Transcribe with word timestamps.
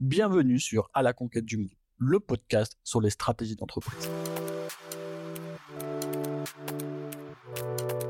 Bienvenue 0.00 0.58
sur 0.58 0.88
À 0.94 1.02
la 1.02 1.12
conquête 1.12 1.44
du 1.44 1.58
monde, 1.58 1.76
le 1.98 2.20
podcast 2.20 2.78
sur 2.82 3.02
les 3.02 3.10
stratégies 3.10 3.54
d'entreprise. 3.54 4.08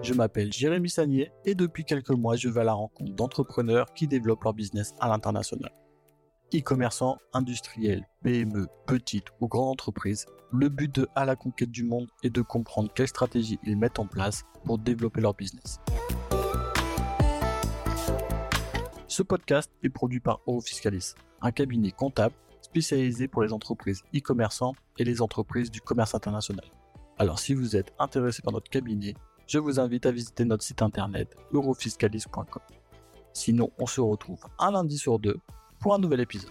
Je 0.00 0.14
m'appelle 0.14 0.53
Jérémy 0.53 0.88
Sagnier 0.88 1.32
et 1.45 1.56
depuis 1.56 1.84
quelques 1.84 2.11
mois, 2.11 2.37
je 2.37 2.48
vais 2.48 2.61
à 2.61 2.64
la 2.64 2.74
rencontre 2.74 3.12
d'entrepreneurs 3.16 3.92
qui 3.92 4.06
développent 4.06 4.45
leur 4.45 4.54
business 4.54 4.95
à 5.00 5.08
l'international. 5.08 5.72
E-commerçants, 6.54 7.18
industriels, 7.32 8.07
PME, 8.22 8.69
petites 8.87 9.27
ou 9.41 9.49
grandes 9.49 9.72
entreprises, 9.72 10.27
le 10.53 10.69
but 10.69 10.95
de 10.95 11.09
À 11.17 11.25
la 11.25 11.35
conquête 11.35 11.72
du 11.72 11.83
monde 11.83 12.07
est 12.22 12.31
de 12.31 12.43
comprendre 12.43 12.93
quelles 12.95 13.09
stratégies 13.09 13.59
ils 13.65 13.77
mettent 13.77 13.99
en 13.99 14.07
place 14.07 14.45
pour 14.65 14.79
développer 14.79 15.21
leur 15.21 15.35
business. 15.35 15.81
Ce 19.09 19.25
podcast 19.25 19.73
est 19.83 19.88
produit 19.88 20.20
par 20.20 20.41
Eurofiscalis, 20.47 21.15
un 21.43 21.52
cabinet 21.52 21.91
comptable 21.91 22.34
spécialisé 22.61 23.29
pour 23.29 23.43
les 23.43 23.52
entreprises 23.52 24.03
e-commerçants 24.15 24.75
et 24.98 25.05
les 25.05 25.23
entreprises 25.23 25.71
du 25.71 25.81
commerce 25.81 26.15
international. 26.15 26.65
Alors 27.19 27.39
si 27.39 27.55
vous 27.55 27.77
êtes 27.77 27.93
intéressé 27.98 28.43
par 28.43 28.53
notre 28.53 28.71
cabinet, 28.71 29.15
je 29.47 29.59
vous 29.59 29.81
invite 29.81 30.07
à 30.07 30.12
visiter 30.12 30.45
notre 30.45 30.62
site 30.62 30.83
internet 30.83 31.37
eurofiscalis.com. 31.53 32.62
Sinon, 33.33 33.71
on 33.79 33.87
se 33.87 34.01
retrouve 34.01 34.41
un 34.59 34.73
lundi 34.73 34.98
sur 34.98 35.19
deux 35.19 35.39
pour 35.79 35.95
un 35.95 35.98
nouvel 35.98 36.21
épisode. 36.21 36.51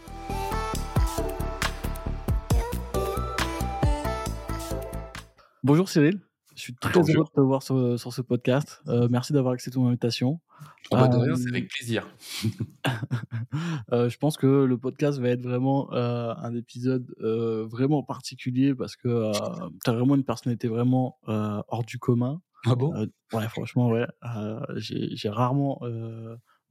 Bonjour 5.63 5.89
Cyril, 5.89 6.19
je 6.55 6.61
suis 6.61 6.75
très 6.75 6.99
heureux 6.99 7.25
de 7.25 7.29
te 7.33 7.41
voir 7.41 7.63
sur, 7.63 7.97
ce 7.97 8.21
podcast. 8.21 8.81
Euh, 8.87 9.07
merci 9.09 9.33
d'avoir 9.33 9.53
accepté 9.53 9.79
mon 9.79 9.87
invitation. 9.87 10.39
Oh 10.91 10.95
de 10.95 11.17
rien, 11.17 11.35
c'est 11.35 11.49
avec 11.49 11.69
plaisir. 11.69 12.07
Euh, 13.91 14.09
je 14.09 14.17
pense 14.17 14.37
que 14.37 14.65
le 14.65 14.77
podcast 14.77 15.19
va 15.19 15.29
être 15.29 15.41
vraiment 15.41 15.91
euh, 15.93 16.33
un 16.37 16.53
épisode 16.55 17.07
vraiment 17.19 18.03
particulier 18.03 18.75
parce 18.75 18.95
que 18.95 19.31
tu 19.83 19.89
as 19.89 19.93
vraiment 19.93 20.15
une 20.15 20.23
personnalité 20.23 20.67
vraiment 20.67 21.17
hors 21.25 21.83
du 21.83 21.97
commun. 21.97 22.41
Ah 22.65 22.75
bon? 22.75 22.93
Ouais, 23.33 23.47
franchement, 23.47 23.89
ouais. 23.89 24.05
J'ai 24.77 25.29
rarement 25.29 25.81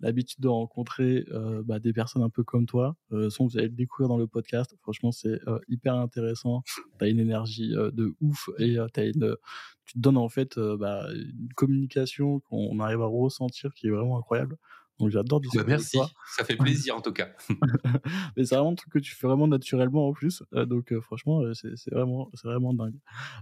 l'habitude 0.01 0.41
de 0.41 0.49
rencontrer 0.49 1.27
bah, 1.65 1.79
des 1.79 1.93
personnes 1.93 2.23
un 2.23 2.31
peu 2.31 2.45
comme 2.45 2.67
toi. 2.67 2.97
Euh, 3.13 3.29
que 3.31 3.43
vous 3.43 3.59
allez 3.59 3.69
le 3.69 3.75
découvrir 3.75 4.09
dans 4.09 4.19
le 4.19 4.27
podcast. 4.27 4.75
Franchement, 4.83 5.13
c'est 5.13 5.41
hyper 5.69 5.95
intéressant. 5.95 6.63
Tu 6.99 7.05
as 7.05 7.09
une 7.09 7.21
énergie 7.21 7.71
de 7.71 8.15
ouf 8.21 8.49
et 8.59 8.79
as 8.79 8.89
une, 9.05 9.37
tu 9.85 9.95
te 9.95 9.99
donnes 9.99 10.17
en 10.17 10.29
fait 10.29 10.59
bah, 10.59 11.07
une 11.13 11.53
communication 11.55 12.41
qu'on 12.41 12.79
arrive 12.81 13.03
à 13.03 13.07
ressentir 13.07 13.73
qui 13.75 13.87
est 13.87 13.91
vraiment 13.91 14.19
incroyable. 14.19 14.57
Donc 14.99 15.11
j'adore 15.11 15.41
discuter 15.41 15.63
bah, 15.63 15.71
merci, 15.71 15.99
ça 16.37 16.45
fait 16.45 16.57
plaisir 16.57 16.97
en 16.97 17.01
tout 17.01 17.13
cas. 17.13 17.29
Mais 18.37 18.45
c'est 18.45 18.57
vraiment 18.57 18.73
un 18.73 18.75
truc 18.75 18.93
que 18.93 18.99
tu 18.99 19.15
fais 19.15 19.27
vraiment 19.27 19.47
naturellement 19.47 20.09
en 20.09 20.13
plus. 20.13 20.43
Euh, 20.55 20.67
donc 20.67 20.93
euh, 20.93 21.01
franchement, 21.01 21.41
euh, 21.41 21.55
c'est 21.55 21.91
vraiment, 21.91 22.31
c'est 22.35 22.49
vraiment 22.49 22.75
dingue. 22.75 22.99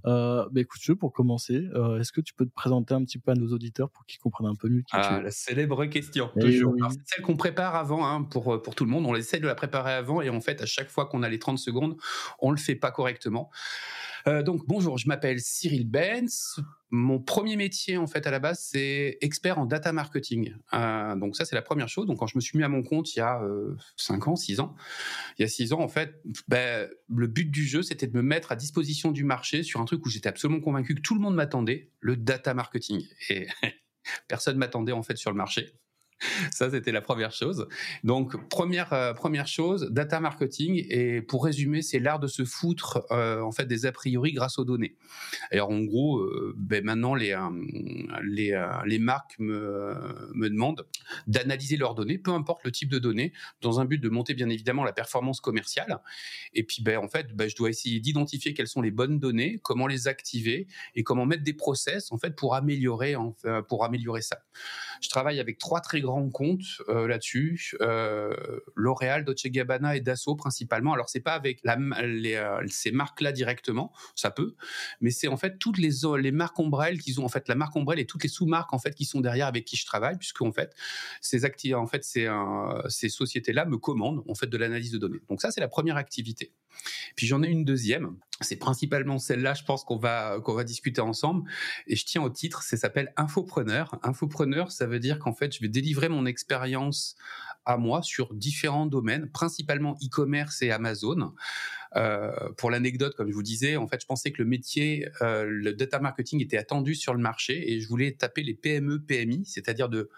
Euh, 0.07 0.47
bah, 0.51 0.61
écoute, 0.61 0.81
pour 0.99 1.13
commencer, 1.13 1.69
est-ce 1.99 2.13
que 2.13 2.21
tu 2.21 2.35
peux 2.35 2.47
te 2.47 2.53
présenter 2.53 2.95
un 2.95 3.05
petit 3.05 3.19
peu 3.19 3.31
à 3.31 3.35
nos 3.35 3.53
auditeurs 3.53 3.91
pour 3.91 4.05
qu'ils 4.07 4.21
comprennent 4.21 4.49
un 4.49 4.55
peu 4.55 4.69
mieux 4.69 4.83
qui 4.83 4.93
ah, 4.93 5.09
tu 5.09 5.21
es? 5.21 5.23
La 5.23 5.31
célèbre 5.31 5.85
question, 5.87 6.31
eh 6.37 6.41
toujours. 6.41 6.75
C'est 6.91 7.17
celle 7.17 7.25
qu'on 7.25 7.37
prépare 7.37 7.75
avant 7.75 8.07
hein, 8.07 8.23
pour, 8.23 8.61
pour 8.63 8.75
tout 8.75 8.85
le 8.85 8.91
monde. 8.91 9.07
On 9.07 9.15
essaie 9.15 9.41
de 9.41 9.47
la 9.47 9.55
préparer 9.55 9.93
avant 9.93 10.21
et 10.21 10.29
en 10.29 10.41
fait, 10.41 10.61
à 10.61 10.67
chaque 10.67 10.91
fois 10.91 11.07
qu'on 11.07 11.23
a 11.23 11.29
les 11.29 11.39
30 11.39 11.59
secondes, 11.59 11.97
on 12.39 12.51
le 12.51 12.59
fait 12.59 12.77
pas 12.77 12.91
correctement. 12.91 13.51
Euh, 14.29 14.43
donc 14.43 14.67
bonjour, 14.67 14.99
je 14.99 15.07
m'appelle 15.07 15.41
Cyril 15.41 15.89
Benz. 15.89 16.57
Mon 16.91 17.21
premier 17.21 17.57
métier 17.57 17.97
en 17.97 18.09
fait 18.09 18.27
à 18.27 18.33
la 18.33 18.41
base 18.41 18.61
c'est 18.61 19.19
expert 19.21 19.59
en 19.59 19.67
data 19.67 19.93
marketing. 19.93 20.55
Euh, 20.75 21.15
donc 21.15 21.37
ça 21.37 21.45
c'est 21.45 21.55
la 21.55 21.63
première 21.63 21.89
chose. 21.89 22.07
Donc 22.07 22.19
quand 22.19 22.27
je 22.27 22.37
me 22.37 22.41
suis 22.41 22.59
mis 22.59 22.65
à 22.65 22.69
mon 22.69 22.83
compte 22.83 23.15
il 23.15 23.21
y 23.21 23.23
a 23.23 23.41
5 23.97 24.27
euh, 24.27 24.31
ans, 24.31 24.37
6 24.37 24.59
ans, 24.59 24.75
il 25.39 25.43
y 25.43 25.45
a 25.45 25.49
6 25.49 25.73
ans 25.75 25.81
en 25.81 25.89
fait, 25.89 26.21
ben, 26.49 26.89
le 27.09 27.27
but 27.29 27.51
du 27.51 27.65
jeu 27.65 27.83
c'était 27.83 28.09
de 28.09 28.17
me 28.17 28.23
mettre 28.23 28.51
à 28.51 28.57
disposition 28.57 29.13
du 29.13 29.23
marché 29.23 29.63
sur 29.63 29.81
un 29.81 29.85
truc 29.85 30.05
où 30.05 30.09
j'étais 30.09 30.29
absolument 30.29 30.61
convaincu 30.61 30.97
que 30.97 31.03
tout 31.03 31.15
le 31.15 31.21
monde 31.21 31.37
m'attendait, 31.37 31.93
le 32.01 32.17
data 32.17 32.53
marketing. 32.53 33.07
Et 33.31 33.47
personne 34.29 34.57
m'attendait 34.59 34.93
en 34.93 35.03
fait 35.03 35.17
sur 35.17 35.31
le 35.31 35.37
marché. 35.37 35.73
Ça, 36.51 36.71
c'était 36.71 36.93
la 36.93 37.01
première 37.01 37.33
chose. 37.33 37.69
Donc, 38.03 38.49
première 38.49 38.93
euh, 38.93 39.13
première 39.13 39.47
chose, 39.47 39.89
data 39.91 40.21
marketing. 40.21 40.85
Et 40.89 41.21
pour 41.21 41.45
résumer, 41.45 41.83
c'est 41.83 41.99
l'art 41.99 42.19
de 42.19 42.27
se 42.27 42.45
foutre 42.45 43.05
euh, 43.11 43.41
en 43.43 43.53
fait 43.53 43.67
des 43.67 43.87
a 43.87 43.93
priori 43.93 44.33
grâce 44.33 44.59
aux 44.59 44.65
données. 44.65 44.97
Alors, 45.51 45.71
en 45.71 45.81
gros, 45.81 46.19
euh, 46.19 46.55
ben 46.57 46.85
maintenant 46.85 47.15
les 47.15 47.37
les 48.25 48.67
les 48.87 48.99
marques 48.99 49.39
me 49.39 49.95
me 50.35 50.49
demandent 50.49 50.87
d'analyser 51.27 51.77
leurs 51.77 51.95
données, 51.95 52.19
peu 52.19 52.31
importe 52.31 52.65
le 52.65 52.73
type 52.73 52.89
de 52.89 52.99
données, 52.99 53.33
dans 53.61 53.81
un 53.81 53.85
but 53.85 53.99
de 53.99 54.09
monter 54.09 54.35
bien 54.35 54.49
évidemment 54.49 54.85
la 54.85 54.93
performance 54.93 55.41
commerciale. 55.41 56.01
Et 56.55 56.63
puis, 56.63 56.83
ben 56.83 56.99
en 56.99 57.09
fait, 57.09 57.35
ben, 57.35 57.49
je 57.49 57.57
dois 57.57 57.69
essayer 57.69 58.01
d'identifier 58.01 58.55
quelles 58.55 58.69
sont 58.69 58.83
les 58.83 58.91
bonnes 58.91 59.19
données, 59.19 59.59
comment 59.63 59.87
les 59.87 60.09
activer 60.09 60.67
et 60.95 61.03
comment 61.03 61.27
mettre 61.27 61.43
des 61.43 61.55
process 61.55 62.11
en 62.11 62.19
fait 62.19 62.35
pour 62.37 62.55
améliorer 62.55 63.17
pour 63.69 63.85
améliorer 63.85 64.23
ça. 64.23 64.39
Je 65.03 65.09
travaille 65.09 65.41
avec 65.41 65.59
trois 65.59 65.81
très 65.81 66.01
grands 66.07 66.31
comptes 66.31 66.83
euh, 66.89 67.07
là-dessus, 67.07 67.77
euh, 67.81 68.35
L'Oréal, 68.75 69.25
Dolce 69.25 69.47
Gabbana 69.47 69.97
et 69.97 70.01
Dassault 70.01 70.37
principalement. 70.37 70.95
Alors 70.95 71.09
c'est 71.09 71.21
pas 71.21 71.35
avec 71.35 71.61
euh, 71.67 72.67
ces 72.69 72.93
marques-là 72.93 73.33
directement, 73.33 73.93
ça 74.15 74.31
peut, 74.31 74.55
mais 75.01 75.11
c'est 75.11 75.29
en 75.29 75.37
fait 75.37 75.59
toutes 75.59 75.79
les, 75.79 75.91
marques 76.33 76.59
ombrelles 76.59 77.01
qu'ils 77.01 77.21
ont 77.21 77.25
en 77.25 77.29
fait 77.29 77.49
la 77.49 77.55
marque 77.55 77.77
ombrelle 77.77 77.99
et 77.99 78.07
toutes 78.07 78.23
les 78.23 78.29
sous-marques 78.29 78.73
en 78.73 78.79
fait 78.79 78.95
qui 78.95 79.05
sont 79.05 79.21
derrière 79.21 79.47
avec 79.47 79.65
qui 79.65 79.77
je 79.77 79.85
travaille, 79.85 80.17
puisque 80.17 80.41
en 80.43 80.53
fait 80.53 80.75
ces 81.21 81.45
activités, 81.45 81.75
en 81.75 81.87
fait 81.87 82.05
ces, 82.05 82.29
ces 82.89 83.09
sociétés-là 83.09 83.67
me 83.67 83.77
commandent 83.77 84.23
en 84.29 84.35
fait 84.35 84.47
de 84.47 84.57
l'analyse 84.57 84.93
de 84.93 84.99
données. 84.99 85.21
Donc 85.29 85.43
ça 85.43 85.51
c'est 85.51 85.61
la 85.61 85.69
première 85.69 85.97
activité. 85.97 86.53
Puis 87.15 87.27
j'en 87.27 87.43
ai 87.43 87.49
une 87.49 87.65
deuxième. 87.65 88.17
C'est 88.43 88.57
principalement 88.57 89.19
celle-là, 89.19 89.55
je 89.55 89.65
pense 89.65 89.83
qu'on 89.85 89.97
va 89.97 90.41
qu'on 90.45 90.55
va 90.55 90.63
discuter 90.63 91.01
ensemble. 91.01 91.51
Et 91.87 91.97
je 91.97 92.05
tiens 92.05 92.23
au 92.23 92.29
titre, 92.29 92.63
ça 92.63 92.77
s'appelle 92.77 93.13
infopreneur. 93.17 93.99
Infopreneur, 94.03 94.71
ça 94.71 94.87
veut 94.87 94.99
dire 94.99 95.19
qu'en 95.19 95.33
fait, 95.33 95.55
je 95.55 95.61
vais 95.61 95.69
délivrer 95.69 96.11
mon 96.11 96.27
expérience 96.27 97.17
à 97.65 97.79
moi 97.79 98.03
sur 98.03 98.35
différents 98.35 98.87
domaines, 98.87 99.31
principalement 99.31 99.97
e-commerce 100.05 100.61
et 100.63 100.71
Amazon. 100.71 101.35
Euh, 101.97 102.31
pour 102.59 102.71
l'anecdote, 102.71 103.15
comme 103.17 103.29
je 103.31 103.35
vous 103.35 103.43
disais, 103.43 103.77
en 103.77 103.89
fait, 103.89 104.03
je 104.03 104.07
pensais 104.07 104.31
que 104.31 104.43
le 104.43 104.49
métier, 104.49 105.09
euh, 105.23 105.45
le 105.49 105.73
data 105.73 105.99
marketing 105.99 106.43
était 106.43 106.59
attendu 106.59 106.95
sur 106.95 107.15
le 107.15 107.21
marché 107.21 107.73
et 107.73 107.81
je 107.81 107.89
voulais 107.89 108.13
taper 108.13 108.43
les 108.43 108.55
PME, 108.55 109.01
PMI, 109.01 109.47
c'est-à-dire 109.47 109.89
de 109.89 110.11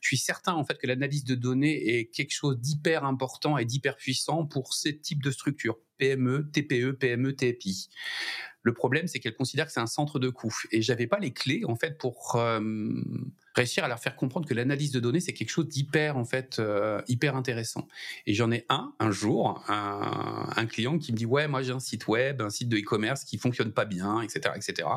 je 0.00 0.08
suis 0.08 0.18
certain 0.18 0.52
en 0.52 0.64
fait 0.64 0.78
que 0.78 0.86
l'analyse 0.86 1.24
de 1.24 1.34
données 1.34 1.98
est 1.98 2.06
quelque 2.06 2.32
chose 2.32 2.58
d'hyper 2.60 3.04
important 3.04 3.56
et 3.58 3.64
d'hyper 3.64 3.96
puissant 3.96 4.44
pour 4.44 4.74
ces 4.74 4.98
types 4.98 5.22
de 5.22 5.30
structures 5.30 5.78
PME, 5.98 6.44
TPE, 6.52 6.92
PME, 6.98 7.32
TPI. 7.32 7.88
Le 8.66 8.74
problème, 8.74 9.06
c'est 9.06 9.20
qu'elle 9.20 9.36
considère 9.36 9.66
que 9.66 9.72
c'est 9.72 9.78
un 9.78 9.86
centre 9.86 10.18
de 10.18 10.28
coût. 10.28 10.52
Et 10.72 10.82
j'avais 10.82 11.06
pas 11.06 11.20
les 11.20 11.32
clés, 11.32 11.62
en 11.68 11.76
fait, 11.76 11.98
pour 11.98 12.34
euh, 12.34 12.60
réussir 13.54 13.84
à 13.84 13.88
leur 13.88 14.00
faire 14.00 14.16
comprendre 14.16 14.44
que 14.44 14.54
l'analyse 14.54 14.90
de 14.90 14.98
données, 14.98 15.20
c'est 15.20 15.34
quelque 15.34 15.50
chose 15.50 15.68
d'hyper, 15.68 16.16
en 16.16 16.24
fait, 16.24 16.58
euh, 16.58 17.00
hyper 17.06 17.36
intéressant. 17.36 17.86
Et 18.26 18.34
j'en 18.34 18.50
ai 18.50 18.66
un, 18.68 18.92
un 18.98 19.12
jour, 19.12 19.62
un, 19.68 20.66
client 20.66 20.98
qui 20.98 21.12
me 21.12 21.16
dit, 21.16 21.26
ouais, 21.26 21.46
moi, 21.46 21.62
j'ai 21.62 21.70
un 21.70 21.78
site 21.78 22.08
web, 22.08 22.42
un 22.42 22.50
site 22.50 22.68
de 22.68 22.76
e-commerce 22.76 23.22
qui 23.22 23.38
fonctionne 23.38 23.70
pas 23.70 23.84
bien, 23.84 24.20
etc., 24.20 24.50
etc 24.56 24.88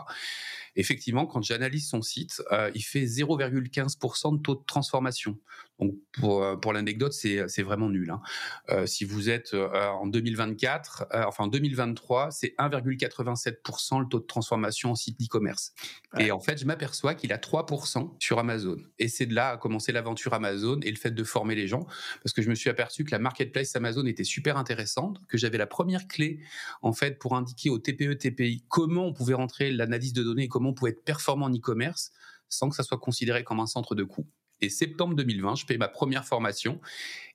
effectivement, 0.75 1.25
quand 1.25 1.41
j'analyse 1.41 1.87
son 1.89 2.01
site, 2.01 2.41
euh, 2.51 2.71
il 2.75 2.83
fait 2.83 3.03
0,15% 3.03 4.37
de 4.37 4.41
taux 4.41 4.55
de 4.55 4.63
transformation. 4.65 5.37
Donc, 5.79 5.95
pour, 6.13 6.73
l'anecdote, 6.73 7.13
c'est, 7.13 7.61
vraiment 7.61 7.89
nul. 7.89 8.11
Hein. 8.11 8.85
Si 8.85 9.05
vous 9.05 9.29
êtes 9.29 9.53
en 9.53 10.07
2024, 10.07 11.07
enfin 11.25 11.45
en 11.45 11.47
2023, 11.47 12.31
c'est 12.31 12.53
1,87% 12.57 13.58
le 13.65 14.07
taux 14.07 14.19
de 14.19 14.25
transformation 14.25 14.91
en 14.91 14.95
site 14.95 15.19
d'e-commerce. 15.19 15.73
Et 16.17 16.31
en 16.31 16.39
fait, 16.39 16.57
je 16.57 16.65
m'aperçois 16.65 17.15
qu'il 17.15 17.33
a 17.33 17.37
3% 17.37 18.15
sur 18.19 18.39
Amazon. 18.39 18.77
Et 18.97 19.07
c'est 19.07 19.25
de 19.25 19.35
là 19.35 19.49
a 19.51 19.57
commencé 19.57 19.91
l'aventure 19.91 20.33
Amazon 20.33 20.79
et 20.81 20.91
le 20.91 20.97
fait 20.97 21.11
de 21.11 21.23
former 21.23 21.55
les 21.55 21.67
gens, 21.67 21.85
parce 22.23 22.33
que 22.33 22.41
je 22.41 22.49
me 22.49 22.55
suis 22.55 22.69
aperçu 22.69 23.03
que 23.03 23.11
la 23.11 23.19
marketplace 23.19 23.75
Amazon 23.75 24.05
était 24.05 24.23
super 24.23 24.57
intéressante, 24.57 25.19
que 25.27 25.37
j'avais 25.37 25.57
la 25.57 25.67
première 25.67 26.07
clé 26.07 26.39
en 26.81 26.93
fait 26.93 27.19
pour 27.19 27.35
indiquer 27.35 27.69
au 27.69 27.79
TPE 27.79 28.17
TPI 28.17 28.63
comment 28.67 29.05
on 29.05 29.13
pouvait 29.13 29.33
rentrer 29.33 29.71
l'analyse 29.71 30.13
de 30.13 30.23
données 30.23 30.47
comment 30.47 30.69
on 30.69 30.73
pouvait 30.73 30.91
être 30.91 31.03
performant 31.03 31.45
en 31.45 31.53
e-commerce 31.53 32.11
sans 32.49 32.69
que 32.69 32.75
ça 32.75 32.83
soit 32.83 32.97
considéré 32.97 33.43
comme 33.43 33.59
un 33.59 33.67
centre 33.67 33.95
de 33.95 34.03
coût. 34.03 34.27
Et 34.61 34.69
septembre 34.69 35.15
2020, 35.15 35.55
je 35.55 35.65
paye 35.65 35.77
ma 35.77 35.87
première 35.87 36.25
formation 36.25 36.81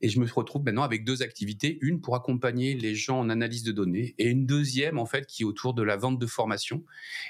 et 0.00 0.08
je 0.08 0.20
me 0.20 0.30
retrouve 0.30 0.62
maintenant 0.62 0.82
avec 0.82 1.04
deux 1.04 1.22
activités. 1.22 1.78
Une 1.80 2.00
pour 2.00 2.16
accompagner 2.16 2.74
les 2.74 2.94
gens 2.94 3.18
en 3.18 3.30
analyse 3.30 3.62
de 3.62 3.72
données 3.72 4.14
et 4.18 4.28
une 4.28 4.44
deuxième, 4.44 4.98
en 4.98 5.06
fait, 5.06 5.26
qui 5.26 5.42
est 5.42 5.46
autour 5.46 5.72
de 5.72 5.82
la 5.82 5.96
vente 5.96 6.18
de 6.18 6.26
formation. 6.26 6.84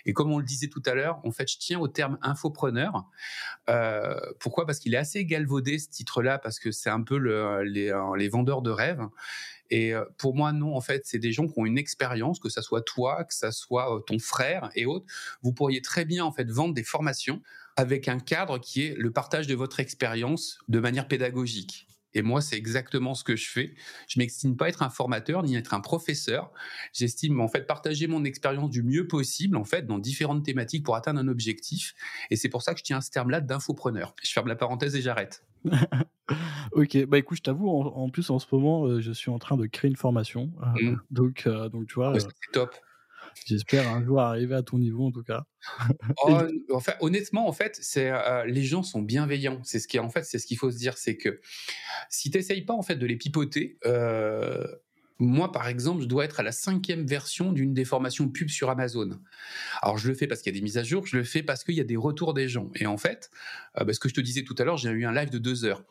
Et 0.05 0.12
comme 0.12 0.32
on 0.32 0.38
le 0.38 0.44
disait 0.44 0.69
tout 0.69 0.82
à 0.87 0.94
l'heure, 0.94 1.20
en 1.25 1.31
fait, 1.31 1.49
je 1.49 1.58
tiens 1.58 1.79
au 1.79 1.87
terme 1.87 2.19
infopreneur. 2.23 3.08
Euh, 3.70 4.19
pourquoi? 4.41 4.67
Parce 4.67 4.81
qu'il 4.81 4.94
est 4.94 4.99
assez 4.99 5.25
galvaudé, 5.25 5.79
ce 5.79 5.88
titre-là, 5.88 6.38
parce 6.38 6.58
que 6.58 6.73
c'est 6.73 6.91
un 6.91 7.02
peu 7.02 7.17
le, 7.17 7.62
les, 7.62 7.91
euh, 7.91 8.17
les 8.17 8.29
vendeurs 8.29 8.62
de 8.62 8.70
rêves. 8.70 9.06
Et 9.70 9.94
euh, 9.94 10.05
pour 10.19 10.35
moi, 10.35 10.52
non, 10.52 10.75
en 10.75 10.81
fait, 10.81 11.02
c'est 11.06 11.19
des 11.19 11.32
gens 11.32 11.46
qui 11.46 11.55
ont 11.56 11.67
une 11.67 11.79
expérience, 11.79 12.38
que 12.41 12.49
ça 12.49 12.62
soit 12.62 12.82
toi, 12.82 13.25
que 13.25 13.35
ça 13.35 13.52
soit 13.52 14.02
ton 14.06 14.19
frère 14.19 14.70
et 14.75 14.87
autres. 14.87 15.06
Vous 15.43 15.52
pourriez 15.52 15.82
très 15.82 16.05
bien, 16.05 16.25
en 16.25 16.32
fait, 16.32 16.50
vendre 16.50 16.75
des 16.75 16.85
formations 16.85 17.41
avec 17.76 18.09
un 18.09 18.19
cadre 18.19 18.59
qui 18.59 18.82
est 18.82 18.94
le 18.97 19.11
partage 19.11 19.47
de 19.47 19.55
votre 19.55 19.81
expérience 19.81 20.59
de 20.69 20.81
manière 20.81 21.09
pédagogique. 21.09 21.88
Et 22.15 22.23
moi, 22.23 22.41
c'est 22.41 22.56
exactement 22.56 23.15
ce 23.15 23.25
que 23.25 23.35
je 23.37 23.50
fais. 23.50 23.75
Je 24.09 24.19
m'estime 24.21 24.56
pas 24.56 24.69
être 24.69 24.82
un 24.82 24.91
formateur 24.91 25.43
ni 25.43 25.56
être 25.56 25.75
un 25.75 25.81
professeur. 25.81 26.53
J'estime 26.93 27.41
en 27.41 27.49
fait 27.49 27.67
partager 27.67 28.06
mon 28.06 28.25
expérience 28.25 28.71
du 28.71 28.82
mieux 28.82 29.06
possible 29.09 29.56
en 29.56 29.65
fait 29.65 29.87
dans 29.87 29.99
différentes 29.99 30.44
thématiques 30.44 30.85
pour 30.85 30.94
atteindre 30.94 31.21
un 31.21 31.29
objectif. 31.29 31.94
Et 32.31 32.37
c'est 32.37 32.49
pour 32.49 32.62
ça 32.62 32.73
que 32.73 32.79
je 32.79 32.85
tiens 32.85 32.99
à 32.99 33.00
ce 33.00 33.11
terme-là 33.11 33.41
d'infopreneur. 33.41 34.15
Je 34.23 34.32
ferme 34.32 34.47
la 34.47 34.56
parenthèse 34.56 34.94
et 34.94 35.03
j'arrête. 35.03 35.44
ok, 36.73 37.06
bah 37.06 37.19
écoute, 37.19 37.38
je 37.38 37.43
t'avoue, 37.43 37.69
en, 37.69 38.09
plus 38.11 38.31
en 38.31 38.38
ce 38.38 38.47
moment, 38.53 38.85
euh, 38.85 39.00
je 39.00 39.12
suis 39.12 39.31
en 39.31 39.38
train 39.38 39.56
de 39.56 39.67
créer 39.67 39.91
une 39.91 39.97
formation. 39.97 40.53
Euh, 40.62 40.82
mmh. 40.82 41.00
donc, 41.11 41.43
euh, 41.47 41.69
donc, 41.69 41.87
tu 41.87 41.94
vois. 41.94 42.19
c'est 42.20 42.29
top. 42.53 42.75
J'espère 43.46 43.88
un 43.88 44.04
jour 44.04 44.20
arriver 44.20 44.54
à 44.54 44.62
ton 44.62 44.78
niveau 44.78 45.06
en 45.06 45.12
tout 45.12 45.22
cas. 45.22 45.44
oh, 46.25 46.40
honnêtement, 47.00 47.48
en 47.48 47.52
fait, 47.52 47.78
c'est 47.81 48.12
les 48.46 48.62
gens 48.62 48.82
sont 48.82 49.02
bienveillants. 49.02 49.60
C'est 49.64 49.78
ce 49.78 49.88
qui, 49.88 49.98
en 49.98 50.10
fait, 50.10 50.25
c'est 50.25 50.38
ce 50.38 50.46
qu'il 50.46 50.56
faut 50.56 50.70
se 50.70 50.76
dire, 50.76 50.96
c'est 50.96 51.16
que 51.16 51.40
si 52.08 52.31
tu 52.31 52.38
n'essayes 52.38 52.62
pas 52.62 52.75
en 52.75 52.82
fait 52.82 52.96
de 52.96 53.06
les 53.06 53.16
pipoter, 53.16 53.78
moi, 55.19 55.52
par 55.52 55.69
exemple, 55.69 56.02
je 56.02 56.06
dois 56.06 56.25
être 56.25 56.40
à 56.40 56.42
la 56.42 56.52
cinquième 56.52 57.06
version 57.06 57.52
d'une 57.52 57.72
des 57.72 57.84
formations 57.84 58.28
pub 58.28 58.48
sur 58.48 58.69
Amazon. 58.69 59.20
Alors, 59.81 59.96
je 59.96 60.08
le 60.08 60.14
fais 60.14 60.26
parce 60.26 60.42
qu'il 60.42 60.52
y 60.52 60.56
a 60.56 60.58
des 60.58 60.64
mises 60.64 60.78
à 60.78 60.82
jour, 60.82 61.06
je 61.06 61.16
le 61.16 61.25
fais 61.25 61.42
parce 61.42 61.62
qu'il 61.62 61.75
y 61.75 61.81
a 61.81 61.84
des 61.84 61.96
retours 61.96 62.34
des 62.34 62.48
gens. 62.48 62.70
Et 62.75 62.86
en 62.86 62.96
fait, 62.96 63.31
euh, 63.78 63.84
bah, 63.84 63.92
ce 63.92 64.00
que 64.00 64.08
je 64.08 64.14
te 64.14 64.20
disais 64.20 64.42
tout 64.42 64.54
à 64.58 64.64
l'heure, 64.64 64.76
j'ai 64.76 64.90
eu 64.90 65.06
un 65.06 65.12
live 65.12 65.31
de 65.31 65.38
deux 65.38 65.64
heures. 65.64 65.84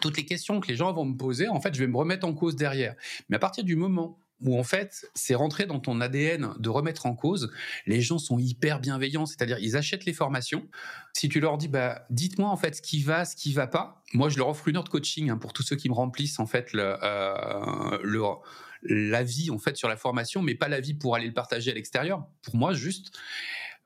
Toutes 0.00 0.16
les 0.16 0.24
questions 0.24 0.60
que 0.60 0.68
les 0.68 0.76
gens 0.76 0.92
vont 0.92 1.04
me 1.04 1.16
poser, 1.16 1.48
en 1.48 1.60
fait, 1.60 1.74
je 1.74 1.80
vais 1.80 1.86
me 1.86 1.96
remettre 1.96 2.26
en 2.26 2.34
cause 2.34 2.54
derrière. 2.54 2.94
Mais 3.28 3.36
à 3.36 3.40
partir 3.40 3.64
du 3.64 3.74
moment 3.74 4.20
où 4.40 4.58
en 4.58 4.62
fait 4.62 5.06
c'est 5.14 5.34
rentré 5.34 5.66
dans 5.66 5.80
ton 5.80 6.00
ADN 6.00 6.54
de 6.58 6.68
remettre 6.68 7.06
en 7.06 7.14
cause, 7.14 7.50
les 7.86 8.00
gens 8.00 8.18
sont 8.18 8.38
hyper 8.38 8.80
bienveillants, 8.80 9.26
c'est-à-dire 9.26 9.58
ils 9.60 9.76
achètent 9.76 10.04
les 10.04 10.12
formations. 10.12 10.68
Si 11.12 11.28
tu 11.28 11.40
leur 11.40 11.58
dis 11.58 11.68
bah 11.68 12.06
dites-moi 12.10 12.48
en 12.48 12.56
fait 12.56 12.76
ce 12.76 12.82
qui 12.82 13.02
va, 13.02 13.24
ce 13.24 13.36
qui 13.36 13.52
va 13.52 13.66
pas, 13.66 14.02
moi 14.14 14.28
je 14.28 14.38
leur 14.38 14.48
offre 14.48 14.68
une 14.68 14.76
heure 14.76 14.84
de 14.84 14.88
coaching 14.88 15.30
hein, 15.30 15.38
pour 15.38 15.52
tous 15.52 15.62
ceux 15.62 15.76
qui 15.76 15.88
me 15.88 15.94
remplissent 15.94 16.38
en 16.38 16.46
fait 16.46 16.72
le, 16.72 16.96
euh, 17.02 17.98
l'avis 18.82 19.50
en 19.50 19.58
fait 19.58 19.76
sur 19.76 19.88
la 19.88 19.96
formation, 19.96 20.42
mais 20.42 20.54
pas 20.54 20.68
l'avis 20.68 20.94
pour 20.94 21.14
aller 21.14 21.26
le 21.26 21.34
partager 21.34 21.70
à 21.70 21.74
l'extérieur. 21.74 22.26
Pour 22.42 22.56
moi, 22.56 22.72
juste, 22.74 23.12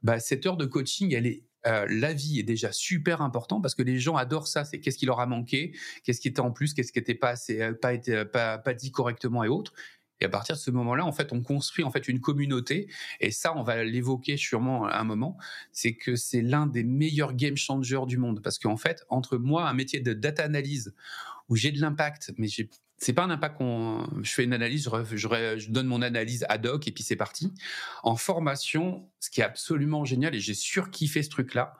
bah, 0.02 0.20
cette 0.20 0.46
heure 0.46 0.56
de 0.56 0.66
coaching, 0.66 1.14
elle 1.14 1.26
est 1.26 1.44
euh, 1.64 1.86
l'avis 1.88 2.40
est 2.40 2.42
déjà 2.42 2.72
super 2.72 3.22
important 3.22 3.60
parce 3.60 3.76
que 3.76 3.82
les 3.82 4.00
gens 4.00 4.16
adorent 4.16 4.48
ça. 4.48 4.64
C'est 4.64 4.80
qu'est-ce 4.80 4.98
qui 4.98 5.06
leur 5.06 5.20
a 5.20 5.26
manqué, 5.26 5.76
qu'est-ce 6.02 6.20
qui 6.20 6.26
était 6.26 6.40
en 6.40 6.50
plus, 6.50 6.74
qu'est-ce 6.74 6.90
qui 6.90 6.98
n'était 6.98 7.14
pas 7.14 7.30
assez, 7.30 7.60
euh, 7.62 7.72
pas, 7.72 7.94
été, 7.94 8.24
pas, 8.24 8.58
pas 8.58 8.74
dit 8.74 8.90
correctement 8.90 9.44
et 9.44 9.48
autres. 9.48 9.72
Et 10.22 10.24
à 10.24 10.28
partir 10.28 10.54
de 10.54 10.60
ce 10.60 10.70
moment-là, 10.70 11.04
en 11.04 11.10
fait, 11.10 11.32
on 11.32 11.42
construit 11.42 11.84
en 11.84 11.90
fait 11.90 12.06
une 12.06 12.20
communauté. 12.20 12.88
Et 13.18 13.32
ça, 13.32 13.56
on 13.56 13.64
va 13.64 13.82
l'évoquer 13.82 14.36
sûrement 14.36 14.86
à 14.86 15.00
un 15.00 15.04
moment. 15.04 15.36
C'est 15.72 15.94
que 15.94 16.14
c'est 16.14 16.42
l'un 16.42 16.68
des 16.68 16.84
meilleurs 16.84 17.34
game 17.34 17.56
changers 17.56 18.06
du 18.06 18.18
monde 18.18 18.40
parce 18.40 18.60
qu'en 18.60 18.76
fait, 18.76 19.04
entre 19.08 19.36
moi, 19.36 19.68
un 19.68 19.74
métier 19.74 19.98
de 19.98 20.12
data 20.12 20.44
analyse 20.44 20.94
où 21.48 21.56
j'ai 21.56 21.72
de 21.72 21.80
l'impact, 21.80 22.32
mais 22.38 22.46
j'ai 22.46 22.70
c'est 22.98 23.12
pas 23.12 23.24
un 23.24 23.30
impact 23.30 23.58
qu'on. 23.58 24.06
Je 24.22 24.30
fais 24.30 24.44
une 24.44 24.52
analyse, 24.52 24.88
je, 25.10 25.16
je, 25.16 25.70
donne 25.70 25.88
mon 25.88 26.02
analyse 26.02 26.46
ad 26.48 26.64
hoc 26.66 26.86
et 26.86 26.92
puis 26.92 27.02
c'est 27.02 27.16
parti. 27.16 27.52
En 28.04 28.14
formation, 28.14 29.10
ce 29.22 29.30
qui 29.30 29.40
est 29.40 29.44
absolument 29.44 30.04
génial 30.04 30.34
et 30.34 30.40
j'ai 30.40 30.52
surkiffé 30.52 31.22
ce 31.22 31.30
truc-là, 31.30 31.76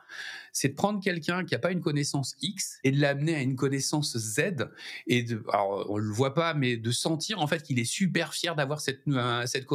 c'est 0.53 0.69
de 0.69 0.75
prendre 0.75 1.03
quelqu'un 1.03 1.45
qui 1.45 1.55
n'a 1.55 1.59
pas 1.59 1.73
une 1.73 1.81
connaissance 1.81 2.37
X 2.41 2.79
et 2.85 2.93
de 2.93 3.01
l'amener 3.01 3.35
à 3.35 3.41
une 3.41 3.57
connaissance 3.57 4.17
Z 4.17 4.69
et 5.09 5.25
de, 5.25 5.43
alors 5.53 5.91
on 5.91 5.97
le 5.97 6.13
voit 6.13 6.35
pas, 6.35 6.55
mais 6.55 6.77
de 6.77 6.91
sentir 6.93 7.41
en 7.41 7.49
fait 7.49 7.65
qu'il 7.65 7.81
est 7.81 7.85
super 7.85 8.33
fier 8.33 8.55
d'avoir 8.55 8.81
cette 8.81 9.01
euh, 9.09 9.45
cette 9.47 9.67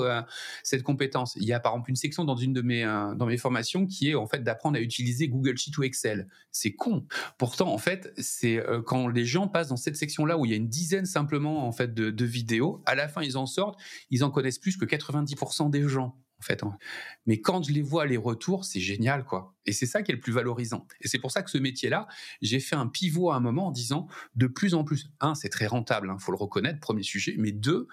cette 0.64 0.84
compétence. 0.84 1.36
Il 1.36 1.44
y 1.44 1.52
a 1.52 1.60
par 1.60 1.74
exemple 1.74 1.90
une 1.90 1.98
section 1.98 2.24
dans 2.24 2.38
une 2.38 2.54
de 2.54 2.62
mes 2.62 2.86
euh, 2.86 3.14
dans 3.16 3.26
mes 3.26 3.38
formations 3.38 3.86
qui 3.86 4.12
est 4.12 4.16
en 4.16 4.28
fait 4.28 4.44
d'apprendre 4.44 4.78
à 4.78 4.82
utiliser 4.82 5.28
Google 5.28 5.58
Sheet 5.58 5.78
ou 5.78 5.84
Excel. 5.84 6.30
C'est 6.52 6.72
con. 6.72 7.06
Pourtant 7.38 7.74
en 7.74 7.80
fait 7.80 8.14
c'est 8.16 8.60
euh, 8.60 8.82
quand 8.82 9.10
les 9.10 9.26
gens 9.26 9.50
passent 9.50 9.70
dans 9.70 9.78
cette 9.78 9.98
section 9.98 10.26
là 10.26 10.38
où 10.38 10.46
il 10.46 10.52
y 10.52 10.54
a 10.54 10.58
une 10.58 10.70
dizaine 10.70 11.06
simplement 11.06 11.68
en 11.68 11.74
fait 11.74 11.94
de 11.94 12.26
vidéos, 12.26 12.82
à 12.86 12.96
la 12.96 13.10
fin 13.10 13.24
ils 13.24 13.38
en 13.38 13.46
sortent, 13.46 13.78
ils 14.10 14.24
en 14.24 14.32
connaissent 14.32 14.60
plus 14.60 14.78
que 14.78 14.86
90% 14.86 15.70
des 15.70 15.86
gens 15.86 16.18
en 16.40 16.44
fait. 16.44 16.64
Hein. 16.64 16.78
Mais 17.26 17.42
quand 17.42 17.64
je 17.64 17.72
les 17.72 17.82
vois 17.82 18.06
les 18.06 18.18
retours, 18.18 18.66
c'est 18.66 18.80
génial, 18.80 19.26
quoi. 19.26 19.56
Et 19.66 19.74
c'est 19.74 19.86
ça 19.86 20.02
qui 20.02 20.12
est 20.12 20.16
le 20.16 20.22
plus 20.22 20.34
valorisant. 20.34 20.88
Et 21.02 21.08
c'est 21.08 21.20
pour 21.20 21.32
ça 21.32 21.42
que 21.42 21.50
ce 21.50 21.58
métier-là, 21.58 22.08
j'ai 22.42 22.60
fait 22.60 22.76
un 22.76 22.88
pivot 22.88 23.32
à 23.32 23.36
un 23.36 23.40
moment 23.40 23.68
en 23.68 23.72
disant, 23.72 24.08
de 24.36 24.48
plus 24.48 24.74
en 24.74 24.84
plus, 24.84 25.10
un, 25.20 25.36
c'est 25.36 25.50
très 25.50 25.68
rentable, 25.68 26.08
il 26.08 26.12
hein, 26.12 26.20
faut 26.20 26.32
le 26.32 26.38
reconnaître, 26.38 26.80
premier 26.80 27.04
sujet, 27.04 27.36
mais 27.38 27.52
deux, 27.52 27.88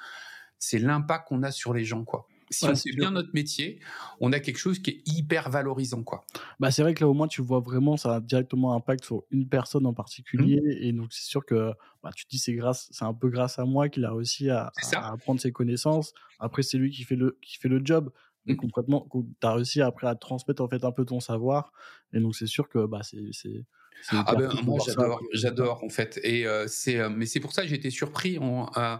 c'est 0.58 0.78
l'impact 0.78 1.28
qu'on 1.28 1.42
a 1.42 1.50
sur 1.50 1.74
les 1.74 1.84
gens, 1.84 2.04
quoi. 2.04 2.28
Si 2.50 2.66
on 2.66 2.76
fait 2.76 2.92
bien 2.94 3.10
notre 3.10 3.30
métier, 3.34 3.80
on 4.20 4.32
a 4.32 4.38
quelque 4.38 4.58
chose 4.58 4.78
qui 4.78 4.90
est 4.90 5.02
hyper 5.06 5.50
valorisant, 5.50 6.02
quoi. 6.02 6.26
Bah 6.60 6.70
c'est 6.70 6.82
vrai 6.82 6.94
que 6.94 7.00
là 7.00 7.08
au 7.08 7.14
moins 7.14 7.26
tu 7.26 7.42
vois 7.42 7.60
vraiment 7.60 7.96
ça 7.96 8.16
a 8.16 8.20
directement 8.20 8.74
un 8.74 8.76
impact 8.76 9.04
sur 9.04 9.24
une 9.30 9.48
personne 9.48 9.86
en 9.86 9.94
particulier 9.94 10.60
mmh. 10.60 10.84
et 10.84 10.92
donc 10.92 11.12
c'est 11.12 11.24
sûr 11.24 11.44
que 11.44 11.72
bah, 12.02 12.10
tu 12.14 12.24
te 12.26 12.30
dis 12.30 12.38
c'est 12.38 12.52
grâce 12.52 12.88
c'est 12.92 13.04
un 13.04 13.14
peu 13.14 13.28
grâce 13.28 13.58
à 13.58 13.64
moi 13.64 13.88
qu'il 13.88 14.04
a 14.04 14.12
réussi 14.12 14.50
à, 14.50 14.70
à, 14.92 15.12
apprendre 15.12 15.40
ses 15.40 15.52
connaissances. 15.52 16.12
Après 16.38 16.62
c'est 16.62 16.78
lui 16.78 16.90
qui 16.90 17.02
fait 17.04 17.16
le 17.16 17.38
qui 17.42 17.58
fait 17.58 17.68
le 17.68 17.80
job 17.82 18.12
et 18.46 18.54
mmh. 18.54 18.56
complètement, 18.56 19.08
tu 19.12 19.46
as 19.46 19.52
réussi 19.52 19.80
après 19.80 20.06
à 20.06 20.14
transmettre 20.14 20.62
en 20.62 20.68
fait 20.68 20.84
un 20.84 20.92
peu 20.92 21.04
ton 21.04 21.20
savoir. 21.20 21.72
Et 22.12 22.20
donc 22.20 22.34
c'est 22.34 22.46
sûr 22.46 22.68
que 22.68 22.86
bah, 22.86 23.00
c'est 23.02 23.64
ah 24.10 24.34
ben, 24.36 24.50
moi 24.64 24.78
j'adore, 24.84 25.20
j'adore 25.32 25.84
en 25.84 25.88
fait. 25.88 26.20
Et 26.22 26.46
euh, 26.46 26.66
c'est, 26.68 26.98
euh, 26.98 27.08
mais 27.08 27.26
c'est 27.26 27.40
pour 27.40 27.52
ça 27.52 27.62
que 27.62 27.68
j'ai 27.68 27.76
été 27.76 27.90
surpris 27.90 28.38
en, 28.38 28.70
euh, 28.76 28.96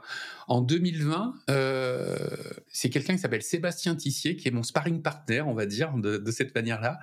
en 0.48 0.60
2020. 0.60 1.34
c'est 2.68 2.90
quelqu'un 2.90 3.14
qui 3.14 3.18
s'appelle 3.18 3.42
Sébastien 3.42 3.94
Tissier, 3.96 4.36
qui 4.36 4.48
est 4.48 4.50
mon 4.50 4.62
sparring 4.62 5.02
partner, 5.02 5.42
on 5.42 5.54
va 5.54 5.66
dire, 5.66 5.92
de, 5.94 6.16
de 6.16 6.30
cette 6.30 6.54
manière-là, 6.54 6.98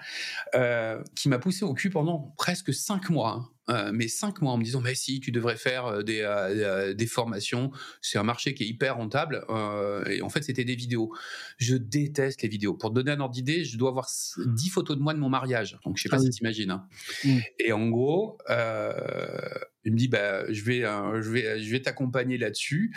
qui 1.15 1.29
m'a 1.29 1.39
poussé 1.39 1.63
au 1.63 1.73
cul 1.73 1.89
pendant 1.89 2.33
presque 2.37 2.73
cinq 2.73 3.09
mois. 3.09 3.37
Hein. 3.37 3.49
Euh, 3.69 3.91
mais 3.93 4.07
cinq 4.07 4.41
mois 4.41 4.53
en 4.53 4.57
me 4.57 4.63
disant 4.63 4.81
mais 4.81 4.95
si 4.95 5.19
tu 5.19 5.31
devrais 5.31 5.55
faire 5.55 5.85
euh, 5.85 6.03
des, 6.03 6.21
euh, 6.21 6.93
des 6.93 7.05
formations. 7.05 7.71
C'est 8.01 8.17
un 8.17 8.23
marché 8.23 8.53
qui 8.53 8.63
est 8.63 8.67
hyper 8.67 8.97
rentable 8.97 9.45
et 10.09 10.21
en 10.21 10.29
fait 10.29 10.43
c'était 10.43 10.63
des 10.63 10.75
vidéos. 10.75 11.13
Je 11.57 11.75
déteste 11.75 12.41
les 12.41 12.49
vidéos. 12.49 12.73
Pour 12.73 12.89
te 12.89 12.95
donner 12.95 13.11
un 13.11 13.19
ordre 13.19 13.33
d'idée 13.33 13.63
je 13.63 13.77
dois 13.77 13.89
avoir 13.89 14.09
10 14.37 14.69
photos 14.69 14.97
de 14.97 15.01
moi 15.01 15.13
de 15.13 15.19
mon 15.19 15.29
mariage. 15.29 15.79
Donc 15.85 15.97
je 15.97 16.03
sais 16.03 16.09
pas 16.09 16.17
ah 16.17 16.23
si 16.23 16.29
tu 16.31 16.41
imagines 16.41 16.71
hein. 16.71 16.87
mmh. 17.23 17.37
et 17.59 17.71
en 17.71 17.87
gros 17.89 18.37
il 19.83 19.93
me 19.93 19.97
dit 19.97 20.07
bah 20.07 20.51
je 20.51 20.63
vais 20.63 20.81
je 20.81 21.29
vais 21.29 21.61
je 21.61 21.71
vais 21.71 21.81
t'accompagner 21.81 22.37
là-dessus. 22.37 22.95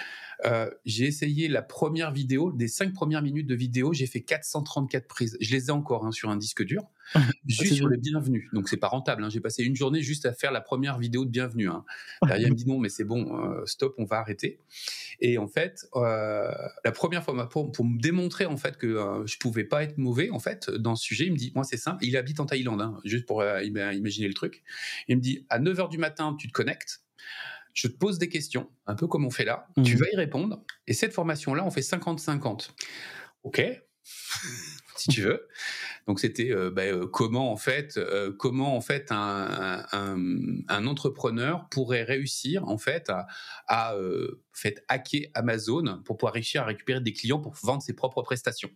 J'ai 0.84 1.04
essayé 1.04 1.48
la 1.48 1.62
première 1.62 2.10
vidéo 2.10 2.52
des 2.52 2.68
cinq 2.68 2.94
premières 2.94 3.22
minutes 3.22 3.46
de 3.46 3.54
vidéo 3.54 3.92
j'ai 3.92 4.06
fait 4.06 4.22
434 4.22 5.06
prises. 5.06 5.36
Je 5.40 5.54
les 5.54 5.66
ai 5.66 5.70
encore 5.70 6.06
hein, 6.06 6.12
sur 6.12 6.30
un 6.30 6.36
disque 6.36 6.64
dur 6.64 6.82
juste 7.46 7.74
sur 7.74 7.88
le 7.88 7.96
bienvenu. 7.96 8.48
Donc 8.52 8.68
c'est 8.68 8.76
pas 8.76 8.88
rentable. 8.88 9.24
Hein. 9.24 9.30
J'ai 9.30 9.40
passé 9.40 9.62
une 9.62 9.76
journée 9.76 10.02
juste 10.02 10.26
à 10.26 10.32
faire 10.32 10.52
la 10.52 10.60
première 10.60 10.98
vidéo 10.98 11.24
de 11.24 11.30
bienvenue. 11.30 11.68
Hein. 11.68 11.84
Derrière, 12.22 12.48
il 12.48 12.52
me 12.52 12.56
dit 12.56 12.66
non, 12.66 12.78
mais 12.78 12.88
c'est 12.88 13.04
bon, 13.04 13.38
euh, 13.38 13.64
stop, 13.66 13.94
on 13.98 14.04
va 14.04 14.18
arrêter. 14.18 14.60
Et 15.20 15.38
en 15.38 15.46
fait, 15.46 15.86
euh, 15.94 16.50
la 16.84 16.92
première 16.92 17.24
fois, 17.24 17.48
pour, 17.48 17.72
pour, 17.72 17.84
me 17.84 18.00
démontrer 18.00 18.46
en 18.46 18.56
fait 18.56 18.76
que 18.76 18.86
euh, 18.86 19.26
je 19.26 19.38
pouvais 19.38 19.64
pas 19.64 19.82
être 19.82 19.98
mauvais 19.98 20.30
en 20.30 20.38
fait 20.38 20.70
dans 20.70 20.96
ce 20.96 21.04
sujet, 21.04 21.26
il 21.26 21.32
me 21.32 21.38
dit, 21.38 21.52
moi 21.54 21.64
c'est 21.64 21.76
simple, 21.76 22.04
il 22.04 22.16
habite 22.16 22.40
en 22.40 22.46
Thaïlande, 22.46 22.80
hein, 22.80 22.98
juste 23.04 23.26
pour 23.26 23.44
imaginer 23.44 24.28
le 24.28 24.34
truc. 24.34 24.62
Il 25.08 25.16
me 25.16 25.22
dit, 25.22 25.46
à 25.50 25.58
9h 25.60 25.90
du 25.90 25.98
matin, 25.98 26.36
tu 26.38 26.48
te 26.48 26.52
connectes 26.52 27.04
je 27.74 27.88
te 27.88 27.92
pose 27.92 28.18
des 28.18 28.28
questions, 28.28 28.70
un 28.86 28.94
peu 28.94 29.08
comme 29.08 29.26
on 29.26 29.30
fait 29.30 29.44
là, 29.44 29.66
tu 29.84 29.96
mmh. 29.96 29.98
vas 29.98 30.06
y 30.12 30.16
répondre, 30.16 30.64
et 30.86 30.94
cette 30.94 31.12
formation-là, 31.12 31.64
on 31.64 31.70
fait 31.70 31.80
50-50. 31.80 32.70
Ok, 33.42 33.60
si 34.96 35.08
tu 35.08 35.22
veux. 35.22 35.48
Donc 36.06 36.20
c'était 36.20 36.50
euh, 36.52 36.70
bah, 36.70 36.82
euh, 36.82 37.06
comment 37.06 37.50
en 37.50 37.56
fait, 37.56 37.96
euh, 37.96 38.32
comment 38.32 38.76
en 38.76 38.80
fait 38.80 39.10
un, 39.10 39.84
un, 39.92 40.16
un, 40.68 40.86
entrepreneur 40.86 41.68
pourrait 41.70 42.02
réussir 42.02 42.68
en 42.68 42.78
fait 42.78 43.10
à, 43.10 43.26
à 43.68 43.94
fait 44.52 44.84
hacker 44.88 45.30
Amazon 45.34 46.00
pour 46.04 46.16
pouvoir 46.16 46.34
réussir 46.34 46.62
à 46.62 46.66
récupérer 46.66 47.00
des 47.00 47.12
clients 47.12 47.40
pour 47.40 47.54
vendre 47.62 47.82
ses 47.82 47.92
propres 47.92 48.22
prestations. 48.22 48.70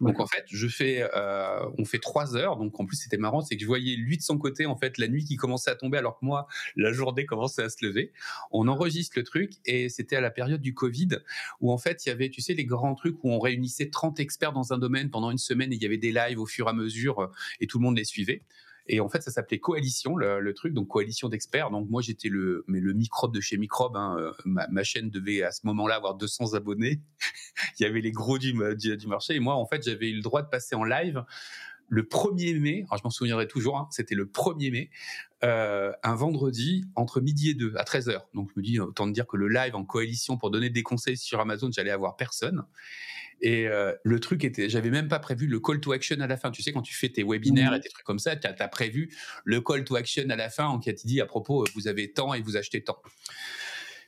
Donc 0.00 0.18
en 0.18 0.26
fait, 0.26 0.44
je 0.48 0.66
fais, 0.66 1.08
euh, 1.14 1.64
on 1.78 1.84
fait 1.84 2.00
trois 2.00 2.36
heures. 2.36 2.56
Donc 2.56 2.78
en 2.80 2.86
plus, 2.86 2.96
c'était 2.96 3.18
marrant, 3.18 3.40
c'est 3.40 3.54
que 3.54 3.62
je 3.62 3.66
voyais 3.66 3.94
lui 3.94 4.16
de 4.16 4.22
son 4.22 4.36
côté 4.36 4.66
en 4.66 4.76
fait 4.76 4.98
la 4.98 5.06
nuit 5.06 5.24
qui 5.24 5.36
commençait 5.36 5.70
à 5.70 5.76
tomber, 5.76 5.98
alors 5.98 6.18
que 6.18 6.24
moi 6.24 6.48
la 6.74 6.92
journée 6.92 7.24
commençait 7.24 7.62
à 7.62 7.68
se 7.68 7.84
lever. 7.86 8.12
On 8.50 8.66
enregistre 8.66 9.16
le 9.16 9.22
truc 9.22 9.52
et 9.64 9.88
c'était 9.88 10.16
à 10.16 10.20
la 10.20 10.30
période 10.30 10.60
du 10.60 10.74
Covid 10.74 11.08
où 11.60 11.70
en 11.70 11.78
fait 11.78 12.04
il 12.04 12.08
y 12.08 12.12
avait, 12.12 12.30
tu 12.30 12.40
sais, 12.40 12.54
les 12.54 12.64
grands 12.64 12.96
trucs 12.96 13.22
où 13.22 13.30
on 13.30 13.38
réunissait 13.38 13.90
30 13.90 14.18
experts 14.18 14.52
dans 14.52 14.72
un 14.72 14.78
domaine 14.78 15.10
pendant 15.10 15.30
une 15.30 15.38
semaine 15.38 15.51
il 15.60 15.82
y 15.82 15.86
avait 15.86 15.98
des 15.98 16.12
lives 16.12 16.40
au 16.40 16.46
fur 16.46 16.66
et 16.66 16.70
à 16.70 16.72
mesure 16.72 17.30
et 17.60 17.66
tout 17.66 17.78
le 17.78 17.84
monde 17.84 17.96
les 17.96 18.04
suivait. 18.04 18.42
Et 18.88 19.00
en 19.00 19.08
fait, 19.08 19.22
ça 19.22 19.30
s'appelait 19.30 19.60
Coalition, 19.60 20.16
le, 20.16 20.54
truc, 20.54 20.74
donc 20.74 20.88
coalition 20.88 21.28
d'experts. 21.28 21.70
Donc 21.70 21.88
moi, 21.88 22.02
j'étais 22.02 22.28
le, 22.28 22.64
mais 22.66 22.80
le 22.80 22.92
microbe 22.92 23.32
de 23.32 23.40
chez 23.40 23.56
Microbe. 23.56 23.96
Hein, 23.96 24.16
euh, 24.18 24.32
ma, 24.44 24.82
chaîne 24.82 25.08
devait 25.10 25.42
à 25.42 25.52
ce 25.52 25.60
moment-là 25.66 25.96
avoir 25.96 26.16
200 26.16 26.54
abonnés. 26.54 27.00
Il 27.78 27.84
y 27.84 27.86
avait 27.86 28.00
les 28.00 28.12
gros 28.12 28.38
du, 28.38 28.52
du, 28.52 29.06
marché. 29.06 29.36
Et 29.36 29.40
moi, 29.40 29.54
en 29.54 29.66
fait, 29.66 29.84
j'avais 29.84 30.10
eu 30.10 30.16
le 30.16 30.22
droit 30.22 30.42
de 30.42 30.48
passer 30.48 30.74
en 30.74 30.84
live 30.84 31.24
le 31.88 32.02
1er 32.02 32.58
mai, 32.58 32.84
alors 32.88 32.98
je 32.98 33.04
m'en 33.04 33.10
souviendrai 33.10 33.46
toujours, 33.46 33.76
hein, 33.76 33.88
c'était 33.90 34.14
le 34.14 34.26
1er 34.26 34.70
mai, 34.70 34.90
euh, 35.44 35.92
un 36.02 36.14
vendredi 36.14 36.84
entre 36.94 37.20
midi 37.20 37.50
et 37.50 37.54
2 37.54 37.74
à 37.76 37.84
13h. 37.84 38.20
Donc 38.34 38.50
je 38.54 38.60
me 38.60 38.64
dis, 38.64 38.80
autant 38.80 39.06
de 39.06 39.12
dire 39.12 39.26
que 39.26 39.36
le 39.36 39.48
live 39.48 39.74
en 39.74 39.84
coalition 39.84 40.36
pour 40.36 40.50
donner 40.50 40.70
des 40.70 40.82
conseils 40.82 41.16
sur 41.16 41.40
Amazon, 41.40 41.70
j'allais 41.72 41.90
avoir 41.90 42.16
personne. 42.16 42.64
Et 43.40 43.66
euh, 43.66 43.92
le 44.04 44.20
truc 44.20 44.44
était, 44.44 44.68
j'avais 44.68 44.90
même 44.90 45.08
pas 45.08 45.18
prévu 45.18 45.48
le 45.48 45.58
call 45.58 45.80
to 45.80 45.92
action 45.92 46.20
à 46.20 46.26
la 46.28 46.36
fin. 46.36 46.52
Tu 46.52 46.62
sais, 46.62 46.72
quand 46.72 46.82
tu 46.82 46.94
fais 46.94 47.08
tes 47.08 47.24
webinaires 47.24 47.72
mmh. 47.72 47.74
et 47.74 47.80
tes 47.80 47.88
trucs 47.88 48.06
comme 48.06 48.20
ça, 48.20 48.36
tu 48.36 48.46
as, 48.46 48.68
prévu 48.68 49.12
le 49.44 49.60
call 49.60 49.84
to 49.84 49.96
action 49.96 50.30
à 50.30 50.36
la 50.36 50.48
fin 50.48 50.66
en 50.66 50.78
qui 50.78 50.94
te 50.94 51.06
dit 51.06 51.20
à 51.20 51.26
propos, 51.26 51.66
vous 51.74 51.88
avez 51.88 52.12
tant 52.12 52.34
et 52.34 52.40
vous 52.40 52.56
achetez 52.56 52.84
tant. 52.84 53.02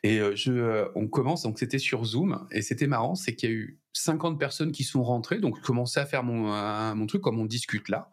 Et 0.06 0.20
je, 0.36 0.86
on 0.94 1.08
commence, 1.08 1.42
donc 1.42 1.58
c'était 1.58 1.78
sur 1.78 2.04
Zoom, 2.04 2.46
et 2.50 2.60
c'était 2.60 2.86
marrant, 2.86 3.14
c'est 3.14 3.34
qu'il 3.34 3.48
y 3.48 3.52
a 3.52 3.56
eu 3.56 3.80
50 3.94 4.38
personnes 4.38 4.70
qui 4.70 4.84
sont 4.84 5.02
rentrées, 5.02 5.38
donc 5.38 5.56
je 5.56 5.62
commençais 5.62 5.98
à 5.98 6.04
faire 6.04 6.22
mon, 6.22 6.94
mon 6.94 7.06
truc 7.06 7.22
comme 7.22 7.40
on 7.40 7.46
discute 7.46 7.88
là 7.88 8.10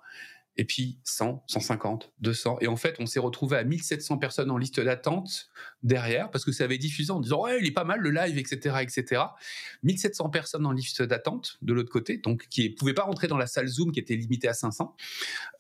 et 0.58 0.66
puis 0.66 1.00
100, 1.06 1.44
150, 1.48 2.12
200. 2.20 2.58
Et 2.62 2.68
en 2.68 2.76
fait, 2.76 2.98
on 3.00 3.06
s'est 3.06 3.20
retrouvé 3.20 3.58
à 3.58 3.64
1700 3.64 4.18
personnes 4.18 4.52
en 4.52 4.58
liste 4.58 4.80
d'attente 4.80 5.50
derrière 5.82 6.30
parce 6.30 6.44
que 6.44 6.52
ça 6.52 6.66
avait 6.66 6.78
diffusé 6.78 7.12
en 7.12 7.20
disant 7.20 7.44
ouais, 7.44 7.60
il 7.60 7.68
est 7.68 7.72
pas 7.72 7.86
mal 7.86 8.00
le 8.00 8.12
live, 8.12 8.38
etc., 8.38 8.78
etc. 8.82 9.24
1700 9.84 10.30
personnes 10.30 10.66
en 10.66 10.72
liste 10.72 11.02
d'attente 11.02 11.58
de 11.62 11.74
l'autre 11.74 11.92
côté, 11.92 12.18
donc 12.18 12.48
qui 12.50 12.70
pouvaient 12.70 12.94
pas 12.94 13.04
rentrer 13.04 13.28
dans 13.28 13.38
la 13.38 13.48
salle 13.48 13.68
Zoom 13.68 13.92
qui 13.92 14.00
était 14.00 14.16
limitée 14.16 14.50
à 14.50 14.54
500. 14.54 14.96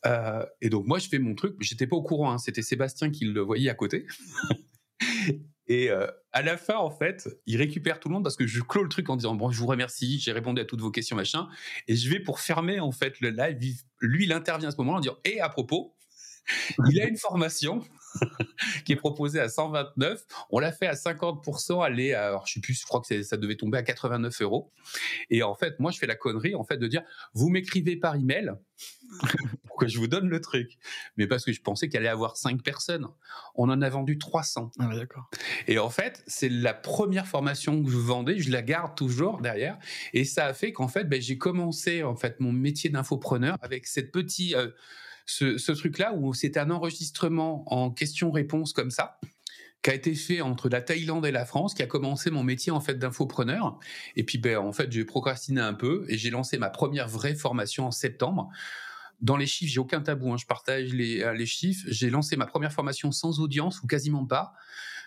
Euh, 0.06 0.46
et 0.62 0.70
donc 0.70 0.86
moi, 0.86 1.00
je 1.00 1.08
fais 1.08 1.20
mon 1.20 1.36
truc, 1.36 1.56
j'étais 1.62 1.88
pas 1.88 1.96
au 1.96 2.04
courant, 2.04 2.32
hein. 2.34 2.38
c'était 2.38 2.62
Sébastien 2.62 3.12
qui 3.12 3.26
le 3.26 3.42
voyait 3.42 3.70
à 3.70 3.76
côté. 3.76 4.06
Et 5.72 5.90
euh, 5.90 6.06
à 6.34 6.42
la 6.42 6.58
fin, 6.58 6.76
en 6.76 6.92
fait, 6.92 7.30
il 7.46 7.56
récupère 7.56 8.02
tout 8.02 8.10
le 8.10 8.16
monde 8.16 8.24
parce 8.24 8.36
que 8.36 8.46
je 8.46 8.60
clôt 8.60 8.84
le 8.84 8.90
truc 8.90 9.10
en 9.10 9.16
disant 9.16 9.36
bon, 9.36 9.52
je 9.52 9.58
vous 9.58 9.68
remercie, 9.68 10.20
j'ai 10.20 10.34
répondu 10.34 10.60
à 10.60 10.66
toutes 10.66 10.82
vos 10.82 10.92
questions, 10.92 11.16
machin. 11.16 11.48
Et 11.88 11.96
je 11.96 12.10
vais 12.10 12.20
pour 12.20 12.42
fermer 12.42 12.82
en 12.82 12.92
fait 12.92 13.22
le 13.22 13.30
live. 13.30 13.82
Lui, 14.02 14.26
il 14.26 14.34
intervient 14.34 14.68
à 14.68 14.72
ce 14.72 14.78
moment-là 14.80 14.98
en 14.98 15.00
disant 15.00 15.18
et 15.24 15.40
à 15.40 15.48
propos, 15.48 15.96
il 16.90 17.00
a 17.00 17.06
une 17.06 17.16
formation 17.16 17.82
qui 18.86 18.92
est 18.92 18.98
proposée 18.98 19.40
à 19.40 19.48
129. 19.48 20.26
On 20.50 20.60
l'a 20.60 20.74
fait 20.74 20.88
à 20.88 20.94
50%, 20.96 21.82
aller 21.82 22.14
à, 22.14 22.28
alors 22.28 22.46
je 22.48 22.56
sais 22.56 22.60
plus, 22.60 22.78
je 22.78 22.86
crois 22.86 23.00
que 23.00 23.24
ça 23.24 23.38
devait 23.38 23.56
tomber 23.56 23.78
à 23.78 23.84
89 23.84 24.42
euros. 24.42 24.74
Et 25.30 25.44
en 25.44 25.56
fait, 25.56 25.80
moi, 25.80 25.92
je 25.92 26.00
fais 26.00 26.08
la 26.08 26.16
connerie, 26.16 26.54
en 26.54 26.66
fait, 26.66 26.80
de 26.80 26.88
dire, 26.88 27.04
vous 27.34 27.48
m'écrivez 27.48 27.96
par 27.96 28.18
email 28.18 28.52
pour 29.68 29.78
que 29.78 29.88
je 29.88 29.98
vous 29.98 30.08
donne 30.08 30.30
le 30.30 30.42
truc? 30.42 30.78
Mais 31.18 31.28
parce 31.28 31.46
que 31.46 31.52
je 31.52 31.62
pensais 31.62 31.90
qu'il 31.90 31.98
allait 31.98 32.08
y 32.08 32.10
avoir 32.10 32.38
5 32.38 32.62
personnes. 32.64 33.08
On 33.56 33.70
en 33.70 33.82
a 33.82 33.90
vendu 33.90 34.18
300. 34.18 34.72
Ah, 34.80 34.90
d'accord. 34.96 35.30
Et 35.68 35.80
en 35.80 35.90
fait, 35.90 36.24
c'est 36.28 36.50
la 36.50 36.74
première 36.74 37.28
formation 37.28 37.84
que 37.84 37.90
je 37.90 37.98
vendais, 37.98 38.40
je 38.40 38.52
la 38.52 38.62
garde 38.62 38.96
toujours 38.96 39.42
derrière. 39.42 39.78
Et 40.14 40.26
ça 40.26 40.46
a 40.46 40.54
fait 40.54 40.72
qu'en 40.72 40.88
fait, 40.88 41.06
ben, 41.06 41.22
j'ai 41.22 41.38
commencé, 41.38 42.04
en 42.04 42.16
fait, 42.16 42.40
mon 42.40 42.52
métier 42.52 42.90
d'infopreneur 42.90 43.58
avec 43.62 43.88
cette 43.88 44.12
petite, 44.12 44.56
euh, 44.56 44.72
ce, 45.26 45.72
truc-là 45.72 46.14
où 46.14 46.34
c'était 46.34 46.60
un 46.60 46.72
enregistrement 46.72 47.64
en 47.74 47.92
questions-réponses 47.92 48.74
comme 48.74 48.92
ça 48.92 49.20
qui 49.84 49.90
a 49.90 49.96
été 49.96 50.14
fait 50.14 50.42
entre 50.42 50.70
la 50.70 50.82
Thaïlande 50.82 51.26
et 51.26 51.32
la 51.32 51.46
France, 51.46 51.74
qui 51.74 51.82
a 51.82 51.88
commencé 51.88 52.30
mon 52.30 52.44
métier 52.44 52.72
en 52.72 52.82
fait 52.82 52.96
d'infopreneur. 52.96 53.80
Et 54.16 54.24
puis 54.24 54.38
ben 54.38 54.58
en 54.58 54.72
fait 54.72 54.92
j'ai 54.92 55.06
procrastiné 55.06 55.60
un 55.60 55.74
peu 55.74 56.06
et 56.08 56.18
j'ai 56.18 56.30
lancé 56.30 56.58
ma 56.60 56.70
première 56.70 57.08
vraie 57.08 57.34
formation 57.34 57.88
en 57.88 57.92
septembre. 57.92 58.52
Dans 59.22 59.38
les 59.38 59.46
chiffres, 59.46 59.72
j'ai 59.72 59.80
aucun 59.80 60.02
tabou, 60.02 60.32
hein, 60.34 60.38
je 60.38 60.46
partage 60.46 60.94
les, 60.94 61.22
euh, 61.22 61.34
les 61.34 61.46
chiffres. 61.46 61.86
J'ai 61.88 62.10
lancé 62.10 62.36
ma 62.36 62.48
première 62.48 62.74
formation 62.74 63.12
sans 63.12 63.40
audience 63.40 63.82
ou 63.84 63.88
quasiment 63.88 64.26
pas. 64.26 64.54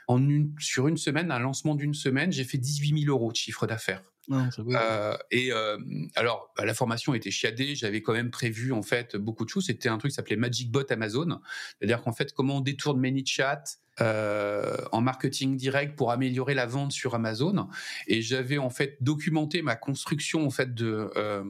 En 0.06 0.28
une, 0.28 0.54
sur 0.59 0.87
une 0.87 0.97
semaine, 0.97 1.30
un 1.30 1.38
lancement 1.38 1.75
d'une 1.75 1.94
semaine, 1.94 2.30
j'ai 2.30 2.44
fait 2.44 2.59
18 2.59 3.00
000 3.04 3.11
euros 3.11 3.33
de 3.33 3.37
chiffre 3.37 3.66
d'affaires. 3.66 4.02
Euh, 4.31 5.16
et 5.31 5.52
euh, 5.52 5.78
alors, 6.14 6.52
bah, 6.57 6.64
la 6.64 6.75
formation 6.75 7.14
était 7.14 7.31
chiadée. 7.31 7.75
J'avais 7.75 8.02
quand 8.02 8.12
même 8.12 8.31
prévu 8.31 8.73
en 8.73 8.83
fait 8.83 9.16
beaucoup 9.16 9.45
de 9.45 9.50
choses. 9.50 9.66
C'était 9.66 9.88
un 9.88 9.99
truc 9.99 10.11
qui 10.11 10.16
s'appelait 10.16 10.37
Magic 10.37 10.71
Bot 10.71 10.90
Amazon, 10.90 11.40
c'est-à-dire 11.78 12.02
qu'en 12.02 12.12
fait, 12.12 12.33
comment 12.33 12.59
on 12.59 12.61
détourne 12.61 13.00
ManyChat 13.00 13.64
euh, 14.00 14.76
en 14.90 15.00
marketing 15.00 15.57
direct 15.57 15.95
pour 15.95 16.11
améliorer 16.11 16.54
la 16.54 16.66
vente 16.66 16.90
sur 16.90 17.14
Amazon. 17.14 17.69
Et 18.09 18.23
j'avais 18.23 18.59
en 18.59 18.71
fait 18.71 18.97
documenté 19.00 19.62
ma 19.62 19.76
construction 19.76 20.45
en 20.45 20.50
fait 20.50 20.75
de 20.75 21.12
euh, 21.16 21.45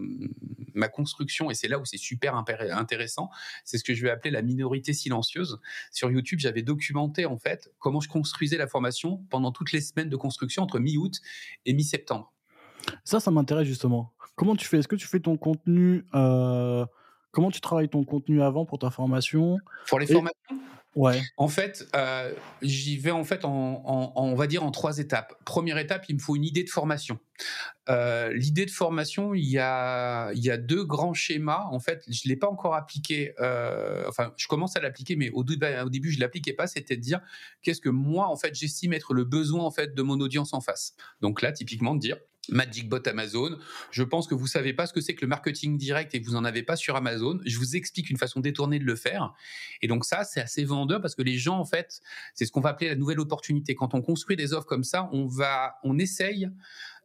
ma 0.75 0.89
construction. 0.89 1.51
Et 1.51 1.55
c'est 1.55 1.69
là 1.69 1.79
où 1.79 1.87
c'est 1.87 1.97
super 1.97 2.35
intéressant. 2.37 3.31
C'est 3.65 3.79
ce 3.79 3.85
que 3.85 3.95
je 3.95 4.03
vais 4.03 4.11
appeler 4.11 4.31
la 4.31 4.43
minorité 4.43 4.93
silencieuse. 4.93 5.59
Sur 5.91 6.11
YouTube, 6.11 6.39
j'avais 6.39 6.63
documenté 6.63 7.25
en 7.25 7.39
fait 7.39 7.73
comment 7.79 8.01
je 8.01 8.11
construisais 8.11 8.59
la 8.59 8.67
formation 8.67 9.25
pendant 9.31 9.51
toutes 9.51 9.73
les 9.73 9.81
semaines 9.81 10.11
de 10.11 10.17
construction 10.17 10.63
entre 10.63 10.79
mi-août 10.79 11.21
et 11.65 11.73
mi-septembre. 11.73 12.34
Ça, 13.05 13.21
ça 13.21 13.31
m'intéresse 13.31 13.67
justement. 13.67 14.13
Comment 14.37 14.57
tu 14.57 14.67
fais? 14.67 14.79
Est-ce 14.79 14.89
que 14.89 14.97
tu 14.97 15.07
fais 15.07 15.21
ton 15.21 15.37
contenu 15.37 16.07
euh, 16.15 16.85
Comment 17.31 17.51
tu 17.51 17.61
travailles 17.61 17.89
ton 17.89 18.05
contenu 18.05 18.43
avant 18.43 18.65
pour 18.65 18.79
ta 18.79 18.91
formation? 18.91 19.59
Pour 19.89 19.99
les 19.99 20.07
formations? 20.07 20.61
Ouais. 20.95 21.21
En 21.37 21.49
fait, 21.49 21.89
euh, 21.97 22.33
j'y 22.63 22.97
vais 22.99 23.11
en 23.11 23.25
fait 23.25 23.45
en, 23.45 24.13
on 24.15 24.35
va 24.37 24.47
dire 24.47 24.63
en 24.63 24.71
trois 24.71 24.99
étapes. 24.99 25.35
Première 25.45 25.79
étape, 25.79 26.05
il 26.09 26.15
me 26.15 26.21
faut 26.21 26.37
une 26.37 26.45
idée 26.45 26.63
de 26.63 26.71
formation. 26.71 27.19
Euh, 27.89 28.33
l'idée 28.33 28.65
de 28.65 28.71
formation, 28.71 29.35
il 29.35 29.45
y 29.45 29.59
a 29.59 30.31
il 30.35 30.45
y 30.45 30.53
a 30.53 30.57
deux 30.57 30.85
grands 30.85 31.13
schémas. 31.13 31.67
En 31.73 31.81
fait, 31.81 32.05
je 32.09 32.29
l'ai 32.29 32.37
pas 32.37 32.49
encore 32.49 32.77
appliqué. 32.77 33.35
Euh, 33.41 34.05
enfin, 34.09 34.33
je 34.37 34.47
commence 34.47 34.77
à 34.77 34.81
l'appliquer, 34.81 35.17
mais 35.17 35.31
au, 35.31 35.41
au 35.41 35.89
début, 35.91 36.13
je 36.13 36.21
l'appliquais 36.21 36.53
pas. 36.53 36.69
C'était 36.69 36.97
de 36.97 37.03
dire 37.03 37.21
qu'est-ce 37.63 37.81
que 37.81 37.89
moi, 37.89 38.29
en 38.29 38.37
fait, 38.37 38.55
j'estime 38.55 38.93
être 38.93 39.15
le 39.15 39.25
besoin 39.25 39.65
en 39.65 39.73
fait 39.73 39.97
de 39.97 40.03
mon 40.03 40.21
audience 40.21 40.55
en 40.55 40.61
face? 40.61 40.95
Donc 41.21 41.43
là, 41.43 41.51
typiquement, 41.51 41.97
de 41.97 42.01
dire 42.01 42.19
Magic 42.51 42.89
Bot 42.89 43.07
Amazon. 43.07 43.59
Je 43.91 44.03
pense 44.03 44.27
que 44.27 44.35
vous 44.35 44.47
savez 44.47 44.73
pas 44.73 44.87
ce 44.87 44.93
que 44.93 45.01
c'est 45.01 45.15
que 45.15 45.23
le 45.23 45.29
marketing 45.29 45.77
direct 45.77 46.15
et 46.15 46.21
que 46.21 46.27
vous 46.27 46.37
en 46.37 46.45
avez 46.45 46.63
pas 46.63 46.77
sur 46.77 46.97
Amazon. 46.97 47.39
Je 47.45 47.59
vous 47.59 47.77
explique 47.77 48.11
une 48.11 48.17
façon 48.17 48.41
détournée 48.41 48.79
de 48.79 48.85
le 48.85 48.97
faire. 48.97 49.35
Et 49.83 49.89
donc 49.89 50.05
ça, 50.05 50.25
c'est 50.25 50.41
assez 50.41 50.65
vendeur 50.65 51.01
parce 51.01 51.15
que 51.15 51.23
les 51.23 51.39
gens, 51.39 51.59
en 51.59 51.65
fait, 51.65 52.01
c'est 52.35 52.47
ce 52.47 52.53
qu'on 52.53 52.61
va 52.61 52.71
appeler 52.71 52.89
la 52.89 52.97
nouvelle 52.97 53.21
opportunité. 53.21 53.75
Quand 53.75 53.95
on 53.95 54.03
construit 54.03 54.37
des 54.37 54.53
offres 54.53 54.67
comme 54.67 54.85
ça, 54.85 55.09
on 55.13 55.27
va, 55.27 55.77
on 55.85 55.99
essaye 55.99 56.49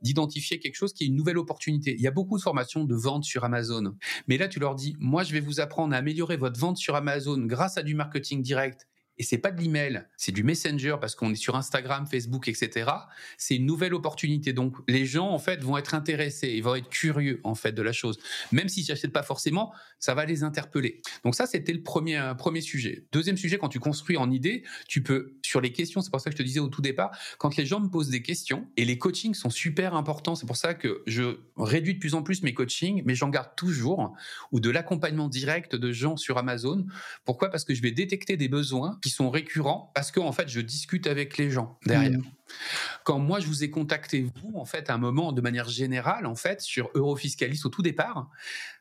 d'identifier 0.01 0.60
quelque 0.60 0.75
chose 0.75 0.93
qui 0.93 1.03
est 1.03 1.08
une 1.08 1.15
nouvelle 1.15 1.38
opportunité. 1.38 1.93
Il 1.93 2.01
y 2.01 2.08
a 2.08 2.12
beaucoup 2.12 2.38
de 2.38 2.41
formations 2.41 2.86
de 2.86 2.96
vente 2.96 3.24
sur 3.24 3.43
Amazon. 3.43 3.96
Mais 4.27 4.38
là, 4.38 4.48
tu 4.48 4.60
leur 4.60 4.75
dis, 4.75 4.96
moi, 5.00 5.24
je 5.24 5.34
vais 5.34 5.39
vous 5.39 5.60
apprendre 5.60 5.93
à 5.93 5.98
améliorer 5.98 6.38
votre 6.38 6.60
vente 6.60 6.77
sur 6.77 6.96
Amazon 6.96 7.38
grâce 7.39 7.77
à 7.77 7.84
du 7.84 7.96
marketing 7.96 8.41
direct 8.41 8.88
et 9.20 9.24
c'est 9.24 9.38
pas 9.38 9.52
de 9.52 9.62
l'email, 9.62 10.06
c'est 10.16 10.32
du 10.32 10.44
messenger 10.44 10.96
parce 11.00 11.14
qu'on 11.14 11.32
est 11.32 11.36
sur 11.36 11.58
Instagram, 11.58 12.08
Facebook, 12.08 12.48
etc. 12.48 12.90
C'est 13.38 13.58
une 13.58 13.66
nouvelle 13.66 13.94
opportunité. 13.94 14.54
Donc 14.54 14.78
les 14.88 15.06
gens 15.06 15.30
en 15.30 15.40
fait 15.40 15.62
vont 15.62 15.78
être 15.78 15.94
intéressés, 15.94 16.54
ils 16.56 16.64
vont 16.64 16.76
être 16.76 16.90
curieux 16.90 17.42
en 17.44 17.54
fait 17.54 17.74
de 17.74 17.82
la 17.82 17.92
chose. 17.92 18.18
Même 18.54 18.70
s'ils 18.70 18.86
n'achètent 18.88 19.12
pas 19.12 19.24
forcément, 19.24 19.74
ça 20.00 20.14
va 20.14 20.26
les 20.26 20.44
interpeller. 20.44 21.02
Donc 21.26 21.36
ça 21.36 21.46
c'était 21.46 21.74
le 21.74 21.84
premier 21.84 22.18
euh, 22.18 22.34
premier 22.34 22.62
sujet. 22.62 23.06
Deuxième 23.12 23.36
sujet, 23.36 23.58
quand 23.58 23.68
tu 23.68 23.80
construis 23.80 24.16
en 24.16 24.32
idée, 24.32 24.64
tu 24.88 25.04
peux 25.04 25.36
sur 25.44 25.60
les 25.60 25.74
questions. 25.74 26.02
C'est 26.02 26.12
pour 26.12 26.22
ça 26.22 26.30
que 26.30 26.38
je 26.38 26.42
te 26.42 26.48
disais 26.48 26.62
au 26.62 26.70
tout 26.70 26.82
départ, 26.82 27.12
quand 27.40 27.58
les 27.58 27.66
gens 27.66 27.82
me 27.82 27.90
posent 27.90 28.10
des 28.10 28.22
questions 28.22 28.68
et 28.78 28.86
les 28.86 28.98
coachings 28.98 29.34
sont 29.34 29.50
super 29.50 29.96
importants. 29.96 30.36
C'est 30.36 30.48
pour 30.48 30.56
ça 30.56 30.74
que 30.74 31.04
je 31.08 31.40
réduis 31.58 31.96
de 31.96 32.00
plus 32.00 32.14
en 32.14 32.24
plus 32.24 32.42
mes 32.42 32.54
coachings, 32.54 33.04
mais 33.06 33.16
j'en 33.16 33.30
garde 33.30 33.50
toujours 33.58 34.16
ou 34.54 34.62
de 34.62 34.70
l'accompagnement 34.70 35.28
direct 35.28 35.76
de 35.76 35.92
gens 35.92 36.16
sur 36.16 36.38
Amazon. 36.38 36.86
Pourquoi? 37.26 37.50
Parce 37.50 37.66
que 37.66 37.74
je 37.74 37.82
vais 37.82 37.92
détecter 37.92 38.38
des 38.38 38.48
besoins 38.48 38.98
sont 39.10 39.30
récurrents 39.30 39.92
parce 39.96 40.12
que 40.12 40.20
en 40.20 40.32
fait 40.32 40.48
je 40.50 40.60
discute 40.60 41.08
avec 41.08 41.38
les 41.38 41.50
gens 41.50 41.78
derrière. 41.86 42.20
Mmh. 42.20 42.24
Quand 43.04 43.20
moi 43.20 43.39
je 43.39 43.48
vous 43.48 43.63
ai 43.63 43.70
contacté 43.70 44.22
vous 44.22 44.58
en 44.58 44.66
fait 44.66 44.89
à 44.89 44.96
un 44.96 44.98
moment 44.98 45.32
de 45.32 45.42
manière 45.42 45.70
générale 45.70 46.25
en 46.25 46.36
fait 46.36 46.62
sur 46.62 46.89
Eurofiscalis 46.96 47.62
au 47.66 47.70
tout 47.70 47.82
départ, 47.82 48.30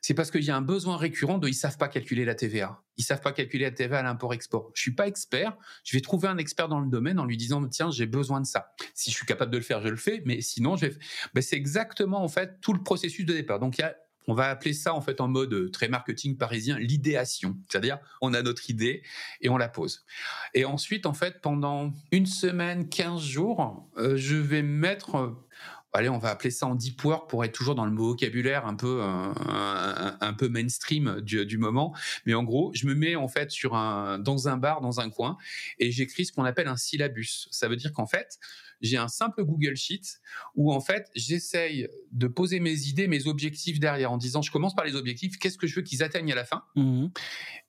c'est 0.01 0.13
parce 0.13 0.31
qu'il 0.31 0.43
y 0.43 0.51
a 0.51 0.55
un 0.55 0.61
besoin 0.61 0.97
récurrent 0.97 1.37
de 1.37 1.47
ils 1.47 1.53
savent 1.53 1.77
pas 1.77 1.87
calculer 1.87 2.25
la 2.25 2.35
TVA. 2.35 2.81
Ils 2.97 3.03
savent 3.03 3.21
pas 3.21 3.31
calculer 3.31 3.65
la 3.65 3.71
TVA 3.71 3.99
à 3.99 4.03
l'import-export. 4.03 4.71
Je 4.73 4.81
suis 4.81 4.95
pas 4.95 5.07
expert, 5.07 5.55
je 5.83 5.95
vais 5.95 6.01
trouver 6.01 6.27
un 6.27 6.37
expert 6.37 6.67
dans 6.67 6.79
le 6.79 6.89
domaine 6.89 7.19
en 7.19 7.25
lui 7.25 7.37
disant 7.37 7.65
tiens, 7.67 7.91
j'ai 7.91 8.05
besoin 8.05 8.41
de 8.41 8.45
ça. 8.45 8.73
Si 8.93 9.11
je 9.11 9.15
suis 9.15 9.25
capable 9.25 9.51
de 9.51 9.57
le 9.57 9.63
faire, 9.63 9.81
je 9.81 9.89
le 9.89 9.95
fais, 9.95 10.21
mais 10.25 10.41
sinon 10.41 10.75
je 10.75 10.87
vais 10.87 10.97
ben, 11.33 11.41
c'est 11.41 11.55
exactement 11.55 12.23
en 12.23 12.27
fait 12.27 12.59
tout 12.61 12.73
le 12.73 12.83
processus 12.83 13.25
de 13.25 13.33
départ. 13.33 13.59
Donc 13.59 13.77
il 13.77 13.81
y 13.81 13.83
a 13.85 13.95
on 14.29 14.35
va 14.35 14.49
appeler 14.49 14.73
ça 14.73 14.93
en 14.93 15.01
fait 15.01 15.21
en 15.21 15.27
mode 15.27 15.53
euh, 15.53 15.69
très 15.71 15.87
marketing 15.87 16.37
parisien 16.37 16.77
l'idéation, 16.77 17.57
c'est-à-dire 17.67 17.97
on 18.21 18.33
a 18.33 18.41
notre 18.43 18.69
idée 18.69 19.01
et 19.41 19.49
on 19.49 19.57
la 19.57 19.67
pose. 19.67 20.05
Et 20.53 20.65
ensuite 20.65 21.05
en 21.07 21.13
fait 21.13 21.41
pendant 21.41 21.91
une 22.11 22.27
semaine, 22.27 22.89
15 22.89 23.21
jours, 23.21 23.89
euh, 23.97 24.15
je 24.17 24.35
vais 24.35 24.61
mettre 24.61 25.15
euh, 25.15 25.47
allez, 25.93 26.09
on 26.09 26.19
va 26.19 26.29
appeler 26.29 26.51
ça 26.51 26.67
en 26.67 26.75
deep 26.75 27.03
work 27.03 27.27
pour 27.27 27.43
être 27.43 27.53
toujours 27.53 27.73
dans 27.73 27.87
le 27.87 27.95
vocabulaire 27.95 28.67
un 28.67 28.75
peu 28.75 29.01
un, 29.01 30.33
peu 30.33 30.47
mainstream 30.47 31.19
du, 31.21 31.43
du, 31.47 31.57
moment. 31.57 31.95
Mais 32.27 32.35
en 32.35 32.43
gros, 32.43 32.71
je 32.75 32.85
me 32.85 32.93
mets 32.93 33.15
en 33.15 33.27
fait 33.27 33.49
sur 33.49 33.75
un 33.75 34.19
dans 34.19 34.47
un 34.47 34.57
bar 34.57 34.81
dans 34.81 34.99
un 34.99 35.09
coin 35.09 35.37
et 35.79 35.91
j'écris 35.91 36.25
ce 36.25 36.31
qu'on 36.31 36.45
appelle 36.45 36.67
un 36.67 36.77
syllabus. 36.77 37.47
Ça 37.49 37.67
veut 37.67 37.75
dire 37.75 37.91
qu'en 37.91 38.05
fait, 38.05 38.37
j'ai 38.81 38.97
un 38.97 39.07
simple 39.07 39.43
Google 39.43 39.75
Sheet 39.75 40.19
où 40.55 40.73
en 40.73 40.79
fait 40.79 41.09
j'essaye 41.15 41.87
de 42.11 42.27
poser 42.27 42.59
mes 42.59 42.87
idées, 42.87 43.07
mes 43.07 43.27
objectifs 43.27 43.79
derrière 43.79 44.11
en 44.11 44.17
disant 44.17 44.41
je 44.41 44.51
commence 44.51 44.75
par 44.75 44.85
les 44.85 44.95
objectifs, 44.95 45.37
qu'est-ce 45.37 45.57
que 45.57 45.67
je 45.67 45.75
veux 45.75 45.81
qu'ils 45.81 46.03
atteignent 46.03 46.31
à 46.31 46.35
la 46.35 46.45
fin? 46.45 46.63
Mmh. 46.75 47.07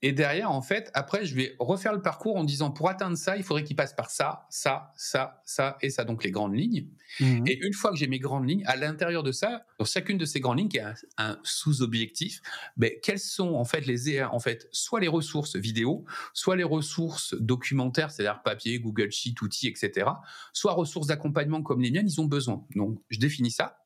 Et 0.02 0.12
derrière 0.12 0.50
en 0.50 0.62
fait 0.62 0.90
après 0.94 1.24
je 1.26 1.34
vais 1.34 1.54
refaire 1.58 1.92
le 1.92 2.02
parcours 2.02 2.36
en 2.36 2.44
disant 2.44 2.70
pour 2.70 2.88
atteindre 2.88 3.16
ça 3.16 3.36
il 3.36 3.42
faudrait 3.42 3.64
qu'il 3.64 3.76
passe 3.76 3.94
par 3.94 4.10
ça, 4.10 4.46
ça, 4.50 4.92
ça, 4.96 5.42
ça 5.44 5.76
et 5.80 5.90
ça 5.90 6.04
donc 6.04 6.24
les 6.24 6.30
grandes 6.30 6.54
lignes. 6.54 6.88
Mmh. 7.18 7.46
Et 7.46 7.58
une 7.64 7.72
fois 7.72 7.90
que 7.90 7.96
j'ai 7.96 8.06
mes 8.06 8.18
grandes 8.18 8.48
lignes, 8.48 8.64
à 8.66 8.76
l'intérieur 8.76 9.22
de 9.22 9.32
ça, 9.32 9.64
dans 9.78 9.84
chacune 9.84 10.18
de 10.18 10.24
ces 10.24 10.40
grandes 10.40 10.58
lignes 10.58 10.68
qui 10.68 10.78
est 10.78 10.84
un, 11.18 11.38
sous-objectif, 11.42 12.40
ben, 12.76 12.92
quelles 13.02 13.18
sont 13.18 13.54
en 13.54 13.64
fait 13.64 13.86
les 13.86 14.22
en 14.22 14.40
fait 14.40 14.68
soit 14.72 15.00
les 15.00 15.08
ressources 15.08 15.56
vidéo, 15.56 16.04
soit 16.32 16.56
les 16.56 16.64
ressources 16.64 17.34
documentaires, 17.34 18.10
c'est-à-dire 18.10 18.42
papier, 18.42 18.78
Google 18.80 19.10
Sheet, 19.10 19.34
outils, 19.42 19.68
etc., 19.68 20.08
soit 20.52 20.72
ressources 20.72 20.99
d'accompagnement 21.06 21.62
comme 21.62 21.80
les 21.80 21.90
miennes, 21.90 22.08
ils 22.08 22.20
ont 22.20 22.26
besoin. 22.26 22.64
Donc, 22.74 22.98
je 23.10 23.18
définis 23.18 23.50
ça. 23.50 23.78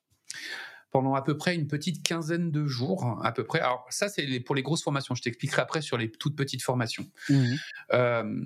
pendant 0.94 1.16
à 1.16 1.22
peu 1.22 1.36
près 1.36 1.56
une 1.56 1.66
petite 1.66 2.04
quinzaine 2.04 2.52
de 2.52 2.68
jours, 2.68 3.20
à 3.24 3.32
peu 3.32 3.42
près. 3.42 3.58
Alors 3.58 3.84
ça, 3.90 4.08
c'est 4.08 4.38
pour 4.38 4.54
les 4.54 4.62
grosses 4.62 4.84
formations. 4.84 5.16
Je 5.16 5.22
t'expliquerai 5.22 5.60
après 5.60 5.82
sur 5.82 5.98
les 5.98 6.08
toutes 6.08 6.36
petites 6.36 6.62
formations. 6.62 7.10
Mmh. 7.28 7.54
Euh, 7.92 8.40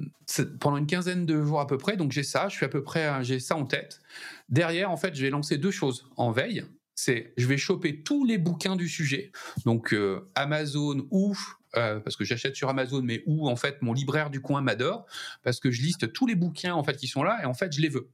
pendant 0.58 0.78
une 0.78 0.87
quinzaine 0.87 1.26
de 1.26 1.42
jours 1.42 1.60
à 1.60 1.66
peu 1.66 1.76
près, 1.76 1.98
donc 1.98 2.10
j'ai 2.10 2.22
ça, 2.22 2.48
je 2.48 2.56
suis 2.56 2.64
à 2.64 2.70
peu 2.70 2.82
près, 2.82 3.22
j'ai 3.22 3.38
ça 3.38 3.54
en 3.54 3.66
tête. 3.66 4.00
Derrière, 4.48 4.90
en 4.90 4.96
fait, 4.96 5.14
je 5.14 5.20
vais 5.20 5.28
lancer 5.28 5.58
deux 5.58 5.70
choses 5.70 6.08
en 6.16 6.30
veille. 6.30 6.64
C'est, 6.94 7.34
je 7.37 7.46
vais 7.46 7.58
choper 7.58 8.02
tous 8.02 8.25
les 8.25 8.38
bouquins 8.38 8.76
du 8.76 8.88
sujet, 8.88 9.30
donc 9.66 9.92
euh, 9.92 10.28
Amazon 10.34 11.06
ou 11.10 11.37
euh, 11.76 12.00
parce 12.00 12.16
que 12.16 12.25
j'achète 12.25 12.56
sur 12.56 12.70
Amazon, 12.70 13.02
mais 13.02 13.22
où 13.26 13.48
en 13.48 13.56
fait 13.56 13.82
mon 13.82 13.92
libraire 13.92 14.30
du 14.30 14.40
coin 14.40 14.62
m'adore 14.62 15.06
parce 15.44 15.60
que 15.60 15.70
je 15.70 15.82
liste 15.82 16.12
tous 16.14 16.26
les 16.26 16.34
bouquins 16.34 16.75
en 16.75 16.82
fait 16.82 16.96
qui 16.96 17.06
sont 17.06 17.22
là 17.22 17.38
et 17.42 17.44
en 17.44 17.54
fait 17.54 17.72
je 17.72 17.82
les 17.82 17.90
veux. 17.90 18.08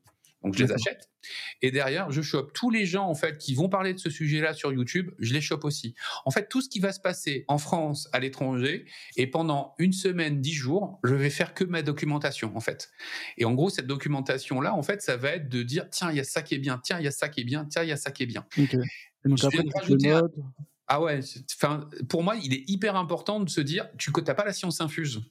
Donc 0.44 0.56
je 0.56 0.62
les 0.62 0.72
achète. 0.72 1.08
Et 1.62 1.70
derrière, 1.70 2.10
je 2.10 2.20
chope 2.20 2.52
tous 2.52 2.70
les 2.70 2.84
gens 2.84 3.08
en 3.08 3.14
fait 3.14 3.38
qui 3.38 3.54
vont 3.54 3.68
parler 3.68 3.94
de 3.94 3.98
ce 3.98 4.10
sujet-là 4.10 4.52
sur 4.52 4.72
YouTube, 4.72 5.10
je 5.18 5.32
les 5.32 5.40
chope 5.40 5.64
aussi. 5.64 5.94
En 6.26 6.30
fait, 6.30 6.48
tout 6.48 6.60
ce 6.60 6.68
qui 6.68 6.80
va 6.80 6.92
se 6.92 7.00
passer 7.00 7.44
en 7.48 7.58
France, 7.58 8.08
à 8.12 8.20
l'étranger, 8.20 8.84
et 9.16 9.26
pendant 9.26 9.74
une 9.78 9.92
semaine, 9.92 10.40
dix 10.40 10.52
jours, 10.52 11.00
je 11.02 11.14
vais 11.14 11.30
faire 11.30 11.54
que 11.54 11.64
ma 11.64 11.82
documentation 11.82 12.54
en 12.54 12.60
fait. 12.60 12.90
Et 13.38 13.44
en 13.46 13.54
gros, 13.54 13.70
cette 13.70 13.86
documentation-là, 13.86 14.74
en 14.74 14.82
fait, 14.82 15.00
ça 15.00 15.16
va 15.16 15.30
être 15.30 15.48
de 15.48 15.62
dire 15.62 15.88
tiens, 15.90 16.10
il 16.10 16.16
y 16.18 16.20
a 16.20 16.24
ça 16.24 16.42
qui 16.42 16.54
est 16.54 16.58
bien, 16.58 16.78
tiens, 16.82 16.98
il 16.98 17.04
y 17.04 17.08
a 17.08 17.12
ça 17.12 17.28
qui 17.28 17.40
est 17.40 17.44
bien, 17.44 17.64
tiens, 17.64 17.82
il 17.82 17.88
y 17.88 17.92
a 17.92 17.96
ça 17.96 18.10
qui 18.10 18.24
est 18.24 18.26
bien. 18.26 18.46
Okay. 18.58 18.78
donc 19.24 19.42
après, 19.42 19.64
ah 20.86 21.00
ouais, 21.00 21.20
enfin, 21.54 21.88
pour 22.10 22.22
moi, 22.22 22.36
il 22.36 22.52
est 22.52 22.68
hyper 22.68 22.96
important 22.96 23.40
de 23.40 23.48
se 23.48 23.62
dire, 23.62 23.88
tu 23.96 24.10
n'as 24.10 24.34
pas 24.34 24.44
la 24.44 24.52
science 24.52 24.82
infuse. 24.82 25.22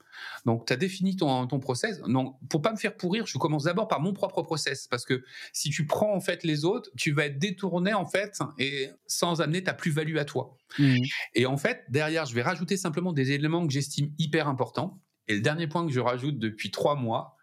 Donc, 0.45 0.65
tu 0.65 0.73
as 0.73 0.75
défini 0.75 1.15
ton, 1.15 1.45
ton 1.45 1.59
process. 1.59 2.01
Donc, 2.01 2.37
pour 2.49 2.61
pas 2.63 2.71
me 2.71 2.77
faire 2.77 2.97
pourrir, 2.97 3.27
je 3.27 3.37
commence 3.37 3.65
d'abord 3.65 3.87
par 3.87 3.99
mon 3.99 4.13
propre 4.13 4.41
process. 4.41 4.87
Parce 4.87 5.05
que 5.05 5.23
si 5.51 5.69
tu 5.69 5.85
prends, 5.85 6.15
en 6.15 6.21
fait, 6.21 6.43
les 6.43 6.65
autres, 6.65 6.89
tu 6.97 7.11
vas 7.11 7.25
être 7.25 7.37
détourné, 7.37 7.93
en 7.93 8.05
fait, 8.05 8.39
et 8.57 8.89
sans 9.05 9.41
amener 9.41 9.63
ta 9.63 9.73
plus-value 9.73 10.17
à 10.17 10.25
toi. 10.25 10.57
Mmh. 10.79 10.97
Et 11.35 11.45
en 11.45 11.57
fait, 11.57 11.83
derrière, 11.89 12.25
je 12.25 12.33
vais 12.33 12.41
rajouter 12.41 12.75
simplement 12.75 13.13
des 13.13 13.31
éléments 13.31 13.65
que 13.67 13.73
j'estime 13.73 14.11
hyper 14.17 14.47
importants. 14.47 15.01
Et 15.27 15.35
le 15.35 15.41
dernier 15.41 15.67
point 15.67 15.85
que 15.85 15.93
je 15.93 15.99
rajoute 15.99 16.39
depuis 16.39 16.71
trois 16.71 16.95
mois, 16.95 17.37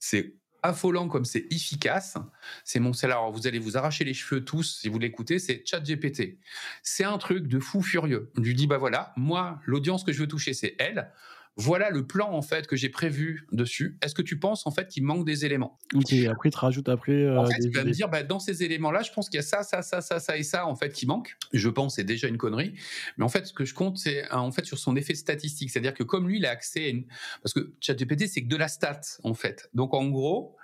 c'est 0.00 0.34
affolant 0.62 1.08
comme 1.08 1.24
c'est 1.24 1.46
efficace. 1.50 2.16
C'est 2.64 2.80
mon 2.80 2.92
Alors, 3.02 3.32
vous 3.32 3.46
allez 3.46 3.58
vous 3.58 3.76
arracher 3.76 4.04
les 4.04 4.14
cheveux 4.14 4.44
tous 4.44 4.78
si 4.80 4.88
vous 4.88 4.98
l'écoutez. 4.98 5.38
C'est 5.38 5.62
ChatGPT. 5.66 6.38
C'est 6.82 7.04
un 7.04 7.18
truc 7.18 7.46
de 7.46 7.58
fou 7.58 7.82
furieux. 7.82 8.30
Je 8.36 8.42
lui 8.42 8.54
dis, 8.54 8.66
bah 8.66 8.78
voilà, 8.78 9.12
moi, 9.16 9.60
l'audience 9.66 10.04
que 10.04 10.12
je 10.12 10.20
veux 10.20 10.28
toucher, 10.28 10.54
c'est 10.54 10.74
elle 10.78 11.10
voilà 11.56 11.90
le 11.90 12.06
plan 12.06 12.32
en 12.32 12.42
fait 12.42 12.66
que 12.66 12.76
j'ai 12.76 12.88
prévu 12.88 13.46
dessus. 13.52 13.98
Est-ce 14.02 14.14
que 14.14 14.22
tu 14.22 14.38
penses 14.38 14.66
en 14.66 14.70
fait 14.70 14.88
qu'il 14.88 15.04
manque 15.04 15.26
des 15.26 15.44
éléments? 15.44 15.78
Ok, 15.94 16.12
après 16.30 16.50
tu 16.50 16.58
rajoutes 16.58 16.88
après. 16.88 17.12
Euh, 17.12 17.38
en 17.38 17.46
fait, 17.46 17.56
il 17.60 17.70
va 17.74 17.84
me 17.84 17.90
dire 17.90 18.08
bah, 18.08 18.22
dans 18.22 18.38
ces 18.38 18.62
éléments-là, 18.62 19.02
je 19.02 19.12
pense 19.12 19.28
qu'il 19.28 19.36
y 19.36 19.40
a 19.40 19.42
ça, 19.42 19.62
ça, 19.62 19.82
ça, 19.82 20.00
ça, 20.00 20.18
ça 20.18 20.36
et 20.36 20.42
ça 20.42 20.66
en 20.66 20.76
fait 20.76 20.92
qui 20.92 21.06
manque. 21.06 21.36
Je 21.52 21.68
pense 21.68 21.96
c'est 21.96 22.04
déjà 22.04 22.28
une 22.28 22.38
connerie, 22.38 22.74
mais 23.18 23.24
en 23.24 23.28
fait 23.28 23.46
ce 23.46 23.52
que 23.52 23.64
je 23.64 23.74
compte 23.74 23.98
c'est 23.98 24.30
en 24.30 24.50
fait 24.50 24.64
sur 24.64 24.78
son 24.78 24.96
effet 24.96 25.14
statistique, 25.14 25.70
c'est-à-dire 25.70 25.94
que 25.94 26.02
comme 26.02 26.28
lui 26.28 26.38
il 26.38 26.46
a 26.46 26.50
accès 26.50 26.84
à 26.84 26.88
une... 26.88 27.04
parce 27.42 27.52
que 27.52 27.74
ChatGPT 27.80 28.28
c'est 28.28 28.42
que 28.42 28.48
de 28.48 28.56
la 28.56 28.68
stat 28.68 29.00
en 29.22 29.34
fait. 29.34 29.68
Donc 29.74 29.94
en 29.94 30.08
gros, 30.08 30.56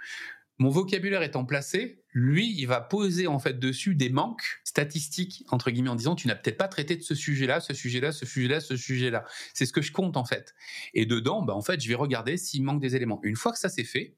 mon 0.58 0.70
vocabulaire 0.70 1.22
étant 1.22 1.44
placé, 1.44 2.02
lui, 2.18 2.52
il 2.58 2.66
va 2.66 2.80
poser 2.80 3.26
en 3.28 3.38
fait 3.38 3.58
dessus 3.58 3.94
des 3.94 4.10
manques 4.10 4.60
statistiques 4.64 5.44
entre 5.50 5.70
guillemets 5.70 5.90
en 5.90 5.94
disant 5.94 6.16
tu 6.16 6.26
n'as 6.26 6.34
peut-être 6.34 6.58
pas 6.58 6.68
traité 6.68 6.96
de 6.96 7.02
ce 7.02 7.14
sujet-là, 7.14 7.60
ce 7.60 7.74
sujet-là, 7.74 8.10
ce 8.10 8.26
sujet-là, 8.26 8.60
ce 8.60 8.76
sujet-là. 8.76 9.24
C'est 9.54 9.66
ce 9.66 9.72
que 9.72 9.82
je 9.82 9.92
compte 9.92 10.16
en 10.16 10.24
fait. 10.24 10.54
Et 10.94 11.06
dedans, 11.06 11.42
bah, 11.42 11.54
en 11.54 11.62
fait, 11.62 11.80
je 11.80 11.88
vais 11.88 11.94
regarder 11.94 12.36
s'il 12.36 12.64
manque 12.64 12.80
des 12.80 12.96
éléments. 12.96 13.20
Une 13.22 13.36
fois 13.36 13.52
que 13.52 13.58
ça 13.58 13.68
c'est 13.68 13.84
fait, 13.84 14.16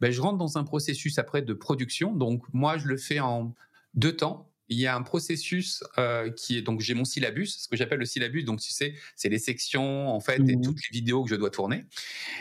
bah, 0.00 0.10
je 0.10 0.20
rentre 0.20 0.36
dans 0.36 0.58
un 0.58 0.64
processus 0.64 1.18
après 1.18 1.40
de 1.40 1.54
production. 1.54 2.14
Donc 2.14 2.42
moi, 2.52 2.76
je 2.76 2.86
le 2.86 2.98
fais 2.98 3.20
en 3.20 3.54
deux 3.94 4.14
temps 4.14 4.47
il 4.68 4.78
y 4.78 4.86
a 4.86 4.94
un 4.94 5.02
processus 5.02 5.82
euh, 5.96 6.30
qui 6.30 6.58
est 6.58 6.62
donc 6.62 6.80
j'ai 6.80 6.94
mon 6.94 7.04
syllabus, 7.04 7.46
ce 7.46 7.68
que 7.68 7.76
j'appelle 7.76 7.98
le 7.98 8.04
syllabus. 8.04 8.44
Donc 8.44 8.60
tu 8.60 8.70
sais, 8.70 8.94
c'est 9.16 9.28
les 9.28 9.38
sections 9.38 10.08
en 10.08 10.20
fait 10.20 10.40
et 10.40 10.56
mmh 10.56 10.62
toutes 10.62 10.80
les 10.90 10.98
vidéos 10.98 11.22
que 11.22 11.30
je 11.30 11.36
dois 11.36 11.50
tourner. 11.50 11.86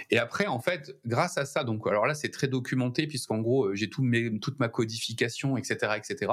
Et 0.09 0.17
après 0.17 0.47
en 0.47 0.59
fait, 0.59 0.97
grâce 1.05 1.37
à 1.37 1.45
ça, 1.45 1.63
donc 1.63 1.87
alors 1.87 2.05
là 2.05 2.15
c'est 2.15 2.29
très 2.29 2.47
documenté 2.47 3.07
puisqu'en 3.07 3.39
gros 3.39 3.67
euh, 3.67 3.75
j'ai 3.75 3.89
tout 3.89 4.03
mes, 4.03 4.39
toute 4.39 4.59
ma 4.59 4.67
codification, 4.67 5.57
etc., 5.57 5.93
etc. 5.97 6.31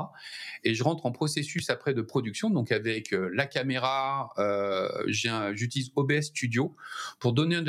Et 0.64 0.74
je 0.74 0.82
rentre 0.82 1.06
en 1.06 1.12
processus 1.12 1.70
après 1.70 1.94
de 1.94 2.02
production, 2.02 2.50
donc 2.50 2.72
avec 2.72 3.12
euh, 3.12 3.30
la 3.32 3.46
caméra, 3.46 4.30
euh, 4.38 4.88
j'utilise 5.06 5.92
OBS 5.94 6.22
Studio 6.22 6.74
pour 7.20 7.32
donner 7.32 7.62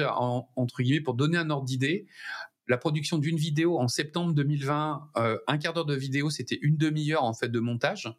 entre 0.56 0.82
guillemets 0.82 1.02
pour 1.02 1.14
donner 1.14 1.38
un 1.38 1.50
ordre 1.50 1.66
d'idée 1.66 2.08
la 2.68 2.78
production 2.78 3.18
d'une 3.18 3.38
vidéo 3.38 3.78
en 3.80 3.88
septembre 3.88 4.34
2020, 4.34 5.12
euh, 5.18 5.38
un 5.48 5.58
quart 5.58 5.74
d'heure 5.74 5.86
de 5.86 5.96
vidéo, 5.96 6.30
c'était 6.30 6.60
une 6.62 6.78
demi-heure 6.78 7.24
en 7.24 7.34
fait 7.34 7.50
de 7.50 7.60
montage. 7.60 8.12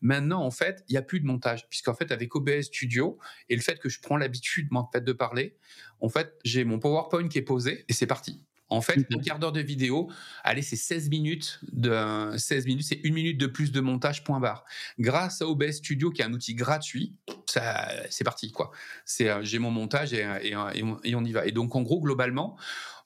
Maintenant, 0.00 0.42
en 0.42 0.50
fait, 0.50 0.84
il 0.88 0.94
y 0.94 0.96
a 0.96 1.02
plus 1.02 1.20
de 1.20 1.26
montage 1.26 1.68
puisqu'en 1.68 1.94
fait 1.94 2.12
avec 2.12 2.34
OBS 2.34 2.62
Studio 2.62 3.18
et 3.48 3.56
le 3.56 3.62
fait 3.62 3.78
que 3.78 3.88
je 3.88 4.00
prends 4.00 4.16
l'habitude 4.16 4.68
en 4.72 4.88
fait 4.92 5.02
de 5.02 5.12
parler, 5.12 5.56
en 6.00 6.08
fait, 6.08 6.34
j'ai 6.44 6.64
mon 6.64 6.78
PowerPoint 6.78 7.28
qui 7.28 7.38
est 7.38 7.42
posé 7.42 7.84
et 7.88 7.92
c'est 7.92 8.06
parti. 8.06 8.44
En 8.72 8.80
fait, 8.80 9.06
un 9.14 9.18
quart 9.18 9.38
d'heure 9.38 9.52
de 9.52 9.60
vidéo, 9.60 10.10
allez, 10.44 10.62
c'est 10.62 10.76
16 10.76 11.10
minutes 11.10 11.60
de 11.72 11.94
16 12.38 12.64
minutes, 12.64 12.86
c'est 12.86 13.00
une 13.04 13.12
minute 13.12 13.36
de 13.36 13.46
plus 13.46 13.70
de 13.70 13.80
montage 13.82 14.24
point 14.24 14.40
barre. 14.40 14.64
Grâce 14.98 15.42
à 15.42 15.46
OBS 15.46 15.72
Studio 15.72 16.10
qui 16.10 16.22
est 16.22 16.24
un 16.24 16.32
outil 16.32 16.54
gratuit, 16.54 17.14
ça 17.46 17.86
c'est 18.08 18.24
parti 18.24 18.50
quoi. 18.50 18.70
C'est 19.04 19.28
euh, 19.28 19.42
j'ai 19.42 19.58
mon 19.58 19.70
montage 19.70 20.14
et, 20.14 20.26
et, 20.42 20.54
et, 21.04 21.14
on 21.14 21.24
y 21.24 21.32
va. 21.32 21.46
Et 21.46 21.52
donc 21.52 21.76
en 21.76 21.82
gros 21.82 22.00
globalement, 22.00 22.56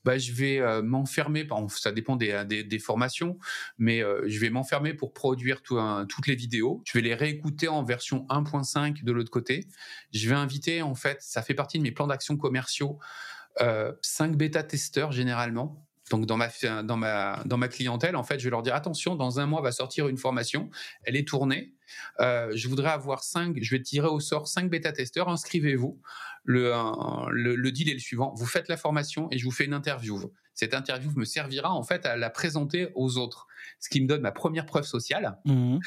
bah, 0.07 0.19
je 0.19 0.33
vais 0.33 0.61
euh, 0.61 0.83
m'enfermer, 0.83 1.49
ça 1.69 1.91
dépend 1.91 2.15
des, 2.15 2.45
des, 2.45 2.79
formations, 2.79 3.41
mais 3.77 4.05
euh, 4.05 4.23
je 4.29 4.39
vais 4.39 4.51
m'enfermer 4.51 4.95
pour 4.95 5.13
produire 5.13 5.63
toutes 5.63 6.29
les 6.29 6.37
vidéos. 6.37 6.81
Je 6.87 6.97
vais 6.97 7.03
les 7.03 7.15
réécouter 7.15 7.67
en 7.67 7.83
version 7.83 8.25
1.5 8.31 9.03
de 9.03 9.13
l'autre 9.13 9.33
côté. 9.33 9.67
Je 10.15 10.29
vais 10.29 10.37
inviter, 10.37 10.81
en 10.81 10.95
fait, 10.95 11.21
ça 11.23 11.43
fait 11.43 11.55
partie 11.55 11.79
de 11.79 11.83
mes 11.83 11.91
plans 11.91 12.07
d'action 12.07 12.37
commerciaux, 12.37 13.01
euh, 13.61 13.93
5 14.01 14.37
bêta-testeurs 14.37 15.11
généralement 15.11 15.83
donc 16.11 16.25
dans 16.25 16.37
ma 16.37 17.69
clientèle, 17.69 18.15
en 18.15 18.23
fait, 18.23 18.39
je 18.39 18.45
vais 18.45 18.51
leur 18.51 18.63
dire 18.63 18.77
attention, 18.77 19.17
dans 19.17 19.41
un 19.41 19.47
mois 19.47 19.61
va 19.61 19.73
sortir 19.73 20.07
une 20.07 20.19
formation, 20.19 20.71
elle 21.03 21.17
est 21.17 21.27
tournée. 21.27 21.75
Euh, 22.21 22.53
je 22.55 22.69
voudrais 22.69 22.91
avoir 22.91 23.25
cinq, 23.25 23.59
je 23.61 23.75
vais 23.75 23.83
tirer 23.83 24.09
au 24.09 24.21
sort 24.21 24.49
cinq 24.49 24.71
bêta-testeurs. 24.71 25.29
Inscrivez-vous. 25.29 26.01
Le, 26.47 26.73
le, 27.33 27.57
le 27.57 27.73
deal 27.73 27.91
est 27.91 27.95
le 27.95 27.99
suivant 27.99 28.33
vous 28.35 28.47
faites 28.47 28.69
la 28.69 28.77
formation 28.77 29.29
et 29.31 29.39
je 29.39 29.45
vous 29.45 29.51
fais 29.51 29.65
une 29.65 29.75
interview. 29.75 30.33
Cette 30.55 30.75
interview 30.75 31.11
me 31.17 31.25
servira 31.25 31.73
en 31.73 31.83
fait 31.83 32.07
à 32.07 32.17
la 32.17 32.31
présenter 32.31 32.89
aux 32.95 33.19
autres 33.19 33.47
ce 33.79 33.89
qui 33.89 34.01
me 34.01 34.07
donne 34.07 34.23
ma 34.23 34.33
première 34.33 34.65
preuve 34.65 34.85
sociale, 34.85 35.39
mmh 35.45 35.79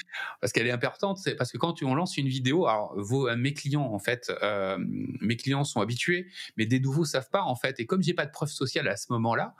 parce 0.41 0.53
qu'elle 0.53 0.67
est 0.67 0.71
importante. 0.71 1.17
C'est 1.17 1.35
parce 1.35 1.51
que 1.51 1.57
quand 1.57 1.81
on 1.81 1.95
lance 1.95 2.17
une 2.17 2.27
vidéo, 2.27 2.67
alors 2.67 2.93
vos, 2.97 3.33
mes 3.35 3.53
clients 3.53 3.91
en 3.93 3.99
fait, 3.99 4.31
euh, 4.43 4.77
mes 4.79 5.37
clients 5.37 5.63
sont 5.63 5.81
habitués, 5.81 6.27
mais 6.57 6.65
des 6.65 6.79
nouveaux 6.79 7.05
savent 7.05 7.29
pas 7.29 7.43
en 7.43 7.55
fait. 7.55 7.79
Et 7.79 7.85
comme 7.85 8.03
j'ai 8.03 8.13
pas 8.13 8.25
de 8.25 8.31
preuve 8.31 8.49
sociale 8.49 8.87
à 8.87 8.97
ce 8.97 9.07
moment-là, 9.11 9.55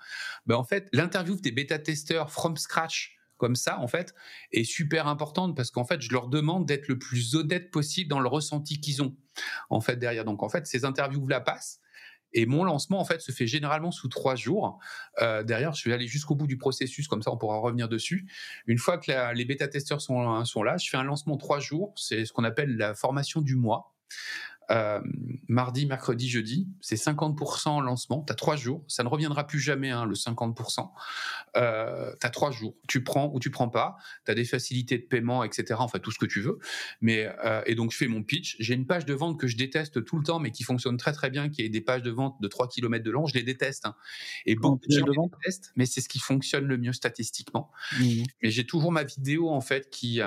ben 0.46 0.56
en 0.56 0.64
fait 0.64 0.90
l'interview 0.94 1.36
des 1.38 1.52
bêta-testeurs 1.52 2.32
from 2.32 2.56
scratch 2.58 3.19
comme 3.40 3.56
ça, 3.56 3.80
en 3.80 3.88
fait, 3.88 4.14
est 4.52 4.64
super 4.64 5.08
importante 5.08 5.56
parce 5.56 5.72
qu'en 5.72 5.86
fait, 5.86 6.02
je 6.02 6.12
leur 6.12 6.28
demande 6.28 6.68
d'être 6.68 6.88
le 6.88 7.00
plus 7.00 7.34
honnête 7.34 7.72
possible 7.72 8.10
dans 8.10 8.20
le 8.20 8.28
ressenti 8.28 8.80
qu'ils 8.80 9.02
ont, 9.02 9.16
en 9.72 9.82
fait, 9.82 9.96
derrière. 9.96 10.26
Donc, 10.26 10.44
en 10.44 10.50
fait, 10.50 10.68
ces 10.68 10.86
interviews-là 10.86 11.42
passent. 11.42 11.80
Et 12.34 12.46
mon 12.46 12.64
lancement, 12.64 13.00
en 13.00 13.06
fait, 13.06 13.22
se 13.22 13.32
fait 13.32 13.48
généralement 13.48 13.92
sous 13.92 14.08
trois 14.08 14.36
jours. 14.36 14.78
Euh, 15.20 15.42
derrière, 15.42 15.74
je 15.74 15.90
vais 15.90 15.96
aller 15.96 16.06
jusqu'au 16.06 16.36
bout 16.36 16.46
du 16.46 16.58
processus, 16.58 17.08
comme 17.08 17.24
ça, 17.24 17.32
on 17.32 17.38
pourra 17.38 17.58
revenir 17.58 17.90
dessus. 17.90 18.30
Une 18.68 18.78
fois 18.78 19.00
que 19.00 19.34
les 19.34 19.46
bêta-testeurs 19.46 20.02
sont, 20.02 20.46
sont 20.46 20.62
là, 20.62 20.78
je 20.78 20.90
fais 20.90 20.98
un 20.98 21.04
lancement 21.04 21.38
trois 21.38 21.60
jours. 21.60 21.94
C'est 21.96 22.26
ce 22.26 22.34
qu'on 22.34 22.44
appelle 22.44 22.78
la 22.78 22.94
formation 22.94 23.42
du 23.42 23.56
mois. 23.56 23.96
Euh, 24.72 25.02
mardi, 25.48 25.88
mercredi, 25.88 26.30
jeudi, 26.30 26.68
c'est 26.80 26.96
50% 26.96 27.70
en 27.70 27.82
lancement. 27.82 28.24
Tu 28.26 28.32
as 28.32 28.36
trois 28.36 28.56
jours. 28.56 28.84
Ça 28.88 29.04
ne 29.04 29.10
reviendra 29.10 29.48
plus 29.48 29.60
jamais, 29.60 29.90
hein, 29.90 30.06
le 30.06 30.14
50%. 30.14 30.92
Euh, 31.58 32.14
tu 32.20 32.28
as 32.28 32.30
trois 32.30 32.52
jours. 32.52 32.76
Tu 32.88 33.04
prends 33.04 33.32
ou 33.34 33.40
tu 33.40 33.50
prends 33.50 33.70
pas. 33.70 33.98
Tu 34.26 34.32
as 34.32 34.36
des 34.36 34.46
facilités 34.46 34.98
de 34.98 35.04
paiement, 35.04 35.44
etc. 35.44 35.76
Enfin, 35.80 36.00
tout 36.00 36.12
ce 36.12 36.20
que 36.20 36.28
tu 36.28 36.42
veux. 36.42 36.60
Mais, 37.02 37.34
euh, 37.44 37.64
et 37.66 37.74
donc, 37.74 37.92
je 37.92 37.98
fais 37.98 38.08
mon 38.08 38.22
pitch. 38.22 38.58
J'ai 38.60 38.76
une 38.76 38.86
page 38.86 39.06
de 39.06 39.14
vente 39.14 39.40
que 39.40 39.48
je 39.48 39.58
déteste 39.58 40.06
tout 40.06 40.18
le 40.18 40.24
temps, 40.24 40.40
mais 40.40 40.52
qui 40.52 40.64
fonctionne 40.64 40.98
très, 40.98 41.14
très 41.14 41.32
bien, 41.32 41.50
qui 41.50 41.64
est 41.64 41.70
des 41.70 41.82
pages 41.82 42.04
de 42.04 42.12
vente 42.12 42.40
de 42.40 42.48
3 42.48 42.68
km 42.68 43.04
de 43.04 43.12
long. 43.12 43.26
Je 43.26 43.34
les 43.34 43.44
déteste. 43.44 43.88
Hein. 43.88 43.96
Et 44.46 44.56
beaucoup 44.56 44.88
de 44.88 44.96
gens 44.96 45.06
les 45.08 45.18
détestent, 45.18 45.72
mais 45.76 45.88
c'est 45.88 46.02
ce 46.02 46.10
qui 46.10 46.20
fonctionne 46.20 46.66
le 46.66 46.78
mieux 46.78 46.94
statistiquement. 46.94 47.72
Mmh. 48.00 48.24
Mais 48.44 48.52
j'ai 48.52 48.66
toujours 48.66 48.92
ma 48.92 49.04
vidéo, 49.04 49.50
en 49.50 49.62
fait, 49.62 49.90
qui, 49.90 50.22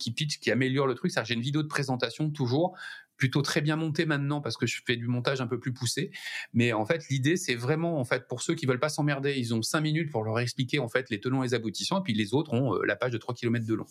qui 0.00 0.12
pitch, 0.12 0.40
qui 0.40 0.50
améliore 0.50 0.88
le 0.88 0.94
truc. 0.94 1.12
J'ai 1.24 1.34
une 1.34 1.40
vidéo 1.40 1.62
de 1.62 1.68
présentation 1.68 2.30
toujours 2.30 2.76
plutôt 3.16 3.42
très 3.42 3.60
bien 3.60 3.76
monté 3.76 4.06
maintenant 4.06 4.40
parce 4.40 4.56
que 4.56 4.66
je 4.66 4.80
fais 4.84 4.96
du 4.96 5.06
montage 5.06 5.40
un 5.40 5.46
peu 5.46 5.58
plus 5.58 5.72
poussé. 5.72 6.10
Mais 6.52 6.72
en 6.72 6.84
fait, 6.84 7.08
l'idée, 7.10 7.36
c'est 7.36 7.54
vraiment, 7.54 7.98
en 7.98 8.04
fait, 8.04 8.26
pour 8.28 8.42
ceux 8.42 8.54
qui 8.54 8.66
veulent 8.66 8.80
pas 8.80 8.88
s'emmerder, 8.88 9.34
ils 9.36 9.54
ont 9.54 9.62
cinq 9.62 9.80
minutes 9.80 10.10
pour 10.10 10.24
leur 10.24 10.38
expliquer, 10.40 10.78
en 10.78 10.88
fait, 10.88 11.10
les 11.10 11.20
tenants 11.20 11.42
et 11.42 11.46
les 11.46 11.54
aboutissants, 11.54 12.00
et 12.00 12.02
puis 12.02 12.14
les 12.14 12.34
autres 12.34 12.52
ont 12.52 12.74
euh, 12.74 12.84
la 12.86 12.96
page 12.96 13.12
de 13.12 13.18
3 13.18 13.34
km 13.34 13.66
de 13.66 13.74
long. 13.74 13.86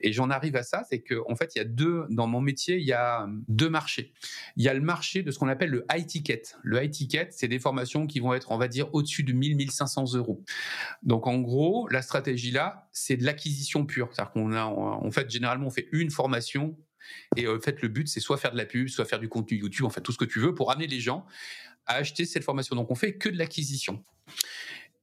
Et 0.00 0.12
j'en 0.12 0.30
arrive 0.30 0.56
à 0.56 0.62
ça, 0.62 0.84
c'est 0.88 1.00
que, 1.00 1.16
en 1.28 1.36
fait, 1.36 1.54
il 1.54 1.58
y 1.58 1.60
a 1.60 1.64
deux, 1.64 2.04
dans 2.10 2.26
mon 2.26 2.40
métier, 2.40 2.78
il 2.78 2.86
y 2.86 2.92
a 2.92 3.26
deux 3.48 3.70
marchés. 3.70 4.12
Il 4.56 4.64
y 4.64 4.68
a 4.68 4.74
le 4.74 4.80
marché 4.80 5.22
de 5.22 5.30
ce 5.30 5.38
qu'on 5.38 5.48
appelle 5.48 5.70
le 5.70 5.84
high 5.92 6.06
ticket. 6.06 6.42
Le 6.62 6.82
high 6.82 6.90
ticket, 6.90 7.28
c'est 7.30 7.48
des 7.48 7.58
formations 7.58 8.06
qui 8.06 8.20
vont 8.20 8.34
être, 8.34 8.50
on 8.52 8.58
va 8.58 8.68
dire, 8.68 8.92
au-dessus 8.94 9.24
de 9.24 9.32
1000, 9.32 9.56
1500 9.56 10.14
euros. 10.14 10.42
Donc, 11.02 11.26
en 11.26 11.38
gros, 11.38 11.88
la 11.88 12.02
stratégie 12.02 12.50
là, 12.50 12.88
c'est 12.92 13.16
de 13.16 13.24
l'acquisition 13.24 13.84
pure. 13.84 14.08
C'est-à-dire 14.12 14.32
qu'on 14.32 14.52
a, 14.52 14.64
en 14.64 15.10
fait, 15.10 15.30
généralement, 15.30 15.66
on 15.66 15.70
fait 15.70 15.88
une 15.92 16.10
formation 16.10 16.76
et 17.36 17.48
en 17.48 17.60
fait, 17.60 17.82
le 17.82 17.88
but, 17.88 18.08
c'est 18.08 18.20
soit 18.20 18.36
faire 18.36 18.52
de 18.52 18.56
la 18.56 18.66
pub, 18.66 18.88
soit 18.88 19.04
faire 19.04 19.20
du 19.20 19.28
contenu 19.28 19.58
YouTube, 19.58 19.86
en 19.86 19.90
fait, 19.90 20.00
tout 20.00 20.12
ce 20.12 20.18
que 20.18 20.24
tu 20.24 20.40
veux 20.40 20.54
pour 20.54 20.70
amener 20.70 20.86
les 20.86 21.00
gens 21.00 21.26
à 21.86 21.96
acheter 21.96 22.24
cette 22.24 22.44
formation. 22.44 22.76
Donc, 22.76 22.90
on 22.90 22.94
fait 22.94 23.16
que 23.16 23.28
de 23.28 23.36
l'acquisition. 23.36 24.02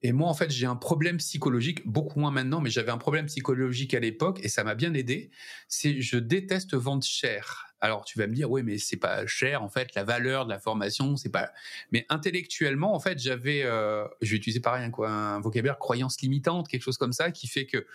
Et 0.03 0.11
moi, 0.11 0.29
en 0.29 0.33
fait, 0.33 0.49
j'ai 0.49 0.65
un 0.65 0.75
problème 0.75 1.17
psychologique, 1.17 1.87
beaucoup 1.87 2.19
moins 2.19 2.31
maintenant, 2.31 2.59
mais 2.59 2.71
j'avais 2.71 2.91
un 2.91 2.97
problème 2.97 3.27
psychologique 3.27 3.93
à 3.93 3.99
l'époque 3.99 4.39
et 4.43 4.49
ça 4.49 4.63
m'a 4.63 4.73
bien 4.73 4.93
aidé. 4.93 5.29
C'est 5.67 6.01
je 6.01 6.17
déteste 6.17 6.73
vendre 6.73 7.03
cher. 7.03 7.70
Alors 7.81 8.05
tu 8.05 8.19
vas 8.19 8.27
me 8.27 8.33
dire 8.33 8.49
oui 8.49 8.63
mais 8.63 8.77
c'est 8.77 8.97
pas 8.97 9.25
cher 9.25 9.63
en 9.63 9.69
fait 9.69 9.93
la 9.95 10.03
valeur 10.03 10.45
de 10.45 10.51
la 10.51 10.59
formation 10.59 11.15
c'est 11.17 11.29
pas 11.29 11.51
mais 11.91 12.05
intellectuellement 12.09 12.95
en 12.95 12.99
fait 12.99 13.19
j'avais 13.19 13.63
euh, 13.63 14.05
je 14.21 14.31
vais 14.31 14.37
utiliser 14.37 14.59
pareil 14.59 14.89
quoi 14.91 15.09
un 15.09 15.39
vocabulaire 15.41 15.79
croyance 15.79 16.21
limitante 16.21 16.67
quelque 16.67 16.83
chose 16.83 16.97
comme 16.97 17.13
ça 17.13 17.31
qui 17.31 17.47
fait 17.47 17.65
que 17.65 17.85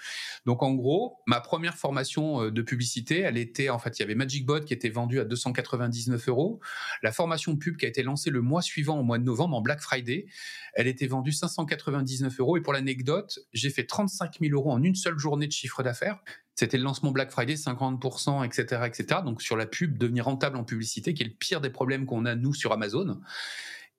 donc 0.45 0.63
en 0.63 0.75
gros 0.75 1.19
ma 1.27 1.41
première 1.41 1.77
formation 1.77 2.43
euh, 2.43 2.51
de 2.51 2.63
publicité 2.63 3.21
elle 3.21 3.39
était 3.39 3.69
en 3.69 3.79
fait 3.79 3.99
il 3.99 4.03
y 4.03 4.05
avait 4.05 4.15
MagicBot 4.15 4.61
qui 4.61 4.75
était 4.75 4.89
vendu 4.89 5.21
à 5.21 5.25
299 5.25 6.29
euros. 6.29 6.61
La 7.03 7.13
formation 7.13 7.57
pub 7.57 7.77
qui 7.77 7.85
a 7.85 7.89
été 7.89 8.03
lancée 8.03 8.31
le 8.31 8.41
mois 8.41 8.63
suivant 8.63 8.99
au 8.99 9.03
mois 9.03 9.19
de 9.19 9.25
novembre 9.25 9.57
en 9.57 9.61
Black 9.61 9.81
Friday 9.81 10.27
elle 10.75 10.87
était 10.87 11.07
vendue 11.07 11.33
599 11.33 12.41
euros. 12.41 12.57
Et 12.57 12.61
pour 12.61 12.73
l'anecdote 12.73 13.39
j'ai 13.53 13.71
fait 13.71 13.85
35 13.85 14.39
000 14.41 14.55
euros 14.55 14.73
en 14.73 14.83
une 14.83 14.95
seule 14.95 15.19
journée 15.19 15.47
de 15.47 15.53
chiffre 15.53 15.83
d'affaires 15.83 16.19
c'était 16.57 16.79
le 16.79 16.85
lancement 16.85 17.13
Black 17.13 17.31
Friday, 17.31 17.55
50%, 17.55 18.45
etc., 18.45 18.83
etc. 18.87 19.21
Donc 19.25 19.43
sur 19.43 19.57
la 19.57 19.67
pub, 19.67 19.99
devenir 19.99 20.25
rentable 20.25 20.57
en 20.57 20.65
publicité, 20.65 21.15
qui 21.15 21.23
est 21.23 21.27
le 21.27 21.33
pire 21.33 21.61
des 21.61 21.71
problèmes 21.71 22.07
qu'on 22.07 22.25
a 22.25 22.35
nous 22.35 22.55
sur 22.55 22.73
Amazon. 22.73 23.21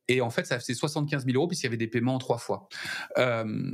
Et 0.08 0.22
en 0.22 0.30
fait, 0.30 0.46
ça 0.46 0.60
faisait 0.60 0.74
75 0.74 1.26
000 1.26 1.38
euros 1.38 1.48
puisqu'il 1.48 1.66
y 1.66 1.68
avait 1.68 1.78
des 1.78 1.88
paiements 1.88 2.16
en 2.16 2.18
trois 2.18 2.38
fois. 2.38 2.68
Euh, 3.18 3.72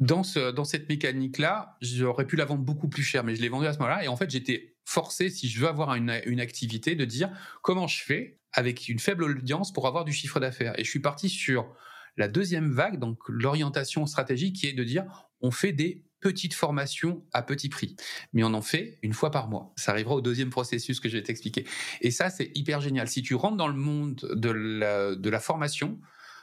dans, 0.00 0.22
ce, 0.22 0.50
dans 0.50 0.64
cette 0.64 0.88
mécanique-là, 0.88 1.76
j'aurais 1.80 2.26
pu 2.26 2.36
la 2.36 2.44
vendre 2.44 2.62
beaucoup 2.62 2.88
plus 2.88 3.04
cher, 3.04 3.24
mais 3.24 3.36
je 3.36 3.40
l'ai 3.40 3.48
vendue 3.48 3.66
à 3.66 3.72
ce 3.72 3.78
moment-là. 3.78 4.04
Et 4.04 4.08
en 4.08 4.16
fait, 4.16 4.28
j'étais 4.28 4.76
forcé, 4.84 5.30
si 5.30 5.48
je 5.48 5.60
veux 5.60 5.68
avoir 5.68 5.94
une, 5.94 6.20
une 6.26 6.40
activité, 6.40 6.94
de 6.94 7.04
dire 7.04 7.30
comment 7.62 7.86
je 7.86 8.02
fais 8.02 8.38
avec 8.52 8.88
une 8.88 8.98
faible 8.98 9.24
audience 9.24 9.72
pour 9.72 9.86
avoir 9.86 10.04
du 10.04 10.12
chiffre 10.12 10.40
d'affaires. 10.40 10.78
Et 10.78 10.84
je 10.84 10.90
suis 10.90 11.00
parti 11.00 11.28
sur 11.28 11.72
la 12.16 12.28
deuxième 12.28 12.70
vague, 12.70 12.98
donc 12.98 13.18
l'orientation 13.28 14.06
stratégique, 14.06 14.56
qui 14.56 14.66
est 14.66 14.72
de 14.72 14.84
dire 14.84 15.04
on 15.40 15.50
fait 15.50 15.72
des 15.72 16.02
petite 16.26 16.54
formation 16.54 17.22
à 17.32 17.40
petit 17.40 17.68
prix. 17.68 17.94
Mais 18.32 18.42
on 18.42 18.52
en 18.52 18.60
fait 18.60 18.98
une 19.02 19.12
fois 19.12 19.30
par 19.30 19.48
mois. 19.48 19.72
Ça 19.76 19.92
arrivera 19.92 20.16
au 20.16 20.20
deuxième 20.20 20.50
processus 20.50 20.98
que 20.98 21.08
je 21.08 21.18
vais 21.18 21.22
t'expliquer. 21.22 21.64
Et 22.00 22.10
ça, 22.10 22.30
c'est 22.30 22.50
hyper 22.56 22.80
génial. 22.80 23.06
Si 23.06 23.22
tu 23.22 23.36
rentres 23.36 23.56
dans 23.56 23.68
le 23.68 23.76
monde 23.76 24.16
de 24.34 24.50
la, 24.50 25.38
formation, 25.38 26.00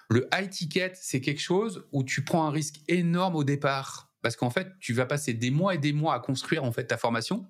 le 0.09 0.29
high 0.33 0.49
ticket, 0.49 0.93
c'est 0.95 1.19
quelque 1.19 1.41
chose 1.41 1.85
où 1.91 2.05
tu 2.05 2.23
prends 2.23 2.47
un 2.47 2.49
risque 2.49 2.75
énorme 2.87 3.35
au 3.35 3.43
départ. 3.43 4.09
Parce 4.21 4.37
qu'en 4.37 4.49
fait, 4.49 4.69
tu 4.79 4.93
vas 4.93 5.05
passer 5.05 5.33
des 5.33 5.51
mois 5.51 5.75
et 5.75 5.79
des 5.79 5.91
mois 5.91 6.15
à 6.15 6.21
construire 6.21 6.63
en 6.63 6.71
fait 6.71 6.85
ta 6.85 6.95
formation, 6.97 7.45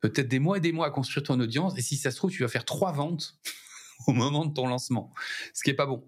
peut-être 0.00 0.28
des 0.28 0.40
mois 0.40 0.58
et 0.58 0.60
des 0.60 0.72
mois 0.72 0.88
à 0.88 0.90
construire 0.90 1.24
ton 1.24 1.40
audience. 1.40 1.78
Et 1.78 1.80
si 1.80 1.96
ça 1.96 2.10
se 2.10 2.16
trouve, 2.16 2.30
tu 2.30 2.42
vas 2.42 2.48
faire 2.48 2.66
trois 2.66 2.92
ventes 2.92 3.38
au 4.06 4.12
moment 4.12 4.46
de 4.46 4.52
ton 4.52 4.66
lancement, 4.66 5.12
ce 5.52 5.62
qui 5.62 5.70
est 5.70 5.74
pas 5.74 5.86
bon. 5.86 6.04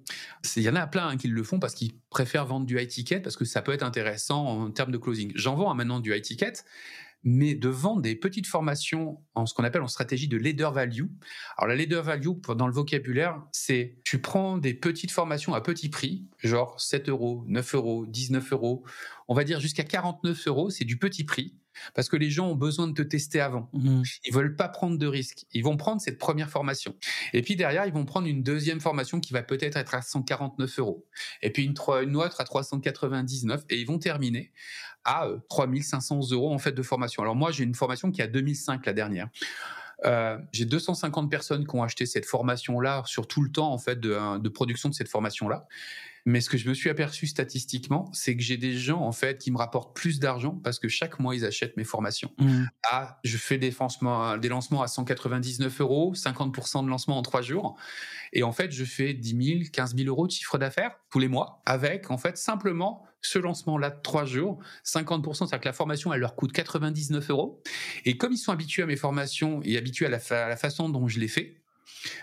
Il 0.57 0.63
y 0.63 0.69
en 0.69 0.77
a 0.77 0.87
plein 0.87 1.09
hein, 1.09 1.17
qui 1.17 1.29
le 1.29 1.43
font 1.43 1.59
parce 1.59 1.75
qu'ils 1.75 1.95
préfèrent 2.11 2.47
vendre 2.47 2.67
du 2.67 2.81
high 2.81 2.89
ticket 2.89 3.21
parce 3.21 3.37
que 3.37 3.45
ça 3.45 3.63
peut 3.63 3.73
être 3.73 3.83
intéressant 3.83 4.47
en 4.47 4.71
termes 4.71 4.93
de 4.93 4.99
closing. 4.99 5.33
J'en 5.35 5.57
vends 5.57 5.75
maintenant 5.75 6.01
du 6.01 6.15
high 6.15 6.23
ticket, 6.23 6.53
mais 7.23 7.55
de 7.55 7.69
vendre 7.69 8.01
des 8.01 8.15
petites 8.17 8.47
formations 8.47 9.21
en 9.35 9.45
ce 9.47 9.55
qu'on 9.55 9.65
appelle 9.65 9.83
en 9.83 9.89
stratégie 9.89 10.29
de 10.29 10.37
leader 10.37 10.73
value. 10.73 11.07
Alors 11.57 11.69
la 11.69 11.77
leader 11.77 12.03
value, 12.03 12.29
dans 12.57 12.67
le 12.67 12.73
vocabulaire, 12.73 13.43
c'est 13.53 13.99
tu 14.05 14.21
prends 14.21 14.57
des 14.57 14.75
petites 14.75 15.11
formations 15.11 15.55
à 15.55 15.61
petit 15.61 15.89
prix, 15.89 16.25
genre 16.39 16.81
7 16.81 17.09
euros, 17.09 17.45
9 17.47 17.75
euros, 17.75 18.07
19 18.07 18.53
euros, 18.53 18.85
on 19.29 19.35
va 19.35 19.45
dire 19.45 19.61
jusqu'à 19.61 19.85
49 19.85 20.47
euros, 20.49 20.71
c'est 20.71 20.85
du 20.85 20.97
petit 20.99 21.25
prix 21.25 21.55
parce 21.95 22.09
que 22.09 22.17
les 22.17 22.31
gens 22.31 22.49
ont 22.49 22.55
besoin 22.55 22.89
de 22.89 22.93
te 22.93 23.03
tester 23.03 23.41
avant. 23.41 23.69
Mmh. 23.73 24.03
Ils 24.25 24.33
veulent 24.33 24.57
pas 24.57 24.69
prendre 24.69 24.99
de 24.99 25.07
risques. 25.07 25.47
Ils 25.53 25.65
vont 25.65 25.77
prendre 25.77 26.01
cette 26.01 26.19
première 26.19 26.51
formation. 26.51 26.95
Et 27.33 27.43
puis 27.43 27.57
derrière, 27.57 27.87
ils 27.87 27.93
vont 27.93 28.05
prendre 28.05 28.27
une 28.27 28.43
deuxième 28.43 28.81
formation 28.81 29.21
qui 29.21 29.33
va 29.33 29.43
peut-être 29.43 29.77
être 29.77 29.95
à 29.95 30.03
149 30.03 30.79
euros. 30.79 31.07
Et 31.43 31.51
puis 31.51 31.65
une, 31.65 31.75
une 32.03 32.17
autre 32.17 32.41
à 32.41 32.45
399. 32.45 33.65
Et 33.71 33.81
ils 33.81 33.87
vont 33.87 33.99
terminer 33.99 34.53
à 35.05 35.29
3500 35.49 36.21
euh, 36.21 36.35
euros 36.35 36.53
en 36.53 36.59
fait 36.59 36.73
de 36.73 36.83
formation. 36.83 37.23
Alors 37.23 37.37
moi, 37.37 37.51
j'ai 37.51 37.65
une 37.65 37.75
formation 37.75 38.11
qui 38.11 38.21
est 38.21 38.25
à 38.25 38.29
2005 38.29 38.85
la 38.87 38.93
dernière. 38.93 39.29
Euh, 40.05 40.39
j'ai 40.53 40.65
250 40.65 41.31
personnes 41.31 41.67
qui 41.67 41.77
ont 41.77 41.83
acheté 41.83 42.07
cette 42.07 42.25
formation-là 42.25 43.03
sur 43.07 43.27
tout 43.27 43.43
le 43.43 43.51
temps 43.51 43.71
en 43.71 43.79
fait 43.79 44.01
de, 44.01 44.39
de 44.39 44.49
production 44.49 44.89
de 44.89 44.95
cette 44.95 45.09
formation-là. 45.09 45.67
Mais 46.27 46.41
ce 46.41 46.51
que 46.51 46.59
je 46.59 46.69
me 46.69 46.75
suis 46.75 46.91
aperçu 46.91 47.27
statistiquement, 47.27 48.11
c'est 48.13 48.37
que 48.37 48.43
j'ai 48.43 48.57
des 48.57 48.77
gens 48.77 49.01
en 49.01 49.13
fait 49.13 49.39
qui 49.39 49.51
me 49.51 49.59
rapportent 49.59 49.95
plus 49.95 50.21
d'argent 50.21 50.61
parce 50.63 50.79
que 50.79 50.89
chaque 50.89 51.19
mois 51.19 51.35
ils 51.35 51.45
achètent 51.45 51.77
mes 51.77 51.85
formations. 51.85 52.33
Mmh. 52.39 52.65
Ah, 52.91 53.19
je 53.25 53.37
fais 53.37 53.59
des, 53.59 53.71
des 53.71 54.49
lancements 54.49 54.83
à 54.83 54.89
199 54.89 55.81
euros, 55.81 56.15
50% 56.15 56.85
de 56.85 56.91
lancement 56.91 57.19
en 57.19 57.23
trois 57.23 57.43
jours, 57.43 57.77
et 58.33 58.43
en 58.43 58.53
fait 58.53 58.71
je 58.73 58.85
fais 58.85 59.15
10 59.15 59.59
000, 59.59 59.71
15 59.73 59.97
000 59.97 60.09
euros 60.09 60.27
de 60.27 60.33
chiffre 60.33 60.59
d'affaires 60.59 60.93
tous 61.11 61.19
les 61.19 61.29
mois 61.29 61.63
avec 61.67 62.11
en 62.11 62.19
fait 62.19 62.37
simplement 62.37 63.07
ce 63.23 63.39
lancement-là 63.39 63.91
de 63.91 64.01
trois 64.03 64.25
jours, 64.25 64.59
50%, 64.85 65.35
c'est-à-dire 65.35 65.61
que 65.61 65.69
la 65.69 65.73
formation, 65.73 66.13
elle 66.13 66.21
leur 66.21 66.37
coûte 66.37 66.53
99 66.53 67.31
euros. 67.31 67.63
Et 68.05 68.17
comme 68.17 68.33
ils 68.33 68.39
sont 68.39 68.53
habitués 68.53 68.83
à 68.83 68.87
mes 68.87 68.97
formations 68.97 69.61
et 69.63 69.77
habitués 69.77 70.07
à 70.07 70.09
la, 70.09 70.19
à 70.31 70.49
la 70.49 70.57
façon 70.57 70.89
dont 70.89 71.07
je 71.09 71.19
les 71.19 71.29
fais, 71.29 71.60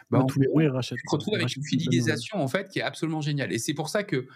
bah, 0.10 0.24
tous 0.28 0.40
les 0.40 0.48
mois, 0.48 0.64
ils 0.64 0.70
rachètent. 0.70 0.98
Tu 0.98 1.06
te 1.06 1.12
retrouves 1.12 1.36
avec 1.36 1.56
une 1.56 1.64
fidélisation 1.64 2.42
en 2.42 2.48
fait 2.48 2.70
qui 2.70 2.80
est 2.80 2.84
absolument 2.84 3.22
géniale. 3.22 3.52
Et 3.54 3.60
c'est 3.60 3.74
pour 3.74 3.90
ça 3.90 4.04
que 4.04 4.28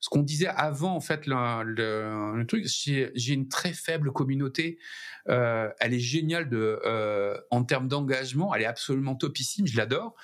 ce 0.00 0.08
qu'on 0.08 0.22
disait 0.22 0.48
avant, 0.48 0.94
en 0.94 1.00
fait, 1.00 1.26
le, 1.26 2.36
le, 2.36 2.46
truc, 2.46 2.66
j'ai 2.66 3.32
une 3.32 3.48
très 3.48 3.72
faible 3.72 4.12
communauté. 4.12 4.78
Euh, 5.28 5.68
elle 5.78 5.92
est 5.92 6.00
géniale 6.00 6.48
de, 6.48 6.80
euh, 6.86 7.38
en 7.50 7.64
termes 7.64 7.86
d'engagement. 7.86 8.54
Elle 8.54 8.62
est 8.62 8.66
absolument 8.66 9.14
topissime. 9.14 9.66
Je 9.66 9.76
l'adore. 9.76 10.14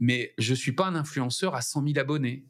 Mais 0.00 0.34
je 0.38 0.54
suis 0.54 0.72
pas 0.72 0.86
un 0.86 0.94
influenceur 0.96 1.54
à 1.54 1.60
100 1.60 1.86
000 1.86 1.98
abonnés. 1.98 2.44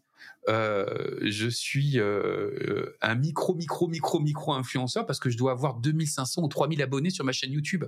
Euh, 0.48 1.18
je 1.22 1.48
suis 1.48 1.98
euh, 1.98 2.96
un 3.02 3.14
micro, 3.14 3.54
micro, 3.54 3.88
micro, 3.88 4.20
micro 4.20 4.52
influenceur 4.54 5.04
parce 5.06 5.18
que 5.18 5.28
je 5.28 5.36
dois 5.36 5.52
avoir 5.52 5.74
2500 5.74 6.42
ou 6.42 6.48
3000 6.48 6.82
abonnés 6.82 7.10
sur 7.10 7.24
ma 7.24 7.32
chaîne 7.32 7.52
YouTube. 7.52 7.84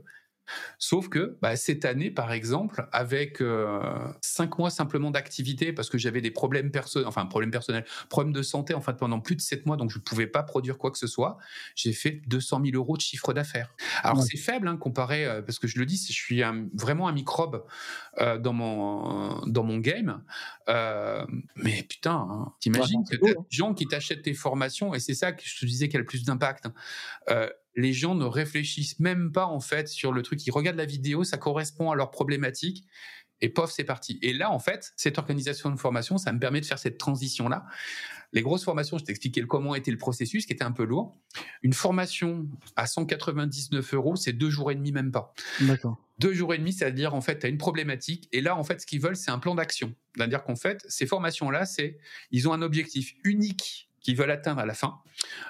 Sauf 0.79 1.09
que 1.09 1.39
bah, 1.41 1.57
cette 1.57 1.85
année, 1.85 2.11
par 2.11 2.33
exemple, 2.33 2.89
avec 2.93 3.41
euh, 3.41 3.81
cinq 4.21 4.59
mois 4.59 4.71
simplement 4.71 5.11
d'activité, 5.11 5.73
parce 5.73 5.89
que 5.89 5.99
j'avais 5.99 6.21
des 6.21 6.31
problèmes 6.31 6.71
personnels, 6.71 7.09
enfin 7.09 7.25
problèmes 7.27 7.51
personnels, 7.51 7.85
problèmes 8.09 8.33
de 8.33 8.43
santé, 8.43 8.75
en 8.75 8.81
fait, 8.81 8.95
pendant 8.95 9.21
plus 9.21 9.37
de 9.37 9.41
sept 9.41 9.67
mois, 9.67 9.77
donc 9.77 9.91
je 9.91 9.99
ne 9.99 10.03
pouvais 10.03 10.27
pas 10.27 10.43
produire 10.43 10.79
quoi 10.79 10.91
que 10.91 10.99
ce 10.99 11.07
soit. 11.07 11.39
J'ai 11.75 11.93
fait 11.93 12.23
200 12.27 12.63
000 12.65 12.77
euros 12.77 12.97
de 12.97 13.03
chiffre 13.03 13.33
d'affaires. 13.33 13.75
Alors 14.03 14.23
c'est 14.23 14.37
faible 14.37 14.69
hein, 14.69 14.77
comparé, 14.77 15.25
euh, 15.25 15.43
parce 15.43 15.59
que 15.59 15.69
je 15.69 15.79
le 15.79 15.87
dis, 15.87 15.97
je 15.97 16.13
suis 16.13 16.43
vraiment 16.75 17.09
un 17.09 17.13
microbe 17.13 17.65
euh, 18.21 18.39
dans 18.39 18.53
mon 18.53 19.41
dans 19.47 19.65
mon 19.65 19.79
game. 19.79 20.23
mais 21.57 21.83
putain, 21.89 22.27
hein, 22.31 22.53
t'imagines 22.61 23.05
que 23.09 23.17
des 23.17 23.31
hein. 23.31 23.47
gens 23.51 23.75
qui 23.75 23.87
t'achètent 23.87 24.23
tes 24.23 24.35
formations, 24.35 24.95
et 24.95 25.01
c'est 25.01 25.15
ça 25.15 25.33
que 25.33 25.43
je 25.45 25.61
te 25.61 25.67
disais 25.67 25.89
qui 25.89 25.97
a 25.97 26.01
le 26.01 26.07
plus 26.07 26.25
d'impact 26.25 26.67
les 27.75 27.93
gens 27.93 28.15
ne 28.15 28.25
réfléchissent 28.25 29.01
même 29.01 29.33
pas 29.33 29.47
en 29.47 29.61
fait 29.61 29.89
sur 29.89 30.13
le 30.13 30.23
truc. 30.23 30.47
Ils 30.47 30.51
regardent 30.51 30.77
la 30.77 30.87
vidéo, 30.87 31.25
ça 31.25 31.39
correspond 31.39 31.91
à 31.91 31.95
leur 31.95 32.11
problématique 32.11 32.85
et 33.43 33.49
pof, 33.49 33.73
c'est 33.73 33.85
parti. 33.85 34.19
Et 34.23 34.33
là, 34.33 34.53
en 34.53 34.61
fait, 34.61 34.93
cette 34.97 35.19
organisation 35.19 35.69
de 35.71 35.77
formation, 35.77 36.17
ça 36.17 36.33
me 36.33 36.39
permet 36.39 36.61
de 36.61 36.67
faire 36.67 36.79
cette 36.79 36.97
transition-là. 36.97 37.67
Les 38.33 38.41
grosses 38.41 38.65
formations, 38.65 38.99
je 38.99 39.05
t'expliquais 39.05 39.41
le 39.41 39.49
comment 39.49 39.75
était 39.75 39.91
le 39.91 39.99
processus, 39.99 40.47
qui 40.47 40.53
était 40.53 40.65
un 40.65 40.71
peu 40.71 40.85
lourd. 40.85 41.19
Une 41.63 41.73
formation 41.73 42.49
à 42.77 42.87
199 42.87 43.95
euros, 43.95 44.15
c'est 44.15 44.33
deux 44.33 44.49
jours 44.49 44.71
et 44.71 44.77
demi, 44.77 44.93
même 44.93 45.11
pas. 45.11 45.35
D'accord. 45.61 45.99
Deux 46.21 46.33
jours 46.33 46.55
et 46.55 46.59
demi, 46.59 46.73
c'est-à-dire, 46.73 47.15
en 47.15 47.21
fait, 47.21 47.41
tu 47.41 47.47
as 47.47 47.49
une 47.49 47.59
problématique. 47.59 48.29
Et 48.31 48.41
là, 48.41 48.57
en 48.57 48.63
fait, 48.63 48.81
ce 48.81 48.87
qu'ils 48.87 49.01
veulent, 49.01 49.17
c'est 49.17 49.33
un 49.33 49.41
plan 49.41 49.57
d'action. 49.57 49.93
C'est-à-dire 50.15 50.45
qu'en 50.45 50.57
fait, 50.57 50.81
ces 50.89 51.07
formations-là, 51.07 51.67
c'est, 51.67 51.99
ils 52.31 52.49
ont 52.49 52.53
un 52.53 52.63
objectif 52.63 53.13
unique 53.25 53.91
qu'ils 54.03 54.17
veulent 54.17 54.31
atteindre 54.31 54.61
à 54.61 54.67
la 54.67 54.75
fin. 54.75 54.99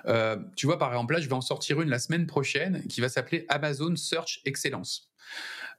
Euh, 0.06 0.36
tu 0.56 0.66
vois, 0.66 0.78
par 0.78 0.92
exemple, 0.92 1.14
là, 1.14 1.20
je 1.20 1.28
vais 1.28 1.34
en 1.34 1.40
sortir 1.40 1.80
une 1.80 1.88
la 1.88 1.98
semaine 1.98 2.26
prochaine 2.26 2.86
qui 2.88 3.00
va 3.00 3.08
s'appeler 3.08 3.46
Amazon 3.48 3.96
Search 3.96 4.40
Excellence. 4.44 5.10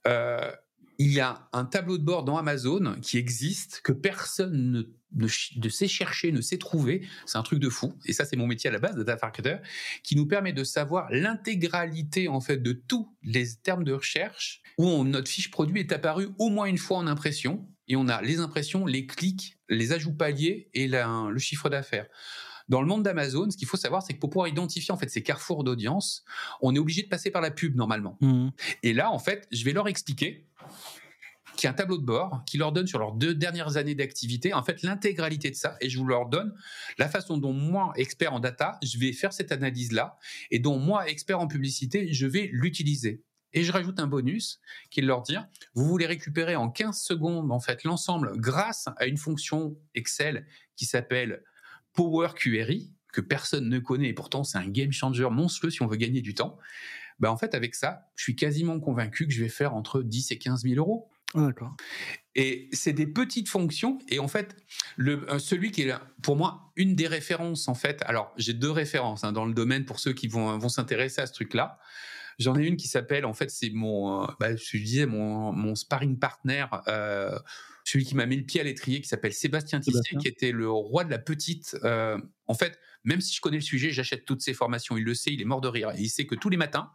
Euh, 0.07 0.51
il 0.99 1.11
y 1.11 1.19
a 1.19 1.49
un 1.53 1.65
tableau 1.65 1.97
de 1.97 2.03
bord 2.03 2.23
dans 2.23 2.37
Amazon 2.37 2.95
qui 3.01 3.17
existe 3.17 3.81
que 3.83 3.91
personne 3.91 4.85
ne, 5.11 5.27
ne, 5.57 5.69
sait 5.69 5.87
chercher, 5.87 6.31
ne 6.31 6.41
sait 6.41 6.57
trouver. 6.57 7.07
C'est 7.25 7.37
un 7.37 7.43
truc 7.43 7.59
de 7.59 7.69
fou. 7.69 7.93
Et 8.05 8.13
ça, 8.13 8.25
c'est 8.25 8.35
mon 8.35 8.47
métier 8.47 8.69
à 8.69 8.73
la 8.73 8.79
base 8.79 8.95
data 8.95 9.17
marketer, 9.21 9.57
qui 10.03 10.15
nous 10.15 10.27
permet 10.27 10.53
de 10.53 10.63
savoir 10.63 11.07
l'intégralité 11.11 12.27
en 12.27 12.41
fait 12.41 12.57
de 12.57 12.73
tous 12.73 13.15
les 13.23 13.55
termes 13.55 13.83
de 13.83 13.93
recherche 13.93 14.61
où 14.77 15.03
notre 15.03 15.29
fiche 15.29 15.51
produit 15.51 15.79
est 15.79 15.91
apparue 15.91 16.29
au 16.39 16.49
moins 16.49 16.65
une 16.65 16.77
fois 16.77 16.97
en 16.97 17.07
impression. 17.07 17.67
Et 17.87 17.95
on 17.95 18.07
a 18.07 18.21
les 18.21 18.39
impressions, 18.39 18.85
les 18.85 19.05
clics, 19.05 19.57
les 19.69 19.91
ajouts 19.91 20.13
paliers 20.13 20.69
et 20.73 20.87
le 20.87 21.39
chiffre 21.39 21.69
d'affaires. 21.69 22.07
Dans 22.69 22.81
le 22.81 22.87
monde 22.87 23.03
d'Amazon, 23.03 23.49
ce 23.49 23.57
qu'il 23.57 23.67
faut 23.67 23.77
savoir, 23.77 24.01
c'est 24.01 24.13
que 24.13 24.19
pour 24.19 24.29
pouvoir 24.29 24.47
identifier 24.47 24.93
en 24.93 24.97
fait 24.97 25.09
ces 25.09 25.23
carrefours 25.23 25.63
d'audience, 25.63 26.23
on 26.61 26.73
est 26.75 26.79
obligé 26.79 27.03
de 27.03 27.07
passer 27.07 27.31
par 27.31 27.41
la 27.41 27.51
pub 27.51 27.75
normalement. 27.75 28.17
Mmh. 28.21 28.49
Et 28.83 28.93
là, 28.93 29.11
en 29.11 29.19
fait, 29.19 29.47
je 29.51 29.63
vais 29.63 29.73
leur 29.73 29.87
expliquer 29.87 30.47
qui 31.55 31.67
a 31.67 31.69
un 31.69 31.73
tableau 31.73 31.97
de 31.97 32.05
bord 32.05 32.43
qui 32.45 32.57
leur 32.57 32.71
donne 32.71 32.87
sur 32.87 32.99
leurs 32.99 33.13
deux 33.13 33.35
dernières 33.35 33.77
années 33.77 33.95
d'activité, 33.95 34.53
en 34.53 34.63
fait, 34.63 34.81
l'intégralité 34.81 35.49
de 35.51 35.55
ça. 35.55 35.77
Et 35.81 35.89
je 35.89 35.97
vous 35.97 36.05
leur 36.05 36.27
donne 36.27 36.53
la 36.97 37.07
façon 37.07 37.37
dont 37.37 37.53
moi, 37.53 37.93
expert 37.95 38.33
en 38.33 38.39
data, 38.39 38.77
je 38.83 38.97
vais 38.97 39.13
faire 39.13 39.33
cette 39.33 39.51
analyse-là 39.51 40.17
et 40.51 40.59
dont 40.59 40.79
moi, 40.79 41.07
expert 41.07 41.39
en 41.39 41.47
publicité, 41.47 42.11
je 42.11 42.25
vais 42.25 42.49
l'utiliser. 42.51 43.23
Et 43.55 43.63
je 43.63 43.71
rajoute 43.71 43.99
un 43.99 44.07
bonus 44.07 44.59
qui 44.89 45.01
leur 45.01 45.21
dit, 45.21 45.37
vous 45.75 45.85
voulez 45.85 46.07
récupérer 46.07 46.55
en 46.55 46.69
15 46.69 46.99
secondes, 46.99 47.51
en 47.51 47.59
fait, 47.59 47.83
l'ensemble 47.83 48.31
grâce 48.37 48.89
à 48.97 49.05
une 49.05 49.17
fonction 49.17 49.77
Excel 49.93 50.47
qui 50.75 50.85
s'appelle 50.85 51.43
Power 51.93 52.29
Query, 52.35 52.91
que 53.11 53.21
personne 53.21 53.69
ne 53.69 53.79
connaît 53.79 54.09
et 54.09 54.13
pourtant 54.13 54.43
c'est 54.43 54.57
un 54.57 54.67
game 54.67 54.91
changer 54.91 55.27
monstrueux 55.29 55.69
si 55.69 55.81
on 55.81 55.87
veut 55.87 55.97
gagner 55.97 56.21
du 56.21 56.33
temps. 56.33 56.57
Ben 57.19 57.29
en 57.29 57.37
fait, 57.37 57.53
avec 57.53 57.75
ça, 57.75 58.09
je 58.15 58.23
suis 58.23 58.35
quasiment 58.35 58.79
convaincu 58.79 59.27
que 59.27 59.33
je 59.33 59.43
vais 59.43 59.49
faire 59.49 59.75
entre 59.75 60.01
10 60.01 60.31
et 60.31 60.37
15 60.37 60.63
000 60.63 60.75
euros. 60.75 61.09
Ah, 61.35 61.47
d'accord. 61.47 61.75
Et 62.35 62.69
c'est 62.73 62.93
des 62.93 63.07
petites 63.07 63.49
fonctions. 63.49 63.99
Et 64.09 64.19
en 64.19 64.27
fait, 64.27 64.55
le, 64.97 65.29
euh, 65.31 65.39
celui 65.39 65.71
qui 65.71 65.83
est 65.83 65.93
pour 66.21 66.35
moi 66.35 66.71
une 66.75 66.95
des 66.95 67.07
références, 67.07 67.67
en 67.67 67.75
fait, 67.75 68.01
alors 68.05 68.33
j'ai 68.37 68.53
deux 68.53 68.71
références 68.71 69.23
hein, 69.23 69.31
dans 69.31 69.45
le 69.45 69.53
domaine 69.53 69.85
pour 69.85 69.99
ceux 69.99 70.13
qui 70.13 70.27
vont, 70.27 70.57
vont 70.57 70.69
s'intéresser 70.69 71.21
à 71.21 71.27
ce 71.27 71.33
truc-là. 71.33 71.79
J'en 72.39 72.57
ai 72.57 72.65
une 72.65 72.77
qui 72.77 72.87
s'appelle, 72.87 73.25
en 73.25 73.33
fait, 73.33 73.49
c'est 73.51 73.69
mon, 73.69 74.23
euh, 74.23 74.27
bah, 74.39 74.55
je 74.55 74.77
disais, 74.77 75.05
mon, 75.05 75.51
mon 75.51 75.75
sparring 75.75 76.17
partner, 76.17 76.65
euh, 76.87 77.37
celui 77.83 78.05
qui 78.05 78.15
m'a 78.15 78.25
mis 78.25 78.37
le 78.37 78.43
pied 78.43 78.61
à 78.61 78.63
l'étrier, 78.63 79.01
qui 79.01 79.07
s'appelle 79.07 79.33
Sébastien 79.33 79.79
Tissier, 79.79 80.17
qui 80.17 80.27
était 80.27 80.51
le 80.51 80.69
roi 80.69 81.03
de 81.03 81.09
la 81.09 81.19
petite. 81.19 81.77
Euh, 81.83 82.17
en 82.47 82.53
fait, 82.53 82.79
même 83.03 83.19
si 83.19 83.35
je 83.35 83.41
connais 83.41 83.57
le 83.57 83.63
sujet, 83.63 83.91
j'achète 83.91 84.25
toutes 84.25 84.41
ses 84.41 84.53
formations. 84.53 84.97
Il 84.97 85.03
le 85.03 85.13
sait, 85.13 85.33
il 85.33 85.41
est 85.41 85.45
mort 85.45 85.61
de 85.61 85.67
rire. 85.67 85.91
Et 85.95 86.01
il 86.01 86.09
sait 86.09 86.25
que 86.25 86.35
tous 86.35 86.49
les 86.49 86.57
matins, 86.57 86.91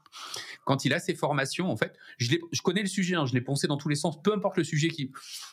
quand 0.64 0.84
il 0.84 0.94
a 0.94 1.00
ses 1.00 1.14
formations, 1.14 1.70
en 1.70 1.76
fait, 1.76 1.94
je, 2.16 2.36
je 2.50 2.62
connais 2.62 2.82
le 2.82 2.88
sujet, 2.88 3.14
hein, 3.14 3.26
je 3.26 3.34
l'ai 3.34 3.40
pensé 3.40 3.66
dans 3.66 3.76
tous 3.76 3.88
les 3.88 3.96
sens, 3.96 4.22
peu 4.22 4.32
importe 4.32 4.56
le 4.56 4.64
sujet 4.64 4.88
qui. 4.88 5.12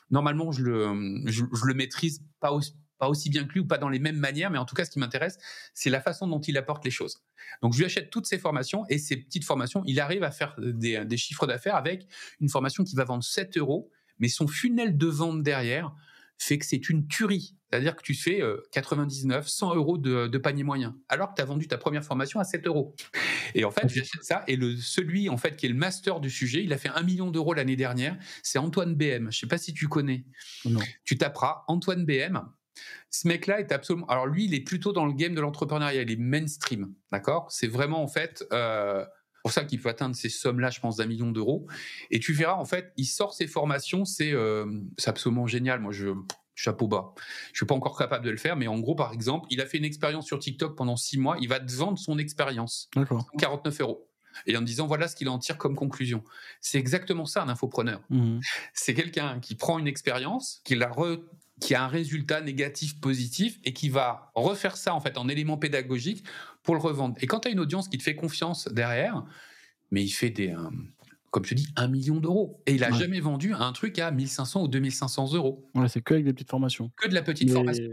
Normalement, 0.10 0.52
je 0.52 0.64
le, 0.64 1.22
je, 1.26 1.44
le 1.44 1.74
maîtrise 1.74 2.24
pas 2.40 2.52
aussi, 2.52 2.74
pas 2.98 3.10
aussi 3.10 3.30
bien 3.30 3.46
que 3.46 3.54
lui 3.54 3.60
ou 3.60 3.68
pas 3.68 3.78
dans 3.78 3.90
les 3.90 4.00
mêmes 4.00 4.18
manières, 4.18 4.52
mais 4.52 4.58
en 4.58 4.66
tout 4.66 4.76
cas, 4.76 4.86
ce 4.86 4.92
qui 4.92 5.00
m'intéresse, 5.00 5.38
c'est 5.74 5.90
la 5.90 6.00
façon 6.00 6.28
dont 6.28 6.40
il 6.40 6.58
apporte 6.58 6.86
les 6.86 6.92
choses. 6.92 7.24
Donc, 7.62 7.74
je 7.74 7.80
lui 7.80 7.86
achète 7.86 8.10
toutes 8.10 8.26
ses 8.26 8.40
formations 8.40 8.86
et 8.90 8.98
ces 8.98 9.18
petites 9.18 9.44
formations, 9.44 9.84
il 9.86 10.00
arrive 10.00 10.24
à 10.24 10.32
faire 10.32 10.56
des, 10.58 11.04
des 11.04 11.18
chiffres 11.18 11.48
d'affaires 11.48 11.76
avec 11.76 12.08
une 12.40 12.50
formation 12.50 12.84
qui 12.84 12.96
va 12.96 13.04
vendre 13.04 13.24
7 13.24 13.58
euros, 13.58 13.92
mais 14.20 14.28
son 14.28 14.48
funnel 14.48 14.98
de 14.98 15.08
vente 15.08 15.44
derrière 15.44 15.94
fait 16.38 16.58
que 16.58 16.66
c'est 16.66 16.90
une 16.90 17.08
tuerie. 17.08 17.56
C'est-à-dire 17.70 17.96
que 17.96 18.04
tu 18.04 18.14
fais 18.14 18.42
99, 18.72 19.46
euh, 19.46 19.48
100 19.48 19.76
euros 19.76 19.98
de, 19.98 20.38
panier 20.38 20.64
moyen, 20.64 20.98
alors 21.10 21.30
que 21.30 21.36
tu 21.36 21.42
as 21.42 21.46
vendu 21.46 21.68
ta 21.68 21.78
première 21.78 22.06
formation 22.06 22.40
à 22.40 22.44
7 22.44 22.68
euros. 22.68 22.96
Et 23.54 23.66
en 23.66 23.72
fait, 23.72 23.88
j'achète 23.90 24.24
ça. 24.24 24.44
Et 24.48 24.56
le, 24.56 24.78
celui, 24.78 25.30
en 25.30 25.38
fait, 25.38 25.56
qui 25.58 25.66
est 25.66 25.70
le 25.70 25.76
master 25.76 26.20
du 26.20 26.30
sujet, 26.30 26.64
il 26.64 26.72
a 26.72 26.78
fait 26.78 26.90
un 26.90 27.04
million 27.04 27.32
d'euros 27.32 27.54
l'année 27.54 27.76
dernière. 27.76 28.18
C'est 28.44 28.60
Antoine 28.60 28.96
BM. 28.96 29.32
Je 29.32 29.40
sais 29.40 29.48
pas 29.48 29.58
si 29.58 29.74
tu 29.74 29.88
connais. 29.88 30.26
Non. 30.64 30.80
Tu 31.04 31.18
taperas 31.18 31.64
Antoine 31.68 32.06
BM. 32.06 32.42
Ce 33.10 33.28
mec-là 33.28 33.60
est 33.60 33.72
absolument. 33.72 34.06
Alors 34.08 34.28
lui, 34.28 34.46
il 34.46 34.54
est 34.54 34.62
plutôt 34.62 34.94
dans 34.94 35.06
le 35.06 35.14
game 35.14 35.34
de 35.34 35.42
l'entrepreneuriat. 35.42 36.02
Il 36.04 36.12
est 36.12 36.18
mainstream, 36.18 36.94
d'accord? 37.12 37.48
C'est 37.50 37.68
vraiment 37.68 38.04
en 38.04 38.08
fait. 38.08 38.46
Euh, 38.52 39.06
pour 39.46 39.52
ça 39.52 39.64
qu'il 39.64 39.80
peut 39.80 39.90
atteindre 39.90 40.16
ces 40.16 40.28
sommes-là, 40.28 40.72
je 40.72 40.80
pense, 40.80 40.96
d'un 40.96 41.06
million 41.06 41.30
d'euros. 41.30 41.68
Et 42.10 42.20
tu 42.20 42.34
verras, 42.34 42.56
en 42.56 42.66
fait, 42.66 42.92
il 42.98 43.06
sort 43.06 43.36
ses 43.36 43.46
formations, 43.46 44.04
c'est 44.04 44.32
euh, 44.32 44.66
absolument 45.06 45.46
génial. 45.46 45.82
Moi, 45.82 45.92
je 45.92 46.08
chapeau 46.56 46.88
bas. 46.88 47.14
Je 47.54 47.60
suis 47.60 47.66
pas 47.68 47.76
encore 47.76 47.96
capable 47.96 48.26
de 48.26 48.32
le 48.32 48.38
faire, 48.38 48.56
mais 48.56 48.66
en 48.66 48.80
gros, 48.80 48.96
par 48.96 49.14
exemple, 49.14 49.46
il 49.52 49.62
a 49.62 49.68
fait 49.68 49.78
une 49.78 49.86
expérience 49.86 50.26
sur 50.26 50.40
TikTok 50.40 50.76
pendant 50.76 50.96
six 50.96 51.20
mois. 51.20 51.38
Il 51.42 51.48
va 51.48 51.60
te 51.60 51.72
vendre 51.72 52.00
son 52.00 52.18
expérience. 52.18 52.90
D'accord. 52.96 53.30
49 53.38 53.82
euros. 53.82 54.10
Et 54.48 54.58
en 54.58 54.64
disant, 54.64 54.88
voilà 54.88 55.08
ce 55.08 55.16
qu'il 55.16 55.30
en 55.30 55.38
tire 55.38 55.60
comme 55.60 55.76
conclusion. 55.76 56.24
C'est 56.60 56.80
exactement 56.80 57.28
ça, 57.28 57.44
un 57.44 57.50
infopreneur. 57.50 58.02
Mmh. 58.10 58.40
C'est 58.74 58.96
quelqu'un 58.96 59.40
qui 59.40 59.54
prend 59.54 59.78
une 59.78 59.88
expérience, 59.88 60.60
qui 60.64 60.74
la 60.74 60.92
qui 61.62 61.76
a 61.76 61.84
un 61.84 61.88
résultat 61.88 62.42
négatif, 62.42 63.00
positif, 63.00 63.60
et 63.64 63.74
qui 63.74 63.90
va 63.90 64.32
refaire 64.34 64.76
ça 64.76 64.94
en 64.94 65.00
fait 65.00 65.18
en 65.18 65.30
élément 65.30 65.58
pédagogique 65.58 66.26
pour 66.66 66.76
le 66.76 66.82
revendre. 66.82 67.16
Et 67.22 67.28
quand 67.28 67.42
tu 67.42 67.48
as 67.48 67.52
une 67.52 67.60
audience 67.60 67.88
qui 67.88 67.98
te 67.98 68.04
fait 68.04 68.16
confiance 68.16 68.68
derrière, 68.68 69.24
mais 69.92 70.04
il 70.04 70.10
fait 70.10 70.32
des, 70.32 70.54
comme 71.36 71.46
je 71.46 71.54
dis, 71.54 71.68
un 71.76 71.88
million 71.88 72.16
d'euros. 72.16 72.62
Et 72.66 72.74
il 72.74 72.84
a 72.84 72.92
jamais 72.92 73.20
vendu 73.20 73.54
un 73.54 73.72
truc 73.72 74.00
à 74.00 74.10
1500 74.10 74.64
ou 74.64 74.68
2500 74.68 75.34
euros. 75.34 75.70
Ouais, 75.76 75.90
c'est 75.90 76.02
que 76.02 76.14
avec 76.14 76.26
des 76.26 76.34
petites 76.34 76.50
formations. 76.50 76.92
Que 76.96 77.08
de 77.08 77.14
la 77.14 77.22
petite 77.22 77.52
formation. 77.52 77.90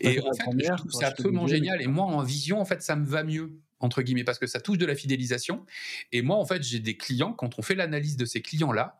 Et 0.00 0.20
en 0.20 0.32
fait, 0.32 0.72
c'est 0.90 1.04
absolument 1.04 1.46
génial. 1.46 1.82
Et 1.82 1.86
moi, 1.86 2.04
en 2.04 2.22
vision, 2.22 2.60
en 2.60 2.64
fait, 2.64 2.82
ça 2.82 2.96
me 2.96 3.06
va 3.06 3.24
mieux 3.24 3.58
entre 3.82 4.02
guillemets, 4.02 4.24
parce 4.24 4.38
que 4.38 4.46
ça 4.46 4.60
touche 4.60 4.78
de 4.78 4.86
la 4.86 4.94
fidélisation. 4.94 5.66
Et 6.12 6.22
moi, 6.22 6.36
en 6.36 6.44
fait, 6.44 6.62
j'ai 6.62 6.78
des 6.78 6.96
clients, 6.96 7.32
quand 7.32 7.58
on 7.58 7.62
fait 7.62 7.74
l'analyse 7.74 8.16
de 8.16 8.24
ces 8.24 8.40
clients-là, 8.40 8.98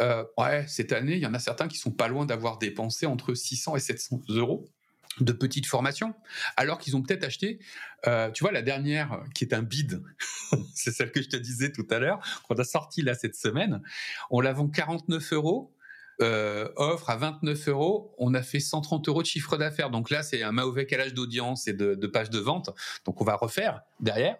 euh, 0.00 0.24
ouais, 0.38 0.64
cette 0.68 0.92
année, 0.92 1.16
il 1.16 1.20
y 1.20 1.26
en 1.26 1.34
a 1.34 1.38
certains 1.38 1.66
qui 1.66 1.78
sont 1.78 1.90
pas 1.90 2.08
loin 2.08 2.26
d'avoir 2.26 2.58
dépensé 2.58 3.06
entre 3.06 3.34
600 3.34 3.76
et 3.76 3.80
700 3.80 4.20
euros 4.28 4.68
de 5.20 5.32
petites 5.32 5.66
formations, 5.66 6.14
alors 6.56 6.78
qu'ils 6.78 6.96
ont 6.96 7.02
peut-être 7.02 7.24
acheté, 7.24 7.60
euh, 8.06 8.30
tu 8.30 8.44
vois, 8.44 8.52
la 8.52 8.62
dernière 8.62 9.12
euh, 9.12 9.18
qui 9.34 9.44
est 9.44 9.54
un 9.54 9.62
bid, 9.62 10.02
c'est 10.74 10.92
celle 10.92 11.12
que 11.12 11.22
je 11.22 11.28
te 11.28 11.36
disais 11.36 11.72
tout 11.72 11.86
à 11.90 11.98
l'heure, 11.98 12.20
qu'on 12.48 12.54
a 12.56 12.64
sorti 12.64 13.02
là 13.02 13.14
cette 13.14 13.36
semaine, 13.36 13.82
on 14.30 14.40
la 14.40 14.52
vend 14.52 14.68
49 14.68 15.32
euros 15.32 15.74
euh, 16.22 16.68
offre 16.76 17.08
à 17.08 17.16
29 17.16 17.68
euros, 17.68 18.14
on 18.18 18.34
a 18.34 18.42
fait 18.42 18.60
130 18.60 19.08
euros 19.08 19.22
de 19.22 19.26
chiffre 19.26 19.56
d'affaires. 19.56 19.90
Donc 19.90 20.10
là, 20.10 20.22
c'est 20.22 20.42
un 20.42 20.52
mauvais 20.52 20.84
calage 20.84 21.14
d'audience 21.14 21.66
et 21.66 21.72
de, 21.72 21.94
de 21.94 22.06
pages 22.06 22.28
de 22.28 22.38
vente. 22.38 22.70
Donc 23.06 23.20
on 23.20 23.24
va 23.24 23.36
refaire 23.36 23.80
derrière. 24.00 24.36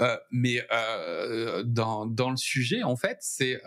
Euh, 0.00 0.16
mais 0.30 0.66
euh, 0.70 1.62
dans, 1.64 2.04
dans 2.04 2.30
le 2.30 2.36
sujet, 2.36 2.82
en 2.82 2.96
fait, 2.96 3.18
c'est 3.20 3.62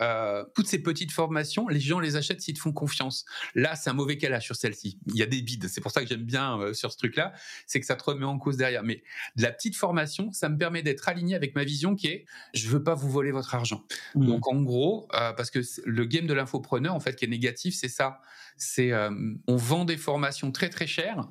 toutes 0.54 0.68
ces 0.68 0.80
petites 0.80 1.12
formations, 1.12 1.68
les 1.68 1.80
gens 1.80 1.98
les 1.98 2.16
achètent 2.16 2.40
s'ils 2.40 2.54
te 2.54 2.60
font 2.60 2.72
confiance. 2.72 3.24
Là, 3.54 3.74
c'est 3.74 3.90
un 3.90 3.94
mauvais 3.94 4.18
calage 4.18 4.44
sur 4.44 4.56
celle-ci. 4.56 4.98
Il 5.06 5.16
y 5.16 5.22
a 5.22 5.26
des 5.26 5.42
bides. 5.42 5.68
C'est 5.68 5.80
pour 5.80 5.90
ça 5.90 6.02
que 6.02 6.08
j'aime 6.08 6.24
bien 6.24 6.72
sur 6.72 6.92
ce 6.92 6.98
truc-là, 6.98 7.32
c'est 7.66 7.80
que 7.80 7.86
ça 7.86 7.96
te 7.96 8.04
remet 8.04 8.24
en 8.24 8.38
cause 8.38 8.56
derrière. 8.56 8.84
Mais 8.84 9.02
de 9.36 9.42
la 9.42 9.50
petite 9.50 9.76
formation, 9.76 10.32
ça 10.32 10.48
me 10.48 10.56
permet 10.56 10.82
d'être 10.82 11.08
aligné 11.08 11.34
avec 11.34 11.54
ma 11.54 11.64
vision 11.64 11.96
qui 11.96 12.06
est, 12.06 12.26
je 12.54 12.68
veux 12.68 12.82
pas 12.82 12.94
vous 12.94 13.10
voler 13.10 13.32
votre 13.32 13.54
argent. 13.54 13.84
Mmh. 14.14 14.26
Donc 14.26 14.46
en 14.46 14.62
gros, 14.62 15.08
parce 15.10 15.50
que 15.50 15.60
le 15.84 16.04
game 16.04 16.26
de 16.26 16.34
l'infopreneur, 16.34 16.94
en 16.94 17.00
fait, 17.00 17.16
qui 17.16 17.24
est 17.24 17.28
négatif 17.28 17.47
c'est 17.56 17.88
ça. 17.88 18.20
C'est 18.56 18.92
euh, 18.92 19.10
on 19.46 19.56
vend 19.56 19.84
des 19.84 19.96
formations 19.96 20.52
très 20.52 20.68
très 20.68 20.86
chères 20.86 21.28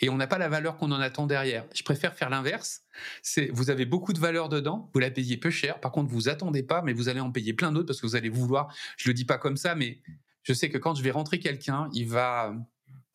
et 0.00 0.08
on 0.08 0.16
n'a 0.16 0.26
pas 0.26 0.38
la 0.38 0.48
valeur 0.48 0.76
qu'on 0.76 0.92
en 0.92 1.00
attend 1.00 1.26
derrière. 1.26 1.66
Je 1.74 1.82
préfère 1.82 2.14
faire 2.14 2.30
l'inverse. 2.30 2.82
C'est 3.22 3.50
vous 3.52 3.70
avez 3.70 3.84
beaucoup 3.84 4.12
de 4.12 4.18
valeur 4.18 4.48
dedans, 4.48 4.90
vous 4.94 5.00
la 5.00 5.10
payez 5.10 5.36
peu 5.36 5.50
cher. 5.50 5.80
Par 5.80 5.92
contre, 5.92 6.10
vous 6.10 6.28
attendez 6.28 6.62
pas, 6.62 6.82
mais 6.82 6.92
vous 6.92 7.08
allez 7.08 7.20
en 7.20 7.30
payer 7.30 7.52
plein 7.52 7.72
d'autres 7.72 7.86
parce 7.86 8.00
que 8.00 8.06
vous 8.06 8.16
allez 8.16 8.30
vouloir. 8.30 8.74
Je 8.96 9.08
le 9.08 9.14
dis 9.14 9.24
pas 9.24 9.38
comme 9.38 9.56
ça, 9.56 9.74
mais 9.74 10.00
je 10.42 10.52
sais 10.52 10.70
que 10.70 10.78
quand 10.78 10.94
je 10.94 11.02
vais 11.02 11.10
rentrer 11.10 11.38
quelqu'un, 11.38 11.88
il 11.92 12.08
va 12.08 12.54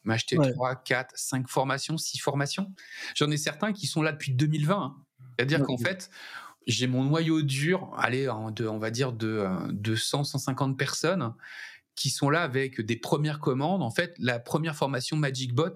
m'acheter 0.04 0.38
trois, 0.54 0.76
quatre, 0.76 1.18
cinq 1.18 1.50
formations, 1.50 1.98
six 1.98 2.20
formations. 2.20 2.72
J'en 3.16 3.32
ai 3.32 3.38
certains 3.38 3.74
qui 3.74 3.88
sont 3.88 4.04
là 4.04 4.12
depuis 4.12 4.32
2020. 4.32 4.76
Hein. 4.76 4.96
C'est-à-dire 5.38 5.64
qu'en 5.64 5.78
fait, 5.78 6.12
j'ai 6.68 6.88
mon 6.88 7.04
noyau 7.04 7.42
dur, 7.42 7.92
allez, 7.98 8.26
de, 8.56 8.68
on 8.68 8.78
va 8.78 8.92
dire 8.92 9.12
de 9.12 9.48
200, 9.72 10.24
150 10.24 10.78
personnes 10.78 11.34
qui 11.96 12.10
sont 12.10 12.30
là 12.30 12.44
avec 12.44 12.82
des 12.82 12.98
premières 12.98 13.40
commandes, 13.40 13.82
en 13.82 13.92
fait, 13.92 14.16
la 14.20 14.40
première 14.40 14.76
formation 14.76 15.18
MagicBot, 15.18 15.76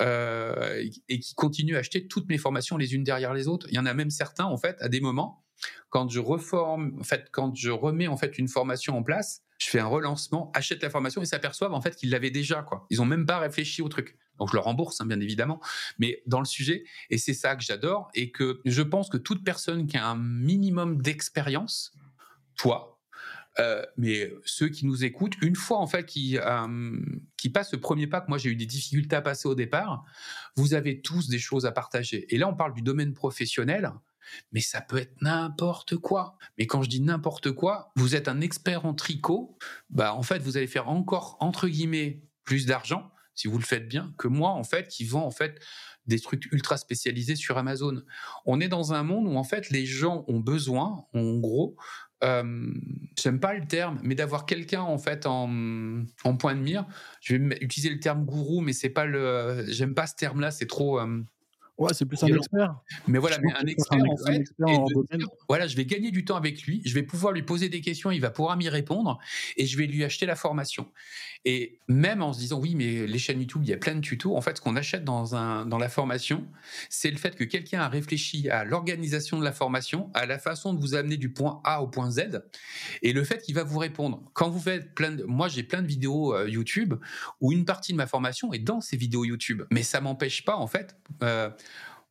euh, 0.00 0.84
et 1.08 1.18
qui 1.18 1.34
continuent 1.34 1.76
à 1.76 1.80
acheter 1.80 2.06
toutes 2.06 2.28
mes 2.28 2.38
formations 2.38 2.76
les 2.76 2.94
unes 2.94 3.04
derrière 3.04 3.34
les 3.34 3.48
autres. 3.48 3.66
Il 3.70 3.74
y 3.74 3.78
en 3.78 3.86
a 3.86 3.94
même 3.94 4.10
certains, 4.10 4.44
en 4.44 4.56
fait, 4.56 4.76
à 4.80 4.88
des 4.88 5.00
moments, 5.00 5.44
quand 5.90 6.08
je 6.08 6.20
reforme, 6.20 6.96
en 7.00 7.04
fait, 7.04 7.28
quand 7.32 7.54
je 7.56 7.70
remets 7.70 8.06
en 8.06 8.16
fait 8.16 8.38
une 8.38 8.48
formation 8.48 8.96
en 8.96 9.02
place, 9.02 9.42
je 9.58 9.68
fais 9.68 9.80
un 9.80 9.86
relancement, 9.86 10.52
achète 10.54 10.82
la 10.82 10.90
formation 10.90 11.20
et 11.20 11.26
s'aperçoivent 11.26 11.74
en 11.74 11.80
fait 11.80 11.96
qu'ils 11.96 12.10
l'avaient 12.10 12.30
déjà, 12.30 12.62
quoi. 12.62 12.86
Ils 12.90 13.02
ont 13.02 13.06
même 13.06 13.26
pas 13.26 13.38
réfléchi 13.38 13.82
au 13.82 13.88
truc. 13.88 14.16
Donc 14.38 14.50
je 14.50 14.54
le 14.54 14.60
rembourse, 14.60 15.00
hein, 15.00 15.06
bien 15.06 15.18
évidemment, 15.18 15.60
mais 15.98 16.22
dans 16.26 16.38
le 16.38 16.44
sujet, 16.44 16.84
et 17.10 17.18
c'est 17.18 17.34
ça 17.34 17.56
que 17.56 17.64
j'adore, 17.64 18.08
et 18.14 18.30
que 18.30 18.60
je 18.64 18.82
pense 18.82 19.08
que 19.08 19.16
toute 19.16 19.42
personne 19.42 19.88
qui 19.88 19.96
a 19.96 20.06
un 20.06 20.16
minimum 20.16 21.02
d'expérience, 21.02 21.92
toi, 22.54 22.97
euh, 23.60 23.84
mais 23.96 24.32
ceux 24.44 24.68
qui 24.68 24.86
nous 24.86 25.04
écoutent, 25.04 25.34
une 25.42 25.56
fois 25.56 25.78
en 25.78 25.86
fait 25.86 26.06
qui 26.06 26.38
euh, 26.38 27.00
qui 27.36 27.50
passent 27.50 27.70
ce 27.70 27.76
premier 27.76 28.06
pas 28.06 28.20
que 28.20 28.28
moi 28.28 28.38
j'ai 28.38 28.50
eu 28.50 28.56
des 28.56 28.66
difficultés 28.66 29.16
à 29.16 29.22
passer 29.22 29.48
au 29.48 29.54
départ, 29.54 30.04
vous 30.56 30.74
avez 30.74 31.00
tous 31.00 31.28
des 31.28 31.38
choses 31.38 31.66
à 31.66 31.72
partager. 31.72 32.32
Et 32.34 32.38
là, 32.38 32.48
on 32.48 32.54
parle 32.54 32.74
du 32.74 32.82
domaine 32.82 33.14
professionnel. 33.14 33.92
mais 34.52 34.60
ça 34.60 34.80
peut 34.80 34.98
être 34.98 35.20
n'importe 35.22 35.96
quoi. 35.96 36.36
Mais 36.58 36.66
quand 36.66 36.82
je 36.82 36.88
dis 36.88 37.00
n'importe 37.00 37.52
quoi, 37.52 37.92
vous 37.96 38.14
êtes 38.14 38.28
un 38.28 38.40
expert 38.40 38.84
en 38.84 38.94
tricot, 38.94 39.56
bah 39.90 40.14
en 40.14 40.22
fait, 40.22 40.38
vous 40.40 40.56
allez 40.56 40.66
faire 40.66 40.88
encore 40.88 41.36
entre 41.40 41.68
guillemets 41.68 42.22
plus 42.44 42.66
d'argent 42.66 43.10
si 43.34 43.46
vous 43.46 43.58
le 43.58 43.64
faites 43.64 43.88
bien 43.88 44.12
que 44.18 44.26
moi 44.26 44.50
en 44.50 44.64
fait 44.64 44.88
qui 44.88 45.04
vend 45.04 45.24
en 45.24 45.30
fait 45.30 45.60
des 46.06 46.18
trucs 46.18 46.50
ultra 46.52 46.76
spécialisés 46.76 47.36
sur 47.36 47.56
Amazon. 47.56 48.02
On 48.46 48.60
est 48.60 48.68
dans 48.68 48.94
un 48.94 49.04
monde 49.04 49.26
où 49.28 49.36
en 49.36 49.44
fait 49.44 49.70
les 49.70 49.86
gens 49.86 50.24
ont 50.26 50.40
besoin, 50.40 51.06
en 51.14 51.34
gros, 51.34 51.76
euh, 52.24 52.72
j'aime 53.18 53.40
pas 53.40 53.54
le 53.54 53.66
terme, 53.66 53.98
mais 54.02 54.14
d'avoir 54.14 54.46
quelqu'un 54.46 54.82
en 54.82 54.98
fait 54.98 55.26
en, 55.26 55.48
en, 56.24 56.36
point 56.36 56.54
de 56.54 56.60
mire. 56.60 56.86
Je 57.20 57.36
vais 57.36 57.58
utiliser 57.60 57.90
le 57.90 58.00
terme 58.00 58.24
gourou, 58.24 58.60
mais 58.60 58.72
c'est 58.72 58.88
pas 58.88 59.06
le, 59.06 59.64
j'aime 59.68 59.94
pas 59.94 60.06
ce 60.06 60.16
terme-là, 60.16 60.50
c'est 60.50 60.66
trop. 60.66 61.00
Euh, 61.00 61.22
Ouais, 61.78 61.94
c'est 61.94 62.06
plus 62.06 62.22
un 62.24 62.26
expert. 62.26 62.74
Mais 63.06 63.18
voilà, 63.18 63.38
mais 63.38 63.52
un 63.52 63.66
expert, 63.66 63.98
en 63.98 64.16
fait. 64.16 64.44
voilà, 65.48 65.66
je 65.66 65.76
vais 65.76 65.84
gagner 65.84 66.10
du 66.10 66.24
temps 66.24 66.36
avec 66.36 66.62
lui, 66.62 66.82
je 66.84 66.92
vais 66.92 67.04
pouvoir 67.04 67.32
lui 67.32 67.42
poser 67.42 67.68
des 67.68 67.80
questions, 67.80 68.10
il 68.10 68.20
va 68.20 68.30
pouvoir 68.30 68.56
m'y 68.56 68.68
répondre 68.68 69.18
et 69.56 69.66
je 69.66 69.78
vais 69.78 69.86
lui 69.86 70.04
acheter 70.04 70.26
la 70.26 70.34
formation. 70.34 70.88
Et 71.44 71.78
même 71.86 72.20
en 72.20 72.32
se 72.32 72.40
disant, 72.40 72.58
oui, 72.58 72.74
mais 72.74 73.06
les 73.06 73.18
chaînes 73.18 73.40
YouTube, 73.40 73.62
il 73.62 73.70
y 73.70 73.72
a 73.72 73.76
plein 73.76 73.94
de 73.94 74.00
tutos. 74.00 74.36
En 74.36 74.40
fait, 74.40 74.56
ce 74.56 74.60
qu'on 74.60 74.76
achète 74.76 75.04
dans, 75.04 75.36
un, 75.36 75.66
dans 75.66 75.78
la 75.78 75.88
formation, 75.88 76.46
c'est 76.90 77.10
le 77.10 77.16
fait 77.16 77.36
que 77.36 77.44
quelqu'un 77.44 77.80
a 77.80 77.88
réfléchi 77.88 78.50
à 78.50 78.64
l'organisation 78.64 79.38
de 79.38 79.44
la 79.44 79.52
formation, 79.52 80.10
à 80.14 80.26
la 80.26 80.38
façon 80.38 80.74
de 80.74 80.80
vous 80.80 80.94
amener 80.94 81.16
du 81.16 81.32
point 81.32 81.60
A 81.64 81.80
au 81.82 81.86
point 81.86 82.10
Z 82.10 82.42
et 83.02 83.12
le 83.12 83.24
fait 83.24 83.40
qu'il 83.40 83.54
va 83.54 83.62
vous 83.62 83.78
répondre. 83.78 84.22
Quand 84.32 84.50
vous 84.50 84.60
faites 84.60 84.94
plein 84.94 85.12
de. 85.12 85.24
Moi, 85.24 85.48
j'ai 85.48 85.62
plein 85.62 85.82
de 85.82 85.86
vidéos 85.86 86.34
euh, 86.34 86.48
YouTube 86.48 86.94
où 87.40 87.52
une 87.52 87.64
partie 87.64 87.92
de 87.92 87.96
ma 87.96 88.06
formation 88.06 88.52
est 88.52 88.58
dans 88.58 88.80
ces 88.80 88.96
vidéos 88.96 89.24
YouTube. 89.24 89.62
Mais 89.70 89.82
ça 89.82 90.00
m'empêche 90.00 90.44
pas, 90.44 90.56
en 90.56 90.66
fait. 90.66 90.96
Euh, 91.22 91.50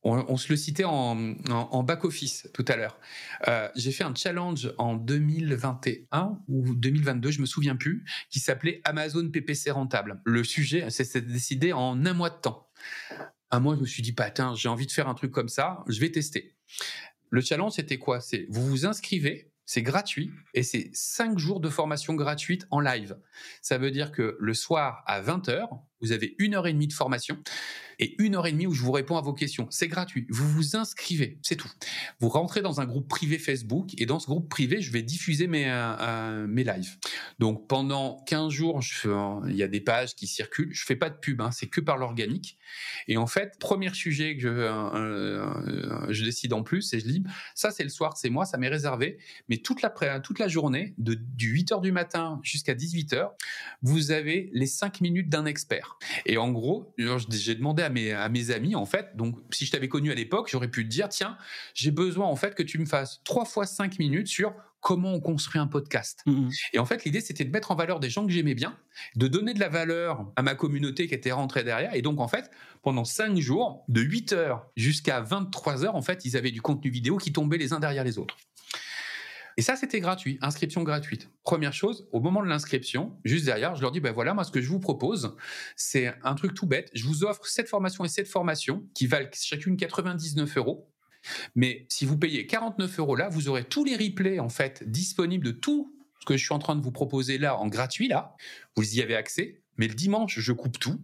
on, 0.08 0.38
se 0.38 0.50
le 0.50 0.56
citait 0.56 0.86
en, 0.86 1.84
back-office 1.84 2.50
tout 2.54 2.66
à 2.68 2.76
l'heure. 2.76 3.00
Euh, 3.48 3.70
j'ai 3.76 3.92
fait 3.92 4.04
un 4.04 4.16
challenge 4.16 4.74
en 4.78 4.96
2021 4.96 6.40
ou 6.48 6.76
2022, 6.76 7.32
je 7.32 7.42
me 7.42 7.46
souviens 7.46 7.76
plus, 7.76 8.06
qui 8.30 8.40
s'appelait 8.40 8.82
Amazon 8.84 9.30
PPC 9.30 9.72
rentable. 9.72 10.22
Le 10.26 10.44
sujet, 10.44 10.90
c'est 10.90 11.26
décidé 11.26 11.74
en 11.74 12.06
un 12.06 12.14
mois 12.14 12.30
de 12.30 12.38
temps. 12.38 12.70
Un 13.52 13.60
mois, 13.60 13.76
je 13.76 13.82
me 13.82 13.86
suis 13.86 14.04
dit, 14.04 14.14
patin, 14.14 14.56
j'ai 14.56 14.70
envie 14.70 14.88
de 14.88 14.92
faire 14.92 15.08
un 15.08 15.14
truc 15.14 15.32
comme 15.32 15.50
ça, 15.50 15.84
je 15.88 16.00
vais 16.00 16.12
tester. 16.12 16.56
Le 17.30 17.42
challenge, 17.42 17.74
c'était 17.74 17.98
quoi? 17.98 18.22
C'est 18.22 18.46
vous 18.50 18.66
vous 18.66 18.86
inscrivez, 18.86 19.52
c'est 19.66 19.82
gratuit 19.82 20.32
et 20.54 20.64
c'est 20.64 20.90
cinq 20.94 21.38
jours 21.38 21.60
de 21.60 21.70
formation 21.70 22.14
gratuite 22.14 22.66
en 22.72 22.80
live. 22.80 23.18
Ça 23.62 23.78
veut 23.78 23.92
dire 23.92 24.14
que 24.14 24.38
le 24.40 24.54
soir 24.54 25.04
à 25.06 25.22
20h, 25.22 25.68
vous 26.02 26.12
avez 26.12 26.36
une 26.40 26.56
heure 26.56 26.68
et 26.68 26.74
demie 26.74 26.88
de 26.88 26.94
formation 26.94 27.38
et 28.00 28.16
une 28.22 28.36
heure 28.36 28.46
et 28.46 28.52
demie 28.52 28.68
où 28.68 28.74
je 28.74 28.82
vous 28.82 28.92
réponds 28.92 29.18
à 29.18 29.22
vos 29.22 29.34
questions. 29.34 29.68
C'est 29.72 29.88
gratuit. 29.88 30.28
Vous 30.30 30.48
vous 30.48 30.76
inscrivez, 30.76 31.40
c'est 31.42 31.56
tout. 31.56 31.72
Vous 32.20 32.30
rentrez 32.30 32.62
dans 32.62 32.80
un 32.80 32.86
groupe 32.86 33.08
privé 33.08 33.40
Facebook 33.40 33.92
et 33.98 34.06
dans 34.06 34.20
ce 34.20 34.28
groupe 34.28 34.50
privé, 34.50 34.82
je 34.82 34.92
vais 34.92 35.02
diffuser 35.02 35.48
mes, 35.48 35.70
euh, 35.70 35.96
euh, 36.00 36.48
mes 36.48 36.64
lives. 36.64 36.98
Donc 37.40 37.68
pendant 37.68 38.24
15 38.28 38.52
jours, 38.52 38.82
il 39.48 39.56
y 39.56 39.64
a 39.64 39.68
des 39.68 39.82
pages 39.82 40.16
qui 40.16 40.28
circulent. 40.28 40.74
Je 40.74 40.86
fais 40.86 40.96
pas 40.96 41.10
de 41.10 41.18
pub, 41.18 41.42
hein, 41.42 41.52
c'est 41.52 41.68
que 41.68 41.82
par 41.82 41.98
l'organique. 41.98 42.58
Et 43.08 43.18
en 43.18 43.28
fait, 43.28 43.58
premier 43.60 43.94
sujet 43.94 44.36
que 44.36 44.44
je, 44.44 44.48
euh, 44.50 46.14
je 46.14 46.24
décide 46.24 46.54
en 46.54 46.64
plus, 46.64 46.94
et 46.94 47.00
je 47.00 47.06
dis, 47.06 47.24
ça 47.56 47.72
c'est 47.72 47.84
le 47.84 47.90
soir, 47.90 48.18
c'est 48.18 48.30
moi, 48.30 48.46
ça 48.46 48.58
m'est 48.58 48.70
réservé. 48.70 49.18
Mais 49.50 49.58
toute 49.58 49.82
la, 49.82 50.20
toute 50.20 50.40
la 50.40 50.48
journée, 50.48 50.94
de, 50.98 51.16
du 51.16 51.50
8 51.50 51.72
heures 51.72 51.82
du 51.82 51.92
matin 51.92 52.40
jusqu'à 52.44 52.76
18 52.76 53.14
heures, 53.14 53.34
vous 53.82 54.12
avez 54.12 54.50
les 54.54 54.68
5 54.68 55.02
minutes 55.02 55.30
d'un 55.30 55.46
expert. 55.46 55.87
Et 56.26 56.38
en 56.38 56.52
gros, 56.52 56.94
j'ai 57.30 57.56
demandé 57.56 57.84
à 57.84 57.90
mes, 57.90 58.12
à 58.14 58.30
mes 58.30 58.52
amis, 58.52 58.76
en 58.76 58.86
fait, 58.86 59.16
donc 59.16 59.36
si 59.52 59.66
je 59.66 59.72
t'avais 59.72 59.88
connu 59.88 60.12
à 60.12 60.16
l'époque, 60.16 60.50
j'aurais 60.52 60.70
pu 60.70 60.84
te 60.84 60.90
dire, 60.90 61.10
tiens, 61.10 61.38
j'ai 61.74 61.92
besoin 61.92 62.28
en 62.28 62.36
fait 62.36 62.56
que 62.56 62.64
tu 62.64 62.80
me 62.80 62.86
fasses 62.86 63.22
3 63.24 63.46
fois 63.46 63.66
5 63.66 64.00
minutes 64.00 64.28
sur 64.28 64.54
comment 64.82 65.14
on 65.14 65.20
construit 65.20 65.60
un 65.60 65.68
podcast. 65.68 66.22
Mmh 66.26 66.50
Et 66.74 66.80
en 66.80 66.86
fait, 66.86 67.04
l'idée, 67.04 67.22
c'était 67.22 67.44
de 67.44 67.52
mettre 67.52 67.72
en 67.72 67.76
valeur 67.76 68.00
des 68.00 68.10
gens 68.10 68.26
que 68.26 68.32
j'aimais 68.32 68.56
bien, 68.56 68.78
de 69.16 69.28
donner 69.28 69.54
de 69.54 69.60
la 69.60 69.70
valeur 69.70 70.32
à 70.36 70.42
ma 70.42 70.56
communauté 70.56 71.08
qui 71.08 71.14
était 71.14 71.32
rentrée 71.32 71.64
derrière. 71.64 71.94
Et 71.96 72.02
donc, 72.02 72.20
en 72.20 72.28
fait, 72.28 72.50
pendant 72.84 73.04
5 73.04 73.38
jours, 73.38 73.84
de 73.88 74.02
8 74.02 74.34
heures 74.34 74.68
jusqu'à 74.76 75.22
23 75.22 75.86
heures, 75.86 75.96
en 75.96 76.02
fait, 76.02 76.26
ils 76.26 76.38
avaient 76.38 76.52
du 76.52 76.62
contenu 76.62 76.90
vidéo 76.90 77.18
qui 77.18 77.34
tombait 77.34 77.58
les 77.58 77.74
uns 77.74 77.80
derrière 77.80 78.04
les 78.04 78.18
autres. 78.18 78.38
Et 79.60 79.64
ça, 79.64 79.76
c'était 79.76 80.00
gratuit, 80.00 80.38
inscription 80.42 80.84
gratuite. 80.84 81.32
Première 81.44 81.74
chose, 81.74 82.08
au 82.12 82.20
moment 82.20 82.44
de 82.44 82.48
l'inscription, 82.48 83.18
juste 83.26 83.46
derrière, 83.46 83.76
je 83.76 83.82
leur 83.82 83.92
dis, 83.92 84.00
ben 84.00 84.14
voilà, 84.14 84.36
moi, 84.36 84.44
ce 84.44 84.52
que 84.52 84.62
je 84.62 84.70
vous 84.70 84.80
propose, 84.80 85.36
c'est 85.76 86.14
un 86.22 86.36
truc 86.36 86.54
tout 86.54 86.68
bête. 86.68 86.92
Je 86.94 87.04
vous 87.06 87.24
offre 87.24 87.48
cette 87.48 87.68
formation 87.68 88.06
et 88.06 88.08
cette 88.08 88.28
formation 88.28 88.88
qui 88.94 89.08
valent 89.08 89.30
chacune 89.34 89.76
99 89.76 90.58
euros. 90.58 90.94
Mais 91.56 91.88
si 91.90 92.06
vous 92.06 92.20
payez 92.20 92.46
49 92.46 93.00
euros 93.00 93.16
là, 93.16 93.30
vous 93.30 93.50
aurez 93.50 93.64
tous 93.64 93.84
les 93.84 93.96
replays, 93.96 94.40
en 94.40 94.50
fait, 94.50 94.88
disponibles 94.88 95.48
de 95.48 95.52
tout 95.52 95.92
ce 96.20 96.26
que 96.28 96.38
je 96.38 96.44
suis 96.44 96.54
en 96.54 96.60
train 96.60 96.76
de 96.76 96.82
vous 96.82 96.92
proposer 96.92 97.40
là 97.40 97.58
en 97.58 97.68
gratuit, 97.68 98.08
là. 98.08 98.36
Vous 98.76 98.96
y 98.96 99.02
avez 99.02 99.16
accès. 99.16 99.64
Mais 99.78 99.88
le 99.88 99.96
dimanche, 99.96 100.40
je 100.40 100.54
coupe 100.54 100.78
tout. 100.78 101.02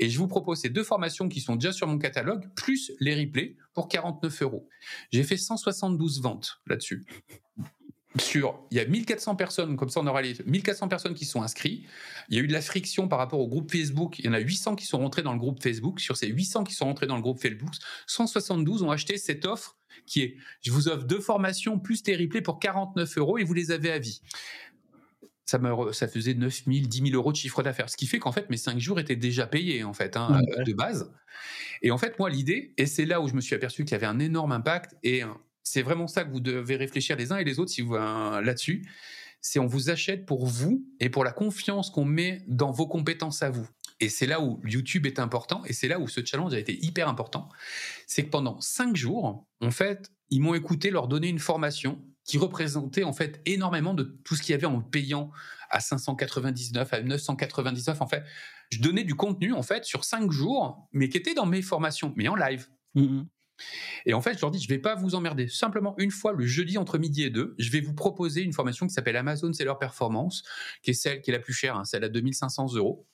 Et 0.00 0.10
je 0.10 0.18
vous 0.18 0.26
propose 0.26 0.58
ces 0.58 0.70
deux 0.70 0.82
formations 0.82 1.28
qui 1.28 1.40
sont 1.40 1.54
déjà 1.54 1.72
sur 1.72 1.86
mon 1.86 1.98
catalogue, 1.98 2.52
plus 2.56 2.90
les 2.98 3.14
replays 3.14 3.56
pour 3.74 3.86
49 3.86 4.42
euros. 4.42 4.68
J'ai 5.12 5.22
fait 5.22 5.36
172 5.36 6.20
ventes 6.20 6.60
là-dessus 6.66 7.04
sur, 8.18 8.60
il 8.70 8.76
y 8.76 8.80
a 8.80 8.84
1400 8.84 9.36
personnes, 9.36 9.76
comme 9.76 9.88
ça 9.88 10.00
on 10.00 10.06
aura 10.06 10.20
les 10.20 10.34
1400 10.44 10.88
personnes 10.88 11.14
qui 11.14 11.24
sont 11.24 11.42
inscrites. 11.42 11.86
Il 12.28 12.36
y 12.36 12.40
a 12.40 12.42
eu 12.42 12.46
de 12.46 12.52
la 12.52 12.60
friction 12.60 13.08
par 13.08 13.18
rapport 13.18 13.40
au 13.40 13.48
groupe 13.48 13.70
Facebook. 13.70 14.18
Il 14.18 14.26
y 14.26 14.28
en 14.28 14.34
a 14.34 14.38
800 14.38 14.76
qui 14.76 14.86
sont 14.86 14.98
rentrés 14.98 15.22
dans 15.22 15.32
le 15.32 15.38
groupe 15.38 15.62
Facebook. 15.62 16.00
Sur 16.00 16.16
ces 16.16 16.28
800 16.28 16.64
qui 16.64 16.74
sont 16.74 16.84
rentrés 16.84 17.06
dans 17.06 17.16
le 17.16 17.22
groupe 17.22 17.40
Facebook, 17.40 17.72
172 18.06 18.82
ont 18.82 18.90
acheté 18.90 19.16
cette 19.16 19.46
offre 19.46 19.78
qui 20.06 20.22
est, 20.22 20.36
je 20.62 20.70
vous 20.72 20.88
offre 20.88 21.04
deux 21.04 21.20
formations 21.20 21.78
plus 21.78 22.02
tes 22.02 22.16
replays 22.16 22.42
pour 22.42 22.58
49 22.58 23.18
euros 23.18 23.38
et 23.38 23.44
vous 23.44 23.54
les 23.54 23.70
avez 23.70 23.90
à 23.90 23.98
vie. 23.98 24.20
Ça, 25.46 25.58
me, 25.58 25.92
ça 25.92 26.08
faisait 26.08 26.34
9 26.34 26.64
000, 26.66 26.86
10 26.86 27.02
000 27.10 27.14
euros 27.14 27.32
de 27.32 27.36
chiffre 27.36 27.62
d'affaires. 27.62 27.90
Ce 27.90 27.96
qui 27.96 28.06
fait 28.06 28.18
qu'en 28.18 28.32
fait, 28.32 28.48
mes 28.48 28.56
5 28.56 28.78
jours 28.78 29.00
étaient 29.00 29.16
déjà 29.16 29.46
payés, 29.46 29.84
en 29.84 29.92
fait, 29.92 30.16
hein, 30.16 30.40
de 30.64 30.72
base. 30.72 31.12
Et 31.82 31.90
en 31.90 31.98
fait, 31.98 32.18
moi, 32.18 32.30
l'idée, 32.30 32.72
et 32.78 32.86
c'est 32.86 33.04
là 33.04 33.20
où 33.20 33.28
je 33.28 33.34
me 33.34 33.40
suis 33.40 33.54
aperçu 33.54 33.84
qu'il 33.84 33.92
y 33.92 33.94
avait 33.96 34.06
un 34.06 34.18
énorme 34.18 34.52
impact 34.52 34.96
et 35.02 35.22
c'est 35.62 35.82
vraiment 35.82 36.08
ça 36.08 36.24
que 36.24 36.30
vous 36.30 36.40
devez 36.40 36.76
réfléchir 36.76 37.16
les 37.16 37.32
uns 37.32 37.38
et 37.38 37.44
les 37.44 37.58
autres 37.58 37.70
si 37.70 37.80
vous 37.80 37.94
là-dessus. 37.94 38.88
C'est 39.40 39.58
on 39.58 39.66
vous 39.66 39.90
achète 39.90 40.24
pour 40.24 40.46
vous 40.46 40.86
et 41.00 41.10
pour 41.10 41.24
la 41.24 41.32
confiance 41.32 41.90
qu'on 41.90 42.04
met 42.04 42.44
dans 42.46 42.70
vos 42.70 42.86
compétences 42.86 43.42
à 43.42 43.50
vous. 43.50 43.68
Et 43.98 44.08
c'est 44.08 44.26
là 44.26 44.40
où 44.40 44.60
YouTube 44.64 45.06
est 45.06 45.18
important 45.18 45.64
et 45.64 45.72
c'est 45.72 45.88
là 45.88 45.98
où 45.98 46.08
ce 46.08 46.24
challenge 46.24 46.54
a 46.54 46.58
été 46.58 46.84
hyper 46.84 47.08
important. 47.08 47.48
C'est 48.06 48.24
que 48.24 48.30
pendant 48.30 48.60
cinq 48.60 48.96
jours, 48.96 49.46
en 49.60 49.70
fait, 49.70 50.10
ils 50.30 50.40
m'ont 50.40 50.54
écouté 50.54 50.90
leur 50.90 51.08
donner 51.08 51.28
une 51.28 51.38
formation 51.38 52.04
qui 52.24 52.38
représentait 52.38 53.04
en 53.04 53.12
fait 53.12 53.40
énormément 53.46 53.94
de 53.94 54.04
tout 54.24 54.36
ce 54.36 54.42
qu'il 54.42 54.52
y 54.52 54.54
avait 54.54 54.66
en 54.66 54.80
payant 54.80 55.30
à 55.70 55.80
599, 55.80 56.92
à 56.92 57.02
999. 57.02 58.00
En 58.00 58.06
fait, 58.06 58.24
je 58.70 58.80
donnais 58.80 59.04
du 59.04 59.14
contenu 59.14 59.52
en 59.52 59.62
fait 59.62 59.84
sur 59.84 60.04
cinq 60.04 60.30
jours, 60.30 60.88
mais 60.92 61.08
qui 61.08 61.18
était 61.18 61.34
dans 61.34 61.46
mes 61.46 61.62
formations, 61.62 62.12
mais 62.16 62.28
en 62.28 62.36
live. 62.36 62.68
Mmh 62.94 63.22
et 64.06 64.14
en 64.14 64.20
fait, 64.20 64.34
je 64.34 64.40
leur 64.40 64.50
dis, 64.50 64.60
je 64.60 64.68
vais 64.68 64.78
pas 64.78 64.94
vous 64.94 65.14
emmerder. 65.14 65.48
Simplement, 65.48 65.94
une 65.98 66.10
fois 66.10 66.32
le 66.32 66.46
jeudi 66.46 66.78
entre 66.78 66.98
midi 66.98 67.22
et 67.22 67.30
deux, 67.30 67.54
je 67.58 67.70
vais 67.70 67.80
vous 67.80 67.94
proposer 67.94 68.42
une 68.42 68.52
formation 68.52 68.86
qui 68.86 68.92
s'appelle 68.92 69.16
Amazon 69.16 69.52
Seller 69.52 69.74
Performance, 69.78 70.42
qui 70.82 70.90
est 70.90 70.94
celle 70.94 71.20
qui 71.20 71.30
est 71.30 71.34
la 71.34 71.38
plus 71.38 71.52
chère, 71.52 71.76
hein, 71.76 71.84
celle 71.84 72.04
à 72.04 72.08
2500 72.08 72.74
euros. 72.74 73.06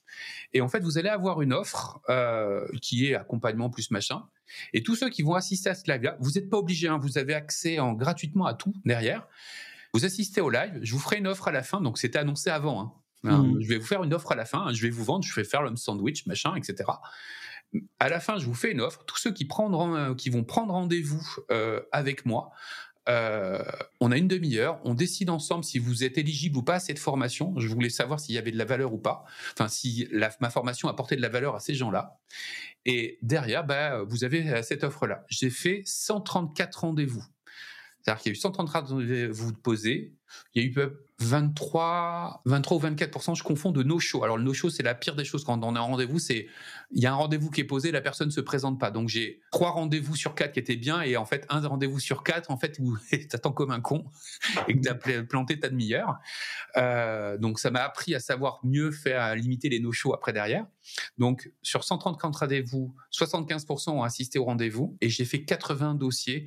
Et 0.53 0.61
en 0.61 0.69
fait, 0.69 0.81
vous 0.81 0.99
allez 0.99 1.09
avoir 1.09 1.43
une 1.43 1.53
offre 1.53 2.01
euh, 2.09 2.67
qui 2.81 3.07
est 3.07 3.15
accompagnement 3.15 3.71
plus 3.71 3.91
machin. 3.91 4.25
Et 4.73 4.83
tous 4.83 4.97
ceux 4.97 5.11
qui 5.11 5.23
vont 5.23 5.35
assister 5.35 5.69
à 5.69 5.75
ce 5.75 5.91
live-là, 5.91 6.17
vous 6.21 6.33
n'êtes 6.33 6.49
pas 6.49 6.57
obligés, 6.57 6.89
hein, 6.89 6.99
vous 6.99 7.19
avez 7.19 7.35
accès 7.35 7.79
en, 7.79 7.93
gratuitement 7.93 8.47
à 8.47 8.55
tout 8.55 8.75
derrière. 8.85 9.27
Vous 9.93 10.05
assistez 10.05 10.41
au 10.41 10.51
live, 10.51 10.79
je 10.83 10.93
vous 10.93 10.99
ferai 10.99 11.19
une 11.19 11.27
offre 11.27 11.49
à 11.49 11.53
la 11.53 11.63
fin, 11.63 11.81
donc 11.81 11.99
c'était 11.99 12.19
annoncé 12.19 12.51
avant. 12.51 12.81
Hein. 12.81 12.93
Mmh. 13.25 13.61
Je 13.61 13.69
vais 13.69 13.79
vous 13.79 13.87
faire 13.87 14.05
une 14.05 14.15
offre 14.15 14.33
à 14.33 14.37
la 14.37 14.45
fin, 14.45 14.73
je 14.73 14.81
vais 14.83 14.91
vous 14.91 15.03
vendre, 15.03 15.25
je 15.25 15.35
vais 15.35 15.45
faire 15.45 15.63
le 15.63 15.75
sandwich, 15.77 16.27
machin, 16.27 16.55
etc 16.55 16.85
à 17.99 18.09
la 18.09 18.21
fin, 18.21 18.39
je 18.39 18.47
vous 18.47 18.55
fais 18.55 18.73
une 18.73 18.81
offre. 18.81 19.05
Tous 19.05 19.19
ceux 19.19 19.33
qui, 19.33 19.47
euh, 19.51 20.15
vont 20.31 20.45
prendre 20.45 20.73
rendez-vous 20.73 21.27
euh, 21.51 21.81
avec 21.93 22.27
moi, 22.27 22.51
euh, 23.09 23.63
on 24.01 24.13
a 24.13 24.19
une 24.19 24.29
demi-heure, 24.29 24.81
on 24.85 24.93
décide 24.95 25.31
ensemble 25.31 25.65
si 25.65 25.79
vous 25.79 26.05
êtes 26.05 26.19
éligible 26.19 26.59
ou 26.59 26.63
pas 26.63 26.75
à 26.75 26.81
cette 26.81 26.99
formation. 26.99 27.55
Je 27.59 27.69
voulais 27.69 27.89
savoir 27.89 28.21
s'il 28.21 28.35
y 28.35 28.39
avait 28.39 28.51
de 28.53 28.59
la 28.59 28.67
valeur 28.67 28.93
ou 28.93 28.99
pas, 28.99 29.25
enfin 29.55 29.69
si 29.69 30.09
ma 30.41 30.51
formation 30.51 30.89
apportait 30.89 31.17
de 31.17 31.23
la 31.23 31.31
valeur 31.31 31.55
à 31.55 31.61
ces 31.61 31.75
gens-là. 31.75 32.19
Et 32.85 33.19
derrière, 33.23 33.65
bah, 33.65 34.03
vous 34.03 34.25
avez 34.25 34.63
cette 34.63 34.85
offre-là. 34.85 35.25
J'ai 35.29 35.51
fait 35.51 35.83
134 35.87 36.81
rendez-vous. 36.81 37.25
C'est-à-dire 38.03 38.23
qu'il 38.23 38.31
y 38.31 38.35
a 38.35 38.37
eu 38.37 38.41
134 38.41 38.91
rendez-vous 38.91 39.53
posés, 39.55 40.15
il 40.55 40.63
y 40.63 40.67
a 40.67 40.69
eu 40.69 40.73
23, 41.21 42.43
23 42.45 42.77
ou 42.77 42.81
24 42.81 43.35
je 43.35 43.43
confonds 43.43 43.73
de 43.73 43.83
no-show. 43.83 44.23
Alors 44.23 44.39
le 44.39 44.45
no-show, 44.45 44.71
c'est 44.71 44.85
la 44.85 44.95
pire 44.95 45.17
des 45.17 45.25
choses 45.25 45.45
quand 45.45 45.63
on 45.65 45.75
a 45.75 45.79
un 45.81 45.83
rendez-vous. 45.83 46.21
C'est 46.21 46.47
il 46.93 47.03
y 47.03 47.07
a 47.07 47.13
un 47.13 47.17
rendez-vous 47.17 47.51
qui 47.51 47.61
est 47.61 47.65
posé, 47.65 47.91
la 47.91 48.01
personne 48.01 48.31
se 48.31 48.41
présente 48.41 48.79
pas. 48.79 48.93
Donc 48.93 49.09
j'ai 49.09 49.41
trois 49.51 49.71
rendez-vous 49.71 50.15
sur 50.15 50.37
quatre 50.37 50.53
qui 50.53 50.61
étaient 50.61 50.77
bien 50.77 51.03
et 51.03 51.17
en 51.17 51.25
fait 51.25 51.45
un 51.49 51.67
rendez-vous 51.67 51.99
sur 51.99 52.23
quatre, 52.23 52.51
en 52.53 52.57
fait, 52.57 52.79
où 52.79 52.97
t'attends 53.29 53.53
comme 53.53 53.73
un 53.73 53.81
con 53.81 54.05
et 54.69 54.79
que 54.79 54.81
t'as 54.81 55.23
planté 55.25 55.59
ta 55.59 55.69
demi-heure. 55.69 56.19
Euh, 56.77 57.37
donc 57.37 57.59
ça 57.59 57.73
m'a 57.73 57.81
appris 57.81 58.15
à 58.15 58.21
savoir 58.21 58.61
mieux 58.63 58.93
faire, 58.93 59.21
à 59.21 59.35
limiter 59.35 59.69
les 59.69 59.81
no-shows 59.81 60.15
après 60.15 60.33
derrière. 60.33 60.67
Donc 61.19 61.51
sur 61.63 61.83
130 61.83 62.37
rendez-vous, 62.37 62.95
75 63.11 63.67
ont 63.89 64.03
assisté 64.05 64.39
au 64.39 64.45
rendez-vous 64.45 64.97
et 65.01 65.09
j'ai 65.09 65.25
fait 65.25 65.45
80 65.45 65.95
dossiers 65.95 66.47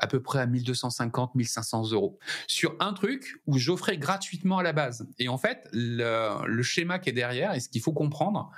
à 0.00 0.06
peu 0.06 0.20
près 0.20 0.40
à 0.40 0.46
1250, 0.46 1.34
1500 1.34 1.92
euros 1.92 2.18
sur 2.46 2.74
un 2.80 2.92
truc 2.92 3.40
où 3.46 3.58
j'offrais 3.58 3.98
gratuitement 3.98 4.58
à 4.58 4.62
la 4.62 4.72
base. 4.72 5.06
Et 5.18 5.28
en 5.28 5.38
fait, 5.38 5.68
le, 5.72 6.46
le 6.46 6.62
schéma 6.62 6.98
qui 6.98 7.10
est 7.10 7.12
derrière 7.12 7.54
et 7.54 7.60
ce 7.60 7.68
qu'il 7.68 7.82
faut 7.82 7.92
comprendre, 7.92 8.50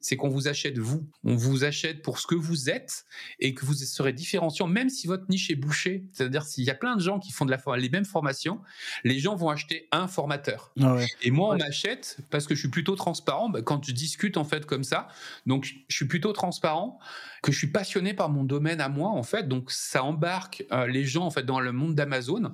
c'est 0.00 0.16
qu'on 0.16 0.28
vous 0.28 0.48
achète 0.48 0.78
vous. 0.78 1.06
On 1.24 1.36
vous 1.36 1.64
achète 1.64 2.02
pour 2.02 2.18
ce 2.18 2.26
que 2.26 2.34
vous 2.34 2.70
êtes 2.70 3.04
et 3.38 3.54
que 3.54 3.64
vous 3.64 3.74
serez 3.74 4.12
différenciant, 4.12 4.66
même 4.66 4.88
si 4.88 5.06
votre 5.06 5.24
niche 5.28 5.50
est 5.50 5.56
bouchée. 5.56 6.04
C'est-à-dire 6.12 6.44
s'il 6.44 6.64
y 6.64 6.70
a 6.70 6.74
plein 6.74 6.96
de 6.96 7.00
gens 7.00 7.18
qui 7.18 7.32
font 7.32 7.44
de 7.44 7.50
la, 7.50 7.60
les 7.76 7.90
mêmes 7.90 8.06
formations, 8.06 8.60
les 9.04 9.18
gens 9.18 9.36
vont 9.36 9.50
acheter 9.50 9.88
un 9.92 10.08
formateur. 10.08 10.72
Ah 10.80 10.96
et 11.22 11.30
moi, 11.30 11.54
on 11.54 11.60
achète 11.60 12.18
parce 12.30 12.46
que 12.46 12.54
je 12.54 12.60
suis 12.60 12.70
plutôt 12.70 12.96
transparent. 12.96 13.50
Bah, 13.50 13.62
quand 13.62 13.84
je 13.84 13.92
discute 13.92 14.36
en 14.36 14.44
fait 14.44 14.64
comme 14.64 14.84
ça, 14.84 15.08
donc 15.46 15.64
je 15.64 15.94
suis 15.94 16.06
plutôt 16.06 16.32
transparent, 16.32 16.98
que 17.42 17.52
je 17.52 17.58
suis 17.58 17.70
passionné 17.70 18.14
par 18.14 18.28
mon 18.28 18.44
domaine 18.44 18.80
à 18.80 18.88
moi 18.88 19.10
en 19.10 19.22
fait. 19.22 19.48
Donc 19.48 19.70
ça 19.70 20.04
embarque 20.04 20.64
euh, 20.72 20.86
les 20.86 21.04
gens 21.04 21.24
en 21.24 21.30
fait 21.30 21.42
dans 21.42 21.60
le 21.60 21.72
monde 21.72 21.94
d'Amazon 21.94 22.52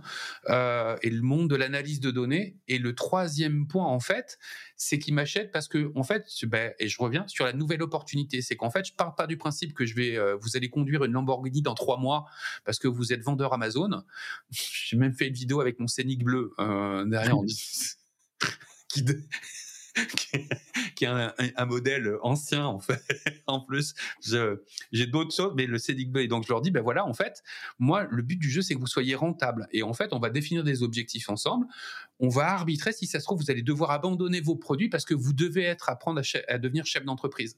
euh, 0.49 0.97
et 1.03 1.11
le 1.11 1.23
monde 1.23 1.51
de 1.51 1.57
l'analyse 1.57 2.01
de 2.01 2.11
données. 2.11 2.57
Et 2.69 2.79
le 2.79 2.95
troisième 2.95 3.67
point 3.67 3.87
en 3.87 4.01
fait, 4.01 4.39
c'est 4.77 4.99
qu'ils 4.99 5.15
m'achètent 5.15 5.53
parce 5.53 5.69
que 5.69 5.91
en 5.95 6.03
fait, 6.03 6.27
ben, 6.45 6.73
et 6.79 6.89
je 6.89 7.01
reviens 7.01 7.27
sur 7.27 7.45
la 7.45 7.53
nouvelle 7.53 7.83
opportunité, 7.83 8.43
c'est 8.43 8.57
qu'en 8.57 8.71
fait, 8.71 8.87
je 8.87 8.93
pars 8.93 9.15
pas 9.15 9.27
du 9.27 9.37
principe 9.37 9.75
que 9.75 9.87
je 9.87 9.95
vais, 9.95 10.17
euh, 10.17 10.37
vous 10.41 10.57
allez 10.57 10.71
conduire 10.71 11.05
une 11.05 11.13
Lamborghini 11.13 11.63
dans 11.63 11.75
trois 11.75 11.99
mois 11.99 12.27
parce 12.65 12.79
que 12.79 12.89
vous 12.89 13.13
êtes 13.13 13.23
vendeur 13.23 13.53
Amazon. 13.53 14.05
J'ai 14.51 14.97
même 14.97 15.13
fait 15.13 15.29
une 15.29 15.35
vidéo 15.35 15.61
avec 15.61 15.81
mon 15.81 15.87
Scénic 15.87 16.25
bleu 16.25 16.53
derrière 17.07 17.37
qui, 18.89 19.05
qui 20.95 21.05
est 21.05 21.09
un, 21.09 21.67
modèle 21.67 22.17
ancien 22.23 22.65
en 22.65 22.81
fait. 22.81 23.03
en 23.47 23.61
plus, 23.61 23.95
j'ai 24.93 25.07
d'autres 25.07 25.35
choses, 25.35 25.55
mais 25.57 25.67
le 25.67 25.79
bleu. 26.11 26.23
Et 26.23 26.29
donc 26.29 26.45
je 26.45 26.49
leur 26.49 26.61
dis, 26.61 26.71
ben 26.71 26.83
voilà, 26.83 27.07
en 27.07 27.15
fait, 27.15 27.43
moi, 27.79 28.07
le 28.11 28.23
but 28.23 28.37
du 28.37 28.51
jeu, 28.51 28.63
c'est 28.63 28.75
que 28.75 28.81
vous 28.81 28.87
soyez 28.87 29.15
rentable. 29.15 29.67
Et 29.73 29.83
en 29.83 29.93
fait, 29.93 30.13
on 30.13 30.19
va 30.19 30.31
définir 30.31 30.65
des 30.65 30.83
objectifs 30.83 31.29
ensemble. 31.29 31.67
On 32.19 32.29
va 32.29 32.51
arbitrer. 32.51 32.93
Si 32.93 33.07
ça 33.07 33.21
se 33.21 33.25
trouve, 33.25 33.41
vous 33.41 33.51
allez 33.51 33.63
devoir 33.63 33.91
abandonner 33.91 34.41
vos 34.41 34.57
produits 34.57 34.89
parce 34.89 35.05
que 35.05 35.15
vous 35.15 35.33
devez 35.33 35.65
être 35.65 35.89
apprendre 35.89 36.21
à, 36.21 36.53
à 36.53 36.59
devenir 36.59 36.87
chef 36.87 37.05
d'entreprise. 37.05 37.57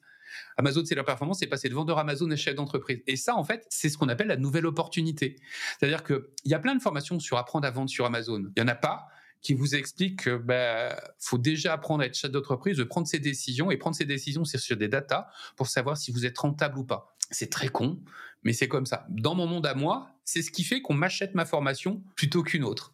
Amazon, 0.57 0.85
c'est 0.85 0.95
la 0.95 1.05
performance, 1.05 1.39
c'est 1.41 1.47
passer 1.47 1.69
de 1.69 1.75
vendeur 1.75 1.99
Amazon 1.99 2.31
à 2.31 2.37
chef 2.37 2.55
d'entreprise. 2.55 3.01
Et 3.07 3.17
ça, 3.17 3.35
en 3.37 3.45
fait, 3.45 3.67
c'est 3.71 3.89
ce 3.89 3.97
qu'on 3.97 4.09
appelle 4.09 4.27
la 4.27 4.37
nouvelle 4.37 4.67
opportunité. 4.67 5.37
C'est-à-dire 5.79 6.05
qu'il 6.05 6.23
y 6.45 6.55
a 6.55 6.59
plein 6.59 6.75
de 6.75 6.83
formations 6.83 7.19
sur 7.19 7.39
apprendre 7.39 7.67
à 7.67 7.71
vendre 7.71 7.91
sur 7.91 8.05
Amazon. 8.05 8.45
Il 8.57 8.61
y 8.61 8.63
en 8.63 8.69
a 8.69 8.75
pas 8.75 9.09
qui 9.41 9.55
vous 9.55 9.75
explique 9.75 10.25
que 10.25 10.37
bah, 10.37 11.01
faut 11.19 11.39
déjà 11.39 11.73
apprendre 11.73 12.03
à 12.03 12.07
être 12.07 12.17
chef 12.17 12.31
d'entreprise, 12.31 12.77
de 12.77 12.85
prendre 12.85 13.07
ses 13.07 13.19
décisions 13.19 13.71
et 13.71 13.77
prendre 13.77 13.97
ses 13.97 14.05
décisions 14.05 14.45
sur 14.45 14.77
des 14.77 14.89
datas 14.89 15.29
pour 15.57 15.69
savoir 15.69 15.97
si 15.97 16.11
vous 16.11 16.27
êtes 16.27 16.39
rentable 16.39 16.79
ou 16.79 16.85
pas. 16.85 17.15
C'est 17.31 17.51
très 17.51 17.69
con, 17.69 18.01
mais 18.43 18.53
c'est 18.53 18.69
comme 18.69 18.87
ça. 18.87 19.07
Dans 19.11 19.35
mon 19.35 19.47
monde 19.47 19.67
à 19.67 19.75
moi, 19.75 20.11
c'est 20.25 20.43
ce 20.43 20.51
qui 20.51 20.65
fait 20.65 20.81
qu'on 20.81 20.95
m'achète 20.95 21.35
ma 21.35 21.45
formation 21.45 22.03
plutôt 22.17 22.43
qu'une 22.43 22.65
autre 22.65 22.93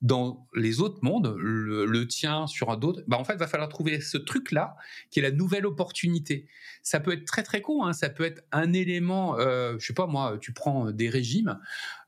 dans 0.00 0.46
les 0.54 0.80
autres 0.80 0.98
mondes, 1.02 1.34
le, 1.38 2.06
tien 2.06 2.46
sur 2.46 2.70
un 2.70 2.80
autre, 2.80 3.02
bah 3.08 3.18
en 3.18 3.24
fait, 3.24 3.36
va 3.36 3.46
falloir 3.46 3.68
trouver 3.68 4.00
ce 4.00 4.16
truc-là 4.16 4.76
qui 5.10 5.18
est 5.18 5.22
la 5.22 5.32
nouvelle 5.32 5.66
opportunité. 5.66 6.46
Ça 6.82 7.00
peut 7.00 7.12
être 7.12 7.24
très 7.24 7.42
très 7.42 7.60
con, 7.60 7.84
hein, 7.84 7.92
ça 7.92 8.08
peut 8.08 8.24
être 8.24 8.42
un 8.52 8.72
élément, 8.72 9.38
euh, 9.38 9.76
je 9.78 9.86
sais 9.86 9.94
pas 9.94 10.06
moi, 10.06 10.38
tu 10.40 10.52
prends 10.52 10.92
des 10.92 11.08
régimes. 11.08 11.58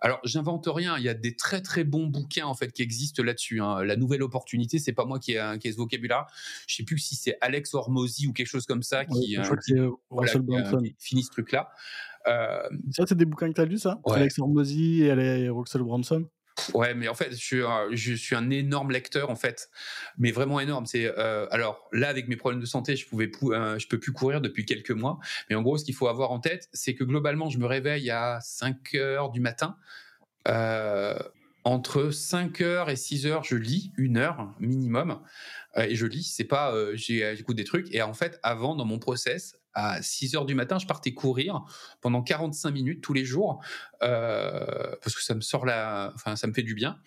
Alors, 0.01 0.20
j'invente 0.24 0.68
rien, 0.68 0.97
il 0.99 1.05
y 1.05 1.09
a 1.09 1.14
des 1.14 1.34
très 1.34 1.61
très 1.61 1.84
bons 1.84 2.07
bouquins 2.07 2.47
en 2.47 2.55
fait 2.55 2.72
qui 2.72 2.82
existent 2.82 3.22
là-dessus. 3.22 3.61
Hein. 3.61 3.82
La 3.82 3.97
nouvelle 3.97 4.22
opportunité, 4.22 4.78
c'est 4.78 4.93
pas 4.93 5.05
moi 5.05 5.18
qui 5.18 5.32
ai, 5.32 5.59
qui 5.61 5.68
ai 5.68 5.72
ce 5.72 5.76
vocabulaire. 5.76 6.26
Je 6.66 6.76
sais 6.76 6.84
plus 6.84 6.99
si 6.99 7.16
c'est 7.16 7.36
Alex 7.41 7.74
Hormozy 7.74 8.28
ou 8.28 8.32
quelque 8.32 8.47
chose 8.47 8.66
comme 8.66 8.82
ça 8.82 9.05
qui, 9.05 9.34
je 9.34 9.43
crois 9.43 9.57
que 9.57 9.64
c'est 9.64 9.80
Russell 10.11 10.43
Brunson. 10.43 10.82
finit 10.99 11.24
ce 11.24 11.30
truc-là. 11.30 11.70
Euh, 12.28 12.68
ça, 12.93 13.05
c'est 13.07 13.16
des 13.16 13.24
bouquins 13.24 13.49
que 13.49 13.55
tu 13.55 13.61
as 13.61 13.64
lus, 13.64 13.78
ça? 13.78 14.01
Alex 14.07 14.38
Hormozy 14.38 15.03
et 15.03 15.49
Russell 15.49 15.82
Brunson? 15.82 16.26
Ouais, 16.75 16.95
mais 16.95 17.09
en 17.09 17.15
fait, 17.15 17.31
je 17.33 18.15
suis, 18.17 18.35
un, 18.35 18.51
énorme 18.51 18.91
lecteur 18.91 19.31
en 19.31 19.37
fait, 19.37 19.71
mais 20.19 20.31
vraiment 20.31 20.61
énorme. 20.61 20.87
C'est 20.87 21.07
euh, 21.07 21.47
alors 21.51 21.89
là 21.93 22.09
avec 22.09 22.29
mes 22.29 22.37
problèmes 22.37 22.61
de 22.61 22.67
santé, 22.67 22.97
je 22.97 23.07
pouvais, 23.07 23.31
euh, 23.45 23.79
je 23.79 23.87
peux 23.89 23.99
plus 23.99 24.13
courir 24.13 24.41
depuis 24.41 24.65
quelques 24.65 24.91
mois. 24.91 25.19
Mais 25.49 25.57
en 25.57 25.63
gros, 25.63 25.79
ce 25.79 25.85
qu'il 25.85 25.95
faut 25.95 26.09
avoir 26.09 26.31
en 26.31 26.41
tête, 26.41 26.69
c'est 26.73 26.95
que 26.95 27.05
globalement, 27.05 27.51
je 27.51 27.59
me 27.59 27.67
réveille 27.67 28.11
à 28.11 28.41
5 28.43 28.95
heures 28.95 29.31
du 29.31 29.41
matin. 29.41 29.77
Euh, 30.49 31.19
entre 31.65 32.11
5 32.11 32.61
heures 32.63 32.91
et 32.91 32.97
6 32.97 33.27
heures, 33.27 33.45
je 33.45 33.57
lis 33.57 33.93
une 33.97 34.17
heure 34.17 34.55
minimum. 34.59 35.21
et 35.77 35.95
je 35.95 36.07
lis, 36.07 36.25
c'est 36.25 36.45
pas, 36.45 36.75
j'écoute 36.95 37.57
des 37.57 37.65
trucs. 37.65 37.95
Et 37.95 38.03
en 38.03 38.15
fait, 38.15 38.41
avant, 38.43 38.75
dans 38.75 38.87
mon 38.87 38.99
process, 38.99 39.60
à 39.75 40.03
6 40.03 40.35
heures 40.35 40.47
du 40.47 40.55
matin, 40.55 40.79
je 40.79 40.87
partais 40.87 41.12
courir 41.12 41.62
pendant 42.01 42.23
45 42.23 42.71
minutes 42.71 43.01
tous 43.03 43.12
les 43.12 43.25
jours 43.25 43.62
euh, 44.03 44.97
parce 45.03 45.14
que 45.14 45.23
ça 45.23 45.35
me 45.35 45.41
sort 45.41 45.64
la, 45.66 46.12
enfin 46.14 46.37
ça 46.37 46.47
me 46.47 46.53
fait 46.53 46.62
du 46.62 46.75
bien. 46.75 46.99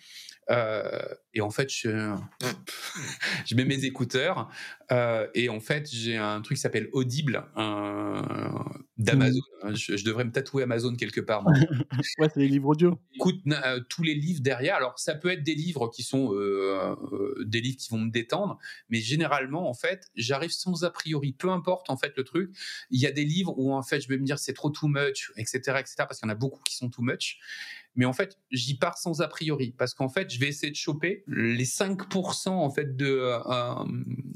Euh, 0.50 1.02
et 1.32 1.40
en 1.40 1.50
fait, 1.50 1.72
je, 1.72 2.14
je, 3.46 3.54
mets 3.54 3.64
mes 3.64 3.84
écouteurs 3.84 4.50
euh, 4.92 5.26
et 5.34 5.48
en 5.48 5.60
fait, 5.60 5.88
j'ai 5.90 6.16
un 6.16 6.40
truc 6.42 6.56
qui 6.56 6.60
s'appelle 6.60 6.88
Audible 6.92 7.44
d'Amazon. 8.96 9.40
Mmh. 9.64 9.74
Je, 9.74 10.04
devrais 10.04 10.24
me 10.24 10.32
tatouer 10.32 10.62
Amazon 10.62 10.94
quelque 10.96 11.20
part. 11.20 11.44
ouais, 12.18 12.28
c'est 12.32 12.40
des 12.40 12.48
livres 12.48 12.68
audio. 12.68 13.00
Écoute 13.14 13.42
tous 13.88 14.02
les 14.02 14.14
livres 14.14 14.42
derrière. 14.42 14.76
Alors, 14.76 14.98
ça 14.98 15.14
peut 15.14 15.30
être 15.30 15.42
des 15.42 15.54
livres 15.54 15.88
qui 15.88 16.02
sont 16.02 16.32
des 17.44 17.60
livres 17.60 17.76
qui 17.78 17.90
vont 17.90 17.98
me 17.98 18.10
détendre, 18.10 18.58
mais 18.90 19.00
généralement, 19.00 19.68
en 19.68 19.74
fait, 19.74 20.08
j'arrive 20.14 20.50
sans 20.50 20.84
a 20.84 20.90
priori. 20.90 21.32
Peu 21.32 21.50
importe 21.50 21.90
en 21.90 21.96
fait 21.96 22.12
le 22.16 22.24
truc. 22.24 22.54
Il 22.90 23.00
y 23.00 23.06
a 23.06 23.12
des 23.12 23.24
livres 23.24 23.54
où 23.56 23.72
en 23.72 23.82
fait, 23.82 24.00
je 24.00 24.08
vais 24.08 24.18
me 24.18 24.24
dire 24.24 24.38
c'est 24.38 24.52
trop 24.52 24.70
too 24.70 24.88
much, 24.88 25.32
etc., 25.36 25.58
etc., 25.78 25.94
parce 25.98 26.20
qu'il 26.20 26.28
y 26.28 26.30
en 26.30 26.34
a 26.34 26.38
beaucoup 26.38 26.60
qui 26.62 26.76
sont 26.76 26.90
too 26.90 27.02
much. 27.02 27.38
Mais 27.96 28.04
en 28.04 28.12
fait, 28.12 28.38
j'y 28.50 28.76
pars 28.76 28.98
sans 28.98 29.20
a 29.20 29.28
priori 29.28 29.72
parce 29.76 29.94
qu'en 29.94 30.08
fait, 30.08 30.32
je 30.32 30.38
vais 30.40 30.48
essayer 30.48 30.70
de 30.70 30.76
choper 30.76 31.24
les 31.26 31.64
5% 31.64 32.48
en 32.48 32.70
fait 32.70 32.96
de 32.96 33.06
euh, 33.06 33.74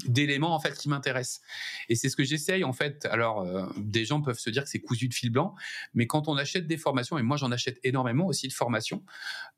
d'éléments 0.05 0.55
en 0.55 0.59
fait 0.59 0.77
qui 0.77 0.89
m'intéressent. 0.89 1.41
Et 1.89 1.95
c'est 1.95 2.09
ce 2.09 2.15
que 2.15 2.23
j'essaye 2.23 2.63
en 2.63 2.73
fait. 2.73 3.05
Alors, 3.05 3.41
euh, 3.41 3.65
des 3.77 4.05
gens 4.05 4.21
peuvent 4.21 4.39
se 4.39 4.49
dire 4.49 4.63
que 4.63 4.69
c'est 4.69 4.79
cousu 4.79 5.07
de 5.07 5.13
fil 5.13 5.29
blanc, 5.29 5.55
mais 5.93 6.07
quand 6.07 6.27
on 6.27 6.37
achète 6.37 6.67
des 6.67 6.77
formations, 6.77 7.17
et 7.17 7.23
moi 7.23 7.37
j'en 7.37 7.51
achète 7.51 7.79
énormément 7.83 8.27
aussi 8.27 8.47
de 8.47 8.53
formations, 8.53 9.03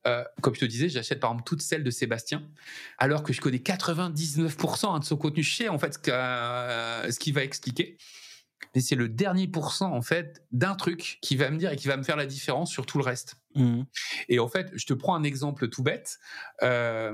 euh, 0.07 0.23
comme 0.41 0.55
je 0.55 0.61
te 0.61 0.65
disais, 0.65 0.89
j'achète 0.89 1.19
par 1.19 1.31
exemple 1.31 1.47
toutes 1.47 1.61
celles 1.61 1.83
de 1.83 1.91
Sébastien, 1.91 2.47
alors 2.97 3.23
que 3.23 3.33
je 3.33 3.41
connais 3.41 3.57
99% 3.57 4.95
hein, 4.95 4.99
de 4.99 5.05
son 5.05 5.17
contenu. 5.17 5.43
Sais 5.43 5.69
en 5.69 5.77
fait 5.77 5.93
ce 5.93 7.19
qu'il 7.19 7.33
va 7.33 7.43
expliquer 7.43 7.97
mais 8.75 8.81
c'est 8.81 8.95
le 8.95 9.09
dernier 9.09 9.47
pourcent 9.47 9.91
en 9.91 10.01
fait 10.01 10.43
d'un 10.51 10.75
truc 10.75 11.19
qui 11.21 11.35
va 11.35 11.49
me 11.49 11.57
dire 11.57 11.71
et 11.71 11.75
qui 11.75 11.87
va 11.87 11.97
me 11.97 12.03
faire 12.03 12.15
la 12.15 12.25
différence 12.25 12.71
sur 12.71 12.85
tout 12.85 12.97
le 12.97 13.03
reste. 13.03 13.35
Mmh. 13.55 13.83
Et 14.29 14.39
en 14.39 14.47
fait, 14.47 14.71
je 14.75 14.85
te 14.85 14.93
prends 14.93 15.15
un 15.15 15.23
exemple 15.23 15.67
tout 15.69 15.83
bête. 15.83 16.19
Euh, 16.63 17.13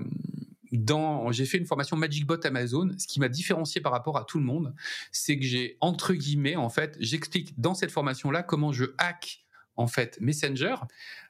dans, 0.71 1.31
j'ai 1.31 1.45
fait 1.45 1.57
une 1.57 1.65
formation 1.65 1.95
Magic 1.95 2.25
Bot 2.25 2.45
Amazon. 2.45 2.89
Ce 2.97 3.07
qui 3.07 3.19
m'a 3.19 3.29
différencié 3.29 3.81
par 3.81 3.91
rapport 3.91 4.17
à 4.17 4.25
tout 4.25 4.37
le 4.37 4.45
monde, 4.45 4.73
c'est 5.11 5.37
que 5.39 5.45
j'ai 5.45 5.77
entre 5.79 6.13
guillemets 6.13 6.55
en 6.55 6.69
fait, 6.69 6.97
j'explique 6.99 7.59
dans 7.59 7.73
cette 7.73 7.91
formation 7.91 8.31
là 8.31 8.43
comment 8.43 8.71
je 8.71 8.85
hack 8.97 9.45
en 9.75 9.87
fait 9.87 10.17
Messenger 10.19 10.75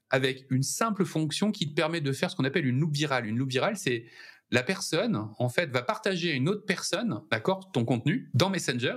avec 0.10 0.46
une 0.50 0.64
simple 0.64 1.06
fonction 1.06 1.52
qui 1.52 1.70
te 1.70 1.74
permet 1.74 2.02
de 2.02 2.12
faire 2.14 2.32
ce 2.32 2.36
qu'on 2.36 2.46
appelle 2.46 2.66
une 2.66 2.80
loupe 2.80 2.96
virale. 2.96 3.26
Une 3.26 3.38
loupe 3.38 3.52
virale, 3.52 3.78
c'est 3.78 4.06
la 4.52 4.64
personne 4.64 5.30
en 5.38 5.50
fait 5.50 5.70
va 5.70 5.82
partager 5.82 6.32
à 6.32 6.34
une 6.34 6.48
autre 6.48 6.66
personne, 6.66 7.22
d'accord, 7.30 7.72
ton 7.72 7.84
contenu 7.84 8.30
dans 8.34 8.50
Messenger 8.50 8.96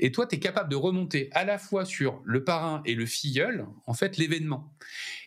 et 0.00 0.12
toi, 0.12 0.26
tu 0.26 0.36
es 0.36 0.38
capable 0.38 0.70
de 0.70 0.76
remonter 0.76 1.28
à 1.32 1.44
la 1.44 1.58
fois 1.58 1.84
sur 1.84 2.22
le 2.24 2.44
parrain 2.44 2.82
et 2.84 2.94
le 2.94 3.06
filleul, 3.06 3.66
en 3.86 3.94
fait, 3.94 4.16
l'événement. 4.16 4.72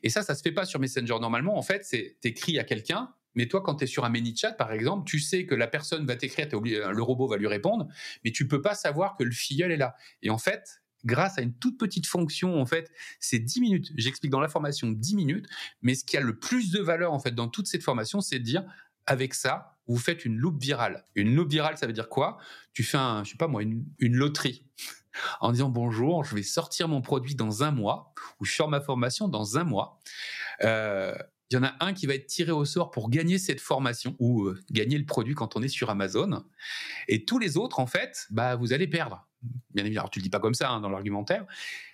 Et 0.03 0.09
ça, 0.09 0.23
ça 0.23 0.35
se 0.35 0.41
fait 0.41 0.51
pas 0.51 0.65
sur 0.65 0.79
Messenger. 0.79 1.17
Normalement, 1.19 1.57
en 1.57 1.61
fait, 1.61 1.85
c'est 1.85 2.17
écrit 2.23 2.59
à 2.59 2.63
quelqu'un, 2.63 3.13
mais 3.35 3.47
toi, 3.47 3.61
quand 3.61 3.75
tu 3.75 3.85
es 3.85 3.87
sur 3.87 4.03
un 4.05 4.09
ManyChat, 4.09 4.53
par 4.53 4.71
exemple, 4.73 5.09
tu 5.09 5.19
sais 5.19 5.45
que 5.45 5.55
la 5.55 5.67
personne 5.67 6.05
va 6.05 6.15
t'écrire, 6.15 6.47
le 6.59 7.01
robot 7.01 7.27
va 7.27 7.37
lui 7.37 7.47
répondre, 7.47 7.87
mais 8.23 8.31
tu 8.31 8.47
peux 8.47 8.61
pas 8.61 8.75
savoir 8.75 9.15
que 9.15 9.23
le 9.23 9.31
filleul 9.31 9.71
est 9.71 9.77
là. 9.77 9.95
Et 10.21 10.29
en 10.29 10.37
fait, 10.37 10.81
grâce 11.05 11.37
à 11.37 11.41
une 11.41 11.53
toute 11.53 11.79
petite 11.79 12.07
fonction, 12.07 12.59
en 12.59 12.65
fait, 12.65 12.91
c'est 13.19 13.39
10 13.39 13.61
minutes. 13.61 13.91
J'explique 13.95 14.31
dans 14.31 14.41
la 14.41 14.49
formation 14.49 14.91
10 14.91 15.15
minutes, 15.15 15.47
mais 15.81 15.95
ce 15.95 16.03
qui 16.03 16.17
a 16.17 16.21
le 16.21 16.37
plus 16.37 16.71
de 16.71 16.79
valeur, 16.79 17.13
en 17.13 17.19
fait, 17.19 17.31
dans 17.31 17.47
toute 17.47 17.67
cette 17.67 17.83
formation, 17.83 18.21
c'est 18.21 18.39
de 18.39 18.43
dire, 18.43 18.65
avec 19.05 19.33
ça, 19.33 19.77
vous 19.87 19.97
faites 19.97 20.25
une 20.25 20.37
loupe 20.37 20.61
virale. 20.61 21.05
Une 21.15 21.35
loupe 21.35 21.51
virale, 21.51 21.77
ça 21.77 21.87
veut 21.87 21.93
dire 21.93 22.09
quoi? 22.09 22.37
Tu 22.73 22.83
fais, 22.83 22.97
je 23.23 23.31
sais 23.31 23.37
pas 23.37 23.47
moi, 23.47 23.61
une, 23.61 23.85
loterie 23.99 24.65
en 25.41 25.51
disant 25.51 25.69
bonjour, 25.69 26.23
je 26.23 26.35
vais 26.35 26.43
sortir 26.43 26.87
mon 26.87 27.01
produit 27.01 27.35
dans 27.35 27.63
un 27.63 27.71
mois 27.71 28.13
ou 28.39 28.45
je 28.45 28.53
sors 28.53 28.69
ma 28.69 28.81
formation 28.81 29.27
dans 29.27 29.57
un 29.57 29.63
mois. 29.63 29.99
Euh, 30.63 31.15
il 31.49 31.55
y 31.55 31.57
en 31.57 31.63
a 31.63 31.75
un 31.81 31.91
qui 31.93 32.05
va 32.05 32.15
être 32.15 32.27
tiré 32.27 32.51
au 32.51 32.63
sort 32.63 32.91
pour 32.91 33.09
gagner 33.09 33.37
cette 33.37 33.59
formation 33.59 34.15
ou 34.19 34.45
euh, 34.45 34.57
gagner 34.71 34.97
le 34.97 35.05
produit 35.05 35.35
quand 35.35 35.57
on 35.57 35.61
est 35.61 35.67
sur 35.67 35.89
Amazon. 35.89 36.45
Et 37.09 37.25
tous 37.25 37.39
les 37.39 37.57
autres, 37.57 37.79
en 37.79 37.87
fait, 37.87 38.27
bah, 38.29 38.55
vous 38.55 38.71
allez 38.71 38.87
perdre. 38.87 39.27
Bien 39.73 39.83
évidemment, 39.83 40.07
tu 40.07 40.19
le 40.19 40.23
dis 40.23 40.29
pas 40.29 40.39
comme 40.39 40.53
ça 40.53 40.69
hein, 40.69 40.79
dans 40.79 40.89
l'argumentaire. 40.89 41.45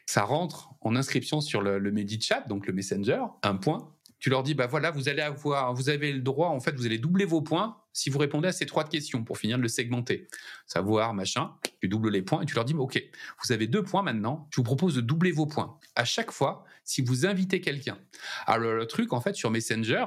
Ça 0.05 0.21
rentre 0.21 0.69
en 0.81 0.95
inscription 0.95 1.41
sur 1.41 1.61
le, 1.63 1.79
le 1.79 1.91
MediChat, 1.91 2.41
donc 2.41 2.67
le 2.67 2.73
Messenger, 2.73 3.23
un 3.41 3.55
point 3.55 3.96
tu 4.19 4.29
leur 4.29 4.43
dis, 4.43 4.53
bah 4.53 4.67
voilà, 4.67 4.91
vous 4.91 5.09
allez 5.09 5.21
avoir, 5.21 5.73
vous 5.73 5.89
avez 5.89 6.11
le 6.11 6.21
droit, 6.21 6.49
en 6.49 6.59
fait, 6.59 6.75
vous 6.75 6.85
allez 6.85 6.97
doubler 6.97 7.25
vos 7.25 7.41
points 7.41 7.77
si 7.93 8.09
vous 8.09 8.19
répondez 8.19 8.47
à 8.47 8.51
ces 8.51 8.65
trois 8.65 8.83
questions 8.83 9.23
pour 9.23 9.37
finir 9.37 9.57
de 9.57 9.63
le 9.63 9.67
segmenter. 9.67 10.27
Savoir, 10.65 11.13
machin, 11.13 11.51
tu 11.81 11.87
doubles 11.87 12.09
les 12.09 12.21
points 12.21 12.41
et 12.41 12.45
tu 12.45 12.55
leur 12.55 12.65
dis, 12.65 12.73
ok, 12.73 13.01
vous 13.43 13.51
avez 13.51 13.67
deux 13.67 13.83
points 13.83 14.03
maintenant, 14.03 14.47
je 14.51 14.57
vous 14.57 14.63
propose 14.63 14.95
de 14.95 15.01
doubler 15.01 15.31
vos 15.31 15.45
points. 15.45 15.77
À 15.95 16.05
chaque 16.05 16.31
fois, 16.31 16.63
si 16.83 17.01
vous 17.01 17.25
invitez 17.25 17.59
quelqu'un. 17.61 17.97
Alors, 18.45 18.73
le 18.73 18.85
truc, 18.85 19.13
en 19.13 19.21
fait, 19.21 19.35
sur 19.35 19.51
Messenger, 19.51 20.05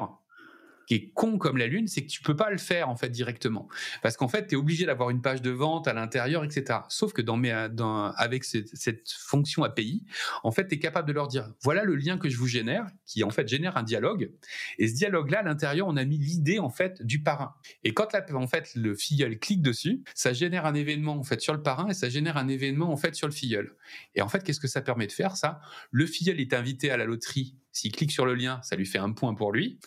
qui 0.91 0.97
est 0.97 1.11
con 1.15 1.39
comme 1.39 1.57
la 1.57 1.69
lune, 1.69 1.87
c'est 1.87 2.03
que 2.03 2.09
tu 2.09 2.21
peux 2.21 2.35
pas 2.35 2.51
le 2.51 2.59
faire 2.59 2.89
en 2.89 2.97
fait 2.97 3.11
directement, 3.11 3.69
parce 4.03 4.17
qu'en 4.17 4.27
fait 4.27 4.49
tu 4.49 4.55
es 4.55 4.59
obligé 4.59 4.87
d'avoir 4.87 5.11
une 5.11 5.23
page 5.23 5.41
de 5.41 5.51
vente 5.51 5.87
à 5.87 5.93
l'intérieur, 5.93 6.43
etc. 6.43 6.81
Sauf 6.89 7.13
que 7.13 7.23
dans 7.23 7.37
mes, 7.37 7.53
avec 7.53 8.43
cette, 8.43 9.09
fonction 9.09 9.63
API, 9.63 10.05
en 10.43 10.51
fait 10.51 10.67
tu 10.67 10.75
es 10.75 10.79
capable 10.81 11.07
de 11.07 11.13
leur 11.13 11.29
dire 11.29 11.49
voilà 11.63 11.85
le 11.85 11.95
lien 11.95 12.19
que 12.19 12.29
je 12.29 12.37
vous 12.37 12.49
génère, 12.49 12.87
qui 13.07 13.23
en 13.23 13.31
fait 13.31 13.47
génère 13.47 13.77
un 13.77 13.85
dialogue, 13.85 14.33
et 14.79 14.89
ce 14.89 14.95
dialogue 14.95 15.31
là 15.31 15.39
à 15.39 15.43
l'intérieur 15.45 15.87
on 15.87 15.97
a 15.97 16.05
mis 16.05 16.19
l'idée 16.19 16.59
en 16.59 16.71
fait 16.71 17.01
du 17.07 17.23
parrain. 17.23 17.55
Et 17.85 17.95
quand 17.95 18.09
en 18.35 18.47
fait 18.49 18.75
le 18.75 18.97
filleul 18.97 19.39
clique 19.39 19.63
dessus, 19.63 20.03
ça 20.17 20.33
génère 20.33 20.67
un 20.67 20.75
événement 20.75 21.17
en 21.17 21.23
fait 21.23 21.41
sur 21.41 21.55
le 21.55 21.63
parrain 21.63 21.89
et 21.89 21.95
ça 21.95 22.09
génère 22.09 22.37
un 22.37 22.49
événement 22.49 22.91
en 22.91 22.97
fait 22.97 23.15
sur 23.15 23.29
le 23.29 23.33
filleul. 23.33 23.77
Et 24.17 24.23
en 24.23 24.29
fait 24.29 24.43
qu'est-ce 24.43 24.59
que 24.59 24.67
ça 24.67 24.81
permet 24.81 25.07
de 25.07 25.13
faire 25.13 25.37
ça? 25.37 25.61
Le 25.93 26.05
filleul 26.05 26.41
est 26.41 26.53
invité 26.53 26.91
à 26.91 26.97
la 26.97 27.05
loterie. 27.05 27.55
S'il 27.71 27.93
clique 27.93 28.11
sur 28.11 28.27
le 28.27 28.35
lien, 28.35 28.61
ça 28.65 28.75
lui 28.75 28.87
fait 28.87 28.99
un 28.99 29.13
point 29.13 29.35
pour 29.35 29.53
lui. 29.53 29.79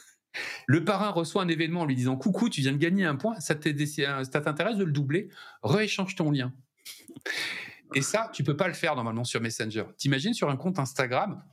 Le 0.67 0.83
parrain 0.83 1.09
reçoit 1.09 1.43
un 1.43 1.47
événement 1.47 1.81
en 1.81 1.85
lui 1.85 1.95
disant 1.95 2.15
Coucou, 2.15 2.49
tu 2.49 2.61
viens 2.61 2.71
de 2.71 2.77
gagner 2.77 3.05
un 3.05 3.15
point, 3.15 3.39
ça 3.39 3.55
t'intéresse 3.55 4.77
de 4.77 4.83
le 4.83 4.91
doubler? 4.91 5.29
Rééchange 5.63 6.15
ton 6.15 6.31
lien. 6.31 6.53
Et 7.95 8.01
ça, 8.01 8.29
tu 8.33 8.43
peux 8.43 8.57
pas 8.57 8.67
le 8.67 8.73
faire 8.73 8.95
normalement 8.95 9.23
sur 9.23 9.41
Messenger. 9.41 9.85
T'imagines 9.97 10.33
sur 10.33 10.49
un 10.49 10.57
compte 10.57 10.79
Instagram? 10.79 11.43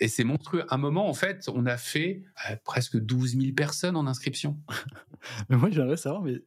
Et 0.00 0.08
c'est 0.08 0.24
monstrueux. 0.24 0.64
À 0.68 0.76
un 0.76 0.78
moment, 0.78 1.08
en 1.08 1.14
fait, 1.14 1.48
on 1.52 1.66
a 1.66 1.76
fait 1.76 2.24
euh, 2.50 2.56
presque 2.64 2.96
12 2.96 3.38
000 3.38 3.52
personnes 3.54 3.96
en 3.96 4.06
inscription. 4.06 4.58
mais 5.48 5.56
moi, 5.56 5.68
j'aimerais 5.70 5.98
savoir, 5.98 6.22
mais 6.22 6.42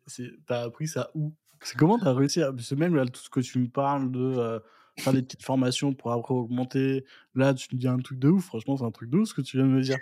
t'as 0.48 0.64
appris 0.64 0.88
ça 0.88 1.12
où? 1.14 1.36
C'est 1.62 1.78
comment 1.78 1.98
t'as 1.98 2.14
réussi 2.14 2.42
à... 2.42 2.52
Même 2.76 2.96
là, 2.96 3.06
tout 3.06 3.22
ce 3.22 3.30
que 3.30 3.40
tu 3.40 3.60
me 3.60 3.68
parles 3.68 4.12
de... 4.12 4.20
Euh, 4.20 4.60
faire 4.98 5.14
des 5.14 5.22
petites 5.22 5.44
formations 5.44 5.94
pour 5.94 6.12
après 6.12 6.34
augmenter. 6.34 7.06
Là, 7.36 7.54
tu 7.54 7.68
me 7.74 7.80
dis 7.80 7.88
un 7.88 7.98
truc 7.98 8.20
de 8.20 8.30
ouf. 8.30 8.46
Franchement, 8.46 8.78
c'est 8.78 8.84
un 8.84 8.92
truc 8.92 9.10
de 9.10 9.18
ouf 9.18 9.30
ce 9.30 9.34
que 9.34 9.42
tu 9.42 9.58
viens 9.58 9.66
de 9.66 9.72
me 9.72 9.82
dire. 9.82 9.98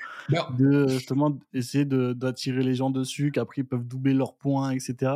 De 0.57 0.87
justement 0.87 1.37
essayer 1.53 1.85
d'attirer 1.85 2.63
les 2.63 2.75
gens 2.75 2.89
dessus, 2.89 3.31
qu'après 3.31 3.61
ils 3.61 3.65
peuvent 3.65 3.87
doubler 3.87 4.13
leurs 4.13 4.35
points, 4.35 4.71
etc. 4.71 5.13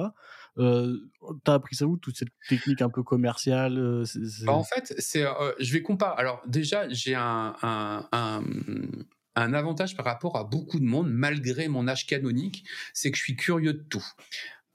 Euh, 0.58 0.98
T'as 1.44 1.56
appris 1.56 1.76
ça 1.76 1.86
où 1.86 1.98
toute 1.98 2.18
cette 2.18 2.30
technique 2.48 2.82
un 2.82 2.90
peu 2.90 3.04
commerciale 3.04 3.78
euh, 3.78 4.06
bah, 4.46 4.54
En 4.54 4.64
fait, 4.64 4.94
c'est, 4.98 5.24
euh, 5.24 5.52
je 5.60 5.74
vais 5.74 5.82
comparer. 5.82 6.16
Alors 6.18 6.42
déjà, 6.48 6.88
j'ai 6.90 7.16
un, 7.16 7.56
un, 7.62 8.08
un, 8.12 8.44
un 9.36 9.54
avantage 9.54 9.96
par 9.98 10.06
rapport 10.06 10.38
à 10.38 10.44
beaucoup 10.44 10.80
de 10.80 10.86
monde, 10.86 11.10
malgré 11.10 11.68
mon 11.68 11.88
âge 11.88 12.06
canonique, 12.06 12.64
c'est 12.94 13.12
que 13.12 13.18
je 13.18 13.24
suis 13.24 13.36
curieux 13.36 13.74
de 13.74 13.84
tout. 13.84 14.06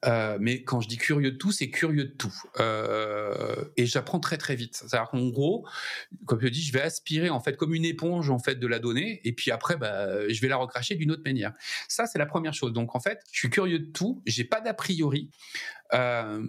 Euh, 0.07 0.39
mais 0.41 0.63
quand 0.63 0.81
je 0.81 0.89
dis 0.89 0.97
curieux 0.97 1.33
de 1.33 1.37
tout, 1.37 1.53
c'est 1.53 1.71
curieux 1.71 2.05
de 2.05 2.11
tout. 2.11 2.35
Euh, 2.59 3.65
et 3.77 3.87
j'apprends 3.87 4.21
très 4.21 4.39
très 4.39 4.57
vite. 4.57 4.77
C'est-à-dire 4.77 5.11
qu'en 5.11 5.29
gros, 5.29 5.67
comme 6.27 6.41
je 6.41 6.49
dis, 6.49 6.63
je 6.63 6.73
vais 6.73 6.81
aspirer 6.81 7.31
en 7.31 7.41
fait 7.41 7.57
comme 7.57 7.75
une 7.75 7.85
éponge 7.85 8.31
en 8.31 8.39
fait 8.39 8.55
de 8.57 8.67
la 8.67 8.79
donnée, 8.79 9.21
et 9.25 9.33
puis 9.33 9.51
après, 9.51 9.77
bah, 9.77 10.29
je 10.29 10.41
vais 10.41 10.49
la 10.49 10.57
recracher 10.57 10.95
d'une 10.95 11.11
autre 11.11 11.23
manière. 11.25 11.53
Ça, 11.89 12.07
c'est 12.07 12.19
la 12.19 12.27
première 12.27 12.55
chose. 12.55 12.73
Donc 12.73 12.95
en 12.95 13.01
fait, 13.01 13.21
je 13.33 13.39
suis 13.39 13.51
curieux 13.51 13.79
de 13.79 13.93
tout. 13.93 14.23
J'ai 14.27 14.45
pas 14.45 14.61
d'a 14.61 14.75
priori. 14.75 15.31
Euh, 15.95 16.43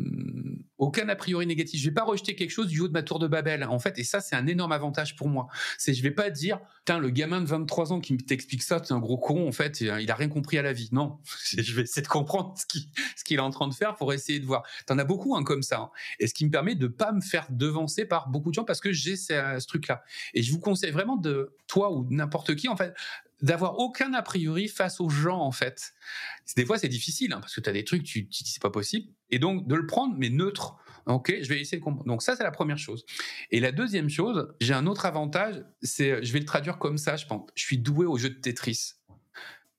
aucun 0.77 1.07
a 1.09 1.15
priori 1.15 1.45
négatif. 1.45 1.79
Je 1.79 1.85
vais 1.85 1.93
pas 1.93 2.03
rejeter 2.03 2.35
quelque 2.35 2.49
chose 2.49 2.67
du 2.67 2.79
haut 2.79 2.87
de 2.87 2.93
ma 2.93 3.03
tour 3.03 3.19
de 3.19 3.27
Babel, 3.27 3.63
en 3.63 3.77
fait, 3.77 3.99
et 3.99 4.03
ça, 4.03 4.19
c'est 4.19 4.35
un 4.35 4.47
énorme 4.47 4.71
avantage 4.71 5.15
pour 5.15 5.29
moi. 5.29 5.47
C'est, 5.77 5.93
je 5.93 6.01
vais 6.01 6.11
pas 6.11 6.31
dire, 6.31 6.59
tiens, 6.85 6.97
le 6.97 7.11
gamin 7.11 7.39
de 7.39 7.45
23 7.45 7.93
ans 7.93 7.99
qui 7.99 8.17
t'explique 8.17 8.63
ça, 8.63 8.81
c'est 8.83 8.93
un 8.93 8.99
gros 8.99 9.17
con, 9.17 9.47
en 9.47 9.51
fait, 9.51 9.81
il 9.81 10.11
a 10.11 10.15
rien 10.15 10.27
compris 10.27 10.57
à 10.57 10.63
la 10.63 10.73
vie. 10.73 10.89
Non, 10.91 11.19
je 11.55 11.75
vais 11.75 11.83
essayer 11.83 12.01
de 12.01 12.07
comprendre 12.07 12.55
ce 12.57 13.23
qu'il 13.23 13.37
est 13.37 13.41
en 13.41 13.51
train 13.51 13.67
de 13.67 13.73
faire 13.73 13.95
pour 13.95 14.11
essayer 14.11 14.39
de 14.39 14.45
voir. 14.45 14.63
T'en 14.87 14.97
as 14.97 15.03
beaucoup, 15.03 15.35
hein, 15.35 15.43
comme 15.43 15.61
ça, 15.61 15.79
hein. 15.79 15.91
et 16.19 16.27
ce 16.27 16.33
qui 16.33 16.45
me 16.45 16.51
permet 16.51 16.73
de 16.73 16.87
pas 16.87 17.11
me 17.11 17.21
faire 17.21 17.45
devancer 17.51 18.05
par 18.05 18.29
beaucoup 18.29 18.49
de 18.49 18.55
gens 18.55 18.63
parce 18.63 18.81
que 18.81 18.91
j'ai 18.91 19.15
ce, 19.15 19.57
ce 19.59 19.67
truc-là. 19.67 20.03
Et 20.33 20.41
je 20.41 20.51
vous 20.51 20.59
conseille 20.59 20.91
vraiment 20.91 21.15
de, 21.15 21.55
toi 21.71 21.91
ou 21.91 22.05
n'importe 22.09 22.55
qui, 22.55 22.67
en 22.67 22.75
fait, 22.75 22.93
d'avoir 23.41 23.79
aucun 23.79 24.13
a 24.13 24.21
priori 24.21 24.67
face 24.67 24.99
aux 24.99 25.09
gens 25.09 25.39
en 25.39 25.51
fait. 25.51 25.93
Des 26.55 26.65
fois 26.65 26.77
c'est 26.77 26.87
difficile 26.87 27.33
hein, 27.33 27.39
parce 27.39 27.55
que 27.55 27.61
tu 27.61 27.69
as 27.69 27.73
des 27.73 27.83
trucs 27.83 28.03
tu, 28.03 28.27
tu 28.27 28.43
c'est 28.43 28.61
pas 28.61 28.69
possible 28.69 29.11
et 29.29 29.39
donc 29.39 29.67
de 29.67 29.75
le 29.75 29.85
prendre 29.85 30.15
mais 30.17 30.29
neutre. 30.29 30.77
OK, 31.07 31.33
je 31.41 31.49
vais 31.49 31.59
essayer 31.59 31.79
de 31.79 31.83
comprendre. 31.83 32.07
Donc 32.07 32.21
ça 32.21 32.35
c'est 32.35 32.43
la 32.43 32.51
première 32.51 32.77
chose. 32.77 33.05
Et 33.49 33.59
la 33.59 33.71
deuxième 33.71 34.09
chose, 34.09 34.53
j'ai 34.61 34.73
un 34.73 34.85
autre 34.85 35.05
avantage, 35.05 35.63
c'est 35.81 36.23
je 36.23 36.31
vais 36.31 36.39
le 36.39 36.45
traduire 36.45 36.77
comme 36.77 36.97
ça, 36.97 37.15
je 37.15 37.25
pense. 37.25 37.49
Je 37.55 37.63
suis 37.63 37.79
doué 37.79 38.05
au 38.05 38.17
jeu 38.17 38.29
de 38.29 38.35
Tetris. 38.35 38.93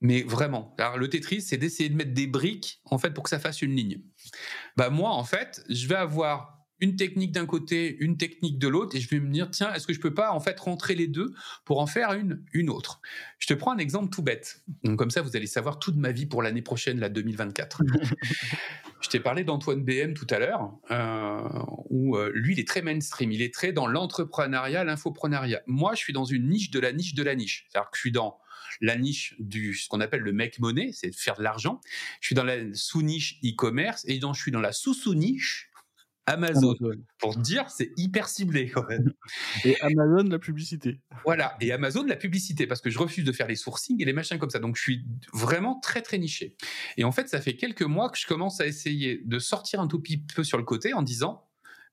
Mais 0.00 0.22
vraiment, 0.22 0.74
alors 0.78 0.98
le 0.98 1.08
Tetris, 1.08 1.42
c'est 1.42 1.58
d'essayer 1.58 1.88
de 1.88 1.94
mettre 1.94 2.12
des 2.12 2.26
briques 2.26 2.80
en 2.86 2.98
fait 2.98 3.10
pour 3.10 3.22
que 3.22 3.30
ça 3.30 3.38
fasse 3.38 3.62
une 3.62 3.76
ligne. 3.76 4.02
Bah 4.76 4.90
moi 4.90 5.10
en 5.10 5.22
fait, 5.22 5.64
je 5.68 5.86
vais 5.86 5.94
avoir 5.94 6.51
une 6.82 6.96
technique 6.96 7.30
d'un 7.30 7.46
côté, 7.46 7.96
une 8.00 8.16
technique 8.16 8.58
de 8.58 8.66
l'autre, 8.66 8.96
et 8.96 9.00
je 9.00 9.08
vais 9.08 9.20
me 9.20 9.30
dire, 9.32 9.48
tiens, 9.50 9.72
est-ce 9.72 9.86
que 9.86 9.92
je 9.92 10.00
peux 10.00 10.12
pas 10.12 10.32
en 10.32 10.40
fait 10.40 10.58
rentrer 10.58 10.96
les 10.96 11.06
deux 11.06 11.32
pour 11.64 11.78
en 11.78 11.86
faire 11.86 12.12
une, 12.12 12.44
une 12.52 12.68
autre? 12.68 13.00
Je 13.38 13.46
te 13.46 13.54
prends 13.54 13.70
un 13.70 13.78
exemple 13.78 14.10
tout 14.10 14.20
bête. 14.20 14.64
Donc 14.82 14.98
comme 14.98 15.12
ça, 15.12 15.22
vous 15.22 15.36
allez 15.36 15.46
savoir 15.46 15.78
toute 15.78 15.96
ma 15.96 16.10
vie 16.10 16.26
pour 16.26 16.42
l'année 16.42 16.60
prochaine, 16.60 16.98
la 16.98 17.08
2024. 17.08 17.82
je 19.00 19.08
t'ai 19.08 19.20
parlé 19.20 19.44
d'Antoine 19.44 19.84
BM 19.84 20.14
tout 20.14 20.26
à 20.28 20.40
l'heure, 20.40 20.72
euh, 20.90 21.40
où 21.88 22.16
euh, 22.16 22.32
lui, 22.34 22.54
il 22.54 22.60
est 22.60 22.66
très 22.66 22.82
mainstream, 22.82 23.30
il 23.30 23.42
est 23.42 23.54
très 23.54 23.72
dans 23.72 23.86
l'entrepreneuriat, 23.86 24.82
l'infoprenariat. 24.82 25.62
Moi, 25.68 25.94
je 25.94 26.00
suis 26.00 26.12
dans 26.12 26.24
une 26.24 26.48
niche 26.48 26.72
de 26.72 26.80
la 26.80 26.92
niche 26.92 27.14
de 27.14 27.22
la 27.22 27.36
niche. 27.36 27.68
C'est-à-dire 27.70 27.90
que 27.90 27.96
je 27.96 28.00
suis 28.00 28.12
dans 28.12 28.38
la 28.80 28.96
niche 28.96 29.36
du 29.38 29.74
ce 29.74 29.88
qu'on 29.88 30.00
appelle 30.00 30.22
le 30.22 30.32
make 30.32 30.58
money, 30.58 30.90
c'est 30.92 31.10
de 31.10 31.14
faire 31.14 31.36
de 31.36 31.44
l'argent. 31.44 31.80
Je 32.20 32.26
suis 32.26 32.34
dans 32.34 32.42
la 32.42 32.56
sous-niche 32.74 33.38
e-commerce 33.44 34.04
et 34.08 34.18
donc 34.18 34.34
je 34.34 34.40
suis 34.40 34.50
dans 34.50 34.60
la 34.60 34.72
sous-sous-niche 34.72 35.68
Amazon. 36.26 36.74
Pour 37.18 37.36
dire, 37.36 37.68
c'est 37.70 37.90
hyper 37.96 38.28
ciblé 38.28 38.70
quand 38.70 38.86
même. 38.88 39.12
Et 39.64 39.76
Amazon, 39.80 40.28
la 40.28 40.38
publicité. 40.38 41.00
Voilà, 41.24 41.56
et 41.60 41.72
Amazon, 41.72 42.04
la 42.04 42.16
publicité, 42.16 42.66
parce 42.66 42.80
que 42.80 42.90
je 42.90 42.98
refuse 42.98 43.24
de 43.24 43.32
faire 43.32 43.48
les 43.48 43.56
sourcings 43.56 44.00
et 44.00 44.04
les 44.04 44.12
machins 44.12 44.38
comme 44.38 44.50
ça. 44.50 44.58
Donc, 44.58 44.76
je 44.76 44.82
suis 44.82 45.04
vraiment 45.32 45.80
très, 45.80 46.02
très 46.02 46.18
niché. 46.18 46.56
Et 46.96 47.04
en 47.04 47.12
fait, 47.12 47.28
ça 47.28 47.40
fait 47.40 47.56
quelques 47.56 47.82
mois 47.82 48.10
que 48.10 48.18
je 48.18 48.26
commence 48.26 48.60
à 48.60 48.66
essayer 48.66 49.20
de 49.24 49.38
sortir 49.38 49.80
un 49.80 49.88
tout 49.88 50.00
petit 50.00 50.18
peu 50.18 50.44
sur 50.44 50.58
le 50.58 50.64
côté 50.64 50.94
en 50.94 51.02
disant, 51.02 51.48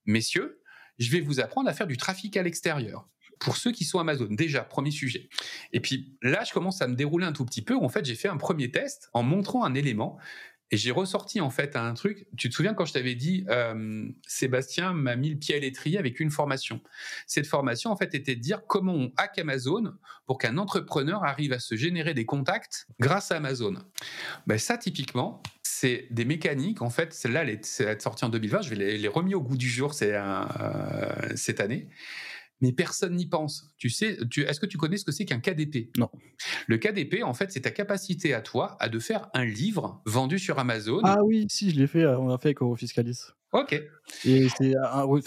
messieurs, 0.06 0.62
je 1.00 1.10
vais 1.12 1.22
vous 1.22 1.40
apprendre 1.40 1.70
à 1.70 1.74
faire 1.74 1.88
du 1.88 1.98
trafic 1.98 2.38
à 2.38 2.44
l'extérieur. 2.44 3.08
Pour 3.40 3.56
ceux 3.56 3.72
qui 3.72 3.86
sont 3.86 4.00
Amazon, 4.00 4.28
déjà, 4.30 4.64
premier 4.64 4.92
sujet. 4.92 5.30
Et 5.72 5.80
puis 5.80 6.18
là, 6.22 6.44
je 6.46 6.52
commence 6.52 6.82
à 6.82 6.88
me 6.88 6.96
dérouler 6.96 7.26
un 7.26 7.32
tout 7.32 7.46
petit 7.46 7.62
peu. 7.62 7.76
En 7.78 7.88
fait, 7.88 8.04
j'ai 8.04 8.16
fait 8.16 8.28
un 8.28 8.36
premier 8.36 8.70
test 8.70 9.10
en 9.14 9.24
montrant 9.24 9.64
un 9.64 9.74
élément 9.76 10.18
et 10.72 10.78
j'ai 10.78 10.92
ressorti 10.92 11.42
en 11.42 11.50
fait 11.50 11.76
un 11.76 11.94
truc. 11.94 12.28
Tu 12.38 12.50
te 12.50 12.56
souviens 12.56 12.74
quand 12.74 12.86
je 12.86 12.94
t'avais 12.94 13.16
dit, 13.16 13.46
euh, 13.50 14.08
Sébastien 14.28 14.94
m'a 14.94 15.16
mis 15.16 15.32
le 15.32 15.38
pied 15.38 15.56
à 15.56 15.60
l'étrier 15.60 15.98
avec 15.98 16.20
une 16.20 16.30
formation. 16.30 16.82
Cette 17.26 17.48
formation 17.48 17.92
en 17.92 17.96
fait 17.96 18.14
était 18.14 18.36
de 18.36 18.42
dire 18.42 18.62
comment 18.68 18.94
on 18.94 19.12
hack 19.18 19.40
Amazon 19.40 19.94
pour 20.26 20.38
qu'un 20.38 20.58
entrepreneur 20.58 21.24
arrive 21.24 21.54
à 21.54 21.60
se 21.60 21.76
générer 21.76 22.14
des 22.14 22.26
contacts 22.26 22.88
grâce 23.00 23.32
à 23.32 23.38
Amazon. 23.38 23.74
Ben 24.46 24.60
ça 24.60 24.78
typiquement, 24.78 25.42
c'est 25.64 26.08
des 26.12 26.26
mécaniques. 26.26 26.82
En 26.82 26.90
fait, 26.90 27.14
celle-là, 27.14 27.44
elle 27.44 27.50
est, 27.50 28.02
sortie 28.02 28.26
en 28.26 28.30
2020. 28.30 28.62
Je 28.62 28.70
vais 28.70 28.98
les, 28.98 29.08
remis 29.08 29.34
au 29.34 29.42
goût 29.42 29.58
du 29.58 29.70
jour 29.70 29.94
euh, 30.02 30.46
cette 31.36 31.62
année 31.62 31.88
mais 32.62 32.72
personne 32.72 33.16
n'y 33.16 33.28
pense. 33.28 33.74
Tu 33.78 33.90
sais, 33.90 34.18
tu, 34.30 34.42
est-ce 34.42 34.60
que 34.60 34.66
tu 34.66 34.78
connais 34.78 34.98
ce 34.98 35.06
que 35.06 35.12
c'est 35.12 35.26
qu'un 35.26 35.40
KDP 35.40 35.98
Non. 35.98 36.10
Le 36.68 36.78
KDP, 36.78 37.24
en 37.24 37.34
fait, 37.34 37.52
c'est 37.52 37.62
ta 37.62 37.72
capacité 37.72 38.34
à 38.34 38.42
toi 38.42 38.78
à 38.80 38.90
de 38.90 39.00
faire 39.00 39.30
un 39.34 39.46
livre 39.46 40.02
vendu 40.06 40.40
sur 40.40 40.60
Amazon. 40.60 41.02
Ah 41.04 41.24
oui, 41.24 41.46
si, 41.50 41.72
je 41.72 41.80
l'ai 41.80 41.88
fait, 41.88 42.06
on 42.06 42.28
l'a 42.28 42.38
fait 42.38 42.50
avec 42.50 42.62
Eurofiscalis. 42.62 43.32
Ok. 43.52 43.74
Et 44.26 44.48
c'est, 44.50 44.74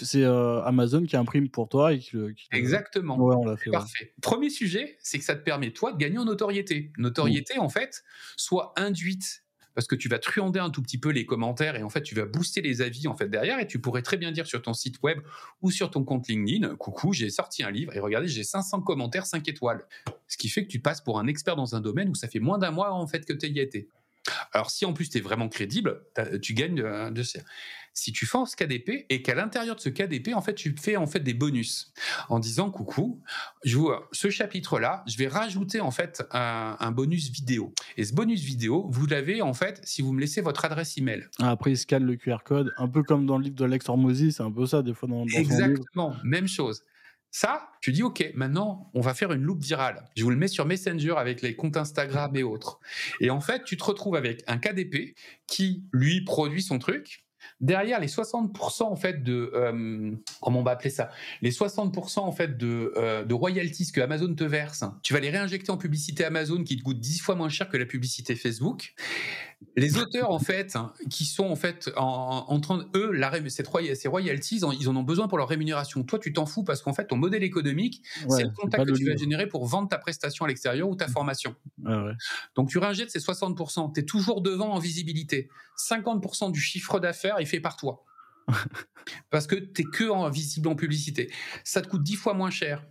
c'est 0.01 0.23
euh, 0.23 0.61
Amazon 0.63 1.03
qui 1.05 1.17
imprime 1.17 1.49
pour 1.49 1.67
toi. 1.67 1.93
Et 1.93 1.99
qui, 1.99 2.15
Exactement. 2.51 3.17
Ouais, 3.17 3.35
on 3.35 3.45
l'a 3.45 3.57
fait. 3.57 3.69
Parfait. 3.69 4.13
Premier 4.21 4.49
sujet, 4.49 4.97
c'est 5.01 5.19
que 5.19 5.25
ça 5.25 5.35
te 5.35 5.43
permet, 5.43 5.71
toi, 5.71 5.91
de 5.91 5.97
gagner 5.97 6.19
en 6.19 6.25
notoriété. 6.25 6.93
Notoriété, 6.97 7.59
en 7.59 7.69
fait, 7.69 8.03
soit 8.37 8.73
induite 8.77 9.42
parce 9.75 9.87
que 9.87 9.95
tu 9.95 10.09
vas 10.09 10.19
truander 10.19 10.59
un 10.59 10.69
tout 10.69 10.81
petit 10.81 10.97
peu 10.97 11.09
les 11.09 11.25
commentaires 11.25 11.75
et 11.75 11.83
en 11.83 11.89
fait 11.89 12.01
tu 12.01 12.15
vas 12.15 12.25
booster 12.25 12.61
les 12.61 12.81
avis 12.81 13.07
en 13.07 13.15
fait 13.15 13.27
derrière 13.27 13.59
et 13.59 13.67
tu 13.67 13.79
pourrais 13.79 14.01
très 14.01 14.17
bien 14.17 14.31
dire 14.31 14.47
sur 14.47 14.61
ton 14.61 14.73
site 14.73 15.01
web 15.03 15.19
ou 15.61 15.71
sur 15.71 15.89
ton 15.89 16.03
compte 16.03 16.27
LinkedIn 16.27 16.75
coucou 16.75 17.13
j'ai 17.13 17.29
sorti 17.29 17.63
un 17.63 17.71
livre 17.71 17.95
et 17.95 17.99
regardez 17.99 18.27
j'ai 18.27 18.43
500 18.43 18.81
commentaires 18.81 19.25
5 19.25 19.47
étoiles 19.47 19.85
ce 20.27 20.37
qui 20.37 20.49
fait 20.49 20.63
que 20.63 20.69
tu 20.69 20.79
passes 20.79 21.01
pour 21.01 21.19
un 21.19 21.27
expert 21.27 21.55
dans 21.55 21.75
un 21.75 21.81
domaine 21.81 22.09
où 22.09 22.15
ça 22.15 22.27
fait 22.27 22.39
moins 22.39 22.57
d'un 22.57 22.71
mois 22.71 22.91
en 22.91 23.07
fait 23.07 23.25
que 23.25 23.33
tu 23.33 23.47
y 23.47 23.59
été 23.59 23.87
alors 24.51 24.71
si 24.71 24.85
en 24.85 24.93
plus 24.93 25.09
tu 25.09 25.17
es 25.17 25.21
vraiment 25.21 25.49
crédible 25.49 26.01
tu 26.41 26.53
gagnes 26.53 26.75
de, 26.75 27.09
de 27.09 27.23
si 27.93 28.11
tu 28.11 28.25
fais 28.25 28.37
ce 28.45 28.55
KDP 28.55 29.05
et 29.09 29.21
qu'à 29.21 29.35
l'intérieur 29.35 29.75
de 29.75 29.81
ce 29.81 29.89
KDP, 29.89 30.33
en 30.33 30.41
fait, 30.41 30.55
tu 30.55 30.75
fais 30.79 30.97
en 30.97 31.05
fait 31.05 31.19
des 31.19 31.33
bonus 31.33 31.93
en 32.29 32.39
disant 32.39 32.71
coucou, 32.71 33.21
je 33.63 33.77
vois 33.77 34.09
ce 34.11 34.29
chapitre-là, 34.29 35.03
je 35.07 35.17
vais 35.17 35.27
rajouter 35.27 35.79
en 35.79 35.91
fait 35.91 36.23
un, 36.31 36.91
bonus 36.91 37.29
vidéo. 37.29 37.73
Et 37.97 38.03
ce 38.03 38.13
bonus 38.13 38.41
vidéo, 38.41 38.87
vous 38.89 39.05
l'avez 39.05 39.41
en 39.41 39.53
fait 39.53 39.79
si 39.83 40.01
vous 40.01 40.13
me 40.13 40.19
laissez 40.19 40.41
votre 40.41 40.65
adresse 40.65 40.97
email. 40.97 41.27
Ah, 41.39 41.51
après, 41.51 41.71
il 41.71 41.77
scanne 41.77 42.03
le 42.03 42.15
QR 42.15 42.37
code, 42.43 42.71
un 42.77 42.87
peu 42.87 43.03
comme 43.03 43.25
dans 43.25 43.37
le 43.37 43.43
livre 43.43 43.55
de 43.55 43.65
Lex 43.65 43.87
Hormozy, 43.87 44.31
c'est 44.31 44.43
un 44.43 44.51
peu 44.51 44.65
ça 44.65 44.81
des 44.81 44.93
fois 44.93 45.07
dans, 45.07 45.25
dans 45.25 45.37
Exactement, 45.37 46.15
même 46.23 46.47
chose. 46.47 46.83
Ça, 47.35 47.71
tu 47.81 47.91
dis, 47.91 48.03
OK, 48.03 48.23
maintenant, 48.35 48.91
on 48.93 49.01
va 49.01 49.15
faire 49.15 49.31
une 49.31 49.41
loupe 49.41 49.63
virale. 49.63 50.05
Je 50.15 50.23
vous 50.23 50.29
le 50.29 50.35
mets 50.35 50.47
sur 50.47 50.67
Messenger 50.67 51.15
avec 51.17 51.41
les 51.41 51.55
comptes 51.55 51.77
Instagram 51.77 52.35
et 52.35 52.43
autres. 52.43 52.79
Et 53.21 53.31
en 53.31 53.41
fait, 53.41 53.63
tu 53.63 53.75
te 53.75 53.83
retrouves 53.83 54.15
avec 54.15 54.43
un 54.45 54.59
KDP 54.59 55.15
qui, 55.47 55.83
lui, 55.91 56.23
produit 56.23 56.61
son 56.61 56.77
truc, 56.77 57.25
derrière 57.59 57.99
les 57.99 58.07
60% 58.07 58.83
en 58.83 58.95
fait 58.95 59.23
de 59.23 59.51
euh, 59.55 60.11
comment 60.41 60.59
on 60.59 60.63
va 60.63 60.71
appeler 60.71 60.89
ça? 60.89 61.09
Les 61.41 61.51
60% 61.51 62.19
en 62.19 62.31
fait 62.31 62.57
de, 62.57 62.93
euh, 62.97 63.23
de 63.23 63.33
royalties 63.33 63.91
que 63.91 64.01
Amazon 64.01 64.33
te 64.33 64.43
verse 64.43 64.83
tu 65.01 65.13
vas 65.13 65.19
les 65.19 65.29
réinjecter 65.29 65.71
en 65.71 65.77
publicité 65.77 66.25
Amazon 66.25 66.63
qui 66.63 66.77
te 66.77 66.83
coûte 66.83 66.99
10 66.99 67.19
fois 67.19 67.35
moins 67.35 67.49
cher 67.49 67.69
que 67.69 67.77
la 67.77 67.85
publicité 67.85 68.35
Facebook 68.35 68.93
les 69.75 69.97
auteurs 69.97 70.31
en 70.31 70.39
fait 70.39 70.77
qui 71.09 71.25
sont 71.25 71.45
en 71.45 71.55
fait 71.55 71.91
en, 71.95 72.59
train 72.59 72.77
de 72.77 72.87
eux 72.95 73.11
la 73.11 73.31
cette 73.49 73.69
ces 73.95 74.07
royalties 74.07 74.61
ils 74.79 74.89
en 74.89 74.95
ont 74.95 75.03
besoin 75.03 75.27
pour 75.27 75.37
leur 75.37 75.47
rémunération. 75.47 76.03
Toi 76.03 76.19
tu 76.19 76.33
t'en 76.33 76.45
fous 76.45 76.63
parce 76.63 76.81
qu'en 76.81 76.93
fait 76.93 77.07
ton 77.07 77.17
modèle 77.17 77.43
économique 77.43 78.03
c'est 78.29 78.43
le 78.43 78.51
contact 78.51 78.85
que 78.85 78.93
tu 78.93 79.05
vas 79.05 79.15
générer 79.15 79.47
pour 79.47 79.65
vendre 79.65 79.89
ta 79.89 79.97
prestation 79.97 80.45
à 80.45 80.47
l'extérieur 80.47 80.89
ou 80.89 80.95
ta 80.95 81.07
formation. 81.07 81.55
Donc 82.55 82.69
tu 82.69 82.77
réinjectes 82.77 83.11
ces 83.11 83.19
60% 83.19 83.93
tu 83.93 83.99
es 83.99 84.03
toujours 84.03 84.41
devant 84.41 84.71
en 84.71 84.79
visibilité. 84.79 85.49
50% 85.77 86.51
du 86.51 86.59
chiffre 86.59 86.99
d'affaires 86.99 87.39
est 87.39 87.45
fait 87.45 87.59
par 87.59 87.77
toi. 87.77 88.03
Parce 89.29 89.47
que 89.47 89.55
tu 89.55 89.81
es 89.81 89.85
que 89.85 90.09
en 90.09 90.29
visible 90.29 90.67
en 90.67 90.75
publicité. 90.75 91.31
Ça 91.63 91.81
te 91.81 91.87
coûte 91.87 92.03
dix 92.03 92.15
fois 92.15 92.33
moins 92.33 92.49
cher. 92.49 92.85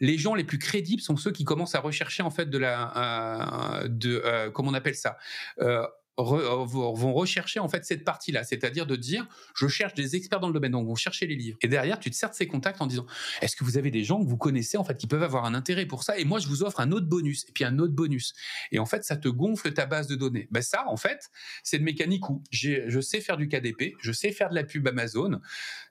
Les 0.00 0.18
gens 0.18 0.34
les 0.34 0.44
plus 0.44 0.58
crédibles 0.58 1.02
sont 1.02 1.16
ceux 1.16 1.32
qui 1.32 1.44
commencent 1.44 1.74
à 1.74 1.80
rechercher 1.80 2.22
en 2.22 2.30
fait 2.30 2.46
de 2.46 2.58
la, 2.58 3.82
euh, 3.82 3.88
de, 3.88 4.22
euh, 4.24 4.50
comment 4.50 4.70
on 4.70 4.74
appelle 4.74 4.94
ça, 4.94 5.18
euh, 5.60 5.86
euh, 6.18 6.64
vont 6.64 7.12
rechercher 7.12 7.60
en 7.60 7.68
fait 7.68 7.84
cette 7.84 8.04
partie-là, 8.04 8.42
c'est-à-dire 8.42 8.86
de 8.86 8.96
dire 8.96 9.26
je 9.54 9.68
cherche 9.68 9.94
des 9.94 10.16
experts 10.16 10.40
dans 10.40 10.48
le 10.48 10.52
domaine, 10.52 10.72
donc 10.72 10.86
vont 10.86 10.96
chercher 10.96 11.26
les 11.26 11.36
livres. 11.36 11.58
Et 11.62 11.68
derrière, 11.68 12.00
tu 12.00 12.10
te 12.10 12.16
sers 12.16 12.30
de 12.30 12.34
ces 12.34 12.46
contacts 12.46 12.80
en 12.80 12.86
disant 12.86 13.06
est-ce 13.40 13.54
que 13.56 13.64
vous 13.64 13.78
avez 13.78 13.90
des 13.90 14.04
gens 14.04 14.22
que 14.22 14.28
vous 14.28 14.36
connaissez 14.36 14.76
en 14.76 14.84
fait 14.84 14.96
qui 14.96 15.06
peuvent 15.06 15.22
avoir 15.22 15.44
un 15.44 15.54
intérêt 15.54 15.86
pour 15.86 16.02
ça? 16.02 16.18
Et 16.18 16.24
moi, 16.24 16.40
je 16.40 16.48
vous 16.48 16.62
offre 16.64 16.80
un 16.80 16.90
autre 16.92 17.06
bonus 17.06 17.44
et 17.48 17.52
puis 17.52 17.64
un 17.64 17.78
autre 17.78 17.94
bonus. 17.94 18.34
Et 18.72 18.78
en 18.78 18.86
fait, 18.86 19.04
ça 19.04 19.16
te 19.16 19.28
gonfle 19.28 19.72
ta 19.72 19.86
base 19.86 20.08
de 20.08 20.16
données. 20.16 20.48
Ben 20.50 20.62
ça, 20.62 20.84
en 20.88 20.96
fait, 20.96 21.30
c'est 21.62 21.76
une 21.76 21.84
mécanique 21.84 22.28
où 22.28 22.42
je 22.50 23.00
sais 23.00 23.20
faire 23.20 23.36
du 23.36 23.48
KDP, 23.48 23.94
je 24.00 24.12
sais 24.12 24.32
faire 24.32 24.50
de 24.50 24.54
la 24.54 24.64
pub 24.64 24.86
Amazon, 24.88 25.40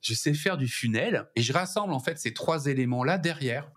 je 0.02 0.14
sais 0.14 0.34
faire 0.34 0.58
du 0.58 0.68
funnel 0.68 1.26
et 1.36 1.42
je 1.42 1.54
rassemble 1.54 1.94
en 1.94 2.00
fait 2.00 2.20
ces 2.20 2.34
trois 2.34 2.66
éléments-là 2.66 3.18
derrière 3.18 3.72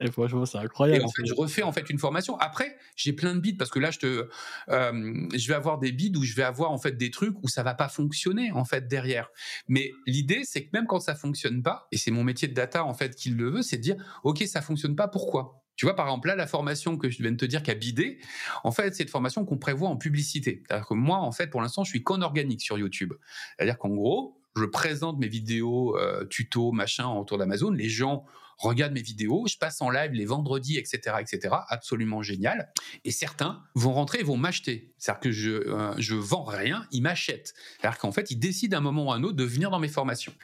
et 0.00 0.10
franchement, 0.10 0.44
c'est 0.44 0.58
incroyable. 0.58 1.02
Et 1.02 1.04
en 1.04 1.08
fait, 1.08 1.24
je 1.24 1.34
refais 1.34 1.62
en 1.62 1.72
fait 1.72 1.88
une 1.88 1.98
formation. 1.98 2.36
Après, 2.38 2.76
j'ai 2.96 3.12
plein 3.12 3.34
de 3.34 3.40
bides 3.40 3.56
parce 3.56 3.70
que 3.70 3.78
là, 3.78 3.90
je 3.90 3.98
te, 4.00 4.28
euh, 4.68 5.28
je 5.34 5.48
vais 5.48 5.54
avoir 5.54 5.78
des 5.78 5.92
bides 5.92 6.16
où 6.16 6.24
je 6.24 6.34
vais 6.34 6.42
avoir 6.42 6.72
en 6.72 6.78
fait 6.78 6.92
des 6.92 7.10
trucs 7.10 7.36
où 7.42 7.48
ça 7.48 7.62
va 7.62 7.74
pas 7.74 7.88
fonctionner 7.88 8.50
en 8.52 8.64
fait 8.64 8.88
derrière. 8.88 9.30
Mais 9.68 9.92
l'idée, 10.06 10.42
c'est 10.44 10.64
que 10.64 10.70
même 10.72 10.86
quand 10.86 11.00
ça 11.00 11.14
fonctionne 11.14 11.62
pas, 11.62 11.86
et 11.92 11.96
c'est 11.96 12.10
mon 12.10 12.24
métier 12.24 12.48
de 12.48 12.54
data 12.54 12.84
en 12.84 12.94
fait 12.94 13.14
qui 13.14 13.30
le 13.30 13.50
veut, 13.50 13.62
c'est 13.62 13.76
de 13.76 13.82
dire, 13.82 13.96
ok, 14.24 14.42
ça 14.46 14.62
fonctionne 14.62 14.96
pas, 14.96 15.06
pourquoi? 15.06 15.60
Tu 15.76 15.86
vois, 15.86 15.96
par 15.96 16.06
exemple, 16.06 16.28
là, 16.28 16.36
la 16.36 16.46
formation 16.46 16.96
que 16.96 17.10
je 17.10 17.20
viens 17.20 17.32
de 17.32 17.36
te 17.36 17.44
dire 17.44 17.62
qui 17.62 17.70
a 17.70 17.74
bidé, 17.74 18.18
en 18.62 18.70
fait, 18.70 18.94
c'est 18.94 19.02
une 19.04 19.08
formation 19.08 19.44
qu'on 19.44 19.58
prévoit 19.58 19.88
en 19.88 19.96
publicité. 19.96 20.62
C'est-à-dire 20.66 20.86
que 20.86 20.94
moi, 20.94 21.18
en 21.18 21.32
fait, 21.32 21.48
pour 21.48 21.62
l'instant, 21.62 21.82
je 21.82 21.90
suis 21.90 22.02
qu'en 22.02 22.22
organique 22.22 22.62
sur 22.62 22.78
YouTube. 22.78 23.12
C'est-à-dire 23.56 23.78
qu'en 23.78 23.88
gros, 23.88 24.40
je 24.56 24.64
présente 24.64 25.18
mes 25.18 25.26
vidéos, 25.26 25.98
euh, 25.98 26.24
tutos, 26.26 26.70
machin 26.70 27.08
autour 27.08 27.38
d'Amazon. 27.38 27.70
Les 27.70 27.88
gens 27.88 28.24
regarde 28.58 28.92
mes 28.92 29.02
vidéos, 29.02 29.46
je 29.48 29.56
passe 29.56 29.80
en 29.82 29.90
live 29.90 30.12
les 30.12 30.24
vendredis, 30.24 30.78
etc., 30.78 31.16
etc. 31.20 31.54
Absolument 31.68 32.22
génial. 32.22 32.72
Et 33.04 33.10
certains 33.10 33.62
vont 33.74 33.92
rentrer 33.92 34.20
et 34.20 34.22
vont 34.22 34.36
m'acheter. 34.36 34.94
C'est-à-dire 34.98 35.20
que 35.20 35.32
je 35.32 35.50
euh, 35.50 35.94
je 35.98 36.14
vends 36.14 36.44
rien, 36.44 36.86
ils 36.90 37.02
m'achètent. 37.02 37.54
C'est-à-dire 37.78 37.98
qu'en 37.98 38.12
fait, 38.12 38.30
ils 38.30 38.38
décident 38.38 38.76
à 38.76 38.80
un 38.80 38.82
moment 38.82 39.06
ou 39.06 39.12
à 39.12 39.16
un 39.16 39.22
autre 39.22 39.36
de 39.36 39.44
venir 39.44 39.70
dans 39.70 39.80
mes 39.80 39.88
formations. 39.88 40.34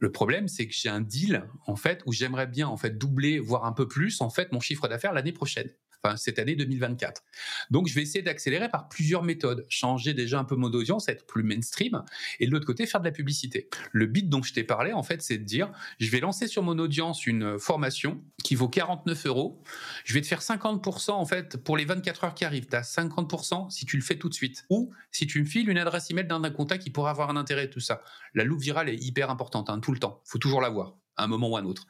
Le 0.00 0.10
problème, 0.10 0.48
c'est 0.48 0.66
que 0.66 0.74
j'ai 0.74 0.88
un 0.88 1.00
deal 1.00 1.44
en 1.66 1.76
fait 1.76 2.02
où 2.06 2.12
j'aimerais 2.12 2.46
bien 2.46 2.68
en 2.68 2.76
fait 2.76 2.98
doubler, 2.98 3.38
voire 3.38 3.64
un 3.64 3.72
peu 3.72 3.86
plus 3.88 4.20
en 4.20 4.30
fait 4.30 4.52
mon 4.52 4.60
chiffre 4.60 4.88
d'affaires 4.88 5.12
l'année 5.12 5.32
prochaine 5.32 5.70
cette 6.16 6.38
année 6.38 6.54
2024. 6.56 7.22
Donc, 7.70 7.88
je 7.88 7.94
vais 7.94 8.02
essayer 8.02 8.22
d'accélérer 8.22 8.68
par 8.68 8.88
plusieurs 8.88 9.22
méthodes. 9.22 9.66
Changer 9.68 10.14
déjà 10.14 10.38
un 10.38 10.44
peu 10.44 10.56
mon 10.56 10.72
audience, 10.72 11.08
être 11.08 11.26
plus 11.26 11.42
mainstream, 11.42 12.02
et 12.40 12.46
de 12.46 12.52
l'autre 12.52 12.66
côté, 12.66 12.86
faire 12.86 13.00
de 13.00 13.06
la 13.06 13.12
publicité. 13.12 13.68
Le 13.92 14.06
bit 14.06 14.28
dont 14.28 14.42
je 14.42 14.52
t'ai 14.52 14.64
parlé, 14.64 14.92
en 14.92 15.02
fait, 15.02 15.22
c'est 15.22 15.38
de 15.38 15.44
dire, 15.44 15.70
je 15.98 16.10
vais 16.10 16.20
lancer 16.20 16.46
sur 16.46 16.62
mon 16.62 16.78
audience 16.78 17.26
une 17.26 17.58
formation 17.58 18.22
qui 18.42 18.54
vaut 18.54 18.68
49 18.68 19.26
euros. 19.26 19.62
Je 20.04 20.14
vais 20.14 20.20
te 20.20 20.26
faire 20.26 20.40
50% 20.40 21.10
en 21.12 21.24
fait 21.26 21.56
pour 21.56 21.76
les 21.76 21.84
24 21.84 22.24
heures 22.24 22.34
qui 22.34 22.44
arrivent. 22.44 22.66
Tu 22.66 22.76
as 22.76 22.82
50% 22.82 23.70
si 23.70 23.86
tu 23.86 23.96
le 23.96 24.02
fais 24.02 24.16
tout 24.16 24.28
de 24.28 24.34
suite. 24.34 24.64
Ou 24.70 24.92
si 25.10 25.26
tu 25.26 25.40
me 25.40 25.46
files 25.46 25.68
une 25.68 25.78
adresse 25.78 26.10
email 26.10 26.26
d'un 26.26 26.50
contact 26.50 26.82
qui 26.82 26.90
pourrait 26.90 27.10
avoir 27.10 27.30
un 27.30 27.36
intérêt, 27.36 27.68
tout 27.70 27.80
ça. 27.80 28.02
La 28.34 28.44
loupe 28.44 28.60
virale 28.60 28.88
est 28.88 29.02
hyper 29.02 29.30
importante, 29.30 29.70
hein, 29.70 29.80
tout 29.80 29.92
le 29.92 29.98
temps. 29.98 30.20
faut 30.24 30.38
toujours 30.38 30.60
l'avoir 30.60 30.94
à 31.16 31.24
un 31.24 31.26
moment 31.26 31.48
ou 31.48 31.56
à 31.56 31.60
un 31.60 31.64
autre. 31.64 31.86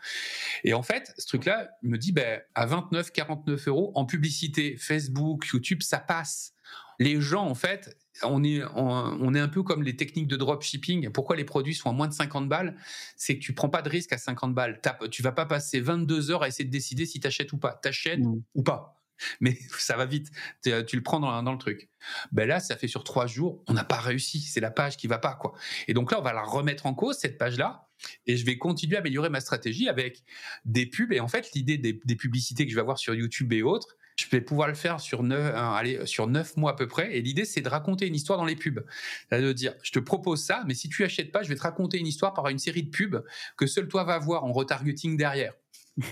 Et 0.65 0.75
en 0.75 0.83
fait, 0.83 1.13
ce 1.19 1.27
truc-là 1.27 1.71
me 1.83 1.97
dit, 1.97 2.13
ben, 2.13 2.41
à 2.55 2.67
29, 2.67 3.13
49 3.13 3.69
euros 3.69 3.93
en 3.95 4.05
publicité, 4.05 4.77
Facebook, 4.77 5.47
YouTube, 5.53 5.83
ça 5.83 5.99
passe. 5.99 6.53
Les 6.99 7.21
gens, 7.21 7.47
en 7.47 7.55
fait, 7.55 7.97
on 8.23 8.45
est, 8.45 8.63
on, 8.75 9.35
est 9.35 9.41
un 9.41 9.49
peu 9.49 9.63
comme 9.63 9.83
les 9.83 9.97
techniques 9.97 10.29
de 10.29 10.37
dropshipping. 10.37 11.11
Pourquoi 11.11 11.37
les 11.37 11.45
produits 11.45 11.75
sont 11.75 11.91
à 11.91 11.93
moins 11.93 12.07
de 12.07 12.13
50 12.13 12.49
balles? 12.49 12.77
C'est 13.17 13.37
que 13.37 13.43
tu 13.43 13.53
prends 13.53 13.69
pas 13.69 13.83
de 13.83 13.89
risque 13.89 14.13
à 14.13 14.19
50 14.19 14.55
balles. 14.55 14.81
Tu 15.11 15.23
vas 15.23 15.33
pas 15.33 15.47
passer 15.47 15.81
22 15.81 16.31
heures 16.31 16.43
à 16.43 16.49
essayer 16.49 16.65
de 16.65 16.71
décider 16.71 17.07
si 17.07 17.19
tu 17.19 17.27
achètes 17.27 17.53
ou 17.53 17.59
pas. 17.59 17.73
T'achètes 17.73 18.21
mmh. 18.21 18.43
ou 18.55 18.63
pas. 18.63 19.01
Mais 19.41 19.59
ça 19.79 19.97
va 19.97 20.07
vite. 20.07 20.31
Tu 20.63 20.97
le 20.97 21.03
prends 21.03 21.21
dans, 21.21 21.43
dans, 21.43 21.53
le 21.53 21.59
truc. 21.59 21.89
Ben 22.31 22.49
là, 22.49 22.61
ça 22.61 22.77
fait 22.77 22.89
sur 22.89 23.03
trois 23.05 23.27
jours, 23.27 23.63
on 23.67 23.73
n'a 23.73 23.85
pas 23.85 24.01
réussi. 24.01 24.41
C'est 24.41 24.61
la 24.61 24.71
page 24.71 24.97
qui 24.97 25.07
va 25.07 25.19
pas, 25.19 25.35
quoi. 25.35 25.55
Et 25.89 25.95
donc 25.95 26.13
là, 26.13 26.21
on 26.21 26.23
va 26.23 26.33
la 26.33 26.43
remettre 26.43 26.87
en 26.87 26.95
cause, 26.95 27.19
cette 27.19 27.39
page-là 27.39 27.89
et 28.27 28.37
je 28.37 28.45
vais 28.45 28.59
continuer 28.59 28.97
à 28.97 29.01
améliorer 29.01 29.29
ma 29.29 29.41
stratégie 29.41 29.89
avec 29.89 30.23
des 30.65 30.87
pubs. 30.87 31.13
Et 31.13 31.21
en 31.21 31.29
fait, 31.29 31.53
l'idée 31.55 31.79
des, 31.79 32.17
publicités 32.17 32.65
que 32.65 32.71
je 32.71 32.77
vais 32.77 32.81
avoir 32.81 32.99
sur 32.99 33.15
YouTube 33.15 33.53
et 33.53 33.63
autres, 33.63 33.97
je 34.17 34.27
vais 34.29 34.41
pouvoir 34.41 34.69
le 34.69 34.75
faire 34.75 35.01
sur 35.01 35.23
neuf, 35.23 35.53
allez, 35.55 36.07
sur 36.07 36.27
neuf 36.29 36.57
mois 36.57 36.73
à 36.73 36.75
peu 36.75 36.87
près. 36.87 37.17
Et 37.17 37.23
l'idée, 37.23 37.45
c'est 37.45 37.61
de 37.61 37.69
raconter 37.69 38.07
une 38.07 38.15
histoire 38.15 38.39
dans 38.39 38.45
les 38.45 38.57
pubs. 38.57 38.85
C'est-à-dire 39.29 39.49
de 39.49 39.53
dire, 39.53 39.75
je 39.83 39.91
te 39.91 39.99
propose 39.99 40.43
ça, 40.43 40.63
mais 40.67 40.75
si 40.75 40.89
tu 40.89 41.05
achètes 41.05 41.33
pas, 41.33 41.43
je 41.43 41.49
vais 41.49 41.57
te 41.57 41.63
raconter 41.63 41.99
une 41.99 42.07
histoire 42.07 42.33
par 42.33 42.49
une 42.49 42.59
série 42.59 42.85
de 42.85 42.91
pubs 42.91 43.25
que 43.57 43.67
seul 43.67 43.89
toi 43.89 44.05
vas 44.05 44.19
voir 44.19 44.45
en 44.45 44.53
retargeting 44.53 45.17
derrière. 45.17 45.55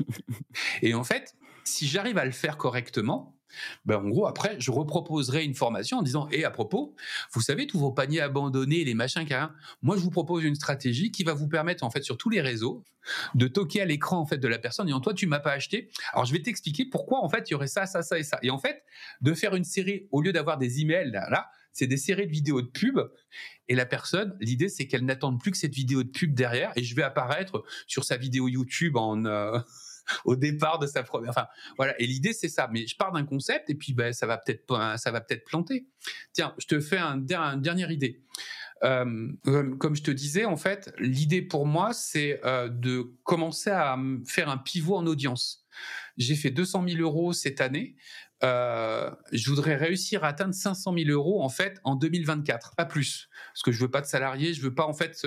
et 0.83 0.95
en 0.95 1.05
fait, 1.05 1.37
si 1.65 1.87
j'arrive 1.87 2.19
à 2.19 2.25
le 2.25 2.33
faire 2.33 2.57
correctement, 2.57 3.37
ben, 3.85 3.97
en 3.97 4.09
gros, 4.09 4.27
après, 4.27 4.57
je 4.59 4.71
reproposerai 4.71 5.45
une 5.45 5.55
formation 5.55 5.99
en 5.99 6.03
disant, 6.03 6.29
et 6.31 6.45
à 6.45 6.51
propos, 6.51 6.95
vous 7.33 7.41
savez, 7.41 7.67
tous 7.67 7.79
vos 7.79 7.93
paniers 7.93 8.21
abandonnés, 8.21 8.85
les 8.85 8.95
machins, 8.95 9.25
car 9.27 9.53
moi, 9.83 9.97
je 9.97 10.03
vous 10.03 10.11
propose 10.11 10.45
une 10.45 10.55
stratégie 10.55 11.11
qui 11.11 11.25
va 11.25 11.35
vous 11.35 11.49
permettre, 11.49 11.85
en 11.85 11.91
fait, 11.91 12.03
sur 12.03 12.17
tous 12.17 12.31
les 12.31 12.41
réseaux, 12.41 12.83
de 13.35 13.49
toquer 13.49 13.83
à 13.83 13.85
l'écran, 13.85 14.19
en 14.19 14.27
fait, 14.27 14.39
de 14.39 14.49
la 14.49 14.59
personne, 14.59 14.87
disant, 14.87 15.01
toi, 15.01 15.15
tu 15.15 15.27
m'as 15.27 15.41
pas 15.41 15.53
acheté. 15.53 15.91
Alors, 16.13 16.25
je 16.25 16.33
vais 16.33 16.43
t'expliquer 16.43 16.87
pourquoi, 16.87 17.23
en 17.23 17.29
fait, 17.29 17.51
il 17.51 17.53
y 17.53 17.55
aurait 17.55 17.67
ça, 17.67 17.87
ça, 17.87 18.03
ça 18.03 18.19
et 18.19 18.23
ça. 18.23 18.39
Et 18.43 18.51
en 18.51 18.59
fait, 18.59 18.83
de 19.21 19.35
faire 19.35 19.55
une 19.55 19.65
série, 19.65 20.07
au 20.11 20.21
lieu 20.21 20.33
d'avoir 20.33 20.59
des 20.59 20.81
emails, 20.81 21.11
là, 21.11 21.51
c'est 21.73 21.87
des 21.87 21.97
séries 21.97 22.27
de 22.27 22.33
vidéos 22.33 22.63
de 22.63 22.69
pub. 22.69 23.01
Et 23.69 23.75
la 23.75 23.87
personne, 23.87 24.37
l'idée, 24.41 24.69
c'est 24.69 24.87
qu'elle 24.87 25.05
n'attende 25.05 25.41
plus 25.41 25.51
que 25.51 25.57
cette 25.57 25.75
vidéo 25.75 26.03
de 26.03 26.11
pub 26.11 26.35
derrière. 26.35 26.73
Et 26.77 26.85
je 26.85 26.95
vais 26.95 27.03
apparaître 27.03 27.65
sur 27.87 28.05
sa 28.05 28.17
vidéo 28.17 28.49
YouTube 28.49 28.97
en, 28.97 29.25
euh, 29.25 29.59
au 30.25 30.37
départ 30.37 30.79
de 30.79 30.87
sa 30.87 31.03
première. 31.03 31.31
Enfin, 31.31 31.47
voilà. 31.77 32.01
Et 32.01 32.07
l'idée, 32.07 32.33
c'est 32.33 32.49
ça. 32.49 32.69
Mais 32.73 32.87
je 32.87 32.97
pars 32.97 33.13
d'un 33.13 33.25
concept 33.25 33.71
et 33.71 33.75
puis 33.75 33.93
ben, 33.95 34.13
ça 34.13 34.27
va 34.27 34.39
peut-être 34.39 34.99
ça 34.99 35.11
va 35.11 35.21
peut-être 35.21 35.45
planter. 35.45 35.87
Tiens, 36.33 36.55
je 36.59 36.67
te 36.67 36.81
fais 36.81 36.99
un, 36.99 37.19
une 37.19 37.63
dernière 37.63 37.91
idée. 37.91 38.23
Euh, 38.85 39.33
comme 39.79 39.95
je 39.95 40.03
te 40.03 40.11
disais, 40.11 40.45
en 40.45 40.57
fait, 40.57 40.93
l'idée 40.99 41.43
pour 41.43 41.67
moi, 41.67 41.93
c'est 41.93 42.41
euh, 42.45 42.69
de 42.69 43.13
commencer 43.23 43.71
à 43.71 43.97
faire 44.27 44.49
un 44.49 44.59
pivot 44.59 44.97
en 44.97 45.07
audience. 45.07 45.65
J'ai 46.17 46.35
fait 46.35 46.51
200 46.51 46.85
000 46.89 47.01
euros 47.01 47.33
cette 47.33 47.61
année. 47.61 47.97
Euh, 48.43 49.11
je 49.31 49.49
voudrais 49.51 49.77
réussir 49.77 50.25
à 50.25 50.29
atteindre 50.29 50.53
500 50.53 50.95
000 50.99 51.11
euros 51.11 51.43
en 51.45 51.49
fait 51.49 51.79
en 51.85 51.95
2024, 51.95 52.75
pas 52.75 52.85
plus, 52.85 53.29
parce 53.53 53.63
que 53.63 53.71
je 53.71 53.79
veux 53.81 53.91
pas 53.91 54.01
de 54.01 54.07
salariés, 54.07 54.53
je 54.53 54.63
veux 54.63 54.75
pas 54.75 54.85
en 54.85 54.95
fait 54.95 55.25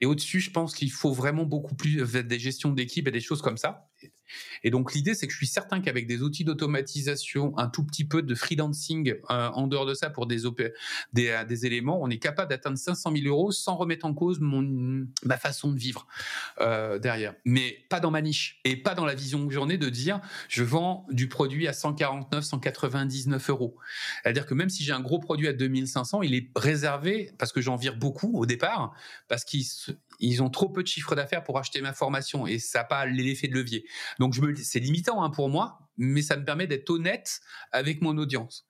et 0.00 0.06
au-dessus, 0.06 0.40
je 0.40 0.50
pense 0.50 0.74
qu'il 0.74 0.90
faut 0.90 1.12
vraiment 1.12 1.44
beaucoup 1.44 1.74
plus 1.74 2.02
des 2.24 2.38
gestions 2.38 2.72
d'équipe 2.72 3.06
et 3.08 3.10
des 3.10 3.20
choses 3.20 3.42
comme 3.42 3.58
ça. 3.58 3.88
Et 4.62 4.70
donc 4.70 4.94
l'idée, 4.94 5.14
c'est 5.14 5.26
que 5.26 5.32
je 5.32 5.38
suis 5.38 5.46
certain 5.46 5.80
qu'avec 5.80 6.06
des 6.06 6.22
outils 6.22 6.44
d'automatisation, 6.44 7.56
un 7.58 7.68
tout 7.68 7.84
petit 7.84 8.04
peu 8.04 8.22
de 8.22 8.34
freelancing 8.34 9.14
euh, 9.30 9.48
en 9.48 9.66
dehors 9.66 9.86
de 9.86 9.94
ça 9.94 10.10
pour 10.10 10.26
des, 10.26 10.46
euh, 10.46 11.44
des 11.44 11.66
éléments, 11.66 12.00
on 12.02 12.08
est 12.10 12.18
capable 12.18 12.50
d'atteindre 12.50 12.78
500 12.78 13.12
000 13.14 13.26
euros 13.26 13.52
sans 13.52 13.76
remettre 13.76 14.06
en 14.06 14.14
cause 14.14 14.38
ma 14.40 15.38
façon 15.38 15.72
de 15.72 15.78
vivre 15.78 16.06
euh, 16.60 16.98
derrière. 16.98 17.34
Mais 17.44 17.84
pas 17.88 18.00
dans 18.00 18.10
ma 18.10 18.22
niche 18.22 18.60
et 18.64 18.76
pas 18.76 18.94
dans 18.94 19.04
la 19.04 19.14
vision 19.14 19.46
que 19.46 19.54
j'en 19.54 19.68
ai 19.68 19.78
de 19.78 19.88
dire 19.88 20.20
je 20.48 20.62
vends 20.62 21.06
du 21.10 21.28
produit 21.28 21.68
à 21.68 21.72
149, 21.72 22.44
199 22.44 23.50
euros. 23.50 23.76
C'est-à-dire 24.22 24.46
que 24.46 24.54
même 24.54 24.70
si 24.70 24.84
j'ai 24.84 24.92
un 24.92 25.00
gros 25.00 25.18
produit 25.18 25.48
à 25.48 25.52
2500, 25.52 26.22
il 26.22 26.34
est 26.34 26.50
réservé 26.56 27.32
parce 27.38 27.52
que 27.52 27.60
j'en 27.60 27.76
vire 27.76 27.96
beaucoup 27.96 28.38
au 28.38 28.46
départ 28.46 28.94
parce 29.28 29.44
qu'ils 29.44 29.64
ils 30.20 30.42
ont 30.42 30.50
trop 30.50 30.68
peu 30.68 30.82
de 30.82 30.88
chiffre 30.88 31.14
d'affaires 31.14 31.42
pour 31.42 31.58
acheter 31.58 31.80
ma 31.80 31.92
formation 31.92 32.46
et 32.46 32.58
ça 32.58 32.80
n'a 32.80 32.84
pas 32.84 33.06
l'effet 33.06 33.48
de 33.48 33.54
levier. 33.54 33.84
Donc 34.18 34.34
c'est 34.62 34.80
limitant 34.80 35.22
hein, 35.22 35.30
pour 35.30 35.48
moi, 35.48 35.78
mais 35.96 36.22
ça 36.22 36.36
me 36.36 36.44
permet 36.44 36.66
d'être 36.66 36.90
honnête 36.90 37.40
avec 37.72 38.02
mon 38.02 38.16
audience. 38.18 38.68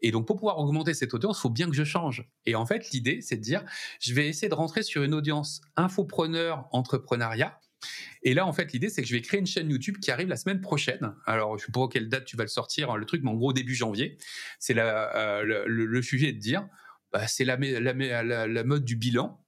Et 0.00 0.10
donc 0.10 0.26
pour 0.26 0.36
pouvoir 0.36 0.58
augmenter 0.58 0.94
cette 0.94 1.14
audience, 1.14 1.38
il 1.38 1.42
faut 1.42 1.50
bien 1.50 1.68
que 1.68 1.74
je 1.74 1.84
change. 1.84 2.28
Et 2.46 2.54
en 2.54 2.66
fait, 2.66 2.90
l'idée, 2.90 3.20
c'est 3.20 3.36
de 3.36 3.42
dire, 3.42 3.64
je 4.00 4.14
vais 4.14 4.28
essayer 4.28 4.48
de 4.48 4.54
rentrer 4.54 4.82
sur 4.82 5.02
une 5.02 5.14
audience 5.14 5.60
infopreneur, 5.76 6.68
entrepreneuriat, 6.72 7.58
Et 8.22 8.34
là, 8.34 8.46
en 8.46 8.52
fait, 8.52 8.72
l'idée, 8.72 8.88
c'est 8.88 9.02
que 9.02 9.08
je 9.08 9.14
vais 9.14 9.22
créer 9.22 9.40
une 9.40 9.46
chaîne 9.46 9.70
YouTube 9.70 9.98
qui 10.00 10.10
arrive 10.10 10.28
la 10.28 10.36
semaine 10.36 10.60
prochaine. 10.60 11.14
Alors, 11.26 11.58
je 11.58 11.66
sais 11.66 11.72
pas 11.72 11.86
quelle 11.88 12.08
date 12.08 12.24
tu 12.24 12.36
vas 12.36 12.44
le 12.44 12.48
sortir, 12.48 12.90
hein, 12.90 12.96
le 12.96 13.06
truc, 13.06 13.22
mais 13.22 13.30
en 13.30 13.34
gros, 13.34 13.52
début 13.52 13.74
janvier. 13.74 14.18
C'est 14.58 14.76
euh, 14.76 15.42
le, 15.44 15.64
le, 15.66 16.02
sujet 16.02 16.32
de 16.32 16.38
dire, 16.38 16.66
bah, 17.12 17.26
c'est 17.26 17.44
la, 17.44 17.56
la, 17.56 18.46
la, 18.46 18.64
mode 18.64 18.84
du 18.84 18.96
bilan. 18.96 19.40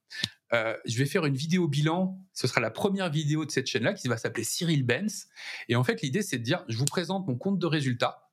Euh, 0.53 0.75
je 0.85 0.97
vais 0.97 1.05
faire 1.05 1.25
une 1.25 1.35
vidéo 1.35 1.67
bilan. 1.67 2.19
Ce 2.33 2.47
sera 2.47 2.61
la 2.61 2.71
première 2.71 3.09
vidéo 3.09 3.45
de 3.45 3.51
cette 3.51 3.67
chaîne-là 3.67 3.93
qui 3.93 4.07
va 4.07 4.17
s'appeler 4.17 4.43
Cyril 4.43 4.83
Benz. 4.83 5.27
Et 5.69 5.75
en 5.75 5.83
fait, 5.83 6.01
l'idée, 6.01 6.21
c'est 6.21 6.37
de 6.37 6.43
dire, 6.43 6.63
je 6.67 6.77
vous 6.77 6.85
présente 6.85 7.27
mon 7.27 7.37
compte 7.37 7.59
de 7.59 7.65
résultats. 7.65 8.29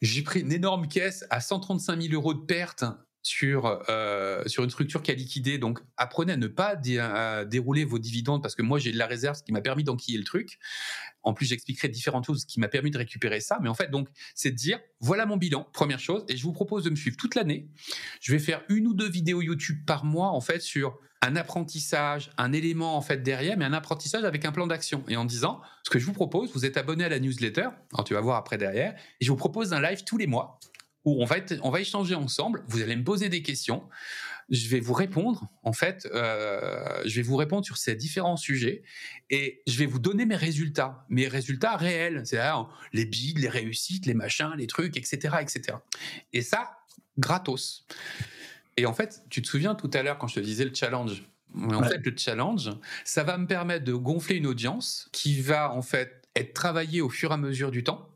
J'ai 0.00 0.22
pris 0.22 0.40
une 0.40 0.52
énorme 0.52 0.88
caisse 0.88 1.24
à 1.30 1.40
135 1.40 2.00
000 2.00 2.14
euros 2.14 2.34
de 2.34 2.40
perte 2.40 2.84
sur, 3.22 3.84
euh, 3.90 4.42
sur 4.46 4.64
une 4.64 4.70
structure 4.70 5.02
qui 5.02 5.10
a 5.10 5.14
liquidé. 5.14 5.58
Donc, 5.58 5.80
apprenez 5.96 6.32
à 6.32 6.36
ne 6.36 6.46
pas 6.46 6.76
dérouler 6.76 7.84
vos 7.84 7.98
dividendes 7.98 8.42
parce 8.42 8.54
que 8.54 8.62
moi, 8.62 8.78
j'ai 8.78 8.92
de 8.92 8.98
la 8.98 9.06
réserve, 9.06 9.36
ce 9.36 9.42
qui 9.42 9.52
m'a 9.52 9.60
permis 9.60 9.84
d'enquiller 9.84 10.16
le 10.16 10.24
truc. 10.24 10.58
En 11.22 11.34
plus, 11.34 11.46
j'expliquerai 11.46 11.88
différentes 11.88 12.24
choses 12.24 12.46
qui 12.46 12.60
m'a 12.60 12.68
permis 12.68 12.90
de 12.90 12.96
récupérer 12.96 13.40
ça. 13.40 13.58
Mais 13.60 13.68
en 13.68 13.74
fait, 13.74 13.90
donc, 13.90 14.08
c'est 14.34 14.52
de 14.52 14.56
dire, 14.56 14.80
voilà 15.00 15.26
mon 15.26 15.36
bilan, 15.36 15.68
première 15.72 16.00
chose, 16.00 16.24
et 16.28 16.36
je 16.36 16.42
vous 16.42 16.52
propose 16.52 16.84
de 16.84 16.90
me 16.90 16.96
suivre 16.96 17.16
toute 17.18 17.34
l'année. 17.34 17.68
Je 18.22 18.32
vais 18.32 18.38
faire 18.38 18.62
une 18.70 18.86
ou 18.86 18.94
deux 18.94 19.08
vidéos 19.08 19.42
YouTube 19.42 19.84
par 19.86 20.04
mois, 20.04 20.30
en 20.30 20.40
fait, 20.40 20.60
sur 20.60 20.98
un 21.22 21.36
apprentissage, 21.36 22.30
un 22.38 22.52
élément, 22.52 22.96
en 22.96 23.02
fait, 23.02 23.22
derrière, 23.22 23.56
mais 23.58 23.64
un 23.64 23.72
apprentissage 23.72 24.24
avec 24.24 24.44
un 24.44 24.52
plan 24.52 24.66
d'action. 24.66 25.04
Et 25.08 25.16
en 25.16 25.24
disant, 25.24 25.60
ce 25.82 25.90
que 25.90 25.98
je 25.98 26.06
vous 26.06 26.14
propose, 26.14 26.52
vous 26.52 26.64
êtes 26.64 26.76
abonné 26.76 27.04
à 27.04 27.08
la 27.08 27.18
newsletter, 27.18 27.68
tu 28.06 28.14
vas 28.14 28.20
voir 28.20 28.36
après 28.36 28.56
derrière, 28.56 28.94
et 29.20 29.24
je 29.24 29.30
vous 29.30 29.36
propose 29.36 29.72
un 29.72 29.80
live 29.80 30.04
tous 30.04 30.16
les 30.16 30.26
mois 30.26 30.58
où 31.04 31.22
on 31.22 31.24
va, 31.24 31.36
on 31.62 31.70
va 31.70 31.80
échanger 31.80 32.14
ensemble. 32.14 32.62
Vous 32.68 32.82
allez 32.82 32.96
me 32.96 33.04
poser 33.04 33.28
des 33.28 33.42
questions. 33.42 33.88
Je 34.48 34.68
vais 34.68 34.80
vous 34.80 34.94
répondre. 34.94 35.48
En 35.62 35.72
fait, 35.72 36.08
euh, 36.12 37.02
je 37.06 37.16
vais 37.16 37.22
vous 37.22 37.36
répondre 37.36 37.64
sur 37.64 37.76
ces 37.76 37.94
différents 37.94 38.36
sujets 38.36 38.82
et 39.30 39.62
je 39.66 39.78
vais 39.78 39.86
vous 39.86 40.00
donner 40.00 40.26
mes 40.26 40.36
résultats, 40.36 41.06
mes 41.08 41.28
résultats 41.28 41.76
réels, 41.76 42.22
c'est-à-dire 42.24 42.68
les 42.92 43.04
bides, 43.06 43.38
les 43.38 43.48
réussites, 43.48 44.06
les 44.06 44.14
machins, 44.14 44.52
les 44.56 44.66
trucs, 44.66 44.96
etc., 44.96 45.36
etc. 45.40 45.78
Et 46.32 46.42
ça, 46.42 46.78
gratos. 47.16 47.86
Et 48.80 48.86
en 48.86 48.94
fait, 48.94 49.22
tu 49.28 49.42
te 49.42 49.46
souviens 49.46 49.74
tout 49.74 49.90
à 49.92 50.02
l'heure 50.02 50.16
quand 50.16 50.26
je 50.26 50.36
te 50.36 50.40
disais 50.40 50.64
le 50.64 50.74
challenge. 50.74 51.22
En 51.54 51.82
fait, 51.82 52.00
le 52.02 52.14
challenge, 52.16 52.70
ça 53.04 53.24
va 53.24 53.36
me 53.36 53.46
permettre 53.46 53.84
de 53.84 53.92
gonfler 53.92 54.36
une 54.36 54.46
audience 54.46 55.08
qui 55.12 55.40
va 55.40 55.70
en 55.72 55.82
fait 55.82 56.22
être 56.34 56.54
travaillée 56.54 57.02
au 57.02 57.10
fur 57.10 57.30
et 57.30 57.34
à 57.34 57.36
mesure 57.36 57.70
du 57.70 57.84
temps 57.84 58.08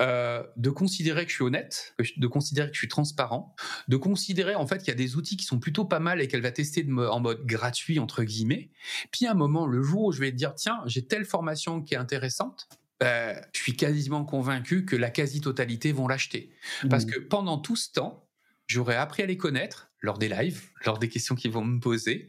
euh, 0.00 0.42
de 0.56 0.70
considérer 0.70 1.24
que 1.24 1.30
je 1.30 1.36
suis 1.36 1.44
honnête, 1.44 1.94
de 2.16 2.26
considérer 2.26 2.68
que 2.68 2.74
je 2.74 2.78
suis 2.78 2.88
transparent, 2.88 3.54
de 3.86 3.96
considérer 3.96 4.56
en 4.56 4.66
fait 4.66 4.78
qu'il 4.78 4.88
y 4.88 4.92
a 4.92 4.94
des 4.94 5.14
outils 5.14 5.36
qui 5.36 5.44
sont 5.44 5.60
plutôt 5.60 5.84
pas 5.84 6.00
mal 6.00 6.20
et 6.20 6.26
qu'elle 6.26 6.40
va 6.40 6.50
tester 6.50 6.84
en 6.90 7.20
mode 7.20 7.44
gratuit 7.44 8.00
entre 8.00 8.24
guillemets. 8.24 8.70
Puis 9.12 9.26
à 9.26 9.32
un 9.32 9.34
moment, 9.34 9.66
le 9.66 9.82
jour 9.82 10.06
où 10.06 10.12
je 10.12 10.20
vais 10.20 10.32
dire 10.32 10.54
tiens, 10.56 10.82
j'ai 10.86 11.06
telle 11.06 11.26
formation 11.26 11.80
qui 11.80 11.94
est 11.94 11.98
intéressante, 11.98 12.68
ben, 12.98 13.40
je 13.52 13.60
suis 13.60 13.76
quasiment 13.76 14.24
convaincu 14.24 14.84
que 14.84 14.96
la 14.96 15.10
quasi-totalité 15.10 15.92
vont 15.92 16.08
l'acheter. 16.08 16.50
Parce 16.88 17.04
mmh. 17.04 17.10
que 17.10 17.18
pendant 17.20 17.58
tout 17.58 17.76
ce 17.76 17.92
temps, 17.92 18.26
j'aurais 18.66 18.96
appris 18.96 19.22
à 19.22 19.26
les 19.26 19.36
connaître 19.36 19.91
lors 20.02 20.18
des 20.18 20.28
lives, 20.28 20.62
lors 20.84 20.98
des 20.98 21.08
questions 21.08 21.34
qu'ils 21.34 21.52
vont 21.52 21.64
me 21.64 21.80
poser, 21.80 22.28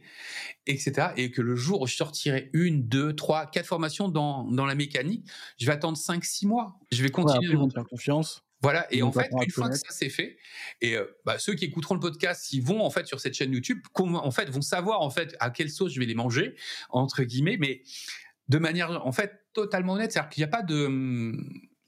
etc. 0.66 1.08
Et 1.16 1.30
que 1.30 1.42
le 1.42 1.56
jour 1.56 1.82
où 1.82 1.86
je 1.86 1.96
sortirai 1.96 2.50
une, 2.52 2.86
deux, 2.86 3.14
trois, 3.14 3.46
quatre 3.46 3.66
formations 3.66 4.08
dans, 4.08 4.44
dans 4.44 4.64
la 4.64 4.76
mécanique, 4.76 5.28
je 5.58 5.66
vais 5.66 5.72
attendre 5.72 5.98
cinq, 5.98 6.24
six 6.24 6.46
mois. 6.46 6.78
Je 6.92 7.02
vais 7.02 7.10
continuer. 7.10 7.54
Ouais, 7.56 7.70
faire 7.70 7.84
confiance. 7.84 8.42
Voilà, 8.62 8.90
et 8.90 9.02
en 9.02 9.12
fait, 9.12 9.30
une 9.30 9.50
fois 9.50 9.68
que 9.68 9.76
ça 9.76 9.90
c'est 9.90 10.08
fait, 10.08 10.38
et 10.80 10.96
euh, 10.96 11.04
bah, 11.26 11.38
ceux 11.38 11.52
qui 11.52 11.66
écouteront 11.66 11.92
le 11.92 12.00
podcast, 12.00 12.50
ils 12.54 12.62
vont 12.62 12.82
en 12.82 12.88
fait 12.88 13.06
sur 13.06 13.20
cette 13.20 13.34
chaîne 13.34 13.52
YouTube, 13.52 13.80
en 13.94 14.30
fait, 14.30 14.48
vont 14.48 14.62
savoir 14.62 15.02
en 15.02 15.10
fait 15.10 15.36
à 15.38 15.50
quelle 15.50 15.68
sauce 15.68 15.92
je 15.92 16.00
vais 16.00 16.06
les 16.06 16.14
manger 16.14 16.56
entre 16.88 17.24
guillemets, 17.24 17.58
mais 17.58 17.82
de 18.48 18.56
manière 18.56 19.06
en 19.06 19.12
fait 19.12 19.44
totalement 19.52 19.94
honnête, 19.94 20.12
c'est-à-dire 20.12 20.30
qu'il 20.30 20.40
n'y 20.40 20.46
a 20.46 20.48
pas 20.48 20.62
de, 20.62 20.88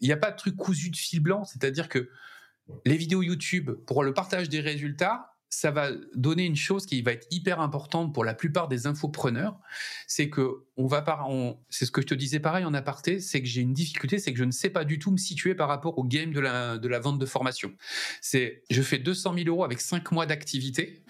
il 0.01 0.07
n'y 0.07 0.13
a 0.13 0.19
pas 0.19 0.31
de 0.31 0.37
truc 0.37 0.55
cousu 0.57 0.91
de 0.91 0.97
fil 0.97 1.21
blanc, 1.21 1.45
c'est-à-dire 1.45 1.89
que 1.89 2.11
les 2.85 2.99
vidéos 2.99 3.23
YouTube 3.23 3.71
pour 3.87 4.05
le 4.05 4.13
partage 4.13 4.51
des 4.51 4.61
résultats, 4.61 5.36
ça 5.57 5.71
va 5.71 5.89
donner 6.15 6.45
une 6.45 6.55
chose 6.55 6.85
qui 6.85 7.01
va 7.01 7.13
être 7.13 7.27
hyper 7.31 7.61
importante 7.61 8.13
pour 8.13 8.27
la 8.27 8.35
plupart 8.35 8.69
des 8.69 8.87
infopreneurs, 8.87 9.59
c'est 10.07 10.29
que 10.29 10.67
on 10.77 10.87
va 10.87 11.03
c'est 11.71 11.87
ce 11.87 11.91
que 11.91 12.03
je 12.03 12.07
te 12.07 12.15
disais 12.15 12.41
pareil 12.41 12.67
en 12.67 12.75
aparté, 12.75 13.21
c'est 13.21 13.41
que 13.41 13.49
j'ai 13.49 13.63
une 13.63 13.73
difficulté, 13.73 14.19
c'est 14.19 14.35
que 14.35 14.39
je 14.39 14.45
ne 14.45 14.51
sais 14.51 14.69
pas 14.69 14.85
du 14.85 14.99
tout 14.99 15.11
me 15.11 15.17
situer 15.17 15.55
par 15.55 15.69
rapport 15.69 15.97
au 15.97 16.05
game 16.05 16.35
de 16.35 16.41
la, 16.41 16.77
de 16.77 16.89
la 16.89 16.99
vente 16.99 17.19
de 17.19 17.25
formation. 17.25 17.73
C'est, 18.21 18.65
je 18.69 18.83
fais 18.83 18.99
200 18.99 19.33
000 19.35 19.49
euros 19.49 19.65
avec 19.65 19.81
5 19.81 20.13
mois 20.13 20.27
d'activité 20.27 21.03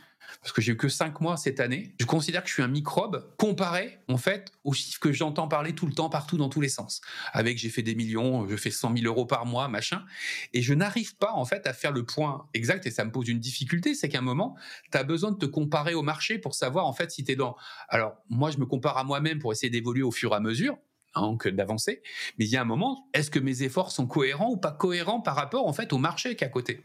parce 0.46 0.54
que 0.54 0.62
j'ai 0.62 0.74
eu 0.74 0.76
que 0.76 0.88
5 0.88 1.20
mois 1.20 1.36
cette 1.36 1.58
année, 1.58 1.92
je 1.98 2.06
considère 2.06 2.44
que 2.44 2.48
je 2.48 2.54
suis 2.54 2.62
un 2.62 2.68
microbe 2.68 3.34
comparé, 3.36 3.98
en 4.06 4.16
fait, 4.16 4.52
aux 4.62 4.72
chiffres 4.72 5.00
que 5.00 5.12
j'entends 5.12 5.48
parler 5.48 5.74
tout 5.74 5.86
le 5.86 5.92
temps, 5.92 6.08
partout, 6.08 6.36
dans 6.36 6.48
tous 6.48 6.60
les 6.60 6.68
sens. 6.68 7.00
Avec, 7.32 7.58
j'ai 7.58 7.68
fait 7.68 7.82
des 7.82 7.96
millions, 7.96 8.46
je 8.46 8.54
fais 8.56 8.70
100 8.70 8.96
000 8.96 9.06
euros 9.06 9.26
par 9.26 9.44
mois, 9.44 9.66
machin. 9.66 10.04
Et 10.52 10.62
je 10.62 10.72
n'arrive 10.72 11.16
pas, 11.16 11.32
en 11.32 11.44
fait, 11.44 11.66
à 11.66 11.72
faire 11.72 11.90
le 11.90 12.06
point 12.06 12.46
exact, 12.54 12.86
et 12.86 12.92
ça 12.92 13.04
me 13.04 13.10
pose 13.10 13.26
une 13.26 13.40
difficulté, 13.40 13.94
c'est 13.94 14.08
qu'à 14.08 14.18
un 14.18 14.22
moment, 14.22 14.54
tu 14.92 14.96
as 14.96 15.02
besoin 15.02 15.32
de 15.32 15.36
te 15.36 15.46
comparer 15.46 15.94
au 15.94 16.02
marché 16.02 16.38
pour 16.38 16.54
savoir, 16.54 16.86
en 16.86 16.92
fait, 16.92 17.10
si 17.10 17.24
tu 17.24 17.32
es 17.32 17.34
dans... 17.34 17.56
Alors, 17.88 18.14
moi, 18.30 18.52
je 18.52 18.58
me 18.58 18.66
compare 18.66 18.98
à 18.98 19.02
moi-même 19.02 19.40
pour 19.40 19.50
essayer 19.50 19.70
d'évoluer 19.70 20.04
au 20.04 20.12
fur 20.12 20.30
et 20.30 20.36
à 20.36 20.40
mesure, 20.40 20.78
donc 21.16 21.48
d'avancer. 21.48 22.02
Mais 22.38 22.44
il 22.44 22.52
y 22.52 22.56
a 22.56 22.60
un 22.60 22.64
moment, 22.64 23.08
est-ce 23.14 23.32
que 23.32 23.40
mes 23.40 23.64
efforts 23.64 23.90
sont 23.90 24.06
cohérents 24.06 24.52
ou 24.52 24.58
pas 24.58 24.70
cohérents 24.70 25.20
par 25.20 25.34
rapport 25.34 25.66
en 25.66 25.72
fait 25.72 25.92
au 25.92 25.98
marché 25.98 26.36
qui 26.36 26.44
est 26.44 26.46
à 26.46 26.50
côté? 26.50 26.84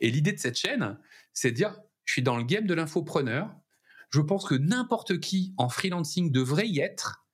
Et 0.00 0.10
l'idée 0.10 0.32
de 0.32 0.38
cette 0.38 0.56
chaîne, 0.56 0.98
c'est 1.34 1.50
de 1.50 1.56
dire 1.56 1.76
je 2.12 2.16
suis 2.16 2.22
dans 2.22 2.36
le 2.36 2.44
game 2.44 2.66
de 2.66 2.74
l'infopreneur. 2.74 3.50
Je 4.10 4.20
pense 4.20 4.44
que 4.44 4.54
n'importe 4.54 5.18
qui 5.18 5.54
en 5.56 5.70
freelancing 5.70 6.30
devrait 6.30 6.68
y 6.68 6.78
être. 6.80 7.24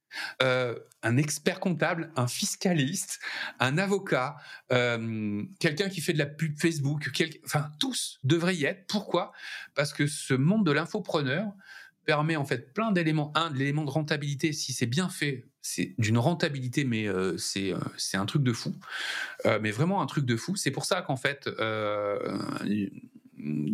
Euh, 0.40 0.78
un 1.02 1.16
expert 1.16 1.58
comptable, 1.58 2.12
un 2.14 2.28
fiscaliste, 2.28 3.18
un 3.58 3.76
avocat, 3.76 4.36
euh, 4.70 5.42
quelqu'un 5.58 5.88
qui 5.88 6.00
fait 6.00 6.12
de 6.12 6.18
la 6.18 6.26
pub 6.26 6.56
Facebook, 6.60 7.10
enfin 7.44 7.72
tous 7.80 8.20
devraient 8.22 8.54
y 8.54 8.66
être. 8.66 8.86
Pourquoi? 8.86 9.32
Parce 9.74 9.92
que 9.92 10.06
ce 10.06 10.34
monde 10.34 10.64
de 10.64 10.70
l'infopreneur 10.70 11.52
permet 12.04 12.36
en 12.36 12.44
fait 12.44 12.72
plein 12.72 12.92
d'éléments. 12.92 13.32
Un, 13.34 13.52
l'élément 13.52 13.84
de 13.84 13.90
rentabilité, 13.90 14.52
si 14.52 14.72
c'est 14.72 14.86
bien 14.86 15.08
fait, 15.08 15.50
c'est 15.60 15.96
d'une 15.98 16.18
rentabilité, 16.18 16.84
mais 16.84 17.08
euh, 17.08 17.36
c'est 17.36 17.74
c'est 17.96 18.16
un 18.16 18.26
truc 18.26 18.44
de 18.44 18.52
fou, 18.52 18.76
mais 19.60 19.72
vraiment 19.72 20.02
un 20.02 20.06
truc 20.06 20.24
de 20.24 20.36
fou. 20.36 20.54
C'est 20.54 20.70
pour 20.70 20.84
ça 20.84 21.02
qu'en 21.02 21.16
fait 21.16 21.48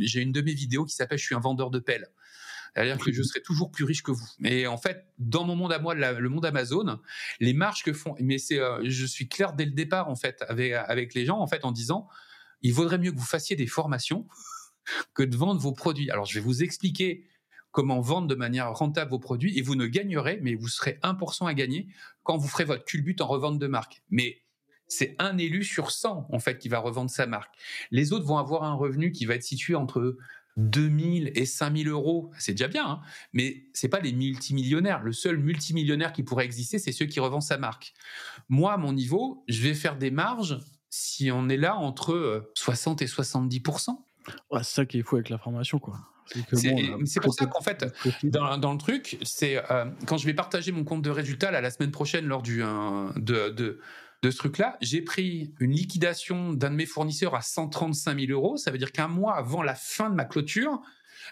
j'ai 0.00 0.20
une 0.20 0.32
de 0.32 0.40
mes 0.40 0.54
vidéos 0.54 0.84
qui 0.84 0.94
s'appelle 0.94 1.18
Je 1.18 1.24
suis 1.24 1.34
un 1.34 1.40
vendeur 1.40 1.70
de 1.70 1.78
pelles. 1.78 2.08
C'est-à-dire 2.74 2.98
que 2.98 3.12
je 3.12 3.22
serai 3.22 3.40
toujours 3.40 3.70
plus 3.70 3.84
riche 3.84 4.02
que 4.02 4.10
vous. 4.10 4.26
Mais 4.40 4.66
en 4.66 4.76
fait, 4.76 5.06
dans 5.18 5.44
mon 5.44 5.54
monde 5.54 5.72
à 5.72 5.78
moi, 5.78 5.94
le 5.94 6.28
monde 6.28 6.44
Amazon, 6.44 7.00
les 7.38 7.52
marges 7.52 7.84
que 7.84 7.92
font, 7.92 8.16
mais 8.20 8.38
c'est, 8.38 8.58
euh, 8.58 8.80
je 8.84 9.06
suis 9.06 9.28
clair 9.28 9.52
dès 9.52 9.64
le 9.64 9.70
départ 9.70 10.08
en 10.08 10.16
fait 10.16 10.44
avec 10.48 10.72
avec 10.72 11.14
les 11.14 11.24
gens 11.24 11.38
en 11.38 11.46
fait 11.46 11.64
en 11.64 11.70
disant, 11.70 12.08
il 12.62 12.72
vaudrait 12.72 12.98
mieux 12.98 13.12
que 13.12 13.16
vous 13.16 13.24
fassiez 13.24 13.54
des 13.54 13.68
formations 13.68 14.26
que 15.14 15.22
de 15.22 15.36
vendre 15.36 15.60
vos 15.60 15.72
produits. 15.72 16.10
Alors 16.10 16.26
je 16.26 16.34
vais 16.34 16.40
vous 16.40 16.62
expliquer 16.62 17.28
comment 17.70 18.00
vendre 18.00 18.28
de 18.28 18.34
manière 18.34 18.72
rentable 18.72 19.10
vos 19.10 19.18
produits 19.18 19.58
et 19.58 19.62
vous 19.62 19.74
ne 19.74 19.86
gagnerez, 19.86 20.38
mais 20.42 20.54
vous 20.54 20.68
serez 20.68 20.98
1% 21.02 21.46
à 21.46 21.54
gagner 21.54 21.88
quand 22.22 22.36
vous 22.36 22.48
ferez 22.48 22.64
votre 22.64 22.84
culbute 22.84 23.20
en 23.20 23.26
revente 23.26 23.58
de 23.58 23.66
marque. 23.66 24.02
Mais 24.10 24.43
c'est 24.86 25.16
un 25.18 25.38
élu 25.38 25.64
sur 25.64 25.90
100 25.90 26.28
en 26.30 26.38
fait 26.38 26.58
qui 26.58 26.68
va 26.68 26.78
revendre 26.78 27.10
sa 27.10 27.26
marque. 27.26 27.54
Les 27.90 28.12
autres 28.12 28.26
vont 28.26 28.38
avoir 28.38 28.64
un 28.64 28.74
revenu 28.74 29.12
qui 29.12 29.26
va 29.26 29.34
être 29.34 29.42
situé 29.42 29.74
entre 29.74 30.16
2000 30.56 31.32
et 31.34 31.46
5000 31.46 31.88
euros, 31.88 32.30
c'est 32.38 32.52
déjà 32.52 32.68
bien, 32.68 32.86
hein 32.86 33.00
mais 33.32 33.64
c'est 33.72 33.88
pas 33.88 34.00
les 34.00 34.12
multimillionnaires. 34.12 35.02
Le 35.02 35.12
seul 35.12 35.38
multimillionnaire 35.38 36.12
qui 36.12 36.22
pourrait 36.22 36.44
exister, 36.44 36.78
c'est 36.78 36.92
ceux 36.92 37.06
qui 37.06 37.18
revendent 37.20 37.42
sa 37.42 37.58
marque. 37.58 37.92
Moi, 38.48 38.72
à 38.72 38.76
mon 38.76 38.92
niveau, 38.92 39.44
je 39.48 39.62
vais 39.62 39.74
faire 39.74 39.96
des 39.96 40.10
marges 40.10 40.58
si 40.90 41.30
on 41.32 41.48
est 41.48 41.56
là 41.56 41.76
entre 41.76 42.50
60 42.54 43.02
euh, 43.02 43.04
et 43.04 43.08
70% 43.08 43.98
C'est 44.52 44.62
ça 44.62 44.86
qui 44.86 44.98
est 44.98 45.02
fou 45.02 45.16
avec 45.16 45.28
la 45.28 45.38
formation, 45.38 45.78
quoi. 45.80 45.98
C'est 46.54 47.20
pour 47.20 47.34
ça 47.34 47.46
qu'en 47.46 47.60
fait, 47.60 47.84
dans, 48.22 48.72
le 48.72 48.78
truc, 48.78 49.18
c'est 49.22 49.58
euh, 49.70 49.84
quand 50.06 50.16
je 50.16 50.24
vais 50.24 50.34
partager 50.34 50.72
mon 50.72 50.84
compte 50.84 51.02
de 51.02 51.10
résultat 51.10 51.50
la 51.50 51.70
semaine 51.70 51.90
prochaine 51.90 52.26
lors 52.26 52.42
du 52.42 52.62
euh, 52.62 53.10
de, 53.16 53.50
de 53.50 53.80
ce 54.30 54.36
truc-là, 54.36 54.76
j'ai 54.80 55.02
pris 55.02 55.54
une 55.60 55.72
liquidation 55.72 56.52
d'un 56.52 56.70
de 56.70 56.76
mes 56.76 56.86
fournisseurs 56.86 57.34
à 57.34 57.42
135 57.42 58.18
000 58.18 58.32
euros. 58.32 58.56
Ça 58.56 58.70
veut 58.70 58.78
dire 58.78 58.92
qu'un 58.92 59.08
mois 59.08 59.36
avant 59.36 59.62
la 59.62 59.74
fin 59.74 60.10
de 60.10 60.14
ma 60.14 60.24
clôture, 60.24 60.80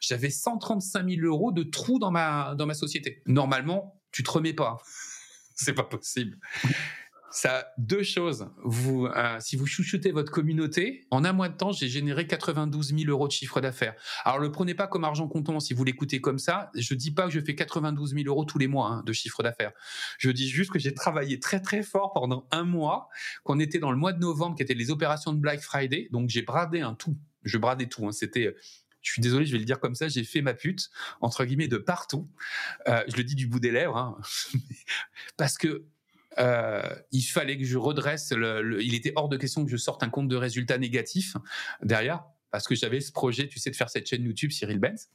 j'avais 0.01 0.31
135 0.31 1.09
000 1.09 1.27
euros 1.27 1.53
de 1.53 1.63
trous 1.63 1.99
dans 1.99 2.11
ma, 2.11 2.55
dans 2.57 2.67
ma 2.67 2.75
société. 2.75 3.23
Normalement, 3.27 4.01
tu 4.11 4.23
te 4.23 4.31
remets 4.31 4.53
pas. 4.53 4.79
C'est 5.55 5.75
pas 5.75 5.85
possible 5.85 6.39
ça 7.33 7.67
deux 7.79 8.03
choses. 8.03 8.49
Vous, 8.65 9.07
euh, 9.07 9.37
si 9.41 9.57
vous 9.57 9.67
chouchoutez 9.67 10.13
votre 10.13 10.31
communauté, 10.31 11.07
en 11.11 11.25
un 11.25 11.33
mois 11.33 11.49
de 11.49 11.57
temps, 11.57 11.73
j'ai 11.73 11.89
généré 11.89 12.27
92 12.27 12.95
000 12.95 13.11
euros 13.11 13.27
de 13.27 13.33
chiffre 13.33 13.61
d'affaires. 13.61 13.95
Alors, 14.25 14.39
le 14.39 14.53
prenez 14.53 14.75
pas 14.75 14.87
comme 14.87 15.05
argent 15.05 15.29
comptant 15.29 15.59
si 15.61 15.75
vous 15.75 15.85
l'écoutez 15.85 16.21
comme 16.21 16.39
ça. 16.39 16.71
Je 16.77 16.95
dis 16.95 17.11
pas 17.11 17.27
que 17.27 17.33
je 17.33 17.41
fais 17.41 17.55
92 17.55 18.15
000 18.15 18.25
euros 18.27 18.45
tous 18.45 18.59
les 18.59 18.69
mois 18.69 18.89
hein, 18.89 19.03
de 19.05 19.13
chiffre 19.13 19.43
d'affaires. 19.43 19.73
Je 20.19 20.31
dis 20.31 20.49
juste 20.49 20.71
que 20.71 20.79
j'ai 20.79 20.95
travaillé 20.95 21.41
très 21.41 21.61
très 21.61 21.83
fort 21.83 22.13
pendant 22.13 22.47
un 22.51 22.65
mois, 22.65 23.09
qu'on 23.45 23.59
était 23.59 23.79
dans 23.79 23.91
le 23.91 23.99
mois 23.99 24.13
de 24.13 24.21
novembre, 24.21 24.57
qui 24.57 24.63
était 24.63 24.75
les 24.75 24.91
opérations 24.91 25.33
de 25.33 25.39
Black 25.39 25.61
Friday. 25.61 26.09
Donc, 26.13 26.29
j'ai 26.29 26.43
bradé 26.43 26.81
un 26.81 26.95
tout. 26.95 27.17
Je 27.45 27.59
bradais 27.59 27.87
tout. 27.87 28.07
Hein. 28.07 28.13
C'était 28.13 28.55
je 29.03 29.11
suis 29.11 29.21
désolé, 29.21 29.45
je 29.45 29.53
vais 29.53 29.59
le 29.59 29.65
dire 29.65 29.81
comme 29.81 29.97
ça, 29.97 30.09
j'ai 30.09 30.23
fait 30.23 30.43
ma 30.43 30.55
pute, 30.55 30.89
entre 31.21 31.45
guillemets, 31.45 31.67
de 31.67 31.77
partout. 31.77 32.31
Euh, 32.89 33.03
je 33.09 33.17
le 33.17 33.25
dis 33.25 33.35
du 33.35 33.49
bout 33.49 33.59
des 33.59 33.73
lèvres, 33.73 33.97
hein. 33.97 34.17
parce 35.37 35.59
que 35.59 35.85
euh, 36.39 36.83
il 37.11 37.23
fallait 37.23 37.59
que 37.59 37.65
je 37.65 37.79
redresse, 37.79 38.33
le, 38.33 38.83
il 38.83 38.95
était 38.95 39.13
hors 39.17 39.29
de 39.29 39.37
question 39.37 39.65
que 39.65 39.71
je 39.71 39.77
sorte 39.77 40.03
un 40.03 40.09
compte 40.09 40.29
de 40.29 40.37
résultats 40.37 40.79
négatifs 40.79 41.37
derrière, 41.83 42.25
parce 42.51 42.67
que 42.67 42.75
j'avais 42.75 43.01
ce 43.01 43.13
projet, 43.13 43.49
tu 43.49 43.59
sais, 43.59 43.71
de 43.71 43.77
faire 43.77 43.91
cette 43.91 44.09
chaîne 44.09 44.25
YouTube 44.25 44.51
Cyril 44.51 44.79
Benz. 44.79 45.11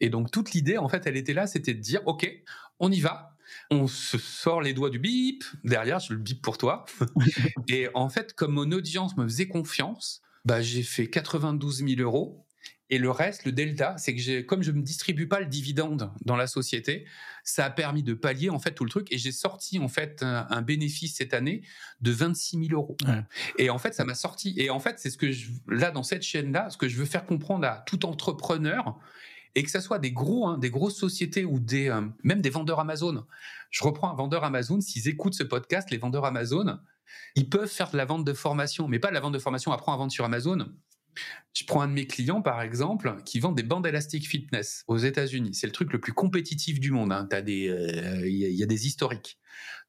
Et 0.00 0.10
donc 0.10 0.30
toute 0.30 0.52
l'idée, 0.52 0.78
en 0.78 0.88
fait, 0.88 1.06
elle 1.06 1.16
était 1.16 1.34
là, 1.34 1.46
c'était 1.46 1.74
de 1.74 1.80
dire, 1.80 2.02
ok, 2.06 2.30
on 2.78 2.92
y 2.92 3.00
va, 3.00 3.36
on 3.70 3.86
se 3.86 4.18
sort 4.18 4.60
les 4.60 4.74
doigts 4.74 4.90
du 4.90 4.98
bip, 4.98 5.44
derrière, 5.64 5.98
je 5.98 6.12
le 6.12 6.18
bip 6.18 6.42
pour 6.42 6.58
toi. 6.58 6.84
et 7.68 7.88
en 7.94 8.08
fait, 8.08 8.34
comme 8.34 8.52
mon 8.52 8.70
audience 8.72 9.16
me 9.16 9.24
faisait 9.24 9.48
confiance, 9.48 10.22
bah, 10.44 10.62
j'ai 10.62 10.82
fait 10.82 11.08
92 11.08 11.84
000 11.86 12.00
euros. 12.00 12.45
Et 12.88 12.98
le 12.98 13.10
reste, 13.10 13.44
le 13.44 13.52
delta, 13.52 13.96
c'est 13.98 14.14
que 14.14 14.42
comme 14.42 14.62
je 14.62 14.70
ne 14.70 14.80
distribue 14.80 15.26
pas 15.26 15.40
le 15.40 15.46
dividende 15.46 16.12
dans 16.24 16.36
la 16.36 16.46
société, 16.46 17.04
ça 17.42 17.64
a 17.64 17.70
permis 17.70 18.04
de 18.04 18.14
pallier 18.14 18.48
en 18.48 18.60
fait 18.60 18.72
tout 18.72 18.84
le 18.84 18.90
truc. 18.90 19.08
Et 19.10 19.18
j'ai 19.18 19.32
sorti 19.32 19.78
en 19.78 19.88
fait 19.88 20.22
un, 20.22 20.62
bénéfice 20.62 21.16
cette 21.16 21.34
année 21.34 21.62
de 22.00 22.12
26 22.12 22.68
000 22.68 22.80
euros. 22.80 22.96
Et 23.58 23.70
en 23.70 23.78
fait, 23.78 23.92
ça 23.94 24.04
m'a 24.04 24.14
sorti. 24.14 24.54
Et 24.56 24.70
en 24.70 24.78
fait, 24.78 24.98
c'est 24.98 25.10
ce 25.10 25.18
que 25.18 25.32
je, 25.32 25.50
là 25.68 25.90
dans 25.90 26.04
cette 26.04 26.22
chaîne 26.22 26.52
là, 26.52 26.70
ce 26.70 26.76
que 26.76 26.88
je 26.88 26.96
veux 26.96 27.06
faire 27.06 27.26
comprendre 27.26 27.66
à 27.66 27.82
tout 27.86 28.06
entrepreneur, 28.06 28.98
et 29.56 29.62
que 29.62 29.70
ce 29.70 29.80
soit 29.80 29.98
des 29.98 30.12
gros, 30.12 30.46
hein, 30.46 30.58
des 30.58 30.70
grosses 30.70 30.98
sociétés 30.98 31.44
ou 31.44 31.58
des, 31.58 31.88
euh, 31.88 32.02
même 32.22 32.40
des 32.42 32.50
vendeurs 32.50 32.78
Amazon. 32.78 33.24
Je 33.70 33.82
reprends 33.82 34.12
un 34.12 34.14
vendeur 34.14 34.44
Amazon, 34.44 34.80
s'ils 34.80 35.08
écoutent 35.08 35.34
ce 35.34 35.42
podcast, 35.42 35.90
les 35.90 35.96
vendeurs 35.96 36.26
Amazon, 36.26 36.78
ils 37.34 37.48
peuvent 37.48 37.68
faire 37.68 37.90
de 37.90 37.96
la 37.96 38.04
vente 38.04 38.24
de 38.24 38.32
formation, 38.32 38.86
mais 38.86 38.98
pas 38.98 39.08
de 39.08 39.14
la 39.14 39.20
vente 39.20 39.32
de 39.32 39.38
formation, 39.38 39.72
apprends 39.72 39.94
à 39.94 39.96
vendre 39.96 40.12
sur 40.12 40.24
Amazon. 40.24 40.66
Je 41.54 41.64
prends 41.64 41.80
un 41.80 41.88
de 41.88 41.92
mes 41.92 42.06
clients, 42.06 42.42
par 42.42 42.60
exemple, 42.62 43.16
qui 43.24 43.40
vend 43.40 43.52
des 43.52 43.62
bandes 43.62 43.86
élastiques 43.86 44.28
fitness 44.28 44.84
aux 44.88 44.98
États-Unis. 44.98 45.54
C'est 45.54 45.66
le 45.66 45.72
truc 45.72 45.92
le 45.92 46.00
plus 46.00 46.12
compétitif 46.12 46.80
du 46.80 46.90
monde. 46.90 47.12
Hein. 47.12 47.28
Il 47.46 47.68
euh, 47.68 48.28
y, 48.28 48.62
a 48.62 48.66
des 48.66 48.86
historiques 48.86 49.38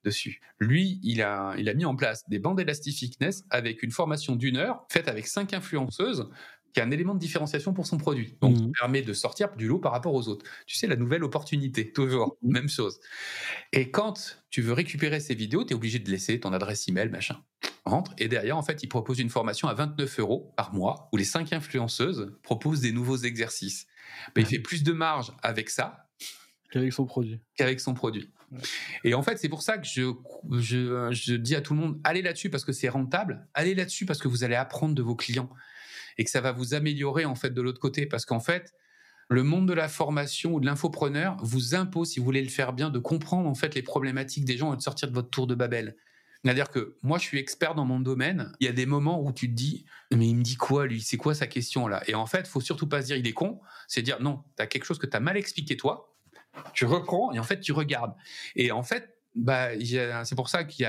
dessus. 0.04 0.42
Lui, 0.60 1.00
il 1.04 1.22
a, 1.22 1.56
il 1.58 1.68
a 1.68 1.74
mis 1.74 1.86
en 1.86 1.96
place 1.96 2.24
des 2.30 2.40
bandes 2.40 2.60
élastiques 2.60 2.98
fitness 2.98 3.44
avec 3.50 3.84
une 3.84 3.92
formation 3.92 4.36
d'une 4.36 4.58
heure 4.58 4.86
faite 4.90 5.08
avec 5.08 5.28
cinq 5.28 5.54
influenceuses 5.54 6.30
qui 6.74 6.82
un 6.82 6.92
élément 6.92 7.16
de 7.16 7.20
différenciation 7.20 7.74
pour 7.74 7.88
son 7.88 7.98
produit. 7.98 8.38
Donc, 8.40 8.56
mmh. 8.56 8.72
permet 8.80 9.02
de 9.02 9.14
sortir 9.14 9.56
du 9.56 9.68
lot 9.68 9.80
par 9.80 9.92
rapport 9.92 10.14
aux 10.14 10.28
autres. 10.28 10.46
Tu 10.68 10.78
sais, 10.78 10.86
la 10.86 10.96
nouvelle 10.96 11.24
opportunité, 11.24 11.92
toujours, 11.92 12.38
mmh. 12.44 12.52
même 12.52 12.70
chose. 12.70 13.00
Et 13.74 13.90
quand 13.90 14.38
tu 14.52 14.62
veux 14.62 14.74
récupérer 14.74 15.20
ces 15.20 15.34
vidéos, 15.34 15.64
tu 15.64 15.74
es 15.74 15.76
obligé 15.76 15.98
de 15.98 16.10
laisser 16.12 16.40
ton 16.40 16.54
adresse 16.54 16.88
email, 16.88 17.10
machin. 17.10 17.42
Rentre. 17.88 18.14
Et 18.18 18.28
derrière, 18.28 18.58
en 18.58 18.64
fait, 18.64 18.84
il 18.84 18.88
propose 18.88 19.20
une 19.20 19.30
formation 19.30 19.68
à 19.68 19.74
29 19.74 20.20
euros 20.20 20.54
par 20.56 20.74
mois 20.74 21.10
où 21.12 21.18
les 21.18 21.24
cinq 21.24 21.54
influenceuses 21.54 22.34
proposent 22.44 22.82
des 22.82 22.92
nouveaux 22.92 23.18
exercices. 23.18 23.88
il 24.36 24.46
fait 24.46 24.60
plus 24.60 24.84
de 24.84 24.92
marge 24.92 25.32
avec 25.42 25.70
ça 25.70 26.10
qu'avec 26.72 26.94
son 26.94 27.06
produit. 27.06 27.40
Qu'avec 27.56 27.80
son 27.80 27.94
produit. 27.94 28.30
Et 29.04 29.14
en 29.14 29.24
fait, 29.24 29.38
c'est 29.38 29.50
pour 29.50 29.62
ça 29.62 29.78
que 29.78 29.88
je, 29.88 30.14
je, 30.60 31.12
je 31.12 31.34
dis 31.36 31.56
à 31.56 31.62
tout 31.62 31.74
le 31.74 31.80
monde, 31.80 32.00
allez 32.04 32.22
là-dessus 32.22 32.50
parce 32.50 32.66
que 32.66 32.72
c'est 32.72 32.90
rentable, 32.90 33.48
allez 33.54 33.76
là-dessus 33.76 34.06
parce 34.06 34.20
que 34.20 34.28
vous 34.28 34.44
allez 34.44 34.56
apprendre 34.56 34.96
de 34.96 35.02
vos 35.02 35.16
clients 35.16 35.50
et 36.18 36.24
que 36.24 36.30
ça 36.30 36.42
va 36.42 36.52
vous 36.52 36.74
améliorer 36.74 37.26
en 37.26 37.36
fait 37.36 37.52
de 37.52 37.62
l'autre 37.62 37.80
côté 37.80 38.06
parce 38.06 38.26
qu'en 38.26 38.40
fait 38.40 38.74
le 39.30 39.44
monde 39.44 39.68
de 39.68 39.74
la 39.74 39.90
formation 39.90 40.54
ou 40.54 40.60
de 40.60 40.66
l'infopreneur 40.66 41.38
vous 41.42 41.76
impose, 41.76 42.12
si 42.12 42.20
vous 42.20 42.26
voulez 42.26 42.42
le 42.42 42.50
faire 42.50 42.72
bien, 42.74 42.90
de 42.90 43.00
comprendre 43.00 43.50
en 43.50 43.56
fait 43.56 43.76
les 43.76 43.82
problématiques 43.82 44.46
des 44.46 44.58
gens 44.58 44.74
et 44.74 44.78
de 44.78 44.82
sortir 44.82 45.10
de 45.10 45.14
votre 45.14 45.30
tour 45.30 45.48
de 45.48 45.56
Babel. 45.56 45.98
C'est-à-dire 46.44 46.70
que 46.70 46.96
moi, 47.04 47.18
je 47.18 47.24
suis 47.24 47.40
expert 47.40 47.76
dans 47.76 47.86
mon 47.86 48.00
domaine. 48.00 48.52
Il 48.60 48.66
y 48.66 48.70
a 48.70 48.74
des 48.74 48.86
moments 48.86 49.22
où 49.22 49.32
tu 49.32 49.50
te 49.50 49.54
dis, 49.56 49.86
mais 50.14 50.28
il 50.28 50.36
me 50.36 50.44
dit 50.44 50.56
quoi, 50.56 50.86
lui? 50.86 51.02
C'est 51.02 51.18
quoi 51.18 51.34
sa 51.36 51.48
question 51.48 51.88
là? 51.88 52.04
Et 52.08 52.16
en 52.16 52.26
fait, 52.26 52.48
faut 52.48 52.62
surtout 52.62 52.88
pas 52.88 53.02
se 53.02 53.08
dire 53.08 53.18
il 53.18 53.28
est 53.28 53.34
con. 53.34 53.60
C'est 53.88 54.02
dire 54.02 54.22
non, 54.22 54.44
tu 54.56 54.64
as 54.64 54.68
quelque 54.68 54.86
chose 54.86 55.00
que 55.00 55.08
tu 55.08 55.18
as 55.18 55.20
mal 55.20 55.38
expliqué 55.38 55.78
toi. 55.78 56.16
Tu 56.74 56.86
reprends 56.86 57.32
et 57.34 57.40
en 57.40 57.44
fait, 57.44 57.60
tu 57.60 57.72
regardes. 57.72 58.14
Et 58.56 58.72
en 58.72 58.84
fait, 58.84 59.18
bah, 59.36 59.70
c'est 60.24 60.36
pour 60.36 60.50
ça 60.50 60.64
qu'il 60.64 60.84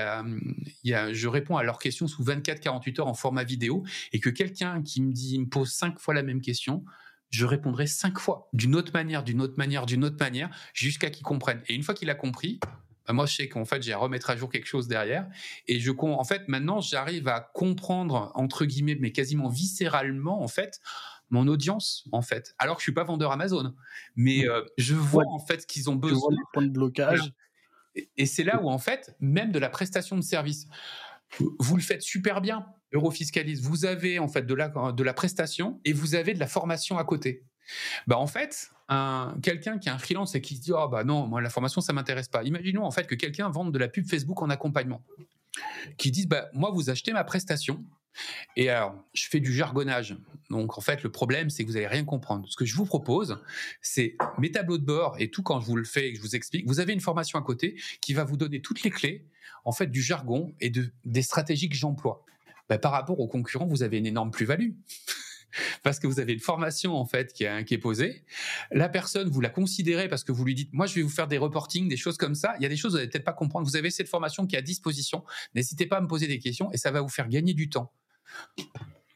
y 0.83 0.93
a, 0.93 1.13
je 1.13 1.27
réponds 1.27 1.57
à 1.57 1.63
leurs 1.63 1.77
questions 1.77 2.07
sous 2.07 2.23
24-48 2.23 3.01
heures 3.01 3.07
en 3.07 3.13
format 3.13 3.43
vidéo 3.43 3.83
et 4.11 4.19
que 4.19 4.29
quelqu'un 4.29 4.81
qui 4.81 5.01
me 5.01 5.11
dit, 5.11 5.37
me 5.37 5.45
pose 5.45 5.71
cinq 5.71 5.99
fois 5.99 6.15
la 6.15 6.23
même 6.23 6.41
question, 6.41 6.83
je 7.29 7.45
répondrai 7.45 7.85
cinq 7.85 8.17
fois 8.17 8.49
d'une 8.53 8.75
autre 8.75 8.91
manière, 8.91 9.23
d'une 9.23 9.41
autre 9.41 9.53
manière, 9.57 9.85
d'une 9.85 10.03
autre 10.03 10.17
manière, 10.19 10.49
jusqu'à 10.73 11.11
qu'il 11.11 11.23
comprenne. 11.23 11.61
Et 11.67 11.75
une 11.75 11.83
fois 11.83 11.93
qu'il 11.93 12.09
a 12.09 12.15
compris, 12.15 12.59
moi, 13.13 13.25
je 13.25 13.35
sais 13.35 13.49
qu'en 13.49 13.65
fait, 13.65 13.81
j'ai 13.81 13.93
à 13.93 13.97
remettre 13.97 14.29
à 14.29 14.35
jour 14.35 14.49
quelque 14.49 14.67
chose 14.67 14.87
derrière. 14.87 15.27
Et 15.67 15.79
je, 15.79 15.91
en 15.91 16.23
fait, 16.23 16.47
maintenant, 16.47 16.81
j'arrive 16.81 17.27
à 17.27 17.39
comprendre, 17.53 18.31
entre 18.35 18.65
guillemets, 18.65 18.97
mais 18.99 19.11
quasiment 19.11 19.49
viscéralement, 19.49 20.41
en 20.41 20.47
fait, 20.47 20.79
mon 21.29 21.47
audience, 21.47 22.07
en 22.11 22.21
fait. 22.21 22.53
Alors 22.57 22.75
que 22.75 22.81
je 22.81 22.85
suis 22.85 22.93
pas 22.93 23.03
vendeur 23.03 23.31
Amazon. 23.31 23.73
Mais 24.15 24.47
euh, 24.47 24.63
je 24.77 24.95
vois, 24.95 25.25
en 25.27 25.39
fait, 25.39 25.65
qu'ils 25.65 25.89
ont 25.89 25.95
besoin. 25.95 26.17
Je 26.17 26.21
vois 26.21 26.31
les 26.31 26.45
points 26.53 26.63
de 26.63 26.71
blocage. 26.71 27.33
Et 28.17 28.25
c'est 28.25 28.43
là 28.43 28.61
où, 28.61 28.69
en 28.69 28.77
fait, 28.77 29.15
même 29.19 29.51
de 29.51 29.59
la 29.59 29.69
prestation 29.69 30.15
de 30.15 30.21
service, 30.21 30.67
vous 31.59 31.75
le 31.75 31.81
faites 31.81 32.01
super 32.01 32.41
bien, 32.41 32.65
Eurofiscalis. 32.93 33.61
Vous 33.61 33.85
avez, 33.85 34.19
en 34.19 34.27
fait, 34.27 34.43
de 34.43 34.53
la, 34.53 34.69
de 34.69 35.03
la 35.03 35.13
prestation 35.13 35.79
et 35.85 35.93
vous 35.93 36.15
avez 36.15 36.33
de 36.33 36.39
la 36.39 36.47
formation 36.47 36.97
à 36.97 37.03
côté. 37.03 37.43
Bah, 38.07 38.17
en 38.17 38.27
fait, 38.27 38.71
quelqu'un 39.41 39.77
qui 39.77 39.89
a 39.89 39.93
un 39.93 39.99
freelance 39.99 40.35
et 40.35 40.41
qui 40.41 40.55
se 40.55 40.61
dit, 40.61 40.71
oh, 40.73 40.87
bah 40.87 41.03
non, 41.03 41.27
moi, 41.27 41.41
la 41.41 41.49
formation, 41.49 41.81
ça 41.81 41.93
m'intéresse 41.93 42.27
pas. 42.27 42.43
Imaginons, 42.43 42.83
en 42.83 42.91
fait, 42.91 43.07
que 43.07 43.15
quelqu'un 43.15 43.49
vende 43.49 43.73
de 43.73 43.79
la 43.79 43.87
pub 43.87 44.07
Facebook 44.07 44.41
en 44.41 44.49
accompagnement. 44.49 45.03
Qui 45.97 46.11
dit, 46.11 46.25
bah, 46.25 46.49
moi, 46.53 46.71
vous 46.71 46.89
achetez 46.89 47.11
ma 47.11 47.23
prestation 47.23 47.83
et 48.55 48.69
alors, 48.69 48.95
je 49.13 49.27
fais 49.27 49.39
du 49.39 49.53
jargonnage. 49.53 50.17
Donc, 50.49 50.77
en 50.77 50.81
fait, 50.81 51.03
le 51.03 51.11
problème, 51.11 51.49
c'est 51.49 51.63
que 51.63 51.69
vous 51.69 51.75
n'allez 51.75 51.87
rien 51.87 52.03
comprendre. 52.03 52.47
Ce 52.49 52.55
que 52.55 52.65
je 52.65 52.75
vous 52.75 52.85
propose, 52.85 53.41
c'est 53.81 54.15
mes 54.37 54.51
tableaux 54.51 54.77
de 54.77 54.85
bord 54.85 55.15
et 55.19 55.29
tout 55.29 55.43
quand 55.43 55.59
je 55.61 55.65
vous 55.65 55.75
le 55.75 55.83
fais 55.83 56.09
et 56.09 56.11
que 56.11 56.17
je 56.17 56.21
vous 56.21 56.35
explique. 56.35 56.67
Vous 56.67 56.79
avez 56.79 56.93
une 56.93 57.01
formation 57.01 57.39
à 57.39 57.41
côté 57.41 57.79
qui 58.01 58.13
va 58.13 58.23
vous 58.23 58.37
donner 58.37 58.61
toutes 58.61 58.83
les 58.83 58.89
clés, 58.89 59.25
en 59.65 59.71
fait, 59.71 59.87
du 59.87 60.01
jargon 60.01 60.53
et 60.59 60.69
de, 60.69 60.91
des 61.05 61.21
stratégies 61.21 61.69
que 61.69 61.75
j'emploie. 61.75 62.25
Ben, 62.67 62.77
par 62.77 62.91
rapport 62.91 63.19
aux 63.19 63.27
concurrents, 63.27 63.67
vous 63.67 63.83
avez 63.83 63.97
une 63.97 64.05
énorme 64.05 64.31
plus-value. 64.31 64.71
parce 65.83 65.99
que 65.99 66.07
vous 66.07 66.19
avez 66.19 66.33
une 66.33 66.39
formation 66.39 66.95
en 66.95 67.05
fait 67.05 67.33
qui 67.33 67.43
est, 67.43 67.65
qui 67.65 67.73
est 67.73 67.79
posée. 67.79 68.23
La 68.71 68.89
personne, 68.89 69.29
vous 69.29 69.41
la 69.41 69.49
considérez 69.49 70.07
parce 70.07 70.23
que 70.23 70.31
vous 70.31 70.45
lui 70.45 70.55
dites, 70.55 70.73
moi 70.73 70.85
je 70.85 70.95
vais 70.95 71.01
vous 71.01 71.09
faire 71.09 71.27
des 71.27 71.37
reportings, 71.37 71.87
des 71.87 71.97
choses 71.97 72.17
comme 72.17 72.35
ça. 72.35 72.55
Il 72.59 72.63
y 72.63 72.65
a 72.65 72.69
des 72.69 72.77
choses 72.77 72.91
que 72.91 72.97
vous 72.97 72.97
n'allez 72.97 73.09
peut-être 73.09 73.25
pas 73.25 73.33
comprendre. 73.33 73.67
Vous 73.67 73.75
avez 73.75 73.91
cette 73.91 74.09
formation 74.09 74.45
qui 74.45 74.55
est 74.55 74.59
à 74.59 74.63
disposition. 74.63 75.23
N'hésitez 75.55 75.85
pas 75.85 75.97
à 75.97 76.01
me 76.01 76.07
poser 76.07 76.27
des 76.27 76.39
questions 76.39 76.71
et 76.71 76.77
ça 76.77 76.91
va 76.91 77.01
vous 77.01 77.09
faire 77.09 77.27
gagner 77.27 77.53
du 77.53 77.69
temps. 77.69 77.91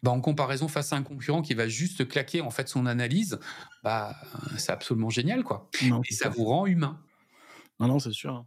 Bah, 0.01 0.11
en 0.11 0.19
comparaison 0.19 0.67
face 0.67 0.91
à 0.91 0.97
un 0.97 1.03
concurrent 1.03 1.41
qui 1.41 1.53
va 1.53 1.67
juste 1.67 2.07
claquer 2.07 2.41
en 2.41 2.49
fait 2.49 2.67
son 2.67 2.85
analyse, 2.85 3.39
bah, 3.83 4.13
c'est 4.57 4.71
absolument 4.71 5.09
génial 5.09 5.43
quoi. 5.43 5.69
et 5.81 6.13
ça 6.13 6.29
vous 6.29 6.43
rend 6.43 6.65
humain. 6.65 6.99
Non, 7.79 7.87
non, 7.87 7.99
c'est 7.99 8.11
sûr. 8.11 8.45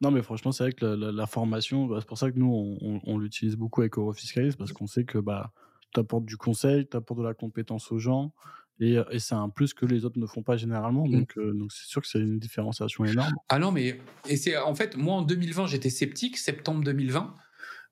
Non, 0.00 0.10
mais 0.10 0.22
franchement, 0.22 0.52
c'est 0.52 0.64
vrai 0.64 0.72
que 0.72 0.84
la, 0.84 1.26
formation, 1.26 1.86
bah, 1.86 1.96
c'est 2.00 2.06
pour 2.06 2.18
ça 2.18 2.30
que 2.30 2.38
nous, 2.38 2.78
on, 3.04 3.18
l'utilise 3.18 3.56
beaucoup 3.56 3.80
avec 3.80 3.98
Eurofiscalis, 3.98 4.54
parce 4.56 4.72
qu'on 4.72 4.86
sait 4.86 5.04
que 5.04 5.18
bah, 5.18 5.52
tu 5.94 6.00
apportes 6.00 6.24
du 6.24 6.36
conseil, 6.36 6.88
tu 6.88 6.96
apportes 6.96 7.20
de 7.20 7.24
la 7.24 7.34
compétence 7.34 7.90
aux 7.92 7.98
gens, 7.98 8.32
et, 8.80 8.96
et 9.10 9.18
c'est 9.18 9.34
un 9.34 9.48
plus 9.48 9.74
que 9.74 9.86
les 9.86 10.04
autres 10.04 10.18
ne 10.18 10.26
font 10.26 10.42
pas 10.42 10.56
généralement. 10.56 11.06
Mmh. 11.06 11.12
Donc, 11.12 11.38
euh, 11.38 11.52
donc 11.52 11.72
c'est 11.72 11.88
sûr 11.88 12.00
que 12.00 12.08
c'est 12.08 12.20
une 12.20 12.38
différenciation 12.38 13.04
énorme. 13.04 13.34
Ah 13.48 13.58
non, 13.58 13.72
mais 13.72 14.00
et 14.28 14.36
c'est 14.36 14.56
en 14.56 14.74
fait, 14.74 14.96
moi 14.96 15.16
en 15.16 15.22
2020, 15.22 15.66
j'étais 15.66 15.90
sceptique, 15.90 16.38
septembre 16.38 16.84
2020. 16.84 17.34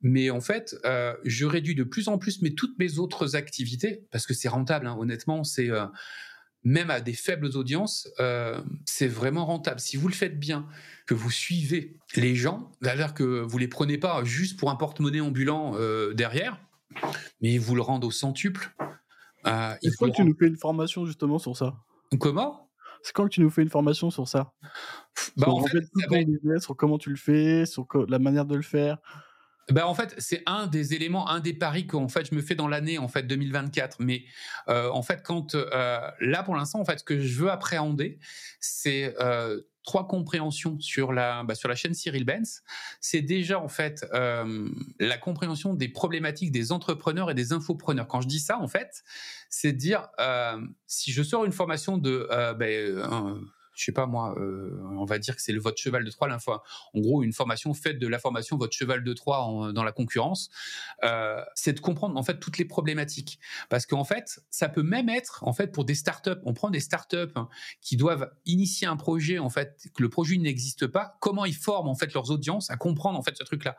Mais 0.02 0.28
en 0.28 0.42
fait, 0.42 0.76
euh, 0.84 1.14
je 1.24 1.46
réduis 1.46 1.74
de 1.74 1.82
plus 1.82 2.08
en 2.08 2.18
plus 2.18 2.42
mais 2.42 2.50
toutes 2.50 2.78
mes 2.78 2.98
autres 2.98 3.34
activités 3.34 4.04
parce 4.12 4.26
que 4.26 4.34
c'est 4.34 4.48
rentable. 4.48 4.86
Hein, 4.86 4.96
honnêtement, 4.98 5.42
c'est 5.42 5.70
euh, 5.70 5.86
même 6.62 6.90
à 6.90 7.00
des 7.00 7.14
faibles 7.14 7.56
audiences, 7.56 8.08
c'est 8.84 9.06
vraiment 9.06 9.46
rentable. 9.46 9.78
Si 9.78 9.96
vous 9.96 10.08
le 10.08 10.14
faites 10.14 10.38
bien, 10.38 10.66
que 11.06 11.14
vous 11.14 11.30
suivez 11.30 11.96
les 12.16 12.34
gens, 12.34 12.72
c'est-à-dire 12.82 13.14
que 13.14 13.22
vous 13.22 13.58
les 13.58 13.68
prenez 13.68 13.98
pas 13.98 14.24
juste 14.24 14.58
pour 14.58 14.70
un 14.70 14.74
porte-monnaie 14.74 15.20
ambulant 15.20 15.76
derrière, 16.12 16.60
mais 17.40 17.58
vous 17.58 17.74
le 17.74 17.82
rendez 17.82 18.06
au 18.06 18.10
centuple. 18.10 18.74
Est-ce 19.44 19.96
que 19.96 20.10
tu 20.10 20.24
nous 20.24 20.36
fais 20.38 20.46
une 20.46 20.56
formation 20.56 21.06
justement 21.06 21.38
sur 21.38 21.56
ça? 21.56 21.74
Comment? 22.18 22.70
C'est 23.02 23.12
quand 23.12 23.24
que 23.24 23.30
tu 23.30 23.40
nous 23.40 23.50
fais 23.50 23.62
une 23.62 23.70
formation 23.70 24.10
sur 24.10 24.26
ça? 24.26 24.52
Bah, 25.36 25.48
en 25.48 25.64
fait, 25.64 25.84
sur 26.60 26.76
comment 26.76 26.98
tu 26.98 27.10
le 27.10 27.16
fais, 27.16 27.64
sur 27.66 27.86
la 28.08 28.18
manière 28.18 28.46
de 28.46 28.56
le 28.56 28.62
faire. 28.62 28.98
Ben 29.70 29.84
en 29.84 29.94
fait, 29.94 30.14
c'est 30.18 30.42
un 30.46 30.68
des 30.68 30.94
éléments, 30.94 31.28
un 31.28 31.40
des 31.40 31.52
paris 31.52 31.88
que 31.88 31.96
fait 32.08 32.28
je 32.30 32.36
me 32.36 32.40
fais 32.40 32.54
dans 32.54 32.68
l'année 32.68 32.98
en 32.98 33.08
fait 33.08 33.24
2024. 33.24 33.96
Mais 33.98 34.24
euh, 34.68 34.90
en 34.90 35.02
fait, 35.02 35.22
quand 35.24 35.56
euh, 35.56 35.98
là 36.20 36.42
pour 36.44 36.54
l'instant, 36.54 36.80
en 36.80 36.84
fait, 36.84 37.00
ce 37.00 37.04
que 37.04 37.18
je 37.18 37.42
veux 37.42 37.50
appréhender, 37.50 38.20
c'est 38.60 39.14
euh, 39.20 39.60
trois 39.86 40.06
compréhensions 40.06 40.78
sur 40.80 41.12
la 41.14 41.44
bah, 41.44 41.54
sur 41.54 41.70
la 41.70 41.74
chaîne 41.74 41.94
Cyril 41.94 42.24
Benz. 42.24 42.62
C'est 43.00 43.22
déjà 43.22 43.58
en 43.58 43.68
fait 43.68 44.04
la 44.12 45.16
compréhension 45.16 45.72
des 45.72 45.88
problématiques 45.88 46.52
des 46.52 46.72
entrepreneurs 46.72 47.30
et 47.30 47.34
des 47.34 47.54
infopreneurs. 47.54 48.08
Quand 48.08 48.20
je 48.20 48.28
dis 48.28 48.40
ça, 48.40 48.58
en 48.58 48.68
fait, 48.68 49.02
c'est 49.48 49.72
dire 49.72 50.08
si 50.86 51.12
je 51.12 51.22
sors 51.22 51.46
une 51.46 51.52
formation 51.52 51.96
de 51.96 52.28
ben, 52.58 53.40
je 53.76 53.84
sais 53.84 53.92
pas 53.92 54.06
moi, 54.06 54.34
euh, 54.38 54.80
on 54.98 55.04
va 55.04 55.18
dire 55.18 55.36
que 55.36 55.42
c'est 55.42 55.52
le 55.52 55.60
votre 55.60 55.78
cheval 55.78 56.04
de 56.04 56.10
Troie. 56.10 56.28
En 56.94 57.00
gros, 57.00 57.22
une 57.22 57.32
formation 57.32 57.74
faite 57.74 57.98
de 57.98 58.08
la 58.08 58.18
formation 58.18 58.56
votre 58.56 58.74
cheval 58.74 59.04
de 59.04 59.12
Troie 59.12 59.70
dans 59.72 59.84
la 59.84 59.92
concurrence, 59.92 60.50
euh, 61.04 61.40
c'est 61.54 61.74
de 61.74 61.80
comprendre 61.80 62.16
en 62.16 62.22
fait 62.22 62.40
toutes 62.40 62.58
les 62.58 62.64
problématiques. 62.64 63.38
Parce 63.68 63.86
qu'en 63.86 64.04
fait, 64.04 64.40
ça 64.50 64.68
peut 64.68 64.82
même 64.82 65.08
être 65.08 65.44
en 65.44 65.52
fait 65.52 65.68
pour 65.68 65.84
des 65.84 65.94
startups. 65.94 66.40
On 66.44 66.54
prend 66.54 66.70
des 66.70 66.80
startups 66.80 67.32
hein, 67.34 67.48
qui 67.80 67.96
doivent 67.96 68.30
initier 68.46 68.86
un 68.86 68.96
projet 68.96 69.38
en 69.38 69.50
fait 69.50 69.88
que 69.94 70.02
le 70.02 70.08
projet 70.08 70.36
n'existe 70.38 70.86
pas. 70.86 71.16
Comment 71.20 71.44
ils 71.44 71.54
forment 71.54 71.88
en 71.88 71.94
fait 71.94 72.12
leurs 72.14 72.30
audiences 72.30 72.70
à 72.70 72.76
comprendre 72.76 73.18
en 73.18 73.22
fait 73.22 73.36
ce 73.36 73.44
truc-là. 73.44 73.76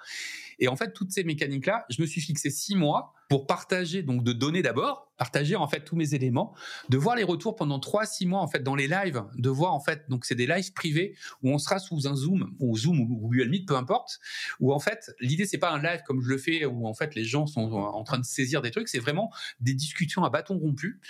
Et 0.59 0.67
en 0.67 0.75
fait, 0.75 0.93
toutes 0.93 1.11
ces 1.11 1.23
mécaniques-là, 1.23 1.85
je 1.89 2.01
me 2.01 2.07
suis 2.07 2.21
fixé 2.21 2.49
six 2.49 2.75
mois 2.75 3.13
pour 3.29 3.45
partager, 3.45 4.03
donc 4.03 4.23
de 4.23 4.31
donner 4.31 4.61
d'abord, 4.61 5.11
partager 5.17 5.55
en 5.55 5.67
fait 5.67 5.81
tous 5.81 5.95
mes 5.95 6.13
éléments, 6.13 6.55
de 6.89 6.97
voir 6.97 7.15
les 7.15 7.23
retours 7.23 7.55
pendant 7.55 7.79
trois, 7.79 8.05
six 8.05 8.25
mois 8.25 8.39
en 8.39 8.47
fait 8.47 8.63
dans 8.63 8.75
les 8.75 8.87
lives, 8.87 9.23
de 9.35 9.49
voir 9.49 9.73
en 9.73 9.81
fait, 9.81 10.05
donc 10.09 10.23
c'est 10.23 10.35
des 10.35 10.47
lives 10.47 10.71
privés 10.73 11.15
où 11.43 11.51
on 11.51 11.57
sera 11.57 11.79
sous 11.79 12.07
un 12.07 12.15
Zoom 12.15 12.55
ou 12.59 12.77
Zoom 12.77 13.01
ou 13.01 13.05
Google 13.05 13.49
Meet, 13.49 13.67
peu 13.67 13.75
importe, 13.75 14.19
où 14.59 14.71
en 14.71 14.79
fait 14.79 15.13
l'idée 15.19 15.45
c'est 15.45 15.57
pas 15.57 15.71
un 15.71 15.81
live 15.81 16.01
comme 16.05 16.21
je 16.21 16.29
le 16.29 16.37
fais 16.37 16.65
où 16.65 16.87
en 16.87 16.93
fait 16.93 17.15
les 17.15 17.25
gens 17.25 17.47
sont 17.47 17.71
en 17.73 18.03
train 18.03 18.19
de 18.19 18.25
saisir 18.25 18.61
des 18.61 18.71
trucs, 18.71 18.87
c'est 18.87 18.99
vraiment 18.99 19.31
des 19.59 19.73
discussions 19.73 20.23
à 20.23 20.29
bâton 20.29 20.57
rompu 20.57 21.01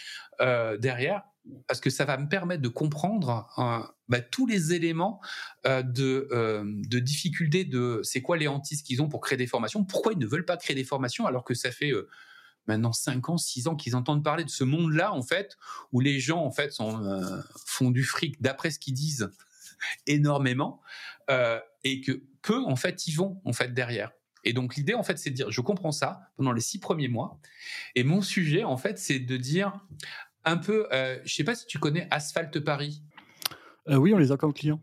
euh, 0.41 0.77
derrière 0.77 1.23
parce 1.67 1.79
que 1.79 1.89
ça 1.89 2.05
va 2.05 2.17
me 2.17 2.27
permettre 2.27 2.61
de 2.61 2.67
comprendre 2.67 3.49
euh, 3.57 3.79
bah, 4.07 4.21
tous 4.21 4.47
les 4.47 4.73
éléments 4.73 5.21
euh, 5.65 5.81
de, 5.81 6.27
euh, 6.31 6.63
de 6.65 6.99
difficulté 6.99 7.65
de 7.65 8.01
c'est 8.03 8.21
quoi 8.21 8.37
les 8.37 8.47
hantises 8.47 8.81
qu'ils 8.81 9.01
ont 9.01 9.09
pour 9.09 9.21
créer 9.21 9.37
des 9.37 9.47
formations, 9.47 9.83
pourquoi 9.83 10.13
ils 10.13 10.19
ne 10.19 10.27
veulent 10.27 10.45
pas 10.45 10.57
créer 10.57 10.75
des 10.75 10.83
formations 10.83 11.25
alors 11.25 11.43
que 11.43 11.53
ça 11.53 11.71
fait 11.71 11.91
maintenant 12.67 12.93
5 12.93 13.29
ans, 13.29 13.37
6 13.37 13.67
ans 13.67 13.75
qu'ils 13.75 13.95
entendent 13.95 14.23
parler 14.23 14.43
de 14.43 14.49
ce 14.49 14.63
monde-là 14.63 15.13
en 15.13 15.21
fait 15.21 15.57
où 15.91 15.99
les 15.99 16.19
gens 16.19 16.43
en 16.43 16.51
fait 16.51 16.75
font 17.65 17.91
du 17.91 18.03
fric 18.03 18.41
d'après 18.41 18.71
ce 18.71 18.79
qu'ils 18.79 18.93
disent 18.93 19.29
énormément 20.07 20.81
et 21.83 22.01
que 22.01 22.23
peu 22.41 22.63
en 22.63 22.75
fait 22.75 23.07
ils 23.07 23.15
vont 23.15 23.41
en 23.45 23.53
fait 23.53 23.73
derrière. 23.73 24.11
Et 24.43 24.53
donc 24.53 24.75
l'idée 24.75 24.93
en 24.93 25.03
fait 25.03 25.17
c'est 25.17 25.29
de 25.29 25.35
dire 25.35 25.51
je 25.51 25.61
comprends 25.61 25.91
ça 25.91 26.31
pendant 26.37 26.53
les 26.53 26.61
six 26.61 26.79
premiers 26.79 27.09
mois 27.09 27.39
et 27.95 28.03
mon 28.03 28.21
sujet 28.21 28.63
en 28.63 28.77
fait 28.77 28.97
c'est 28.97 29.19
de 29.19 29.35
dire 29.35 29.73
un 30.47 30.57
peu, 30.57 30.87
euh, 30.93 31.19
je 31.25 31.33
sais 31.33 31.43
pas 31.43 31.55
si 31.55 31.65
tu 31.67 31.77
connais 31.77 32.07
Asphalt 32.09 32.59
Paris. 32.61 33.03
Euh, 33.89 33.95
oui, 33.95 34.13
on 34.13 34.17
les 34.17 34.31
a 34.31 34.37
comme 34.37 34.53
clients. 34.53 34.81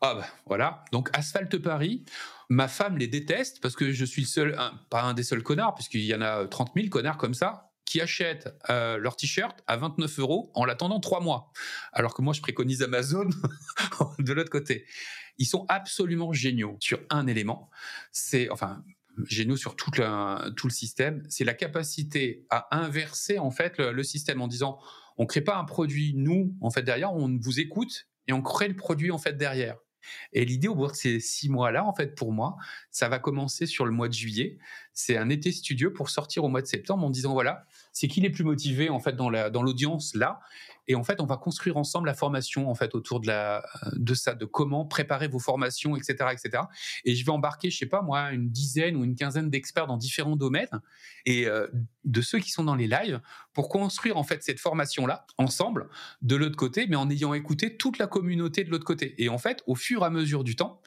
Ah 0.00 0.14
bah 0.14 0.26
voilà. 0.46 0.84
Donc 0.92 1.08
Asphalt 1.12 1.56
Paris, 1.58 2.04
ma 2.48 2.68
femme 2.68 2.98
les 2.98 3.06
déteste 3.06 3.60
parce 3.60 3.74
que 3.74 3.92
je 3.92 4.04
suis 4.04 4.22
le 4.22 4.28
seul, 4.28 4.58
pas 4.90 5.02
un 5.02 5.14
des 5.14 5.22
seuls 5.22 5.42
connards, 5.42 5.74
puisqu'il 5.74 6.04
y 6.04 6.14
en 6.14 6.20
a 6.20 6.46
30 6.46 6.72
000 6.74 6.88
connards 6.88 7.16
comme 7.16 7.34
ça 7.34 7.70
qui 7.84 8.00
achètent 8.00 8.52
euh, 8.70 8.96
leur 8.98 9.16
t-shirt 9.16 9.62
à 9.66 9.76
29 9.76 10.18
euros 10.18 10.50
en 10.54 10.64
l'attendant 10.64 11.00
trois 11.00 11.20
mois. 11.20 11.52
Alors 11.92 12.14
que 12.14 12.22
moi, 12.22 12.32
je 12.32 12.40
préconise 12.40 12.82
Amazon 12.82 13.28
de 14.18 14.32
l'autre 14.32 14.50
côté. 14.50 14.86
Ils 15.38 15.46
sont 15.46 15.66
absolument 15.68 16.32
géniaux 16.32 16.76
sur 16.80 17.00
un 17.10 17.26
élément. 17.26 17.70
C'est, 18.10 18.48
enfin, 18.50 18.82
géniaux 19.26 19.56
sur 19.56 19.76
tout 19.76 19.90
le, 19.96 20.50
tout 20.50 20.66
le 20.66 20.72
système. 20.72 21.22
C'est 21.28 21.44
la 21.44 21.54
capacité 21.54 22.46
à 22.50 22.74
inverser, 22.76 23.38
en 23.38 23.50
fait, 23.50 23.78
le 23.78 24.02
système 24.02 24.40
en 24.40 24.48
disant, 24.48 24.78
on 25.16 25.26
crée 25.26 25.40
pas 25.40 25.56
un 25.56 25.64
produit 25.64 26.14
nous 26.14 26.54
en 26.60 26.70
fait 26.70 26.82
derrière, 26.82 27.14
on 27.14 27.38
vous 27.40 27.60
écoute 27.60 28.08
et 28.26 28.32
on 28.32 28.42
crée 28.42 28.68
le 28.68 28.76
produit 28.76 29.10
en 29.10 29.18
fait 29.18 29.36
derrière. 29.36 29.76
Et 30.32 30.44
l'idée 30.44 30.68
au 30.68 30.74
bout 30.74 30.88
de 30.88 30.92
ces 30.92 31.20
six 31.20 31.48
mois-là, 31.48 31.84
en 31.84 31.94
fait, 31.94 32.14
pour 32.14 32.32
moi, 32.32 32.56
ça 32.90 33.08
va 33.08 33.18
commencer 33.18 33.66
sur 33.66 33.86
le 33.86 33.90
mois 33.90 34.08
de 34.08 34.12
juillet. 34.12 34.58
C'est 34.92 35.16
un 35.16 35.28
été 35.28 35.50
studieux 35.52 35.92
pour 35.92 36.10
sortir 36.10 36.44
au 36.44 36.48
mois 36.48 36.62
de 36.62 36.66
septembre 36.66 37.04
en 37.06 37.10
disant 37.10 37.32
voilà, 37.32 37.64
c'est 37.92 38.08
qui 38.08 38.20
les 38.20 38.30
plus 38.30 38.44
motivés 38.44 38.90
en 38.90 39.00
fait 39.00 39.14
dans 39.16 39.30
la 39.30 39.50
dans 39.50 39.62
l'audience 39.62 40.14
là? 40.14 40.40
Et 40.86 40.94
en 40.94 41.04
fait, 41.04 41.20
on 41.20 41.26
va 41.26 41.36
construire 41.36 41.76
ensemble 41.76 42.06
la 42.06 42.14
formation 42.14 42.70
en 42.70 42.74
fait 42.74 42.94
autour 42.94 43.20
de 43.20 43.24
de 43.96 44.14
ça, 44.14 44.34
de 44.34 44.44
comment 44.44 44.84
préparer 44.84 45.28
vos 45.28 45.38
formations, 45.38 45.96
etc., 45.96 46.30
etc. 46.32 46.64
Et 47.04 47.14
je 47.14 47.24
vais 47.24 47.32
embarquer, 47.32 47.70
je 47.70 47.78
sais 47.78 47.86
pas 47.86 48.02
moi, 48.02 48.32
une 48.32 48.50
dizaine 48.50 48.96
ou 48.96 49.04
une 49.04 49.14
quinzaine 49.14 49.50
d'experts 49.50 49.86
dans 49.86 49.96
différents 49.96 50.36
domaines 50.36 50.80
et 51.26 51.46
euh, 51.46 51.66
de 52.04 52.20
ceux 52.20 52.38
qui 52.38 52.50
sont 52.50 52.64
dans 52.64 52.74
les 52.74 52.86
lives 52.86 53.20
pour 53.52 53.68
construire 53.68 54.16
en 54.16 54.24
fait 54.24 54.42
cette 54.42 54.60
formation 54.60 55.06
là 55.06 55.26
ensemble 55.38 55.88
de 56.22 56.36
l'autre 56.36 56.56
côté, 56.56 56.86
mais 56.88 56.96
en 56.96 57.08
ayant 57.10 57.34
écouté 57.34 57.76
toute 57.76 57.98
la 57.98 58.06
communauté 58.06 58.64
de 58.64 58.70
l'autre 58.70 58.84
côté. 58.84 59.14
Et 59.22 59.28
en 59.28 59.38
fait, 59.38 59.62
au 59.66 59.74
fur 59.74 60.02
et 60.02 60.06
à 60.06 60.10
mesure 60.10 60.44
du 60.44 60.56
temps, 60.56 60.80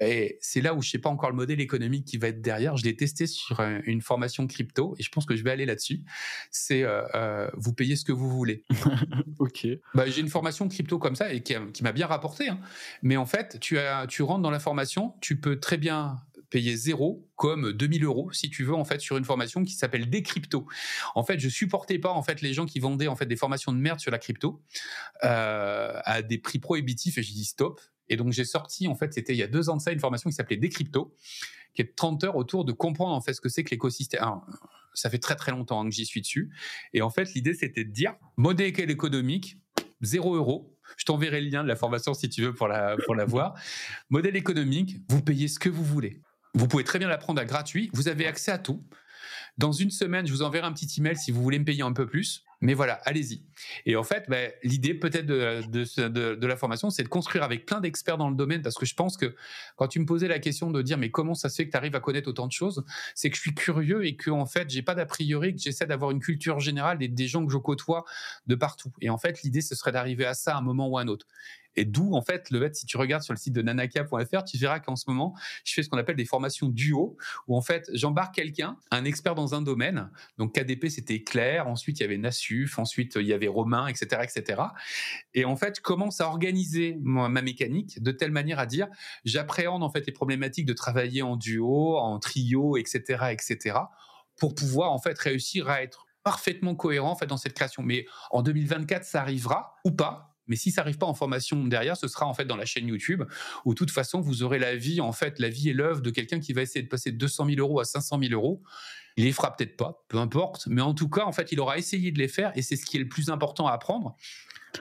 et 0.00 0.38
c'est 0.40 0.60
là 0.60 0.74
où 0.74 0.82
je 0.82 0.90
sais 0.90 0.98
pas 0.98 1.10
encore 1.10 1.30
le 1.30 1.36
modèle 1.36 1.60
économique 1.60 2.04
qui 2.04 2.18
va 2.18 2.28
être 2.28 2.40
derrière. 2.40 2.76
Je 2.76 2.84
l'ai 2.84 2.96
testé 2.96 3.26
sur 3.26 3.60
une 3.60 4.00
formation 4.00 4.46
crypto 4.46 4.94
et 4.98 5.02
je 5.02 5.10
pense 5.10 5.26
que 5.26 5.36
je 5.36 5.42
vais 5.42 5.50
aller 5.50 5.66
là-dessus. 5.66 6.02
C'est 6.50 6.82
euh, 6.82 7.02
euh, 7.14 7.50
vous 7.54 7.72
payez 7.72 7.96
ce 7.96 8.04
que 8.04 8.12
vous 8.12 8.30
voulez. 8.30 8.64
ok. 9.38 9.66
Bah, 9.94 10.08
j'ai 10.08 10.20
une 10.20 10.28
formation 10.28 10.68
crypto 10.68 10.98
comme 10.98 11.16
ça 11.16 11.32
et 11.32 11.42
qui, 11.42 11.54
m'a 11.82 11.92
bien 11.92 12.06
rapporté. 12.06 12.48
Hein. 12.48 12.60
Mais 13.02 13.16
en 13.16 13.26
fait, 13.26 13.58
tu, 13.60 13.78
as, 13.78 14.06
tu 14.06 14.22
rentres 14.22 14.42
dans 14.42 14.50
la 14.50 14.60
formation, 14.60 15.14
tu 15.20 15.40
peux 15.40 15.58
très 15.58 15.78
bien 15.78 16.18
payer 16.50 16.76
zéro 16.76 17.28
comme 17.36 17.72
2000 17.72 18.04
euros 18.04 18.32
si 18.32 18.48
tu 18.48 18.64
veux 18.64 18.74
en 18.74 18.84
fait 18.84 19.00
sur 19.00 19.16
une 19.18 19.24
formation 19.24 19.64
qui 19.64 19.74
s'appelle 19.74 20.08
des 20.08 20.22
cryptos. 20.22 20.66
En 21.14 21.22
fait, 21.24 21.38
je 21.38 21.48
supportais 21.48 21.98
pas 21.98 22.10
en 22.10 22.22
fait 22.22 22.40
les 22.40 22.54
gens 22.54 22.66
qui 22.66 22.80
vendaient 22.80 23.08
en 23.08 23.16
fait 23.16 23.26
des 23.26 23.36
formations 23.36 23.72
de 23.72 23.78
merde 23.78 24.00
sur 24.00 24.10
la 24.10 24.18
crypto 24.18 24.62
euh, 25.24 26.00
à 26.04 26.22
des 26.22 26.38
prix 26.38 26.58
prohibitifs 26.58 27.18
et 27.18 27.22
j'ai 27.22 27.34
dit 27.34 27.44
stop. 27.44 27.80
Et 28.08 28.16
donc 28.16 28.32
j'ai 28.32 28.44
sorti, 28.44 28.88
en 28.88 28.94
fait, 28.94 29.12
c'était 29.12 29.34
il 29.34 29.38
y 29.38 29.42
a 29.42 29.46
deux 29.46 29.68
ans 29.68 29.76
de 29.76 29.82
ça, 29.82 29.92
une 29.92 30.00
formation 30.00 30.30
qui 30.30 30.36
s'appelait 30.36 30.56
Décrypto, 30.56 31.14
qui 31.74 31.82
est 31.82 31.96
30 31.96 32.24
heures 32.24 32.36
autour 32.36 32.64
de 32.64 32.72
comprendre 32.72 33.14
en 33.14 33.20
fait 33.20 33.34
ce 33.34 33.40
que 33.40 33.48
c'est 33.48 33.64
que 33.64 33.70
l'écosystème. 33.70 34.22
ça 34.94 35.10
fait 35.10 35.18
très 35.18 35.36
très 35.36 35.52
longtemps 35.52 35.80
hein, 35.80 35.88
que 35.88 35.94
j'y 35.94 36.06
suis 36.06 36.20
dessus. 36.20 36.50
Et 36.92 37.02
en 37.02 37.10
fait, 37.10 37.34
l'idée 37.34 37.54
c'était 37.54 37.84
de 37.84 37.90
dire 37.90 38.14
modèle 38.36 38.90
économique, 38.90 39.58
0 40.00 40.36
euros. 40.36 40.74
Je 40.96 41.04
t'enverrai 41.04 41.40
le 41.40 41.48
lien 41.50 41.62
de 41.62 41.68
la 41.68 41.76
formation 41.76 42.14
si 42.14 42.28
tu 42.30 42.42
veux 42.42 42.54
pour 42.54 42.68
la, 42.68 42.96
pour 43.04 43.14
la 43.14 43.26
voir. 43.26 43.54
Modèle 44.08 44.36
économique, 44.36 44.96
vous 45.08 45.22
payez 45.22 45.48
ce 45.48 45.58
que 45.58 45.68
vous 45.68 45.84
voulez. 45.84 46.22
Vous 46.54 46.66
pouvez 46.66 46.84
très 46.84 46.98
bien 46.98 47.08
l'apprendre 47.08 47.40
à 47.40 47.44
gratuit. 47.44 47.90
Vous 47.92 48.08
avez 48.08 48.26
accès 48.26 48.50
à 48.50 48.58
tout. 48.58 48.82
Dans 49.58 49.72
une 49.72 49.90
semaine, 49.90 50.26
je 50.26 50.32
vous 50.32 50.42
enverrai 50.42 50.66
un 50.66 50.72
petit 50.72 51.00
email 51.00 51.16
si 51.16 51.32
vous 51.32 51.42
voulez 51.42 51.58
me 51.58 51.64
payer 51.64 51.82
un 51.82 51.92
peu 51.92 52.06
plus. 52.06 52.44
Mais 52.60 52.74
voilà, 52.74 52.94
allez-y. 53.04 53.42
Et 53.86 53.94
en 53.94 54.02
fait, 54.02 54.24
bah, 54.28 54.36
l'idée 54.64 54.94
peut-être 54.94 55.26
de, 55.26 55.62
de, 56.08 56.46
la 56.46 56.56
formation, 56.56 56.90
c'est 56.90 57.04
de 57.04 57.08
construire 57.08 57.44
avec 57.44 57.66
plein 57.66 57.80
d'experts 57.80 58.18
dans 58.18 58.30
le 58.30 58.34
domaine, 58.34 58.62
parce 58.62 58.76
que 58.76 58.86
je 58.86 58.94
pense 58.94 59.16
que 59.16 59.36
quand 59.76 59.86
tu 59.86 60.00
me 60.00 60.06
posais 60.06 60.26
la 60.26 60.40
question 60.40 60.70
de 60.70 60.82
dire 60.82 60.98
mais 60.98 61.10
comment 61.10 61.34
ça 61.34 61.48
se 61.48 61.56
fait 61.56 61.66
que 61.66 61.70
tu 61.70 61.76
arrives 61.76 61.94
à 61.94 62.00
connaître 62.00 62.28
autant 62.28 62.46
de 62.46 62.52
choses, 62.52 62.84
c'est 63.14 63.30
que 63.30 63.36
je 63.36 63.42
suis 63.42 63.54
curieux 63.54 64.04
et 64.06 64.16
que 64.16 64.30
en 64.30 64.46
fait 64.46 64.70
j'ai 64.70 64.82
pas 64.82 64.96
d'a 64.96 65.06
priori, 65.06 65.54
que 65.54 65.60
j'essaie 65.60 65.86
d'avoir 65.86 66.10
une 66.10 66.18
culture 66.18 66.58
générale 66.58 66.98
des 66.98 67.28
gens 67.28 67.46
que 67.46 67.52
je 67.52 67.58
côtoie 67.58 68.04
de 68.48 68.56
partout. 68.56 68.92
Et 69.00 69.10
en 69.10 69.18
fait, 69.18 69.42
l'idée 69.42 69.60
ce 69.60 69.76
serait 69.76 69.92
d'arriver 69.92 70.26
à 70.26 70.34
ça 70.34 70.56
à 70.56 70.58
un 70.58 70.62
moment 70.62 70.88
ou 70.88 70.98
à 70.98 71.02
un 71.02 71.08
autre. 71.08 71.26
Et 71.78 71.84
d'où, 71.84 72.12
en 72.14 72.22
fait, 72.22 72.50
le 72.50 72.58
fait, 72.58 72.74
si 72.74 72.86
tu 72.86 72.96
regardes 72.96 73.22
sur 73.22 73.32
le 73.32 73.38
site 73.38 73.52
de 73.52 73.62
nanaka.fr, 73.62 74.42
tu 74.44 74.58
verras 74.58 74.80
qu'en 74.80 74.96
ce 74.96 75.04
moment, 75.06 75.36
je 75.64 75.74
fais 75.74 75.84
ce 75.84 75.88
qu'on 75.88 75.96
appelle 75.96 76.16
des 76.16 76.24
formations 76.24 76.68
duo, 76.68 77.16
où 77.46 77.56
en 77.56 77.60
fait, 77.60 77.88
j'embarque 77.92 78.34
quelqu'un, 78.34 78.76
un 78.90 79.04
expert 79.04 79.36
dans 79.36 79.54
un 79.54 79.62
domaine. 79.62 80.10
Donc, 80.38 80.56
KDP, 80.56 80.88
c'était 80.88 81.22
Claire. 81.22 81.68
Ensuite, 81.68 82.00
il 82.00 82.02
y 82.02 82.04
avait 82.04 82.18
Nassuf. 82.18 82.80
Ensuite, 82.80 83.14
il 83.14 83.26
y 83.26 83.32
avait 83.32 83.46
Romain, 83.46 83.86
etc., 83.86 84.22
etc. 84.24 84.60
Et 85.34 85.44
en 85.44 85.54
fait, 85.54 85.76
je 85.76 85.80
commence 85.80 86.20
à 86.20 86.26
organiser 86.26 86.98
ma, 87.00 87.28
mécanique 87.28 88.02
de 88.02 88.10
telle 88.10 88.32
manière 88.32 88.58
à 88.58 88.66
dire, 88.66 88.88
j'appréhende, 89.24 89.84
en 89.84 89.90
fait, 89.90 90.04
les 90.04 90.12
problématiques 90.12 90.66
de 90.66 90.72
travailler 90.72 91.22
en 91.22 91.36
duo, 91.36 91.96
en 91.96 92.18
trio, 92.18 92.76
etc., 92.76 93.26
etc., 93.30 93.78
pour 94.36 94.56
pouvoir, 94.56 94.90
en 94.90 94.98
fait, 94.98 95.16
réussir 95.16 95.68
à 95.68 95.80
être 95.82 96.06
parfaitement 96.24 96.74
cohérent 96.74 97.12
en 97.12 97.16
fait 97.16 97.26
dans 97.26 97.36
cette 97.36 97.54
création. 97.54 97.82
Mais 97.82 98.04
en 98.30 98.42
2024, 98.42 99.04
ça 99.04 99.22
arrivera 99.22 99.76
ou 99.84 99.92
pas? 99.92 100.27
Mais 100.48 100.56
si 100.56 100.70
ça 100.70 100.80
arrive 100.82 100.98
pas 100.98 101.06
en 101.06 101.14
formation 101.14 101.64
derrière, 101.64 101.96
ce 101.96 102.08
sera 102.08 102.26
en 102.26 102.34
fait 102.34 102.44
dans 102.44 102.56
la 102.56 102.64
chaîne 102.64 102.88
YouTube 102.88 103.24
où 103.64 103.74
de 103.74 103.78
toute 103.78 103.90
façon 103.90 104.20
vous 104.20 104.42
aurez 104.42 104.58
la 104.58 104.76
vie 104.76 105.00
en 105.00 105.12
fait 105.12 105.38
la 105.38 105.48
vie 105.48 105.70
et 105.70 105.72
l'œuvre 105.72 106.00
de 106.00 106.10
quelqu'un 106.10 106.40
qui 106.40 106.52
va 106.52 106.62
essayer 106.62 106.82
de 106.82 106.88
passer 106.88 107.12
de 107.12 107.18
200 107.18 107.46
000 107.46 107.60
euros 107.60 107.80
à 107.80 107.84
500 107.84 108.18
000 108.20 108.32
euros. 108.32 108.62
Il 109.16 109.24
les 109.24 109.32
fera 109.32 109.56
peut-être 109.56 109.76
pas, 109.76 110.04
peu 110.08 110.18
importe, 110.18 110.66
mais 110.68 110.80
en 110.80 110.94
tout 110.94 111.08
cas 111.08 111.24
en 111.24 111.32
fait 111.32 111.52
il 111.52 111.60
aura 111.60 111.78
essayé 111.78 112.12
de 112.12 112.18
les 112.18 112.28
faire 112.28 112.52
et 112.54 112.62
c'est 112.62 112.76
ce 112.76 112.86
qui 112.86 112.96
est 112.96 113.00
le 113.00 113.08
plus 113.08 113.30
important 113.30 113.66
à 113.66 113.72
apprendre. 113.72 114.16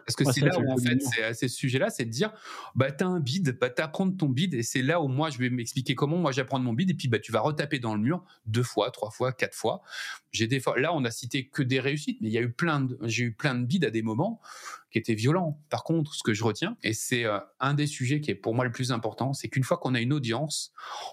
Parce 0.06 0.16
que 0.16 0.32
c'est 0.32 0.42
là 0.42 0.58
où, 0.60 0.72
en 0.72 0.78
fait, 0.78 1.02
c'est 1.02 1.24
à 1.24 1.34
ce 1.34 1.48
sujet-là, 1.48 1.90
c'est 1.90 2.06
de 2.06 2.10
dire, 2.10 2.34
bah, 2.76 2.92
t'as 2.92 3.06
un 3.06 3.20
bid, 3.20 3.58
bah, 3.60 3.70
t'apprends 3.70 4.10
ton 4.12 4.28
bid, 4.28 4.54
et 4.54 4.64
c'est 4.64 4.82
là 4.82 5.02
où 5.02 5.08
moi, 5.08 5.30
je 5.30 5.38
vais 5.38 5.50
m'expliquer 5.50 5.96
comment 5.96 6.18
moi 6.18 6.32
j'apprends 6.32 6.60
mon 6.60 6.74
bid, 6.74 6.90
et 6.90 6.94
puis, 6.94 7.08
bah, 7.08 7.20
tu 7.20 7.32
vas 7.32 7.40
retaper 7.40 7.80
dans 7.80 7.96
le 7.96 8.02
mur 8.02 8.24
deux 8.46 8.64
fois, 8.64 8.92
trois 8.92 9.12
fois, 9.12 9.32
quatre 9.32 9.56
fois. 9.56 9.82
J'ai 10.32 10.48
des 10.48 10.60
fois, 10.60 10.80
là, 10.80 10.94
on 10.94 11.04
a 11.06 11.12
cité 11.12 11.48
que 11.48 11.64
des 11.64 11.80
réussites, 11.80 12.20
mais 12.22 12.28
il 12.28 12.34
y 12.34 12.38
a 12.38 12.42
eu 12.42 12.52
plein 12.52 12.82
de, 12.82 12.98
j'ai 13.04 13.26
eu 13.26 13.34
plein 13.34 13.56
de 13.56 13.66
bids 13.66 13.86
à 13.86 13.90
des 13.90 14.02
moments 14.02 14.42
qui 14.98 15.12
étaient 15.12 15.20
violents. 15.20 15.60
Par 15.70 15.84
contre, 15.84 16.14
ce 16.16 16.24
que 16.24 16.34
je 16.34 16.44
retiens, 16.44 16.76
et 16.84 16.94
c'est 16.94 17.26
euh, 17.26 17.40
un 17.60 17.74
des 17.74 17.88
sujets 17.88 18.20
qui 18.20 18.32
est 18.32 18.36
pour 18.36 18.56
moi 18.56 18.66
le 18.66 18.72
plus 18.72 18.92
important, 18.92 19.34
c'est 19.34 19.48
qu'une 19.48 19.64
fois 19.64 19.78
qu'on 19.78 19.94
a 19.94 20.02
une 20.02 20.14
audience, 20.14 20.72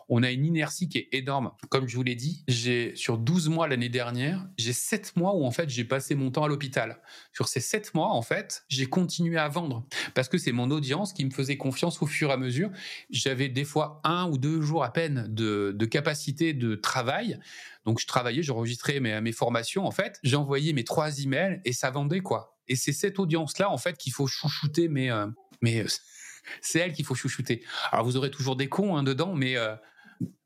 on 0.09 0.23
a 0.23 0.31
une 0.31 0.47
inertie 0.47 0.89
qui 0.89 0.99
est 0.99 1.09
énorme. 1.13 1.53
Comme 1.69 1.87
je 1.87 1.97
vous 1.97 2.03
l'ai 2.03 2.15
dit, 2.15 2.45
j'ai, 2.49 2.97
sur 2.97 3.19
12 3.19 3.49
mois 3.51 3.69
l'année 3.69 3.89
dernière, 3.89 4.47
j'ai 4.57 4.73
7 4.73 5.17
mois 5.17 5.35
où, 5.37 5.45
en 5.45 5.51
fait, 5.51 5.69
j'ai 5.69 5.85
passé 5.85 6.15
mon 6.15 6.31
temps 6.31 6.45
à 6.45 6.49
l'hôpital. 6.49 7.01
Sur 7.33 7.49
ces 7.49 7.61
7 7.61 7.95
mois, 7.95 8.09
en 8.09 8.23
fait, 8.23 8.65
j'ai 8.69 8.87
continué 8.87 9.37
à 9.37 9.49
vendre 9.49 9.87
parce 10.15 10.29
que 10.29 10.39
c'est 10.39 10.53
mon 10.53 10.71
audience 10.71 11.13
qui 11.13 11.25
me 11.25 11.31
faisait 11.31 11.57
confiance 11.57 12.01
au 12.01 12.07
fur 12.07 12.31
et 12.31 12.33
à 12.33 12.37
mesure. 12.37 12.71
J'avais 13.11 13.49
des 13.49 13.65
fois 13.65 14.01
un 14.05 14.29
ou 14.31 14.39
deux 14.39 14.63
jours 14.63 14.85
à 14.85 14.93
peine 14.93 15.27
de, 15.29 15.85
capacité 15.85 16.55
de 16.55 16.75
travail. 16.75 17.39
Donc 17.85 18.01
je 18.01 18.07
travaillais, 18.07 18.43
j'enregistrais 18.43 18.99
mes, 18.99 19.21
mes 19.21 19.33
formations 19.33 19.85
en 19.85 19.91
fait, 19.91 20.19
j'envoyais 20.23 20.73
mes 20.73 20.85
trois 20.85 21.21
emails 21.21 21.61
et 21.67 21.75
ça 21.75 21.91
vendait 21.91 22.21
quoi. 22.21 22.54
Et 22.69 22.77
c'est 22.77 22.93
cette 22.93 23.19
audience 23.19 23.59
là 23.59 23.71
en 23.71 23.79
fait 23.79 23.97
qu'il 23.97 24.13
faut 24.13 24.27
chouchouter 24.27 24.89
mes 24.89 25.11
euh, 25.11 25.27
mais 25.63 25.85
c'est 26.61 26.79
elle 26.79 26.93
qu'il 26.93 27.05
faut 27.05 27.15
chouchouter. 27.15 27.65
Alors 27.91 28.05
vous 28.05 28.17
aurez 28.17 28.31
toujours 28.31 28.57
des 28.57 28.69
cons 28.69 28.97
hein, 28.97 29.03
dedans, 29.03 29.35
mais 29.35 29.57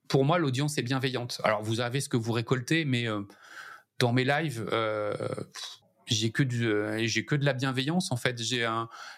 pour 0.08 0.24
moi, 0.24 0.38
l'audience 0.38 0.78
est 0.78 0.82
bienveillante. 0.82 1.40
Alors 1.44 1.62
vous 1.62 1.80
avez 1.80 2.00
ce 2.00 2.08
que 2.08 2.16
vous 2.16 2.32
récoltez, 2.32 2.84
mais 2.84 3.06
dans 3.98 4.12
mes 4.12 4.24
lives, 4.24 4.64
j'ai 6.10 6.30
que 6.30 6.42
euh, 6.64 7.00
j'ai 7.04 7.24
que 7.24 7.34
de 7.34 7.44
la 7.44 7.52
bienveillance 7.52 8.10
en 8.12 8.16
fait. 8.16 8.40
J'ai 8.42 8.68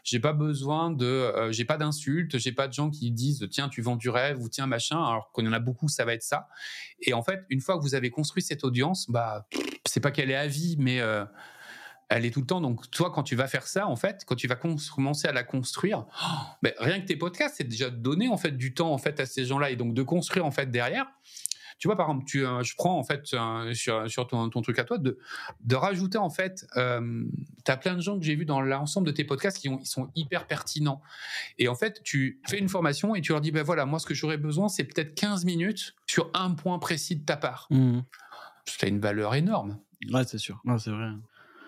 j'ai 0.05 0.21
pas 0.21 0.33
besoin 0.33 0.91
de, 0.91 1.07
euh, 1.07 1.53
j'ai 1.53 1.65
pas 1.65 1.77
d'insultes, 1.77 2.39
j'ai 2.39 2.53
pas 2.53 2.69
de 2.69 2.73
gens 2.73 2.91
qui 2.91 3.11
disent 3.11 3.47
tiens 3.51 3.69
tu 3.69 3.83
vends 3.83 3.97
du 3.97 4.11
rêve 4.11 4.41
ou 4.41 4.49
tiens 4.49 4.67
machin. 4.67 5.03
Alors 5.03 5.31
qu'on 5.33 5.47
en 5.47 5.53
a 5.53 5.59
beaucoup, 5.59 5.89
ça 5.89 6.05
va 6.05 6.15
être 6.15 6.23
ça. 6.23 6.49
Et 7.01 7.13
en 7.13 7.23
fait, 7.23 7.41
une 7.49 7.61
fois 7.61 7.77
que 7.77 7.83
vous 7.83 7.95
avez 7.95 8.11
construit 8.11 8.43
cette 8.43 8.65
audience, 8.65 9.09
bah 9.09 9.47
c'est 9.87 10.01
pas 10.01 10.11
qu'elle 10.11 10.31
est 10.31 10.37
à 10.37 10.47
vie, 10.47 10.77
mais 10.79 11.01
euh, 11.01 11.25
elle 12.11 12.27
est 12.27 12.31
tout 12.31 12.41
le 12.41 12.47
temps. 12.47 12.61
Donc 12.61 12.91
toi, 12.91 13.11
quand 13.11 13.23
tu 13.23 13.37
vas 13.37 13.47
faire 13.47 13.67
ça, 13.67 13.87
en 13.87 13.97
fait, 13.97 14.25
quand 14.27 14.35
tu 14.35 14.47
vas 14.49 14.57
commencer 14.57 15.29
à 15.29 15.33
la 15.33 15.43
construire, 15.43 16.05
ben, 16.63 16.73
rien 16.79 17.01
que 17.01 17.07
tes 17.07 17.17
podcasts, 17.17 17.57
c'est 17.59 17.69
déjà 17.69 17.89
donner 17.89 18.29
en 18.29 18.37
fait 18.37 18.53
du 18.53 18.75
temps 18.75 18.93
en 18.93 18.99
fait 18.99 19.19
à 19.21 19.27
ces 19.27 19.45
gens-là 19.45 19.71
et 19.71 19.77
donc 19.77 19.95
de 19.95 20.03
construire 20.03 20.45
en 20.45 20.51
fait 20.51 20.71
derrière 20.71 21.07
tu 21.81 21.89
vois, 21.89 21.97
par 21.97 22.11
exemple, 22.11 22.27
tu, 22.27 22.47
euh, 22.47 22.63
je 22.63 22.75
prends 22.77 22.99
en 22.99 23.05
fait 23.05 23.25
sur, 23.25 24.27
ton, 24.29 24.51
truc 24.51 24.79
à 24.79 24.85
toi 24.85 24.99
de, 24.99 25.19
de 25.65 25.75
rajouter 25.75 26.19
en 26.19 26.29
fait, 26.29 26.67
euh, 26.77 27.25
tu 27.65 27.73
as 27.73 27.77
plein 27.79 27.95
de 27.95 28.03
gens 28.03 28.19
que 28.19 28.25
j'ai 28.25 28.35
vus 28.35 28.45
dans 28.45 28.61
l'ensemble 28.61 29.07
de 29.07 29.13
tes 29.13 29.25
podcasts 29.25 29.57
qui 29.59 29.71
ont, 29.71 29.79
ils 29.81 29.87
sont 29.87 30.11
hyper 30.15 30.47
pertinents. 30.47 31.01
Et 31.59 31.69
en 31.69 31.75
fait, 31.75 32.03
tu 32.05 32.39
fais 32.47 32.59
une 32.59 32.69
formation 32.69 33.15
et 33.15 33.23
tu 33.23 33.33
leur 33.33 33.41
dis, 33.41 33.51
ben 33.51 33.63
voilà, 33.63 33.87
moi 33.87 33.99
ce 33.99 34.05
que 34.05 34.13
j'aurais 34.13 34.37
besoin, 34.37 34.69
c'est 34.69 34.85
peut-être 34.85 35.15
15 35.15 35.47
minutes 35.47 35.95
sur 36.07 36.31
un 36.35 36.51
point 36.51 36.79
précis 36.79 37.17
de 37.17 37.25
ta 37.25 37.39
part. 37.39 37.67
Mmh. 37.71 38.01
Ça 38.67 38.87
a 38.87 38.89
une 38.91 39.01
valeur 39.01 39.35
énorme. 39.35 39.79
Ouais, 40.13 40.25
c'est 40.25 40.39
sûr. 40.39 40.63
c'est 40.79 40.91
vrai. 40.91 41.09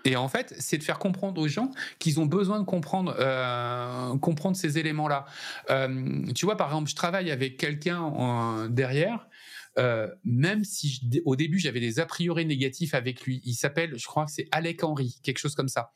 Et 0.05 0.17
en 0.17 0.29
fait, 0.29 0.55
c'est 0.59 0.79
de 0.79 0.83
faire 0.83 0.99
comprendre 0.99 1.41
aux 1.41 1.49
gens 1.49 1.71
qu'ils 1.99 2.21
ont 2.21 2.27
besoin 2.27 2.59
de 2.59 2.65
comprendre, 2.65 3.15
euh, 3.19 4.17
comprendre 4.19 4.57
ces 4.57 4.79
éléments-là. 4.79 5.27
tu 6.35 6.45
vois, 6.45 6.57
par 6.57 6.69
exemple, 6.69 6.91
je 6.91 6.97
travaille 6.97 7.31
avec 7.31 7.57
quelqu'un 7.57 8.69
derrière 8.69 9.29
euh, 9.79 10.09
même 10.25 10.65
si 10.65 11.01
au 11.25 11.35
début 11.35 11.59
j'avais 11.59 11.81
des 11.81 11.99
a 11.99 12.07
priori 12.07 12.45
négatifs 12.45 12.95
avec 12.95 13.23
lui. 13.23 13.41
Il 13.45 13.55
s'appelle, 13.55 13.99
je 13.99 14.07
crois 14.07 14.27
que 14.27 14.31
c'est 14.31 14.49
Alec 14.53 14.85
Henry, 14.85 15.19
quelque 15.23 15.39
chose 15.39 15.55
comme 15.55 15.69
ça. 15.69 15.93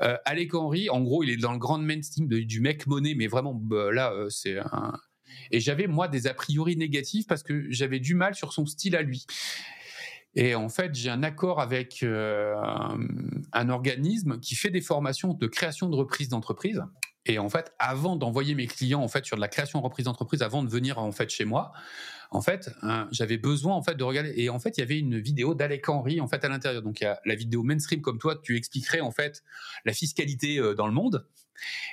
Euh, 0.00 0.16
Alec 0.24 0.54
Henry, 0.54 0.88
en 0.88 1.00
gros, 1.00 1.24
il 1.24 1.30
est 1.30 1.36
dans 1.36 1.52
le 1.52 1.58
grand 1.58 1.78
mainstream 1.78 2.28
du 2.28 2.60
mec 2.60 2.86
monnaie, 2.86 3.14
mais 3.14 3.26
vraiment 3.26 3.54
bah, 3.54 3.90
là, 3.92 4.12
euh, 4.12 4.28
c'est. 4.28 4.58
Et 5.50 5.60
j'avais 5.60 5.86
moi 5.86 6.08
des 6.08 6.26
a 6.26 6.34
priori 6.34 6.76
négatifs 6.76 7.26
parce 7.26 7.42
que 7.42 7.70
j'avais 7.70 8.00
du 8.00 8.14
mal 8.14 8.34
sur 8.34 8.52
son 8.52 8.66
style 8.66 8.96
à 8.96 9.02
lui. 9.02 9.26
Et 10.40 10.54
en 10.54 10.68
fait, 10.68 10.94
j'ai 10.94 11.10
un 11.10 11.24
accord 11.24 11.60
avec 11.60 12.04
un 12.04 13.68
organisme 13.68 14.38
qui 14.38 14.54
fait 14.54 14.70
des 14.70 14.80
formations 14.80 15.34
de 15.34 15.46
création 15.48 15.88
de 15.88 15.96
reprise 15.96 16.28
d'entreprise. 16.28 16.80
Et 17.26 17.40
en 17.40 17.48
fait, 17.48 17.74
avant 17.80 18.14
d'envoyer 18.14 18.54
mes 18.54 18.68
clients 18.68 19.02
en 19.02 19.08
fait 19.08 19.24
sur 19.24 19.34
de 19.34 19.40
la 19.40 19.48
création 19.48 19.80
de 19.80 19.84
reprise 19.84 20.04
d'entreprise, 20.04 20.42
avant 20.42 20.62
de 20.62 20.70
venir 20.70 21.00
en 21.00 21.10
fait 21.10 21.28
chez 21.28 21.44
moi, 21.44 21.72
en 22.30 22.42
fait, 22.42 22.70
hein, 22.82 23.08
j'avais 23.10 23.38
besoin 23.38 23.74
en 23.74 23.82
fait 23.82 23.94
de 23.94 24.04
regarder. 24.04 24.32
Et 24.36 24.50
en 24.50 24.58
fait, 24.58 24.76
il 24.76 24.80
y 24.80 24.82
avait 24.82 24.98
une 24.98 25.18
vidéo 25.18 25.54
d'Alec 25.54 25.88
Henry 25.88 26.20
en 26.20 26.28
fait 26.28 26.44
à 26.44 26.48
l'intérieur. 26.48 26.82
Donc 26.82 27.00
il 27.00 27.04
y 27.04 27.06
a 27.06 27.20
la 27.24 27.34
vidéo 27.34 27.62
mainstream 27.62 28.02
comme 28.02 28.18
toi, 28.18 28.38
tu 28.42 28.56
expliquerais 28.56 29.00
en 29.00 29.10
fait 29.10 29.42
la 29.84 29.92
fiscalité 29.92 30.58
euh, 30.58 30.74
dans 30.74 30.86
le 30.86 30.92
monde. 30.92 31.26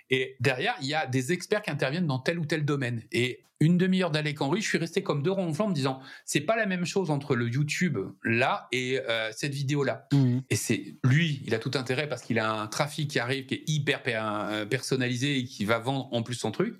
Et 0.10 0.36
derrière, 0.40 0.76
il 0.82 0.88
y 0.88 0.94
a 0.94 1.08
des 1.08 1.32
experts 1.32 1.62
qui 1.62 1.72
interviennent 1.72 2.08
dans 2.08 2.20
tel 2.20 2.38
ou 2.38 2.46
tel 2.46 2.66
domaine. 2.66 3.02
Et 3.12 3.46
une 3.62 3.78
demi-heure 3.78 4.12
d'Alec 4.12 4.42
Henry, 4.42 4.62
je 4.62 4.68
suis 4.68 4.78
resté 4.78 5.02
comme 5.02 5.24
deux 5.24 5.32
ronds 5.32 5.54
en 5.58 5.70
me 5.70 5.74
disant 5.74 6.02
c'est 6.26 6.42
pas 6.42 6.58
la 6.58 6.66
même 6.66 6.86
chose 6.86 7.10
entre 7.10 7.36
le 7.36 7.48
YouTube 7.48 7.98
là 8.24 8.68
et 8.74 9.00
euh, 9.00 9.32
cette 9.32 9.54
vidéo 9.54 9.84
là. 9.84 10.08
Mmh. 10.12 10.40
Et 10.50 10.56
c'est 10.58 10.98
lui, 11.06 11.42
il 11.46 11.56
a 11.56 11.60
tout 11.60 11.72
intérêt 11.74 12.10
parce 12.10 12.22
qu'il 12.22 12.38
a 12.38 12.52
un 12.52 12.68
trafic 12.68 13.10
qui 13.10 13.20
arrive 13.20 13.46
qui 13.46 13.56
est 13.56 13.64
hyper 13.68 14.02
euh, 14.08 14.66
personnalisé 14.66 15.38
et 15.38 15.46
qui 15.46 15.64
va 15.64 15.80
vendre 15.80 16.10
en 16.12 16.22
plus 16.22 16.36
son 16.36 16.52
truc. 16.52 16.78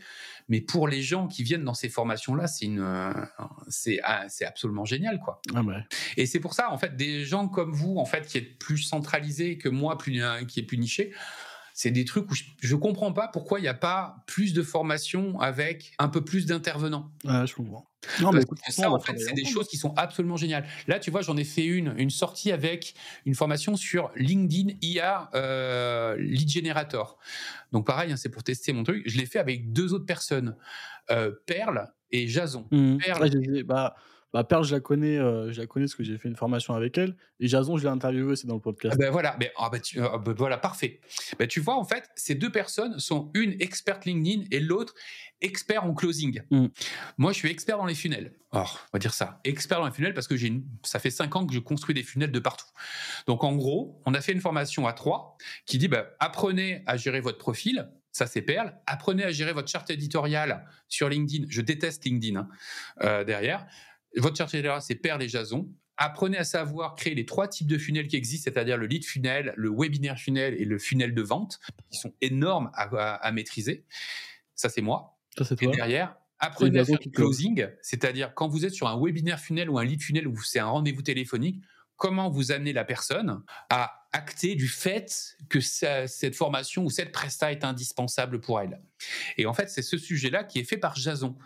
Mais 0.48 0.62
pour 0.62 0.88
les 0.88 1.02
gens 1.02 1.28
qui 1.28 1.44
viennent 1.44 1.64
dans 1.64 1.74
ces 1.74 1.90
formations-là, 1.90 2.48
c'est 2.48 2.66
une, 2.66 2.80
euh, 2.80 3.12
c'est, 3.68 4.00
ah, 4.04 4.26
c'est 4.30 4.46
absolument 4.46 4.86
génial, 4.86 5.20
quoi. 5.20 5.42
Ah 5.56 5.62
Et 6.18 6.26
c'est 6.26 6.40
pour 6.40 6.54
ça, 6.54 6.72
en 6.72 6.78
fait, 6.78 6.96
des 6.96 7.26
gens 7.26 7.48
comme 7.48 7.72
vous, 7.72 7.98
en 7.98 8.06
fait, 8.06 8.28
qui 8.28 8.38
êtes 8.38 8.60
plus 8.60 8.78
centralisés 8.78 9.58
que 9.58 9.70
moi, 9.70 9.98
plus, 9.98 10.22
euh, 10.22 10.44
qui 10.46 10.60
est 10.60 10.64
plus 10.64 10.78
niché, 10.78 11.14
c'est 11.74 11.92
des 11.92 12.06
trucs 12.06 12.30
où 12.32 12.36
je, 12.36 12.74
ne 12.74 12.80
comprends 12.80 13.12
pas 13.12 13.28
pourquoi 13.28 13.60
il 13.60 13.64
n'y 13.64 13.68
a 13.68 13.74
pas 13.74 14.24
plus 14.28 14.54
de 14.54 14.64
formation 14.64 15.40
avec 15.40 15.94
un 16.00 16.08
peu 16.08 16.24
plus 16.24 16.46
d'intervenants. 16.46 17.12
je 17.26 17.54
comprends. 17.54 17.90
Non, 18.22 18.32
mais 18.32 18.42
ça, 18.70 18.92
en 18.92 19.00
fait, 19.00 19.18
c'est 19.18 19.34
des 19.34 19.46
choses 19.46 19.68
qui 19.68 19.78
sont 19.78 19.94
absolument 19.96 20.38
géniales. 20.38 20.66
Là, 20.88 21.00
tu 21.00 21.12
vois, 21.12 21.22
j'en 21.22 21.38
ai 21.38 21.44
fait 21.44 21.66
une, 21.66 21.94
une 21.98 22.10
sortie 22.10 22.52
avec 22.52 22.96
une 23.26 23.36
formation 23.36 23.76
sur 23.76 24.12
LinkedIn 24.16 24.76
IA 24.82 25.30
euh, 25.34 26.16
Lead 26.18 26.50
Generator. 26.50 27.18
Donc, 27.72 27.86
pareil, 27.86 28.12
hein, 28.12 28.18
c'est 28.18 28.30
pour 28.30 28.44
tester 28.44 28.74
mon 28.74 28.84
truc. 28.84 29.04
Je 29.06 29.18
l'ai 29.18 29.26
fait 29.26 29.40
avec 29.40 29.72
deux 29.74 29.94
autres 29.94 30.06
personnes, 30.06 30.56
euh, 31.12 31.32
Perle 31.46 31.92
et 32.12 32.28
Jason. 32.28 32.68
Mmh. 32.72 32.98
Perle, 32.98 33.64
bah, 33.64 33.96
bah, 34.36 34.44
Perle, 34.44 34.66
je 34.66 34.76
la 34.76 34.82
connais, 34.82 35.18
euh, 35.18 35.50
je 35.54 35.62
la 35.62 35.66
connais 35.66 35.86
parce 35.86 35.96
que 35.96 36.04
j'ai 36.04 36.18
fait 36.18 36.28
une 36.28 36.36
formation 36.36 36.74
avec 36.74 36.98
elle. 36.98 37.16
Et 37.40 37.48
Jason, 37.48 37.78
je 37.78 37.84
l'ai 37.84 37.90
interviewé, 37.90 38.36
c'est 38.36 38.48
dans 38.48 38.56
le 38.56 38.60
podcast. 38.60 38.94
Ah 38.94 38.98
ben 39.02 39.10
voilà, 39.10 39.38
mais, 39.40 39.50
ah 39.56 39.70
ben 39.72 39.80
ah 40.02 40.18
ben 40.18 40.34
voilà, 40.34 40.58
parfait. 40.58 41.00
Ben 41.40 41.48
tu 41.48 41.62
vois, 41.62 41.78
en 41.78 41.86
fait, 41.86 42.10
ces 42.18 42.36
deux 42.36 42.52
personnes 42.52 43.00
sont 43.00 43.32
une 43.34 43.56
experte 43.62 44.04
LinkedIn 44.04 44.44
et 44.52 44.60
l'autre 44.60 44.94
expert 45.40 45.86
en 45.86 45.94
closing. 45.94 46.42
Mm. 46.52 46.66
Moi, 47.18 47.32
je 47.32 47.38
suis 47.38 47.50
expert 47.50 47.78
dans 47.78 47.86
les 47.86 47.96
funnels. 47.96 48.34
Alors, 48.52 48.82
on 48.92 48.98
va 48.98 49.00
dire 49.00 49.14
ça, 49.14 49.40
expert 49.46 49.80
dans 49.80 49.86
les 49.86 49.94
funnels 49.94 50.14
parce 50.14 50.28
que 50.28 50.36
j'ai 50.36 50.52
ça 50.84 51.00
fait 51.00 51.12
cinq 51.12 51.34
ans 51.38 51.46
que 51.46 51.54
je 51.54 51.60
construis 51.60 51.96
des 51.96 52.04
funnels 52.04 52.34
de 52.34 52.40
partout. 52.40 52.68
Donc, 53.28 53.46
en 53.46 53.56
gros, 53.56 54.02
on 54.06 54.14
a 54.14 54.20
fait 54.20 54.34
une 54.34 54.42
formation 54.42 54.86
à 54.86 54.92
trois 54.92 55.38
qui 55.66 55.78
dit 55.78 55.88
bah, 55.88 56.08
apprenez 56.20 56.84
à 56.88 56.98
gérer 56.98 57.22
votre 57.22 57.38
profil. 57.38 57.90
Ça, 58.12 58.28
c'est 58.28 58.42
Perle. 58.42 58.78
Apprenez 58.86 59.24
à 59.24 59.32
gérer 59.32 59.54
votre 59.54 59.70
charte 59.70 59.90
éditoriale 59.90 60.66
sur 60.90 61.08
LinkedIn. 61.08 61.46
Je 61.48 61.62
déteste 61.62 62.04
LinkedIn 62.04 62.38
hein, 62.38 62.50
euh, 63.02 63.24
derrière. 63.24 63.66
Votre 64.18 64.38
charte 64.38 64.54
éditoriale, 64.54 64.82
c'est 64.82 64.96
Perle 64.96 65.24
et 65.24 65.30
Jason. 65.30 65.70
Apprenez 65.98 66.38
à 66.38 66.44
savoir 66.44 66.96
créer 66.96 67.16
les 67.16 67.26
trois 67.26 67.48
types 67.48 67.68
de 67.68 67.78
funnels 67.78 68.08
qui 68.08 68.18
existent, 68.18 68.52
c'est-à-dire 68.52 68.78
le 68.78 68.86
lead 68.86 69.06
funnel, 69.06 69.54
le 69.56 69.70
webinaire 69.70 70.20
funnel 70.20 70.56
et 70.60 70.66
le 70.66 70.78
funnel 70.78 71.14
de 71.14 71.22
vente, 71.22 71.60
qui 71.90 71.98
sont 71.98 72.14
énormes 72.22 72.70
à 72.74 73.32
maîtriser. 73.32 73.86
Ça, 74.56 74.68
c'est 74.70 74.82
moi. 74.82 75.18
Et 75.62 75.68
derrière, 75.68 76.18
apprenez 76.40 76.80
à 76.80 76.86
faire 76.86 77.00
du 77.00 77.12
closing, 77.12 77.68
c'est-à-dire 77.82 78.34
quand 78.34 78.48
vous 78.48 78.66
êtes 78.66 78.74
sur 78.74 78.88
un 78.88 79.02
webinaire 79.02 79.40
funnel 79.40 79.70
ou 79.70 79.80
un 79.80 79.86
lead 79.86 80.02
funnel 80.02 80.28
où 80.28 80.42
c'est 80.42 80.60
un 80.60 80.68
rendez-vous 80.68 81.02
téléphonique, 81.02 81.64
comment 81.96 82.30
vous 82.30 82.52
amenez 82.52 82.74
la 82.74 82.84
personne 82.84 83.42
à 83.70 84.06
acter 84.12 84.56
du 84.56 84.68
fait 84.68 85.38
que 85.48 85.62
cette 85.62 86.36
formation 86.36 86.84
ou 86.84 86.90
cette 86.90 87.14
presta 87.14 87.54
est 87.54 87.64
indispensable 87.64 88.42
pour 88.42 88.60
elle. 88.60 88.82
Et 89.38 89.46
en 89.46 89.54
fait, 89.54 89.70
c'est 89.70 89.82
ce 89.82 89.98
sujet-là 89.98 90.44
qui 90.44 90.60
est 90.60 90.66
fait 90.66 90.78
par 90.78 90.96
Jason. 90.96 91.38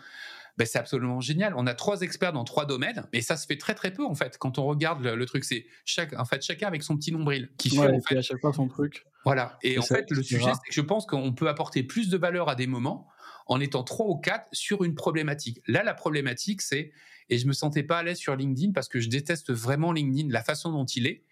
Ben, 0.60 0.66
c'est 0.66 0.78
absolument 0.78 1.22
génial. 1.22 1.54
On 1.56 1.66
a 1.66 1.72
trois 1.72 2.02
experts 2.02 2.34
dans 2.34 2.44
trois 2.44 2.66
domaines, 2.66 3.06
mais 3.14 3.22
ça 3.22 3.38
se 3.38 3.46
fait 3.46 3.56
très 3.56 3.72
très 3.72 3.94
peu 3.94 4.04
en 4.04 4.14
fait. 4.14 4.36
Quand 4.36 4.58
on 4.58 4.66
regarde 4.66 5.02
le, 5.02 5.24
truc, 5.24 5.42
c'est 5.42 5.64
chaque, 5.86 6.12
en 6.12 6.26
fait 6.26 6.42
chacun 6.42 6.66
avec 6.66 6.82
son 6.82 6.98
petit 6.98 7.12
nombril 7.12 7.48
qui 7.56 7.70
fait, 7.70 7.78
en 7.78 8.00
fait 8.02 8.18
à 8.18 8.20
chaque 8.20 8.42
fois 8.42 8.52
son 8.52 8.68
truc. 8.68 9.06
Voilà. 9.24 9.58
Et, 9.62 9.78
en 9.78 9.82
fait, 9.82 10.10
le 10.10 10.22
sujet, 10.22 10.44
c'est 10.44 10.68
que 10.68 10.74
je 10.74 10.82
pense 10.82 11.06
qu'on 11.06 11.32
peut 11.32 11.48
apporter 11.48 11.82
plus 11.82 12.10
de 12.10 12.18
valeur 12.18 12.50
à 12.50 12.56
des 12.56 12.66
moments 12.66 13.08
en 13.46 13.60
étant 13.60 13.82
trois 13.82 14.06
ou 14.06 14.16
quatre 14.16 14.48
sur 14.52 14.84
une 14.84 14.94
problématique. 14.94 15.60
Là, 15.66 15.82
la 15.82 15.94
problématique, 15.94 16.62
c'est, 16.62 16.92
et 17.30 17.38
je 17.38 17.46
me 17.46 17.52
sentais 17.52 17.84
pas 17.84 17.98
à 17.98 18.02
l'aise 18.02 18.18
sur 18.18 18.34
LinkedIn 18.34 18.72
parce 18.72 18.88
que 18.88 19.00
je 19.00 19.08
déteste 19.08 19.52
vraiment 19.52 19.92
LinkedIn, 19.92 20.30
la 20.30 20.42
façon 20.42 20.72
dont 20.72 20.84
il 20.84 21.06
est. 21.06 21.24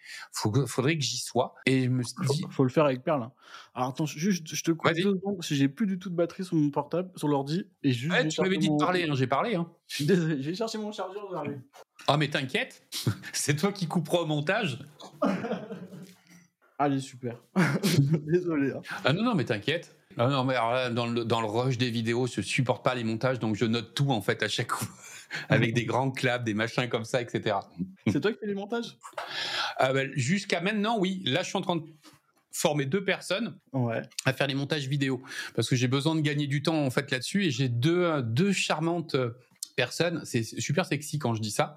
Il 0.44 0.66
faudrait 0.66 0.96
que 0.96 1.02
j'y 1.02 1.18
sois. 1.18 1.54
Et 1.66 1.84
je 1.84 1.88
me 1.88 2.02
dis... 2.02 2.44
faut, 2.50 2.62
le 2.62 2.70
faire 2.70 2.84
avec 2.84 3.02
Perle. 3.02 3.24
Hein. 3.24 3.32
Alors 3.74 3.88
attends, 3.88 4.06
juste, 4.06 4.46
je 4.54 4.62
te 4.62 4.70
coupe 4.70 4.92
deux 4.94 5.02
secondes 5.02 5.38
j'ai 5.42 5.68
plus 5.68 5.86
du 5.86 5.98
tout 5.98 6.09
de 6.09 6.14
batterie 6.14 6.44
sur 6.44 6.56
mon 6.56 6.70
portable, 6.70 7.11
sur 7.16 7.26
l'ordi. 7.26 7.66
Et 7.82 7.92
juste. 7.92 8.28
tu 8.28 8.40
m'avais 8.40 8.59
dit 8.59 8.70
de 8.70 8.76
parler, 8.76 9.09
hein, 9.09 9.14
j'ai 9.14 9.26
parlé. 9.26 9.56
Hein. 9.56 9.68
Je 9.88 9.96
suis 9.96 10.06
désolé, 10.06 10.40
j'ai 10.40 10.54
cherché 10.54 10.78
mon 10.78 10.92
chargeur, 10.92 11.44
Ah, 12.06 12.16
mais 12.16 12.28
t'inquiète, 12.28 12.86
c'est 13.32 13.56
toi 13.56 13.72
qui 13.72 13.88
couperas 13.88 14.20
au 14.20 14.26
montage. 14.26 14.78
Allez, 16.78 17.00
super. 17.00 17.42
désolé. 18.24 18.70
Hein. 18.70 18.82
Ah 19.04 19.12
non, 19.12 19.24
non, 19.24 19.34
mais 19.34 19.44
t'inquiète. 19.44 19.96
Non, 20.16 20.28
non, 20.28 20.44
mais 20.44 20.54
dans, 20.90 21.06
le, 21.06 21.24
dans 21.24 21.40
le 21.40 21.46
rush 21.46 21.78
des 21.78 21.90
vidéos, 21.90 22.26
je 22.26 22.40
supporte 22.40 22.84
pas 22.84 22.94
les 22.94 23.04
montages, 23.04 23.38
donc 23.38 23.56
je 23.56 23.64
note 23.64 23.94
tout 23.94 24.11
en 24.11 24.20
fait 24.20 24.42
à 24.42 24.48
chaque 24.48 24.72
fois, 24.72 24.88
avec 25.48 25.74
des 25.74 25.84
grands 25.84 26.11
claps, 26.11 26.44
des 26.44 26.54
machins 26.54 26.88
comme 26.88 27.04
ça, 27.04 27.22
etc. 27.22 27.56
C'est 28.06 28.20
toi 28.20 28.32
qui 28.32 28.38
fais 28.38 28.46
les 28.46 28.54
montages? 28.54 28.96
Ah, 29.76 29.92
ben, 29.92 30.11
Jusqu'à 30.16 30.61
maintenant, 30.61 30.98
oui. 30.98 31.22
Là, 31.24 31.42
je 31.42 31.48
suis 31.48 31.59
en 31.59 31.62
train 31.62 31.76
de 31.76 31.84
former 32.50 32.86
deux 32.86 33.04
personnes 33.04 33.56
à 34.24 34.32
faire 34.32 34.46
les 34.48 34.54
montages 34.54 34.88
vidéo 34.88 35.22
parce 35.54 35.68
que 35.68 35.76
j'ai 35.76 35.86
besoin 35.86 36.16
de 36.16 36.20
gagner 36.20 36.48
du 36.48 36.62
temps 36.62 36.84
en 36.84 36.90
fait 36.90 37.11
là-dessus 37.11 37.44
et 37.44 37.50
j'ai 37.50 37.68
deux, 37.68 38.22
deux 38.22 38.52
charmantes 38.52 39.14
personnes. 39.76 40.22
C'est 40.24 40.42
super 40.42 40.86
sexy 40.86 41.20
quand 41.20 41.34
je 41.34 41.40
dis 41.40 41.52
ça. 41.52 41.76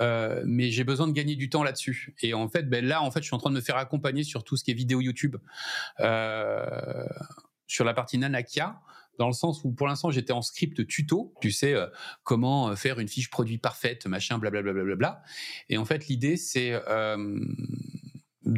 Euh, 0.00 0.42
mais 0.44 0.70
j'ai 0.70 0.82
besoin 0.84 1.06
de 1.06 1.12
gagner 1.12 1.36
du 1.36 1.48
temps 1.48 1.62
là-dessus. 1.62 2.14
Et 2.22 2.34
en 2.34 2.48
fait, 2.48 2.68
ben 2.68 2.84
là, 2.84 3.02
en 3.02 3.10
fait, 3.10 3.20
je 3.20 3.26
suis 3.26 3.34
en 3.34 3.38
train 3.38 3.50
de 3.50 3.56
me 3.56 3.60
faire 3.60 3.76
accompagner 3.76 4.24
sur 4.24 4.42
tout 4.42 4.56
ce 4.56 4.64
qui 4.64 4.70
est 4.70 4.74
vidéo 4.74 5.00
YouTube. 5.00 5.36
Euh, 6.00 7.06
sur 7.66 7.84
la 7.84 7.94
partie 7.94 8.18
Nanakia, 8.18 8.80
dans 9.18 9.26
le 9.26 9.32
sens 9.32 9.62
où 9.64 9.70
pour 9.70 9.86
l'instant 9.86 10.10
j'étais 10.10 10.32
en 10.32 10.42
script 10.42 10.86
tuto, 10.86 11.34
tu 11.40 11.50
sais 11.50 11.74
euh, 11.74 11.86
comment 12.22 12.70
euh, 12.70 12.74
faire 12.74 12.98
une 12.98 13.08
fiche 13.08 13.30
produit 13.30 13.58
parfaite, 13.58 14.06
machin, 14.06 14.38
blablabla. 14.38 14.96
Bla, 14.96 15.22
Et 15.68 15.78
en 15.78 15.84
fait 15.84 16.08
l'idée 16.08 16.36
c'est 16.36 16.72
euh, 16.72 17.38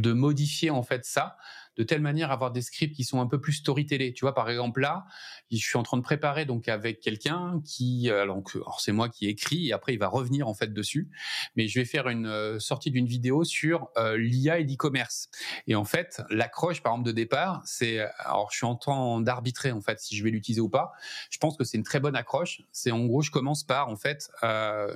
de 0.00 0.12
modifier 0.12 0.70
en 0.70 0.82
fait 0.82 1.04
ça 1.04 1.36
de 1.76 1.82
telle 1.82 2.00
manière 2.00 2.30
à 2.30 2.34
avoir 2.34 2.52
des 2.52 2.62
scripts 2.62 2.96
qui 2.96 3.04
sont 3.04 3.20
un 3.20 3.26
peu 3.26 3.40
plus 3.40 3.52
storytellés. 3.52 4.12
Tu 4.12 4.24
vois, 4.24 4.34
par 4.34 4.48
exemple 4.48 4.80
là, 4.80 5.04
je 5.50 5.56
suis 5.58 5.76
en 5.76 5.82
train 5.82 5.96
de 5.96 6.02
préparer 6.02 6.46
donc 6.46 6.68
avec 6.68 7.00
quelqu'un 7.00 7.60
qui, 7.64 8.10
euh, 8.10 8.22
alors, 8.22 8.80
c'est 8.80 8.92
moi 8.92 9.08
qui 9.08 9.28
écris 9.28 9.68
et 9.68 9.72
après 9.72 9.92
il 9.92 9.98
va 9.98 10.08
revenir 10.08 10.48
en 10.48 10.54
fait 10.54 10.72
dessus, 10.72 11.10
mais 11.54 11.68
je 11.68 11.78
vais 11.78 11.84
faire 11.84 12.08
une 12.08 12.26
euh, 12.26 12.58
sortie 12.58 12.90
d'une 12.90 13.06
vidéo 13.06 13.44
sur 13.44 13.88
euh, 13.96 14.16
l'IA 14.16 14.58
et 14.58 14.64
l'e-commerce. 14.64 15.28
Et 15.66 15.74
en 15.74 15.84
fait, 15.84 16.22
l'accroche 16.30 16.82
par 16.82 16.94
exemple 16.94 17.08
de 17.08 17.12
départ, 17.12 17.62
c'est, 17.64 18.00
alors 18.18 18.48
je 18.50 18.56
suis 18.56 18.66
en 18.66 18.76
train 18.76 19.20
d'arbitrer 19.20 19.72
en 19.72 19.80
fait 19.80 20.00
si 20.00 20.16
je 20.16 20.24
vais 20.24 20.30
l'utiliser 20.30 20.60
ou 20.60 20.68
pas. 20.70 20.92
Je 21.30 21.38
pense 21.38 21.56
que 21.56 21.64
c'est 21.64 21.76
une 21.76 21.84
très 21.84 22.00
bonne 22.00 22.16
accroche. 22.16 22.62
C'est 22.72 22.90
en 22.90 23.04
gros, 23.04 23.20
je 23.20 23.30
commence 23.30 23.64
par 23.64 23.88
en 23.88 23.96
fait 23.96 24.30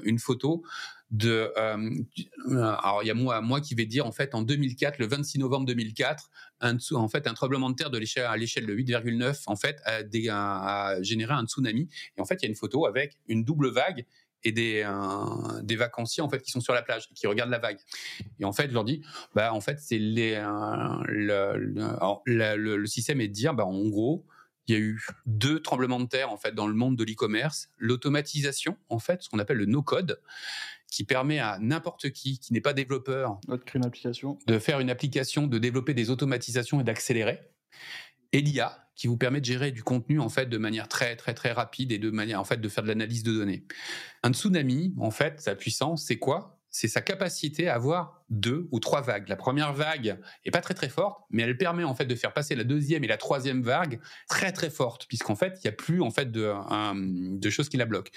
une 0.04 0.18
photo 0.18 0.62
de 1.10 1.52
euh, 1.56 2.02
alors 2.54 3.00
il 3.02 3.08
y 3.08 3.10
a 3.10 3.14
moi 3.14 3.40
moi 3.40 3.60
qui 3.60 3.74
vais 3.74 3.86
dire 3.86 4.06
en 4.06 4.12
fait 4.12 4.34
en 4.34 4.42
2004 4.42 4.98
le 4.98 5.06
26 5.06 5.40
novembre 5.40 5.66
2004 5.66 6.30
un 6.60 6.76
en 6.92 7.08
fait 7.08 7.26
un 7.26 7.34
tremblement 7.34 7.68
de 7.68 7.74
terre 7.74 7.90
de 7.90 7.98
l'échelle 7.98 8.26
à 8.26 8.36
l'échelle 8.36 8.66
de 8.66 8.74
8,9 8.74 9.42
en 9.46 9.56
fait 9.56 9.80
a, 9.86 11.02
généré 11.02 11.34
un 11.34 11.46
tsunami. 11.46 11.88
Et 12.16 12.20
en 12.20 12.24
fait 12.24 12.36
il 12.36 12.42
y 12.42 12.46
a 12.46 12.48
une 12.48 12.54
photo 12.54 12.86
avec 12.86 13.18
une 13.26 13.44
double 13.44 13.70
vague 13.70 14.06
et 14.44 14.52
des 14.52 14.88
des 15.62 15.76
vacanciers 15.76 16.22
en 16.22 16.28
fait 16.28 16.42
qui 16.42 16.52
sont 16.52 16.60
sur 16.60 16.74
la 16.74 16.82
plage 16.82 17.08
qui 17.14 17.26
regardent 17.26 17.50
la 17.50 17.58
vague. 17.58 17.78
Et 18.38 18.44
en 18.44 18.52
fait 18.52 18.68
je 18.68 18.74
leur 18.74 18.84
dis 18.84 19.02
bah 19.34 19.52
en 19.52 19.60
fait 19.60 19.80
c'est 19.80 19.98
le, 19.98 20.96
le, 22.26 22.56
le, 22.56 22.86
système 22.86 23.20
est 23.20 23.28
de 23.28 23.32
dire 23.32 23.54
bah 23.54 23.66
en 23.66 23.88
gros 23.88 24.24
il 24.66 24.74
y 24.74 24.76
a 24.76 24.80
eu 24.80 25.04
deux 25.26 25.60
tremblements 25.60 26.00
de 26.00 26.06
terre 26.06 26.30
en 26.30 26.36
fait 26.36 26.54
dans 26.54 26.66
le 26.66 26.74
monde 26.74 26.96
de 26.96 27.04
l'e-commerce, 27.04 27.68
l'automatisation 27.78 28.76
en 28.88 28.98
fait, 28.98 29.22
ce 29.22 29.28
qu'on 29.28 29.38
appelle 29.38 29.58
le 29.58 29.66
no-code, 29.66 30.20
qui 30.90 31.04
permet 31.04 31.38
à 31.38 31.58
n'importe 31.60 32.10
qui 32.10 32.38
qui 32.38 32.52
n'est 32.52 32.60
pas 32.60 32.72
développeur 32.72 33.40
de 33.48 33.56
créer 33.56 33.80
une 33.80 33.86
application, 33.86 34.38
de 34.46 34.58
faire 34.58 34.80
une 34.80 34.90
application, 34.90 35.46
de 35.46 35.58
développer 35.58 35.94
des 35.94 36.10
automatisations 36.10 36.80
et 36.80 36.84
d'accélérer. 36.84 37.40
Et 38.32 38.40
l'IA 38.40 38.86
qui 38.94 39.06
vous 39.06 39.16
permet 39.16 39.40
de 39.40 39.46
gérer 39.46 39.72
du 39.72 39.82
contenu 39.82 40.20
en 40.20 40.28
fait 40.28 40.46
de 40.46 40.58
manière 40.58 40.86
très 40.86 41.16
très 41.16 41.34
très 41.34 41.52
rapide 41.52 41.90
et 41.90 41.98
de 41.98 42.10
manière 42.10 42.40
en 42.40 42.44
fait 42.44 42.60
de 42.60 42.68
faire 42.68 42.84
de 42.84 42.88
l'analyse 42.88 43.22
de 43.22 43.32
données. 43.32 43.64
Un 44.22 44.32
tsunami 44.32 44.94
en 44.98 45.10
fait 45.10 45.40
sa 45.40 45.54
puissance 45.54 46.04
c'est 46.04 46.18
quoi? 46.18 46.59
C'est 46.70 46.88
sa 46.88 47.00
capacité 47.00 47.68
à 47.68 47.74
avoir 47.74 48.24
deux 48.30 48.68
ou 48.70 48.78
trois 48.78 49.00
vagues. 49.00 49.28
La 49.28 49.36
première 49.36 49.72
vague 49.72 50.18
est 50.44 50.50
pas 50.50 50.60
très 50.60 50.74
très 50.74 50.88
forte, 50.88 51.20
mais 51.30 51.42
elle 51.42 51.56
permet 51.56 51.82
en 51.82 51.94
fait 51.94 52.06
de 52.06 52.14
faire 52.14 52.32
passer 52.32 52.54
la 52.54 52.62
deuxième 52.62 53.02
et 53.02 53.08
la 53.08 53.16
troisième 53.16 53.62
vague 53.62 54.00
très 54.28 54.52
très 54.52 54.70
forte, 54.70 55.06
puisqu'en 55.06 55.34
fait 55.34 55.58
il 55.58 55.66
n'y 55.66 55.68
a 55.68 55.72
plus 55.72 56.00
en 56.00 56.10
fait 56.10 56.30
de, 56.30 57.50
choses 57.50 57.68
qui 57.68 57.76
la 57.76 57.86
bloquent. 57.86 58.12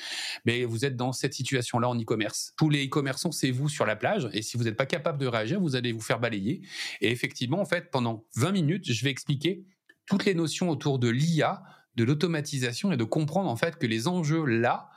Mais 0.46 0.66
vous 0.66 0.86
êtes 0.86 0.96
dans 0.96 1.14
cette 1.14 1.34
situation-là 1.34 1.90
en 1.90 2.00
e-commerce. 2.00 2.54
Tous 2.58 2.70
les 2.70 2.86
e-commerçants, 2.86 3.32
c'est 3.32 3.52
vous 3.52 3.70
sur 3.70 3.86
la 3.86 3.96
plage, 3.96 4.30
et 4.34 4.42
si 4.44 4.56
vous 4.58 4.66
n'êtes 4.66 4.78
pas 4.78 4.86
capable 4.86 5.18
de 5.18 5.28
réagir, 5.28 5.60
vous 5.60 5.76
allez 5.76 5.92
vous 5.92 6.02
faire 6.02 6.20
balayer. 6.20 6.62
Et 7.02 7.12
effectivement, 7.12 7.60
en 7.60 7.66
fait, 7.66 7.90
pendant 7.90 8.26
20 8.36 8.52
minutes, 8.52 8.92
je 8.92 9.04
vais 9.04 9.12
expliquer 9.12 9.66
toutes 10.06 10.26
les 10.26 10.36
notions 10.36 10.70
autour 10.70 11.00
de 11.00 11.10
l'IA, 11.10 11.64
de 11.96 12.04
l'automatisation 12.04 12.92
et 12.92 12.98
de 12.98 13.04
comprendre 13.04 13.50
en 13.50 13.56
fait 13.56 13.78
que 13.78 13.88
les 13.88 14.08
enjeux 14.08 14.46
là, 14.46 14.90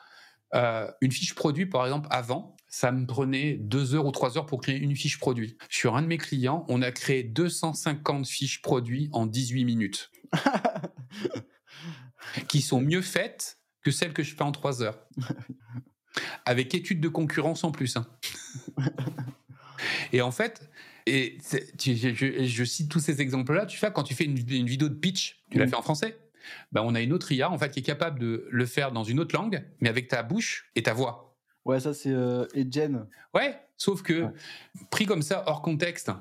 euh, 0.55 0.91
une 1.01 1.13
fiche 1.13 1.35
produit 1.35 1.67
par 1.67 1.85
exemple 1.85 2.09
avant, 2.11 2.56
ça 2.77 2.93
me 2.93 3.07
prenait 3.07 3.55
deux 3.55 3.95
heures 3.95 4.05
ou 4.05 4.13
trois 4.13 4.37
heures 4.37 4.45
pour 4.45 4.61
créer 4.61 4.77
une 4.77 4.95
fiche 4.95 5.19
produit. 5.19 5.57
Sur 5.71 5.97
un 5.97 6.03
de 6.03 6.09
mes 6.09 6.19
clients, 6.19 6.67
on 6.69 6.83
a 6.83 6.93
créé 6.93 7.23
250 7.23 8.27
fiches 8.27 8.61
produits 8.61 9.09
en 9.13 9.25
18 9.25 9.65
minutes. 9.65 10.11
qui 12.49 12.61
sont 12.61 12.83
mieux 12.83 13.01
faites 13.01 13.59
que 13.83 13.91
celles 13.91 14.13
que 14.13 14.23
je 14.23 14.35
fais 14.35 14.43
en 14.43 14.53
trois 14.53 14.83
heures. 14.83 14.99
Avec 16.45 16.75
études 16.75 17.01
de 17.01 17.09
concurrence 17.09 17.65
en 17.65 17.71
plus. 17.71 17.97
Hein. 17.97 18.07
et 20.13 20.21
en 20.21 20.31
fait, 20.31 20.69
et 21.07 21.39
je, 21.79 22.65
cite 22.65 22.91
tous 22.91 23.01
ces 23.01 23.23
exemples-là, 23.23 23.65
tu 23.65 23.79
fais 23.79 23.91
quand 23.91 24.03
tu 24.03 24.13
fais 24.13 24.25
une, 24.25 24.35
vidéo 24.35 24.91
de 24.91 24.97
pitch, 24.97 25.43
tu 25.51 25.57
l'as 25.57 25.65
mm. 25.65 25.71
fait 25.71 25.77
en 25.77 25.83
français, 25.83 26.19
ben 26.73 26.83
on 26.85 26.95
a 26.95 27.01
une 27.01 27.15
autre 27.15 27.33
IA 27.33 27.51
en 27.51 27.57
fait 27.57 27.71
qui 27.71 27.79
est 27.79 27.85
capable 27.85 28.19
de 28.19 28.47
le 28.51 28.67
faire 28.67 28.93
dans 28.93 29.05
une 29.05 29.19
autre 29.19 29.35
langue, 29.35 29.65
mais 29.81 29.89
avec 29.89 30.09
ta 30.09 30.23
bouche 30.23 30.71
et 30.75 30.83
ta 30.83 30.93
voix. 30.93 31.26
Ouais, 31.67 31.81
ça 31.81 31.93
c'est 31.93 32.13
euh, 32.13 32.47
Ouais, 33.35 33.61
sauf 33.77 34.03
que 34.03 34.29
pris 34.91 35.05
comme 35.05 35.23
ça 35.23 35.43
hors 35.47 35.63
contexte, 35.63 36.13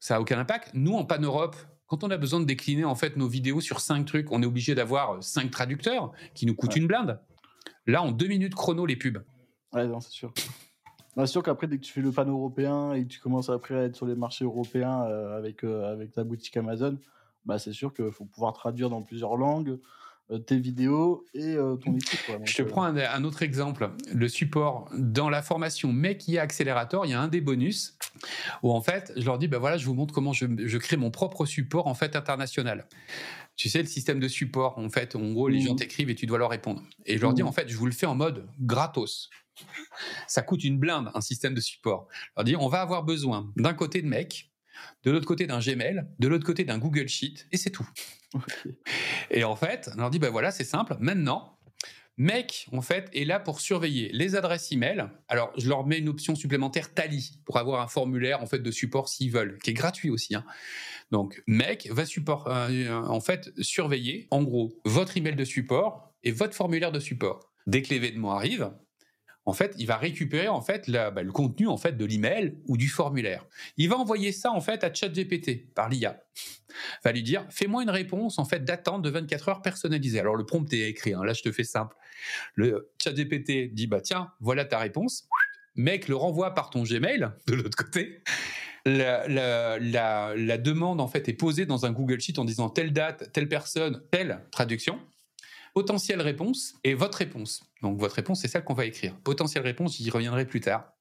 ça 0.00 0.16
a 0.16 0.20
aucun 0.20 0.38
impact. 0.38 0.70
Nous 0.74 0.92
en 0.92 1.04
pan 1.04 1.20
Europe, 1.20 1.54
quand 1.86 2.02
on 2.02 2.10
a 2.10 2.16
besoin 2.16 2.40
de 2.40 2.44
décliner 2.44 2.84
en 2.84 2.96
fait 2.96 3.16
nos 3.16 3.28
vidéos 3.28 3.60
sur 3.60 3.80
cinq 3.80 4.06
trucs, 4.06 4.32
on 4.32 4.42
est 4.42 4.46
obligé 4.46 4.74
d'avoir 4.74 5.12
euh, 5.12 5.20
cinq 5.20 5.52
traducteurs 5.52 6.12
qui 6.34 6.46
nous 6.46 6.54
coûtent 6.54 6.74
une 6.74 6.88
blinde. 6.88 7.20
Là, 7.86 8.02
en 8.02 8.10
deux 8.10 8.26
minutes 8.26 8.56
chrono, 8.56 8.86
les 8.86 8.96
pubs. 8.96 9.22
Ouais, 9.72 9.86
non, 9.86 10.00
c'est 10.00 10.10
sûr. 10.10 10.32
C'est 11.16 11.26
sûr 11.26 11.42
qu'après, 11.42 11.68
dès 11.68 11.78
que 11.78 11.84
tu 11.84 11.92
fais 11.92 12.00
le 12.00 12.12
pan 12.12 12.24
européen 12.24 12.92
et 12.92 13.04
que 13.04 13.08
tu 13.08 13.20
commences 13.20 13.50
après 13.50 13.74
à 13.76 13.82
être 13.84 13.96
sur 13.96 14.06
les 14.06 14.16
marchés 14.16 14.44
européens 14.44 15.04
euh, 15.04 15.38
avec, 15.38 15.64
euh, 15.64 15.92
avec 15.92 16.12
ta 16.12 16.24
boutique 16.24 16.56
Amazon, 16.56 16.98
bah, 17.44 17.58
c'est 17.58 17.72
sûr 17.72 17.94
qu'il 17.94 18.10
faut 18.10 18.24
pouvoir 18.24 18.52
traduire 18.52 18.90
dans 18.90 19.02
plusieurs 19.02 19.36
langues. 19.36 19.78
Euh, 20.30 20.38
tes 20.38 20.58
vidéos 20.58 21.24
et 21.32 21.54
euh, 21.54 21.76
ton 21.76 21.94
équipe. 21.96 22.20
je 22.44 22.54
te 22.54 22.62
euh, 22.62 22.66
prends 22.66 22.84
un, 22.84 23.24
autre 23.24 23.42
exemple. 23.42 23.90
Le 24.12 24.28
support 24.28 24.90
dans 24.92 25.30
la 25.30 25.40
formation 25.40 25.90
Mec 25.90 26.28
IA 26.28 26.42
Accélérateur, 26.42 27.06
il 27.06 27.10
y 27.10 27.14
a 27.14 27.20
un 27.20 27.28
des 27.28 27.40
bonus 27.40 27.96
où 28.62 28.72
en 28.72 28.82
fait, 28.82 29.12
je 29.16 29.24
leur 29.24 29.38
dis, 29.38 29.48
ben 29.48 29.58
voilà, 29.58 29.78
je 29.78 29.86
vous 29.86 29.94
montre 29.94 30.12
comment 30.12 30.34
je, 30.34 30.76
crée 30.76 30.98
mon 30.98 31.10
propre 31.10 31.46
support 31.46 31.86
en 31.86 31.94
fait 31.94 32.14
international. 32.14 32.86
Tu 33.56 33.70
sais, 33.70 33.80
le 33.80 33.88
système 33.88 34.20
de 34.20 34.28
support, 34.28 34.78
en 34.78 34.90
fait, 34.90 35.16
en 35.16 35.32
gros, 35.32 35.48
les 35.48 35.60
gens 35.60 35.72
mmh. 35.72 35.78
t'écrivent 35.78 36.10
et 36.10 36.14
tu 36.14 36.26
dois 36.26 36.38
leur 36.38 36.50
répondre. 36.50 36.82
Et 37.06 37.16
je 37.16 37.22
leur 37.22 37.32
dis, 37.32 37.42
mmh. 37.42 37.46
en 37.46 37.52
fait, 37.52 37.68
je 37.68 37.76
vous 37.76 37.86
le 37.86 37.92
fais 37.92 38.06
en 38.06 38.14
mode 38.14 38.46
gratos. 38.60 39.30
Ça 40.28 40.42
coûte 40.42 40.62
une 40.62 40.78
blinde, 40.78 41.10
un 41.14 41.20
système 41.20 41.54
de 41.54 41.60
support. 41.60 42.06
Je 42.12 42.28
leur 42.36 42.44
dis, 42.44 42.56
on 42.56 42.68
va 42.68 42.82
avoir 42.82 43.02
besoin 43.02 43.50
d'un 43.56 43.74
côté 43.74 44.02
de 44.02 44.06
mec, 44.06 44.47
de 45.04 45.10
l'autre 45.10 45.26
côté 45.26 45.46
d'un 45.46 45.60
Gmail, 45.60 46.04
de 46.18 46.28
l'autre 46.28 46.44
côté 46.44 46.64
d'un 46.64 46.78
Google 46.78 47.08
Sheet, 47.08 47.46
et 47.52 47.56
c'est 47.56 47.70
tout. 47.70 47.88
Et 49.30 49.44
en 49.44 49.56
fait, 49.56 49.90
on 49.94 50.00
leur 50.00 50.10
dit, 50.10 50.18
ben 50.18 50.30
voilà, 50.30 50.50
c'est 50.50 50.64
simple. 50.64 50.96
Maintenant, 51.00 51.58
Mec, 52.20 52.66
en 52.72 52.80
fait, 52.80 53.08
est 53.14 53.24
là 53.24 53.38
pour 53.38 53.60
surveiller 53.60 54.10
les 54.12 54.34
adresses 54.34 54.72
email. 54.72 55.04
Alors, 55.28 55.52
je 55.56 55.68
leur 55.68 55.86
mets 55.86 55.98
une 55.98 56.08
option 56.08 56.34
supplémentaire 56.34 56.92
Tally 56.92 57.38
pour 57.44 57.58
avoir 57.58 57.80
un 57.80 57.86
formulaire 57.86 58.42
en 58.42 58.46
fait 58.46 58.58
de 58.58 58.70
support 58.72 59.08
s'ils 59.08 59.30
veulent, 59.30 59.56
qui 59.62 59.70
est 59.70 59.74
gratuit 59.74 60.10
aussi. 60.10 60.34
Hein. 60.34 60.44
Donc, 61.12 61.40
Mec 61.46 61.88
va 61.92 62.04
support, 62.04 62.48
euh, 62.48 62.90
en 62.90 63.20
fait 63.20 63.52
surveiller, 63.62 64.26
en 64.32 64.42
gros, 64.42 64.80
votre 64.84 65.16
email 65.16 65.36
de 65.36 65.44
support 65.44 66.12
et 66.24 66.32
votre 66.32 66.54
formulaire 66.54 66.90
de 66.90 66.98
support. 66.98 67.52
Dès 67.68 67.82
que 67.82 67.90
l'événement 67.90 68.32
arrive, 68.32 68.72
en 69.48 69.54
fait, 69.54 69.74
il 69.78 69.86
va 69.86 69.96
récupérer 69.96 70.48
en 70.48 70.60
fait 70.60 70.90
bah, 70.90 71.22
le 71.22 71.32
contenu 71.32 71.68
en 71.68 71.78
fait 71.78 71.96
de 71.96 72.04
l'email 72.04 72.58
ou 72.66 72.76
du 72.76 72.86
formulaire. 72.86 73.46
Il 73.78 73.88
va 73.88 73.96
envoyer 73.96 74.30
ça 74.30 74.50
en 74.50 74.60
fait 74.60 74.84
à 74.84 74.92
ChatGPT 74.92 75.72
par 75.72 75.88
l'IA. 75.88 76.22
Va 77.02 77.12
lui 77.12 77.22
dire 77.22 77.46
fais-moi 77.48 77.82
une 77.82 77.88
réponse 77.88 78.38
en 78.38 78.44
fait 78.44 78.62
d'attente 78.62 79.00
de 79.00 79.08
24 79.08 79.48
heures 79.48 79.62
personnalisée. 79.62 80.20
Alors 80.20 80.36
le 80.36 80.44
prompt 80.44 80.70
est 80.74 80.90
écrit. 80.90 81.14
Hein. 81.14 81.24
là, 81.24 81.32
je 81.32 81.40
te 81.40 81.50
fais 81.50 81.64
simple. 81.64 81.96
Le 82.56 82.90
ChatGPT 83.02 83.72
dit 83.72 83.86
bah 83.86 84.02
tiens, 84.02 84.30
voilà 84.40 84.66
ta 84.66 84.76
réponse. 84.76 85.26
Mec 85.76 86.08
le 86.08 86.16
renvoie 86.16 86.52
par 86.52 86.68
ton 86.68 86.82
Gmail 86.82 87.30
de 87.46 87.54
l'autre 87.54 87.78
côté. 87.78 88.22
La, 88.84 89.26
la, 89.78 90.58
demande 90.58 91.00
en 91.00 91.08
fait 91.08 91.26
est 91.26 91.32
posée 91.32 91.64
dans 91.64 91.86
un 91.86 91.92
Google 91.92 92.20
Sheet 92.20 92.38
en 92.38 92.44
disant 92.44 92.68
telle 92.68 92.92
date, 92.92 93.32
telle 93.32 93.48
personne, 93.48 94.02
telle 94.10 94.44
traduction 94.50 95.00
potentielle 95.74 96.20
réponse 96.20 96.74
et 96.84 96.94
votre 96.94 97.18
réponse. 97.18 97.64
Donc 97.82 97.98
votre 97.98 98.14
réponse, 98.14 98.40
c'est 98.40 98.48
celle 98.48 98.64
qu'on 98.64 98.74
va 98.74 98.86
écrire. 98.86 99.16
Potentielle 99.20 99.62
réponse, 99.62 99.96
j'y 99.96 100.10
reviendrai 100.10 100.46
plus 100.46 100.60
tard. 100.60 100.92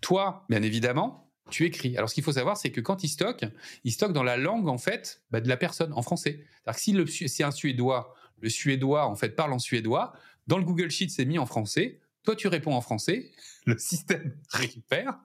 Toi, 0.00 0.44
bien 0.48 0.62
évidemment, 0.62 1.30
tu 1.50 1.64
écris. 1.64 1.96
Alors 1.96 2.08
ce 2.08 2.14
qu'il 2.14 2.24
faut 2.24 2.32
savoir, 2.32 2.56
c'est 2.56 2.70
que 2.70 2.80
quand 2.80 3.04
il 3.04 3.08
stocke, 3.08 3.44
il 3.84 3.92
stocke 3.92 4.12
dans 4.12 4.22
la 4.22 4.36
langue 4.36 4.68
en 4.68 4.78
fait 4.78 5.22
bah, 5.30 5.40
de 5.40 5.48
la 5.48 5.56
personne, 5.56 5.92
en 5.92 6.02
français. 6.02 6.44
C'est-à-dire 6.64 7.04
que 7.04 7.10
si 7.10 7.28
c'est 7.28 7.44
un 7.44 7.50
suédois, 7.50 8.14
le 8.40 8.48
suédois 8.48 9.06
en 9.06 9.14
fait 9.14 9.30
parle 9.30 9.52
en 9.52 9.58
suédois, 9.58 10.12
dans 10.46 10.58
le 10.58 10.64
Google 10.64 10.90
Sheet 10.90 11.10
c'est 11.10 11.24
mis 11.24 11.38
en 11.38 11.46
français, 11.46 12.00
toi 12.24 12.36
tu 12.36 12.48
réponds 12.48 12.74
en 12.74 12.80
français, 12.80 13.30
le 13.64 13.78
système 13.78 14.36
récupère, 14.50 15.18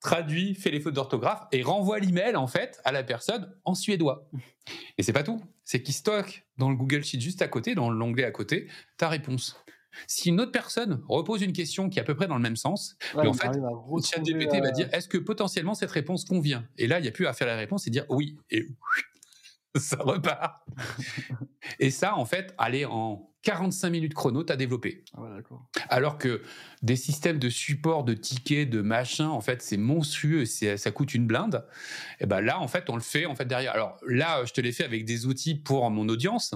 traduit, 0.00 0.54
fait 0.54 0.70
les 0.70 0.80
fautes 0.80 0.94
d'orthographe 0.94 1.46
et 1.52 1.62
renvoie 1.62 1.98
l'email 1.98 2.36
en 2.36 2.46
fait 2.46 2.80
à 2.84 2.92
la 2.92 3.02
personne 3.02 3.50
en 3.64 3.74
suédois. 3.74 4.28
Et 4.98 5.02
c'est 5.02 5.12
pas 5.12 5.22
tout, 5.22 5.42
c'est 5.64 5.82
qu'il 5.82 5.94
stocke 5.94 6.43
dans 6.58 6.70
le 6.70 6.76
Google 6.76 7.04
Sheet 7.04 7.20
juste 7.20 7.42
à 7.42 7.48
côté, 7.48 7.74
dans 7.74 7.90
l'onglet 7.90 8.24
à 8.24 8.30
côté, 8.30 8.68
ta 8.96 9.08
réponse. 9.08 9.56
Si 10.06 10.28
une 10.28 10.40
autre 10.40 10.52
personne 10.52 11.02
repose 11.08 11.42
une 11.42 11.52
question 11.52 11.88
qui 11.88 11.98
est 11.98 12.02
à 12.02 12.04
peu 12.04 12.16
près 12.16 12.26
dans 12.26 12.36
le 12.36 12.42
même 12.42 12.56
sens, 12.56 12.96
en 13.14 13.32
fait, 13.32 13.50
ChatGPT 14.02 14.60
va 14.60 14.70
dire 14.70 14.88
est-ce 14.92 15.08
que 15.08 15.18
potentiellement 15.18 15.74
cette 15.74 15.92
réponse 15.92 16.24
convient? 16.24 16.66
Et 16.78 16.86
là, 16.86 16.98
il 16.98 17.02
n'y 17.02 17.08
a 17.08 17.12
plus 17.12 17.26
à 17.26 17.32
faire 17.32 17.46
la 17.46 17.56
réponse 17.56 17.86
et 17.86 17.90
dire 17.90 18.04
oui 18.08 18.36
et 18.50 18.66
ça 19.78 19.96
repart. 19.98 20.62
et 21.80 21.90
ça, 21.90 22.16
en 22.16 22.24
fait, 22.24 22.54
aller 22.58 22.84
en 22.84 23.30
45 23.44 23.90
minutes 23.90 24.14
chrono, 24.14 24.42
tu 24.42 24.52
as 24.52 24.56
développé. 24.56 25.04
Ah 25.16 25.20
Alors 25.90 26.16
que 26.16 26.40
des 26.82 26.96
systèmes 26.96 27.38
de 27.38 27.50
support, 27.50 28.04
de 28.04 28.14
tickets, 28.14 28.68
de 28.70 28.80
machin, 28.80 29.28
en 29.28 29.40
fait, 29.40 29.60
c'est 29.60 29.76
monstrueux, 29.76 30.46
ça 30.46 30.90
coûte 30.90 31.14
une 31.14 31.26
blinde. 31.26 31.64
Et 32.20 32.26
ben 32.26 32.40
là, 32.40 32.58
en 32.58 32.68
fait, 32.68 32.88
on 32.88 32.94
le 32.94 33.02
fait 33.02 33.26
en 33.26 33.34
fait 33.34 33.44
derrière. 33.44 33.72
Alors 33.72 33.98
là, 34.06 34.44
je 34.46 34.52
te 34.52 34.60
l'ai 34.62 34.72
fait 34.72 34.84
avec 34.84 35.04
des 35.04 35.26
outils 35.26 35.54
pour 35.54 35.88
mon 35.90 36.08
audience, 36.08 36.54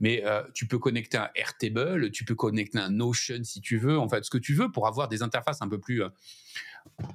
mais 0.00 0.22
euh, 0.24 0.42
tu 0.54 0.66
peux 0.66 0.78
connecter 0.78 1.18
un 1.18 1.28
Airtable, 1.34 2.10
tu 2.10 2.24
peux 2.24 2.34
connecter 2.34 2.78
un 2.78 2.90
Notion 2.90 3.44
si 3.44 3.60
tu 3.60 3.76
veux, 3.76 3.98
en 3.98 4.08
fait, 4.08 4.24
ce 4.24 4.30
que 4.30 4.38
tu 4.38 4.54
veux 4.54 4.72
pour 4.72 4.86
avoir 4.86 5.08
des 5.08 5.22
interfaces 5.22 5.60
un 5.60 5.68
peu 5.68 5.78
plus 5.78 6.02
euh, 6.02 6.08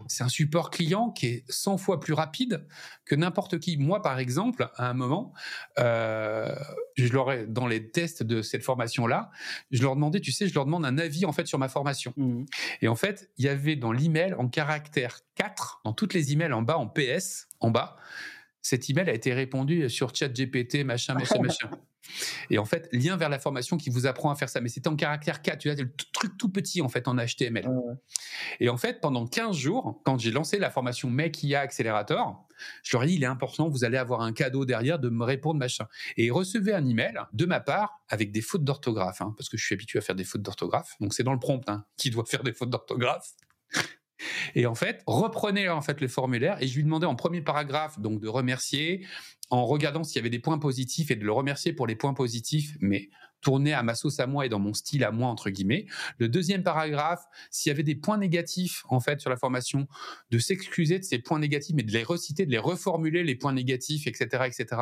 c'est 0.07 0.23
un 0.23 0.29
support 0.29 0.71
client 0.71 1.11
qui 1.11 1.27
est 1.27 1.45
100 1.49 1.77
fois 1.77 1.99
plus 1.99 2.13
rapide 2.13 2.65
que 3.05 3.15
n'importe 3.15 3.59
qui. 3.59 3.77
Moi, 3.77 4.01
par 4.01 4.19
exemple, 4.19 4.69
à 4.75 4.89
un 4.89 4.93
moment, 4.93 5.33
euh, 5.79 6.55
je 6.95 7.11
leur 7.11 7.31
ai, 7.31 7.45
dans 7.47 7.67
les 7.67 7.89
tests 7.91 8.23
de 8.23 8.41
cette 8.41 8.63
formation-là, 8.63 9.31
je 9.71 9.81
leur 9.81 9.95
demandais, 9.95 10.19
tu 10.19 10.31
sais, 10.31 10.47
je 10.47 10.53
leur 10.53 10.65
demande 10.65 10.85
un 10.85 10.97
avis 10.97 11.25
en 11.25 11.31
fait 11.31 11.47
sur 11.47 11.59
ma 11.59 11.69
formation. 11.69 12.13
Mmh. 12.17 12.45
Et 12.81 12.87
en 12.87 12.95
fait, 12.95 13.29
il 13.37 13.45
y 13.45 13.49
avait 13.49 13.75
dans 13.75 13.91
l'email 13.91 14.33
en 14.35 14.47
caractère 14.47 15.19
4, 15.35 15.81
dans 15.85 15.93
toutes 15.93 16.13
les 16.13 16.31
emails 16.31 16.53
en 16.53 16.61
bas, 16.61 16.77
en 16.77 16.87
PS, 16.87 17.47
en 17.59 17.71
bas, 17.71 17.97
cet 18.65 18.89
email 18.89 19.07
a 19.11 19.13
été 19.13 19.31
répondu 19.31 19.87
sur 19.91 20.15
ChatGPT, 20.15 20.85
machin, 20.85 21.13
machin, 21.13 21.39
machin. 21.39 21.69
Et 22.49 22.57
en 22.57 22.65
fait, 22.65 22.89
lien 22.91 23.15
vers 23.15 23.29
la 23.29 23.37
formation 23.37 23.77
qui 23.77 23.91
vous 23.91 24.07
apprend 24.07 24.31
à 24.31 24.35
faire 24.35 24.49
ça. 24.49 24.59
Mais 24.59 24.69
c'était 24.69 24.87
en 24.87 24.95
caractère 24.95 25.43
4, 25.43 25.59
tu 25.59 25.71
vois, 25.71 25.79
le 25.79 25.93
truc 26.13 26.35
tout 26.35 26.49
petit 26.49 26.81
en 26.81 26.89
fait 26.89 27.07
en 27.07 27.15
HTML. 27.15 27.69
Et 28.59 28.67
en 28.69 28.77
fait, 28.77 29.01
pendant 29.01 29.27
15 29.27 29.55
jours, 29.55 30.01
quand 30.03 30.17
j'ai 30.17 30.31
lancé 30.31 30.57
la 30.57 30.71
formation 30.71 31.11
Make 31.11 31.43
IA 31.43 31.59
Accelerator, 31.59 32.47
je 32.81 32.97
leur 32.97 33.03
ai 33.03 33.07
dit, 33.07 33.13
il 33.13 33.23
est 33.23 33.27
important, 33.27 33.69
vous 33.69 33.83
allez 33.83 33.97
avoir 33.97 34.21
un 34.21 34.33
cadeau 34.33 34.65
derrière 34.65 34.97
de 34.97 35.09
me 35.09 35.23
répondre, 35.23 35.59
machin. 35.59 35.85
Et 36.17 36.25
ils 36.25 36.31
recevaient 36.31 36.73
un 36.73 36.87
email 36.87 37.19
de 37.33 37.45
ma 37.45 37.59
part 37.59 37.99
avec 38.09 38.31
des 38.31 38.41
fautes 38.41 38.63
d'orthographe, 38.63 39.21
hein, 39.21 39.35
parce 39.37 39.47
que 39.47 39.57
je 39.57 39.63
suis 39.63 39.75
habitué 39.75 39.99
à 39.99 40.01
faire 40.01 40.15
des 40.15 40.23
fautes 40.23 40.41
d'orthographe. 40.41 40.95
Donc 40.99 41.13
c'est 41.13 41.23
dans 41.23 41.33
le 41.33 41.39
prompt 41.39 41.61
hein, 41.67 41.85
qui 41.97 42.09
doit 42.09 42.25
faire 42.25 42.41
des 42.41 42.51
fautes 42.51 42.71
d'orthographe. 42.71 43.35
Et 44.55 44.65
en 44.65 44.75
fait, 44.75 45.03
reprenez 45.07 45.69
en 45.69 45.81
fait 45.81 46.01
le 46.01 46.07
formulaire 46.07 46.61
et 46.61 46.67
je 46.67 46.75
lui 46.75 46.83
demandais 46.83 47.05
en 47.05 47.15
premier 47.15 47.41
paragraphe 47.41 47.99
donc 47.99 48.19
de 48.21 48.27
remercier 48.27 49.05
en 49.49 49.65
regardant 49.65 50.03
s'il 50.03 50.17
y 50.17 50.19
avait 50.19 50.29
des 50.29 50.39
points 50.39 50.57
positifs 50.57 51.11
et 51.11 51.15
de 51.15 51.23
le 51.23 51.31
remercier 51.31 51.73
pour 51.73 51.87
les 51.87 51.95
points 51.95 52.13
positifs, 52.13 52.77
mais 52.79 53.09
tourner 53.41 53.73
à 53.73 53.83
ma 53.83 53.93
sauce 53.93 54.19
à 54.19 54.25
moi 54.25 54.47
et 54.47 54.49
dans 54.49 54.57
mon 54.57 54.73
style 54.73 55.03
à 55.03 55.11
moi 55.11 55.29
entre 55.29 55.51
guillemets. 55.51 55.85
Le 56.17 56.27
deuxième 56.27 56.63
paragraphe, 56.63 57.23
s'il 57.51 57.69
y 57.69 57.73
avait 57.73 57.83
des 57.83 57.93
points 57.93 58.17
négatifs 58.17 58.83
en 58.89 58.99
fait 58.99 59.21
sur 59.21 59.29
la 59.29 59.37
formation, 59.37 59.87
de 60.31 60.39
s'excuser 60.39 60.97
de 60.97 61.03
ces 61.03 61.19
points 61.19 61.37
négatifs, 61.37 61.75
mais 61.75 61.83
de 61.83 61.91
les 61.91 62.01
reciter, 62.01 62.47
de 62.47 62.51
les 62.51 62.57
reformuler 62.57 63.23
les 63.23 63.35
points 63.35 63.53
négatifs, 63.53 64.07
etc., 64.07 64.45
etc., 64.47 64.81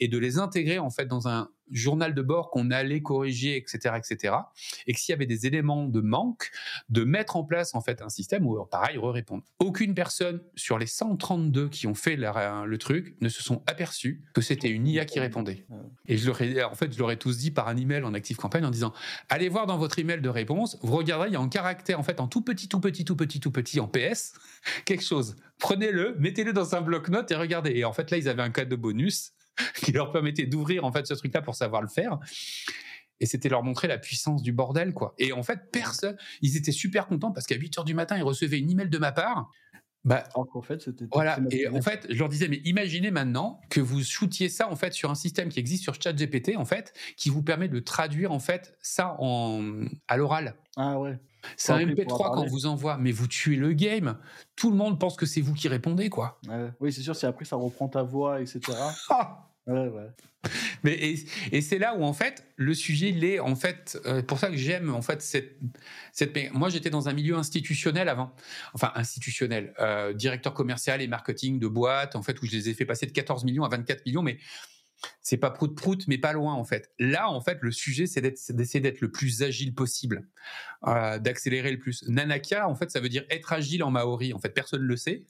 et 0.00 0.08
de 0.08 0.18
les 0.18 0.38
intégrer 0.38 0.80
en 0.80 0.90
fait 0.90 1.06
dans 1.06 1.28
un 1.28 1.48
journal 1.70 2.14
de 2.14 2.22
bord 2.22 2.50
qu'on 2.50 2.70
allait 2.70 3.02
corriger, 3.02 3.56
etc., 3.56 3.96
etc. 3.96 4.34
Et 4.86 4.94
que 4.94 5.00
s'il 5.00 5.12
y 5.12 5.14
avait 5.14 5.26
des 5.26 5.46
éléments 5.46 5.86
de 5.86 6.00
manque, 6.00 6.50
de 6.88 7.04
mettre 7.04 7.36
en 7.36 7.44
place 7.44 7.74
en 7.74 7.80
fait 7.80 8.02
un 8.02 8.08
système 8.08 8.46
où, 8.46 8.62
pareil, 8.66 8.98
répondre. 9.10 9.42
Aucune 9.58 9.94
personne 9.94 10.40
sur 10.54 10.78
les 10.78 10.86
132 10.86 11.68
qui 11.68 11.86
ont 11.86 11.94
fait 11.94 12.16
le 12.16 12.76
truc 12.76 13.16
ne 13.20 13.28
se 13.28 13.42
sont 13.42 13.62
aperçus 13.66 14.22
que 14.34 14.40
c'était 14.40 14.68
une 14.68 14.86
IA 14.86 15.04
qui 15.04 15.20
répondait. 15.20 15.66
Et 16.06 16.16
je 16.16 16.26
leur 16.26 16.40
ai, 16.40 16.62
en 16.62 16.74
fait, 16.74 16.92
je 16.92 16.98
leur 16.98 17.10
ai 17.10 17.16
tous 17.16 17.38
dit 17.38 17.50
par 17.50 17.68
un 17.68 17.76
email 17.76 18.02
en 18.02 18.14
active 18.14 18.36
campagne 18.36 18.64
en 18.64 18.70
disant, 18.70 18.92
allez 19.28 19.48
voir 19.48 19.66
dans 19.66 19.78
votre 19.78 19.98
email 19.98 20.20
de 20.20 20.28
réponse, 20.28 20.78
vous 20.82 20.96
regarderez, 20.96 21.28
il 21.28 21.32
y 21.32 21.36
a 21.36 21.40
en 21.40 21.48
caractère, 21.48 21.98
en 21.98 22.02
fait, 22.02 22.20
en 22.20 22.28
tout 22.28 22.42
petit, 22.42 22.68
tout 22.68 22.80
petit, 22.80 23.04
tout 23.04 23.16
petit, 23.16 23.40
tout 23.40 23.50
petit, 23.50 23.80
en 23.80 23.88
PS, 23.88 24.34
quelque 24.84 25.04
chose. 25.04 25.36
Prenez-le, 25.58 26.16
mettez-le 26.18 26.52
dans 26.52 26.74
un 26.74 26.80
bloc-notes 26.80 27.30
et 27.30 27.36
regardez. 27.36 27.72
Et 27.74 27.84
en 27.84 27.92
fait, 27.92 28.10
là, 28.10 28.16
ils 28.16 28.28
avaient 28.28 28.42
un 28.42 28.50
cadeau 28.50 28.76
bonus 28.76 29.32
qui 29.76 29.92
leur 29.92 30.12
permettait 30.12 30.46
d'ouvrir 30.46 30.84
en 30.84 30.92
fait 30.92 31.06
ce 31.06 31.14
truc-là 31.14 31.42
pour 31.42 31.54
savoir 31.54 31.82
le 31.82 31.88
faire. 31.88 32.18
Et 33.20 33.26
c'était 33.26 33.48
leur 33.48 33.62
montrer 33.62 33.86
la 33.86 33.98
puissance 33.98 34.42
du 34.42 34.52
bordel, 34.52 34.92
quoi. 34.92 35.14
Et 35.18 35.32
en 35.32 35.44
fait, 35.44 35.70
personne, 35.70 36.16
ils 36.40 36.56
étaient 36.56 36.72
super 36.72 37.06
contents 37.06 37.30
parce 37.30 37.46
qu'à 37.46 37.54
8 37.54 37.78
heures 37.78 37.84
du 37.84 37.94
matin, 37.94 38.16
ils 38.16 38.24
recevaient 38.24 38.58
une 38.58 38.70
email 38.70 38.88
de 38.88 38.98
ma 38.98 39.12
part. 39.12 39.48
Bah, 40.04 40.24
en 40.34 40.62
fait, 40.62 40.80
c'était 40.82 41.04
voilà. 41.12 41.38
Et 41.52 41.68
en 41.68 41.80
fait, 41.80 42.06
je 42.10 42.18
leur 42.18 42.28
disais, 42.28 42.48
mais 42.48 42.60
imaginez 42.64 43.12
maintenant 43.12 43.60
que 43.70 43.80
vous 43.80 44.02
shootiez 44.02 44.48
ça 44.48 44.68
en 44.68 44.74
fait 44.74 44.92
sur 44.92 45.10
un 45.10 45.14
système 45.14 45.48
qui 45.48 45.60
existe 45.60 45.84
sur 45.84 45.94
ChatGPT 45.94 46.56
en 46.56 46.64
fait, 46.64 46.92
qui 47.16 47.30
vous 47.30 47.42
permet 47.42 47.68
de 47.68 47.78
traduire 47.78 48.32
en 48.32 48.40
fait 48.40 48.76
ça 48.80 49.14
en 49.20 49.84
à 50.08 50.16
l'oral. 50.16 50.56
Ah 50.76 50.98
ouais. 50.98 51.20
C'est 51.56 51.72
un 51.72 51.78
MP3 51.78 52.34
qu'on 52.34 52.46
vous 52.46 52.66
envoie, 52.66 52.96
mais 52.98 53.12
vous 53.12 53.26
tuez 53.26 53.56
le 53.56 53.72
game. 53.72 54.16
Tout 54.56 54.70
le 54.70 54.76
monde 54.76 54.98
pense 54.98 55.16
que 55.16 55.26
c'est 55.26 55.40
vous 55.40 55.54
qui 55.54 55.68
répondez, 55.68 56.08
quoi. 56.08 56.40
Oui, 56.80 56.92
c'est 56.92 57.02
sûr, 57.02 57.16
si 57.16 57.26
après 57.26 57.44
ça 57.44 57.56
reprend 57.56 57.88
ta 57.88 58.02
voix, 58.02 58.40
etc. 58.40 58.60
ouais, 59.66 59.88
ouais. 59.88 60.08
Mais 60.82 61.16
et, 61.52 61.60
c'est 61.60 61.78
là 61.78 61.94
où 61.94 62.02
en 62.02 62.12
fait 62.12 62.44
le 62.56 62.74
sujet 62.74 63.10
il 63.10 63.24
est 63.24 63.38
en 63.38 63.54
fait 63.54 63.98
euh, 64.06 64.22
pour 64.22 64.40
ça 64.40 64.48
que 64.48 64.56
j'aime 64.56 64.92
en 64.92 65.02
fait 65.02 65.22
cette 65.22 65.56
cette 66.12 66.36
moi 66.52 66.68
j'étais 66.68 66.90
dans 66.90 67.08
un 67.08 67.12
milieu 67.12 67.36
institutionnel 67.36 68.08
avant 68.08 68.34
enfin 68.74 68.90
institutionnel 68.96 69.72
euh, 69.78 70.12
directeur 70.12 70.52
commercial 70.52 71.00
et 71.00 71.06
marketing 71.06 71.60
de 71.60 71.68
boîte 71.68 72.16
en 72.16 72.22
fait 72.22 72.42
où 72.42 72.46
je 72.46 72.52
les 72.52 72.68
ai 72.68 72.74
fait 72.74 72.84
passer 72.84 73.06
de 73.06 73.12
14 73.12 73.44
millions 73.44 73.62
à 73.62 73.68
24 73.68 74.04
millions 74.04 74.22
mais 74.22 74.38
c'est 75.20 75.36
pas 75.36 75.50
prout 75.50 75.74
prout, 75.74 76.06
mais 76.08 76.18
pas 76.18 76.32
loin 76.32 76.54
en 76.54 76.64
fait. 76.64 76.90
Là, 76.98 77.30
en 77.30 77.40
fait, 77.40 77.58
le 77.62 77.70
sujet, 77.70 78.06
c'est 78.06 78.20
d'essayer 78.20 78.80
d'être 78.80 79.00
le 79.00 79.10
plus 79.10 79.42
agile 79.42 79.74
possible, 79.74 80.28
euh, 80.86 81.18
d'accélérer 81.18 81.72
le 81.72 81.78
plus. 81.78 82.04
Nanaka, 82.08 82.68
en 82.68 82.74
fait, 82.74 82.90
ça 82.90 83.00
veut 83.00 83.08
dire 83.08 83.24
être 83.30 83.52
agile 83.52 83.82
en 83.82 83.90
maori. 83.90 84.32
En 84.32 84.38
fait, 84.38 84.50
personne 84.50 84.82
ne 84.82 84.86
le 84.86 84.96
sait. 84.96 85.24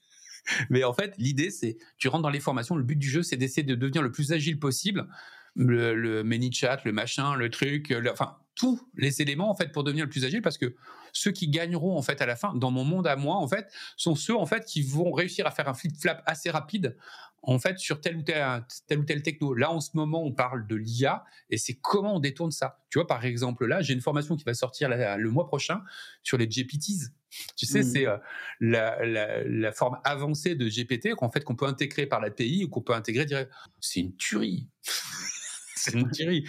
Mais 0.70 0.84
en 0.84 0.92
fait, 0.92 1.14
l'idée, 1.18 1.50
c'est, 1.50 1.76
tu 1.98 2.08
rentres 2.08 2.22
dans 2.22 2.30
les 2.30 2.40
formations, 2.40 2.74
le 2.76 2.82
but 2.82 2.98
du 2.98 3.08
jeu, 3.08 3.22
c'est 3.22 3.36
d'essayer 3.36 3.62
de 3.62 3.74
devenir 3.74 4.02
le 4.02 4.10
plus 4.10 4.32
agile 4.32 4.58
possible. 4.58 5.08
Le, 5.54 5.94
le 5.94 6.24
chat, 6.50 6.82
le 6.84 6.92
machin, 6.92 7.34
le 7.34 7.50
truc, 7.50 7.94
enfin, 8.10 8.38
tous 8.54 8.80
les 8.96 9.20
éléments, 9.20 9.50
en 9.50 9.54
fait, 9.54 9.70
pour 9.70 9.84
devenir 9.84 10.06
le 10.06 10.10
plus 10.10 10.24
agile, 10.24 10.40
parce 10.40 10.56
que 10.56 10.74
ceux 11.12 11.30
qui 11.30 11.48
gagneront, 11.48 11.96
en 11.96 12.02
fait, 12.02 12.22
à 12.22 12.26
la 12.26 12.36
fin, 12.36 12.54
dans 12.54 12.70
mon 12.70 12.84
monde 12.84 13.06
à 13.06 13.16
moi, 13.16 13.36
en 13.36 13.46
fait, 13.46 13.70
sont 13.96 14.14
ceux, 14.14 14.34
en 14.34 14.46
fait, 14.46 14.64
qui 14.64 14.82
vont 14.82 15.12
réussir 15.12 15.46
à 15.46 15.50
faire 15.50 15.68
un 15.68 15.74
flip-flap 15.74 16.22
assez 16.26 16.50
rapide 16.50 16.96
en 17.43 17.59
fait 17.59 17.78
sur 17.78 18.01
tel 18.01 18.16
ou 18.16 18.23
tel, 18.23 18.64
tel 18.86 19.01
ou 19.01 19.05
tel 19.05 19.23
techno. 19.23 19.55
Là, 19.55 19.70
en 19.70 19.81
ce 19.81 19.90
moment, 19.94 20.23
on 20.24 20.32
parle 20.32 20.66
de 20.66 20.77
l'IA 20.77 21.24
et 21.51 21.59
c'est 21.59 21.74
comment 21.74 22.16
on 22.16 22.20
détourne 22.20 22.52
ça. 22.52 22.78
Tu 22.90 22.98
vois, 22.98 23.06
par 23.06 23.24
exemple, 23.24 23.66
là, 23.66 23.82
j'ai 23.82 23.94
une 23.94 24.01
formation 24.01 24.36
qui 24.36 24.44
va 24.44 24.55
sortir 24.55 24.89
le 24.89 25.31
mois 25.31 25.47
prochain 25.47 25.82
sur 26.23 26.39
les 26.39 26.48
GPTs. 26.48 27.10
Tu 27.56 27.66
sais, 27.66 27.81
mmh. 27.81 27.82
c'est 27.82 28.06
euh, 28.06 28.19
la, 28.60 29.44
la, 29.47 29.73
forme 29.73 29.98
avancée 30.05 30.55
de 30.55 30.69
GPT 30.69 31.14
qu'en 31.14 31.31
fait 31.31 31.43
qu'on 31.43 31.56
peut 31.56 31.66
intégrer 31.66 32.06
par 32.06 32.20
l'API 32.20 32.64
ou 32.64 32.69
qu'on 32.69 32.82
peut 32.82 32.93
intégrer 32.93 33.24
direct. 33.24 33.51
C'est 33.81 34.01
une 34.01 34.14
tuerie. 34.16 34.69
c'est 35.77 35.94
une 35.94 36.10
tuerie. 36.10 36.44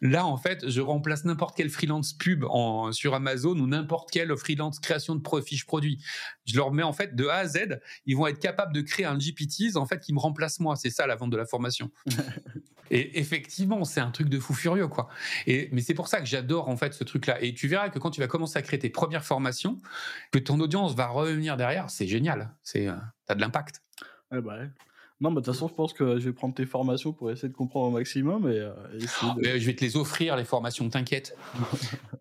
Là, 0.00 0.26
en 0.26 0.36
fait, 0.36 0.68
je 0.68 0.80
remplace 0.80 1.24
n'importe 1.24 1.56
quel 1.56 1.70
freelance 1.70 2.12
pub 2.12 2.44
en, 2.44 2.92
sur 2.92 3.14
Amazon 3.14 3.58
ou 3.58 3.66
n'importe 3.66 4.10
quel 4.10 4.36
freelance 4.36 4.78
création 4.78 5.14
de 5.14 5.40
fiche 5.40 5.66
produit. 5.66 6.02
Je 6.46 6.56
leur 6.56 6.72
mets 6.72 6.82
en 6.82 6.92
fait 6.92 7.14
de 7.14 7.26
A 7.26 7.36
à 7.36 7.46
Z, 7.46 7.80
ils 8.06 8.16
vont 8.16 8.26
être 8.26 8.38
capables 8.38 8.72
de 8.72 8.80
créer 8.80 9.06
un 9.06 9.18
GPTs 9.18 9.76
en 9.76 9.86
fait 9.86 10.00
qui 10.00 10.12
me 10.12 10.18
remplace 10.18 10.60
moi. 10.60 10.76
C'est 10.76 10.90
ça 10.90 11.06
la 11.06 11.16
vente 11.16 11.30
de 11.30 11.36
la 11.36 11.46
formation. 11.46 11.90
Et 12.90 13.18
effectivement, 13.18 13.84
c'est 13.84 14.00
un 14.00 14.10
truc 14.10 14.28
de 14.28 14.38
fou 14.38 14.54
furieux, 14.54 14.88
quoi. 14.88 15.08
Et, 15.46 15.68
mais 15.72 15.80
c'est 15.80 15.94
pour 15.94 16.08
ça 16.08 16.20
que 16.20 16.26
j'adore, 16.26 16.68
en 16.68 16.76
fait, 16.76 16.94
ce 16.94 17.04
truc-là. 17.04 17.42
Et 17.42 17.54
tu 17.54 17.68
verras 17.68 17.88
que 17.88 17.98
quand 17.98 18.10
tu 18.10 18.20
vas 18.20 18.28
commencer 18.28 18.58
à 18.58 18.62
créer 18.62 18.78
tes 18.78 18.90
premières 18.90 19.24
formations, 19.24 19.80
que 20.30 20.38
ton 20.38 20.60
audience 20.60 20.94
va 20.94 21.08
revenir 21.08 21.56
derrière, 21.56 21.90
c'est 21.90 22.06
génial. 22.06 22.54
C'est, 22.62 22.88
euh, 22.88 22.94
t'as 23.26 23.34
de 23.34 23.40
l'impact. 23.40 23.82
Ouais, 24.30 24.40
bah 24.40 24.58
ouais. 24.58 24.70
Non, 25.20 25.30
mais 25.30 25.36
de 25.36 25.40
toute 25.40 25.54
façon, 25.54 25.68
je 25.68 25.74
pense 25.74 25.92
que 25.92 26.18
je 26.18 26.26
vais 26.26 26.32
prendre 26.32 26.54
tes 26.54 26.66
formations 26.66 27.12
pour 27.12 27.30
essayer 27.30 27.48
de 27.48 27.54
comprendre 27.54 27.86
au 27.88 27.90
maximum. 27.90 28.50
Et, 28.50 28.58
euh, 28.58 28.72
je 28.98 29.66
vais 29.66 29.74
te 29.74 29.84
les 29.84 29.96
offrir, 29.96 30.36
les 30.36 30.44
formations, 30.44 30.88
t'inquiète. 30.88 31.36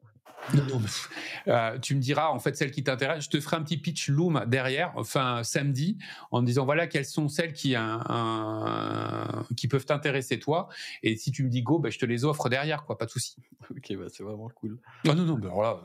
Euh, 1.47 1.77
tu 1.79 1.95
me 1.95 1.99
diras 1.99 2.29
en 2.29 2.39
fait 2.39 2.55
celles 2.55 2.71
qui 2.71 2.83
t'intéressent. 2.83 3.25
Je 3.25 3.29
te 3.29 3.39
ferai 3.39 3.57
un 3.57 3.63
petit 3.63 3.77
pitch 3.77 4.09
Loom 4.09 4.45
derrière, 4.47 4.91
enfin 4.95 5.41
samedi, 5.43 5.97
en 6.31 6.41
disant 6.41 6.65
voilà 6.65 6.87
quelles 6.87 7.05
sont 7.05 7.29
celles 7.29 7.53
qui, 7.53 7.75
qui 9.55 9.67
peuvent 9.67 9.85
t'intéresser 9.85 10.39
toi. 10.39 10.69
Et 11.03 11.17
si 11.17 11.31
tu 11.31 11.43
me 11.43 11.49
dis 11.49 11.61
go, 11.61 11.79
ben, 11.79 11.91
je 11.91 11.99
te 11.99 12.05
les 12.05 12.25
offre 12.25 12.49
derrière, 12.49 12.83
quoi, 12.83 12.97
pas 12.97 13.05
de 13.05 13.11
souci. 13.11 13.35
Ok, 13.71 13.95
bah, 13.95 14.05
c'est 14.07 14.23
vraiment 14.23 14.49
cool. 14.49 14.77
Non, 15.05 15.15
non, 15.15 15.23
non, 15.23 15.37
ben, 15.37 15.49
voilà. 15.49 15.81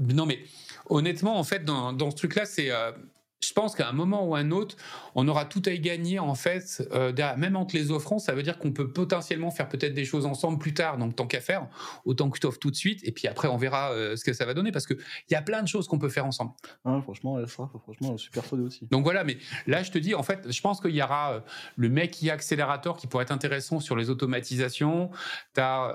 Non, 0.00 0.26
mais 0.26 0.40
honnêtement, 0.88 1.38
en 1.38 1.44
fait, 1.44 1.64
dans, 1.64 1.92
dans 1.92 2.10
ce 2.10 2.16
truc-là, 2.16 2.44
c'est 2.44 2.70
euh, 2.70 2.92
je 3.40 3.52
pense 3.52 3.76
qu'à 3.76 3.88
un 3.88 3.92
moment 3.92 4.26
ou 4.26 4.34
un 4.34 4.50
autre, 4.50 4.76
on 5.14 5.28
aura 5.28 5.44
tout 5.44 5.62
à 5.66 5.70
y 5.70 5.78
gagner 5.78 6.18
en 6.18 6.34
fait. 6.34 6.82
Euh, 6.92 7.12
même 7.36 7.56
entre 7.56 7.76
les 7.76 7.90
offrants, 7.92 8.18
ça 8.18 8.34
veut 8.34 8.42
dire 8.42 8.58
qu'on 8.58 8.72
peut 8.72 8.92
potentiellement 8.92 9.50
faire 9.50 9.68
peut-être 9.68 9.94
des 9.94 10.04
choses 10.04 10.26
ensemble 10.26 10.58
plus 10.58 10.74
tard. 10.74 10.98
Donc 10.98 11.14
tant 11.14 11.26
qu'à 11.26 11.40
faire, 11.40 11.68
autant 12.04 12.30
que 12.30 12.38
tu 12.38 12.46
offres 12.46 12.58
tout 12.58 12.70
de 12.70 12.76
suite. 12.76 13.00
Et 13.04 13.12
puis 13.12 13.28
après, 13.28 13.46
on 13.46 13.56
verra 13.56 13.92
euh, 13.92 14.16
ce 14.16 14.24
que 14.24 14.32
ça 14.32 14.44
va 14.44 14.54
donner 14.54 14.72
parce 14.72 14.86
que 14.86 14.94
il 14.94 15.32
y 15.32 15.36
a 15.36 15.42
plein 15.42 15.62
de 15.62 15.68
choses 15.68 15.86
qu'on 15.86 15.98
peut 15.98 16.08
faire 16.08 16.26
ensemble. 16.26 16.52
Ah, 16.84 17.00
franchement, 17.00 17.38
ça, 17.46 17.68
franchement, 17.82 18.16
super 18.16 18.42
persuadé 18.42 18.64
aussi. 18.64 18.86
Donc 18.90 19.04
voilà, 19.04 19.22
mais 19.22 19.38
là, 19.66 19.84
je 19.84 19.92
te 19.92 19.98
dis, 19.98 20.14
en 20.16 20.24
fait, 20.24 20.50
je 20.50 20.60
pense 20.60 20.80
qu'il 20.80 20.94
y 20.94 21.02
aura 21.02 21.34
euh, 21.34 21.40
le 21.76 21.88
mec 21.88 22.10
qui 22.10 22.30
accélérateur 22.30 22.96
qui 22.96 23.06
pourrait 23.06 23.24
être 23.24 23.32
intéressant 23.32 23.78
sur 23.78 23.94
les 23.94 24.10
automatisations. 24.10 25.10
Tu 25.54 25.60
as 25.60 25.92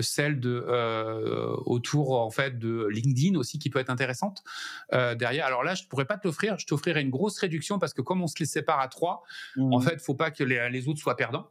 celle 0.00 0.40
de 0.40 0.64
autour 1.66 2.20
en 2.20 2.30
fait 2.30 2.58
de 2.58 2.86
LinkedIn 2.90 3.38
aussi 3.38 3.58
qui 3.58 3.70
peut 3.70 3.78
être 3.78 3.90
intéressante 3.90 4.42
derrière. 4.92 5.46
Alors 5.46 5.64
là, 5.64 5.74
je 5.74 5.84
pourrais 5.84 6.04
pas 6.04 6.16
te 6.16 6.29
je 6.30 6.66
t'offrirai 6.66 7.00
une 7.00 7.10
grosse 7.10 7.38
réduction 7.38 7.78
parce 7.78 7.94
que 7.94 8.02
comme 8.02 8.22
on 8.22 8.26
se 8.26 8.38
les 8.38 8.46
sépare 8.46 8.80
à 8.80 8.88
trois, 8.88 9.22
en 9.58 9.78
mmh. 9.78 9.82
fait, 9.82 10.00
faut 10.00 10.14
pas 10.14 10.30
que 10.30 10.44
les, 10.44 10.88
autres 10.88 11.00
soient 11.00 11.16
perdants. 11.16 11.48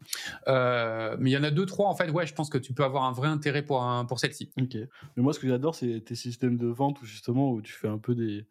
Euh, 0.47 1.15
mais 1.19 1.31
il 1.31 1.34
y 1.34 1.38
en 1.38 1.43
a 1.43 1.51
deux, 1.51 1.65
trois, 1.65 1.88
en 1.88 1.95
fait, 1.95 2.10
ouais, 2.10 2.26
je 2.26 2.34
pense 2.34 2.49
que 2.49 2.57
tu 2.57 2.73
peux 2.73 2.84
avoir 2.84 3.03
un 3.03 3.11
vrai 3.11 3.27
intérêt 3.27 3.64
pour, 3.64 3.85
pour 4.07 4.19
celle-ci. 4.19 4.51
Ok. 4.60 4.76
Mais 4.76 5.23
moi, 5.23 5.34
ce 5.34 5.39
que 5.39 5.47
j'adore, 5.47 5.76
c'est 5.76 6.01
tes 6.01 6.15
systèmes 6.15 6.57
de 6.57 6.68
vente 6.68 7.01
où 7.01 7.06
justement, 7.06 7.51
où 7.51 7.61
tu 7.61 7.73
fais 7.73 7.88
un 7.88 7.97
peu 7.97 8.15
des, 8.15 8.45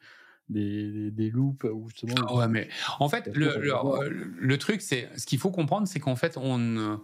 des, 0.48 1.10
des, 1.10 1.30
loops 1.30 1.64
ou 1.64 1.88
justement. 1.88 2.36
ouais, 2.36 2.48
mais 2.48 2.68
en 3.00 3.09
fait, 3.09 3.28
le, 3.34 3.59
le, 3.59 4.34
le, 4.38 4.59
truc, 4.59 4.80
c'est 4.80 5.09
ce 5.16 5.26
qu'il 5.26 5.38
faut 5.38 5.50
comprendre, 5.50 5.86
c'est 5.86 6.00
qu'en 6.00 6.16
fait, 6.16 6.36
on 6.36 7.00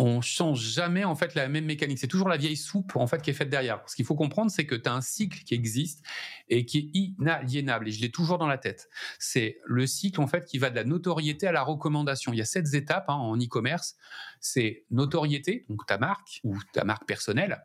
on 0.00 0.20
change 0.20 0.60
jamais 0.60 1.02
en 1.02 1.16
fait 1.16 1.34
la 1.34 1.48
même 1.48 1.64
mécanique. 1.64 1.98
C'est 1.98 2.06
toujours 2.06 2.28
la 2.28 2.36
vieille 2.36 2.56
soupe 2.56 2.94
en 2.94 3.08
fait 3.08 3.20
qui 3.20 3.30
est 3.30 3.34
faite 3.34 3.50
derrière. 3.50 3.82
Ce 3.86 3.96
qu'il 3.96 4.04
faut 4.04 4.14
comprendre, 4.14 4.48
c'est 4.48 4.64
que 4.64 4.76
tu 4.76 4.88
as 4.88 4.94
un 4.94 5.00
cycle 5.00 5.42
qui 5.42 5.54
existe 5.54 6.04
et 6.48 6.64
qui 6.64 6.78
est 6.78 6.90
inaliénable. 6.96 7.88
Et 7.88 7.90
je 7.90 8.00
l'ai 8.00 8.10
toujours 8.10 8.38
dans 8.38 8.46
la 8.46 8.58
tête. 8.58 8.88
C'est 9.18 9.58
le 9.64 9.88
cycle 9.88 10.20
en 10.20 10.28
fait 10.28 10.44
qui 10.44 10.58
va 10.58 10.70
de 10.70 10.76
la 10.76 10.84
notoriété 10.84 11.48
à 11.48 11.52
la 11.52 11.62
recommandation. 11.62 12.32
Il 12.32 12.38
y 12.38 12.40
a 12.40 12.44
sept 12.44 12.72
étapes 12.74 13.06
hein, 13.08 13.14
en 13.14 13.36
e-commerce. 13.36 13.96
C'est 14.40 14.84
notoriété, 14.92 15.66
donc 15.68 15.84
ta 15.86 15.98
marque 15.98 16.40
ou 16.44 16.56
ta 16.72 16.84
marque 16.84 17.04
personnelle. 17.04 17.64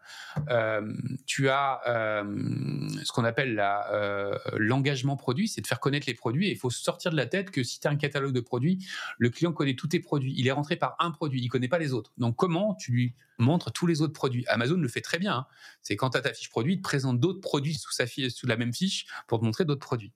Euh, 0.49 0.91
tu 1.27 1.49
as 1.49 1.81
euh, 1.88 2.88
ce 3.03 3.11
qu'on 3.11 3.26
appelle 3.26 3.61
euh, 3.61 4.35
l'engagement 4.57 5.18
produit, 5.18 5.47
c'est 5.47 5.61
de 5.61 5.68
faire 5.68 5.80
connaître 5.80 6.07
les 6.07 6.15
produits. 6.15 6.47
Et 6.47 6.51
il 6.53 6.57
faut 6.57 6.72
sortir 6.72 7.11
de 7.11 7.15
la 7.15 7.27
tête 7.27 7.51
que 7.51 7.61
si 7.61 7.80
tu 7.80 7.88
as 7.88 7.91
un 7.91 7.95
catalogue 7.95 8.34
de 8.34 8.41
produits, 8.41 8.84
le 9.19 9.30
client 9.30 9.53
connaît 9.53 9.76
tous 9.76 9.88
tes 9.88 9.99
produits. 9.99 10.34
Il 10.35 10.47
est 10.47 10.51
rentré 10.51 10.77
par 10.77 10.95
un 10.97 11.11
produit, 11.11 11.39
il 11.39 11.47
connaît 11.47 11.68
pas 11.68 11.77
les 11.77 11.93
autres. 11.93 12.11
Donc 12.24 12.38
comment 12.38 12.74
tu 12.76 12.91
lui 12.94 13.16
montres 13.38 13.72
tous 13.72 13.86
les 13.86 14.02
autres 14.02 14.14
produits? 14.14 14.45
Amazon 14.48 14.78
le 14.78 14.88
fait 14.88 15.02
très 15.02 15.20
bien. 15.20 15.36
Hein. 15.36 15.48
C'est 15.82 15.98
quand 15.98 16.12
tu 16.12 16.18
as 16.18 16.22
ta 16.22 16.34
fiche 16.34 16.50
produit, 16.50 16.76
il 16.76 16.78
te 16.78 16.84
présente 16.84 17.20
d'autres 17.20 17.41
produits 17.41 17.74
sous, 17.76 17.91
sa 17.91 18.08
fiche, 18.08 18.32
sous 18.32 18.48
la 18.48 18.56
même 18.56 18.74
fiche 18.74 19.06
pour 19.28 19.40
te 19.40 19.45
montrer 19.45 19.66
d'autres 19.66 19.86
produits. 19.86 20.14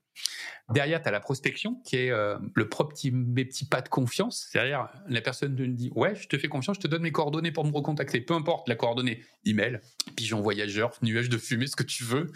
Derrière, 0.70 1.02
tu 1.02 1.08
as 1.08 1.12
la 1.12 1.20
prospection 1.20 1.76
qui 1.86 1.98
est 1.98 2.12
euh, 2.12 2.38
le 2.56 2.70
propre 2.70 2.94
petit, 2.94 3.12
pas 3.66 3.82
de 3.82 3.90
confiance. 3.90 4.48
C'est-à-dire, 4.50 4.88
la 5.08 5.22
personne 5.22 5.56
te 5.56 5.64
dit 5.64 5.92
Ouais, 5.96 6.16
je 6.16 6.28
te 6.28 6.38
fais 6.38 6.48
confiance, 6.48 6.78
je 6.78 6.82
te 6.82 6.88
donne 6.88 7.04
mes 7.04 7.12
coordonnées 7.12 7.52
pour 7.52 7.66
me 7.66 7.72
recontacter. 7.72 8.22
Peu 8.22 8.34
importe 8.34 8.68
la 8.70 8.76
coordonnée, 8.76 9.24
email, 9.46 9.80
pigeon 10.16 10.42
voyageur, 10.42 10.98
nuage 11.02 11.30
de 11.30 11.38
fumée, 11.38 11.68
ce 11.68 11.76
que 11.76 11.84
tu 11.84 12.04
veux, 12.04 12.32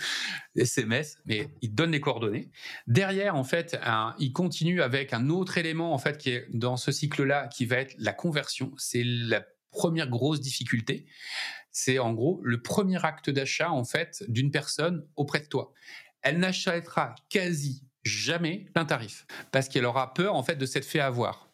SMS, 0.56 1.18
mais 1.26 1.48
il 1.62 1.72
te 1.72 1.76
donne 1.76 1.92
les 1.92 2.02
coordonnées. 2.02 2.52
Derrière, 2.88 3.36
en 3.36 3.46
fait, 3.46 3.78
il 4.20 4.34
continue 4.34 4.82
avec 4.82 5.14
un 5.14 5.30
autre 5.30 5.58
élément 5.58 5.94
en 5.94 5.98
fait 5.98 6.18
qui 6.18 6.32
est 6.32 6.48
dans 6.54 6.78
ce 6.78 6.92
cycle-là 6.92 7.48
qui 7.48 7.66
va 7.66 7.78
être 7.78 7.96
la 7.98 8.14
conversion. 8.14 8.74
C'est 8.78 9.04
la 9.04 9.44
première 9.72 10.10
grosse 10.10 10.42
difficulté. 10.42 11.06
C'est 11.72 12.00
en 12.00 12.14
gros 12.14 12.42
le 12.44 12.62
premier 12.62 13.04
acte 13.04 13.30
d'achat 13.30 13.72
en 13.72 13.84
fait 13.84 14.24
d'une 14.28 14.52
personne 14.52 15.08
auprès 15.16 15.40
de 15.40 15.46
toi. 15.46 15.74
Elle 16.22 16.40
n'achètera 16.40 17.16
quasi 17.30 17.84
jamais 18.04 18.68
plein 18.74 18.86
tarif 18.86 19.26
parce 19.52 19.70
qu'elle 19.70 19.86
aura 19.86 20.14
peur 20.14 20.36
en 20.36 20.44
fait 20.44 20.56
de 20.56 20.66
s'être 20.66 20.86
fait 20.86 21.00
avoir. 21.00 21.50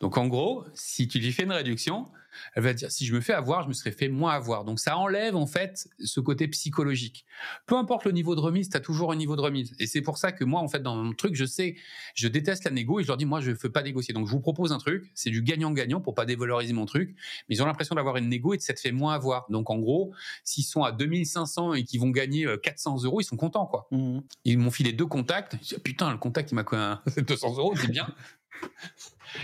Donc 0.00 0.18
en 0.18 0.26
gros, 0.26 0.64
si 0.74 1.08
tu 1.08 1.18
lui 1.18 1.32
fais 1.32 1.44
une 1.44 1.52
réduction, 1.52 2.10
elle 2.54 2.62
va 2.62 2.74
dire 2.74 2.90
si 2.90 3.06
je 3.06 3.14
me 3.14 3.20
fais 3.20 3.32
avoir, 3.32 3.62
je 3.62 3.68
me 3.68 3.72
serais 3.72 3.92
fait 3.92 4.08
moins 4.08 4.32
avoir. 4.32 4.64
Donc 4.64 4.80
ça 4.80 4.96
enlève 4.96 5.36
en 5.36 5.46
fait 5.46 5.88
ce 5.98 6.20
côté 6.20 6.48
psychologique. 6.48 7.24
Peu 7.66 7.76
importe 7.76 8.04
le 8.04 8.12
niveau 8.12 8.34
de 8.34 8.40
remise, 8.40 8.68
tu 8.68 8.76
as 8.76 8.80
toujours 8.80 9.12
un 9.12 9.16
niveau 9.16 9.36
de 9.36 9.40
remise. 9.40 9.74
Et 9.78 9.86
c'est 9.86 10.02
pour 10.02 10.18
ça 10.18 10.32
que 10.32 10.44
moi 10.44 10.60
en 10.60 10.68
fait 10.68 10.82
dans 10.82 10.96
mon 10.96 11.12
truc, 11.12 11.34
je 11.34 11.44
sais, 11.44 11.76
je 12.14 12.28
déteste 12.28 12.64
la 12.64 12.70
négo 12.70 13.00
et 13.00 13.02
je 13.02 13.08
leur 13.08 13.16
dis 13.16 13.26
moi 13.26 13.40
je 13.40 13.50
ne 13.50 13.56
veux 13.56 13.70
pas 13.70 13.82
négocier. 13.82 14.14
Donc 14.14 14.26
je 14.26 14.32
vous 14.32 14.40
propose 14.40 14.72
un 14.72 14.78
truc, 14.78 15.10
c'est 15.14 15.30
du 15.30 15.42
gagnant-gagnant 15.42 16.00
pour 16.00 16.14
pas 16.14 16.24
dévaloriser 16.24 16.72
mon 16.72 16.86
truc, 16.86 17.14
mais 17.48 17.56
ils 17.56 17.62
ont 17.62 17.66
l'impression 17.66 17.94
d'avoir 17.94 18.16
une 18.16 18.28
négo 18.28 18.54
et 18.54 18.56
de 18.56 18.62
s'être 18.62 18.80
fait 18.80 18.92
moins 18.92 19.14
avoir. 19.14 19.46
Donc 19.50 19.70
en 19.70 19.78
gros, 19.78 20.12
s'ils 20.44 20.64
sont 20.64 20.82
à 20.82 20.92
2500 20.92 21.74
et 21.74 21.84
qu'ils 21.84 22.00
vont 22.00 22.10
gagner 22.10 22.46
400 22.62 22.96
euh, 22.96 23.06
euros, 23.06 23.20
ils 23.20 23.24
sont 23.24 23.36
contents 23.36 23.66
quoi. 23.66 23.88
Mmh. 23.90 24.20
Ils 24.44 24.58
m'ont 24.58 24.70
filé 24.70 24.92
deux 24.92 25.06
contacts. 25.06 25.56
Putain, 25.82 26.10
le 26.10 26.18
contact 26.18 26.52
il 26.52 26.54
m'a 26.54 27.02
200 27.16 27.54
euros, 27.58 27.74
c'est 27.76 27.90
bien. 27.90 28.06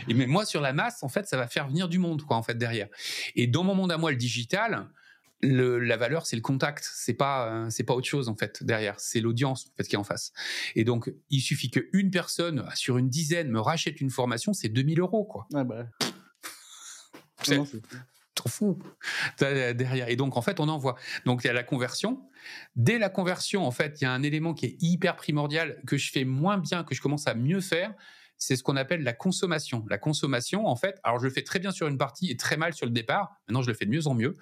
Et 0.08 0.14
mais 0.14 0.26
moi, 0.26 0.44
sur 0.44 0.60
la 0.60 0.72
masse, 0.72 1.02
en 1.02 1.08
fait, 1.08 1.26
ça 1.26 1.36
va 1.36 1.46
faire 1.46 1.68
venir 1.68 1.88
du 1.88 1.98
monde, 1.98 2.22
quoi, 2.22 2.36
en 2.36 2.42
fait, 2.42 2.56
derrière. 2.56 2.88
Et 3.34 3.46
dans 3.46 3.64
mon 3.64 3.74
monde 3.74 3.92
à 3.92 3.98
moi, 3.98 4.10
le 4.10 4.16
digital, 4.16 4.88
la 5.42 5.96
valeur, 5.96 6.26
c'est 6.26 6.36
le 6.36 6.42
contact. 6.42 6.88
C'est 6.92 7.14
pas, 7.14 7.48
euh, 7.48 7.70
c'est 7.70 7.84
pas 7.84 7.94
autre 7.94 8.08
chose, 8.08 8.28
en 8.28 8.36
fait, 8.36 8.62
derrière. 8.64 8.98
C'est 8.98 9.20
l'audience, 9.20 9.68
en 9.72 9.76
fait, 9.76 9.88
qui 9.88 9.94
est 9.94 9.98
en 9.98 10.04
face. 10.04 10.32
Et 10.74 10.84
donc, 10.84 11.12
il 11.30 11.40
suffit 11.40 11.70
qu'une 11.70 12.10
personne 12.10 12.68
sur 12.74 12.98
une 12.98 13.08
dizaine 13.08 13.50
me 13.50 13.60
rachète 13.60 14.00
une 14.00 14.10
formation, 14.10 14.52
c'est 14.52 14.68
2000 14.68 15.00
euros, 15.00 15.24
quoi. 15.24 15.46
Ah 15.54 15.64
bah. 15.64 15.86
C'est 17.42 17.60
trop 18.34 18.48
fou 18.48 18.78
derrière. 19.38 20.08
Et 20.08 20.16
donc, 20.16 20.36
en 20.36 20.42
fait, 20.42 20.60
on 20.60 20.68
envoie. 20.68 20.96
Donc, 21.24 21.42
il 21.44 21.46
y 21.46 21.50
a 21.50 21.52
la 21.52 21.62
conversion. 21.62 22.20
Dès 22.76 22.98
la 22.98 23.08
conversion, 23.08 23.66
en 23.66 23.70
fait, 23.70 24.00
il 24.00 24.04
y 24.04 24.06
a 24.06 24.12
un 24.12 24.22
élément 24.22 24.54
qui 24.54 24.66
est 24.66 24.76
hyper 24.80 25.16
primordial 25.16 25.80
que 25.86 25.96
je 25.96 26.10
fais 26.10 26.24
moins 26.24 26.58
bien, 26.58 26.84
que 26.84 26.94
je 26.94 27.00
commence 27.00 27.26
à 27.26 27.34
mieux 27.34 27.60
faire 27.60 27.94
c'est 28.38 28.56
ce 28.56 28.62
qu'on 28.62 28.76
appelle 28.76 29.02
la 29.02 29.12
consommation. 29.12 29.84
La 29.90 29.98
consommation, 29.98 30.66
en 30.66 30.76
fait, 30.76 30.98
alors 31.02 31.18
je 31.18 31.24
le 31.24 31.30
fais 31.30 31.42
très 31.42 31.58
bien 31.58 31.72
sur 31.72 31.88
une 31.88 31.98
partie 31.98 32.30
et 32.30 32.36
très 32.36 32.56
mal 32.56 32.72
sur 32.72 32.86
le 32.86 32.92
départ. 32.92 33.36
Maintenant, 33.48 33.62
je 33.62 33.68
le 33.68 33.74
fais 33.74 33.84
de 33.84 33.90
mieux 33.90 34.06
en 34.06 34.14
mieux. 34.14 34.36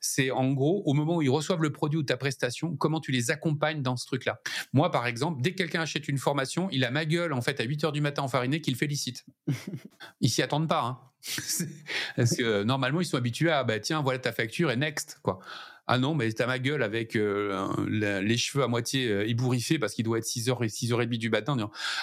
C'est 0.00 0.30
en 0.30 0.52
gros, 0.52 0.82
au 0.84 0.92
moment 0.92 1.16
où 1.16 1.22
ils 1.22 1.30
reçoivent 1.30 1.62
le 1.62 1.72
produit 1.72 1.98
ou 1.98 2.02
ta 2.02 2.16
prestation, 2.16 2.76
comment 2.76 3.00
tu 3.00 3.12
les 3.12 3.30
accompagnes 3.30 3.82
dans 3.82 3.96
ce 3.96 4.06
truc-là. 4.06 4.40
Moi, 4.72 4.90
par 4.90 5.06
exemple, 5.06 5.40
dès 5.42 5.52
que 5.52 5.58
quelqu'un 5.58 5.82
achète 5.82 6.08
une 6.08 6.18
formation, 6.18 6.68
il 6.72 6.84
a 6.84 6.90
ma 6.90 7.04
gueule, 7.04 7.32
en 7.32 7.40
fait, 7.40 7.60
à 7.60 7.64
8 7.64 7.84
heures 7.84 7.92
du 7.92 8.00
matin 8.00 8.22
en 8.22 8.28
fariné 8.28 8.60
qu'il 8.60 8.76
félicite. 8.76 9.24
ils 10.20 10.30
s'y 10.30 10.42
attendent 10.42 10.68
pas, 10.68 10.82
hein. 10.84 10.98
Parce 12.16 12.36
que 12.36 12.62
normalement, 12.62 13.00
ils 13.00 13.06
sont 13.06 13.16
habitués 13.16 13.50
à, 13.50 13.64
bah, 13.64 13.80
tiens, 13.80 14.02
voilà 14.02 14.18
ta 14.18 14.32
facture 14.32 14.70
et 14.70 14.76
next, 14.76 15.18
quoi. 15.22 15.40
Ah 15.88 15.98
non, 15.98 16.14
mais 16.14 16.32
t'as 16.32 16.46
ma 16.46 16.58
gueule 16.58 16.82
avec 16.82 17.14
euh, 17.14 17.68
les 17.86 18.36
cheveux 18.36 18.64
à 18.64 18.66
moitié 18.66 19.08
euh, 19.08 19.28
ébouriffés 19.28 19.78
parce 19.78 19.94
qu'il 19.94 20.04
doit 20.04 20.18
être 20.18 20.24
6h 20.24 20.64
et 20.64 20.66
6h30 20.66 21.18
du 21.18 21.30
matin. 21.30 21.56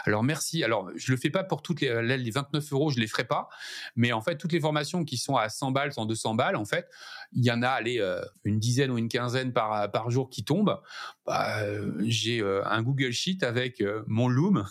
Alors 0.05 0.23
merci. 0.23 0.63
Alors 0.63 0.89
je 0.95 1.11
le 1.11 1.17
fais 1.17 1.29
pas 1.29 1.43
pour 1.43 1.61
toutes 1.61 1.81
les, 1.81 2.17
les 2.17 2.31
29 2.31 2.71
euros, 2.71 2.91
je 2.91 2.99
les 2.99 3.07
ferai 3.07 3.25
pas. 3.25 3.49
Mais 3.95 4.13
en 4.13 4.21
fait, 4.21 4.37
toutes 4.37 4.53
les 4.53 4.61
formations 4.61 5.03
qui 5.03 5.17
sont 5.17 5.35
à 5.35 5.49
100 5.49 5.71
balles, 5.71 5.91
100, 5.91 6.05
200 6.05 6.35
balles, 6.35 6.55
en 6.55 6.65
fait, 6.65 6.87
il 7.33 7.43
y 7.43 7.51
en 7.51 7.61
a 7.61 7.69
allez, 7.69 7.99
euh, 7.99 8.21
une 8.45 8.59
dizaine 8.59 8.89
ou 8.89 8.97
une 8.97 9.09
quinzaine 9.09 9.51
par, 9.51 9.91
par 9.91 10.09
jour 10.09 10.29
qui 10.29 10.45
tombent. 10.45 10.79
Bah, 11.25 11.59
J'ai 12.05 12.41
un 12.41 12.81
Google 12.81 13.11
Sheet 13.11 13.43
avec 13.43 13.83
mon 14.07 14.29
Loom 14.29 14.65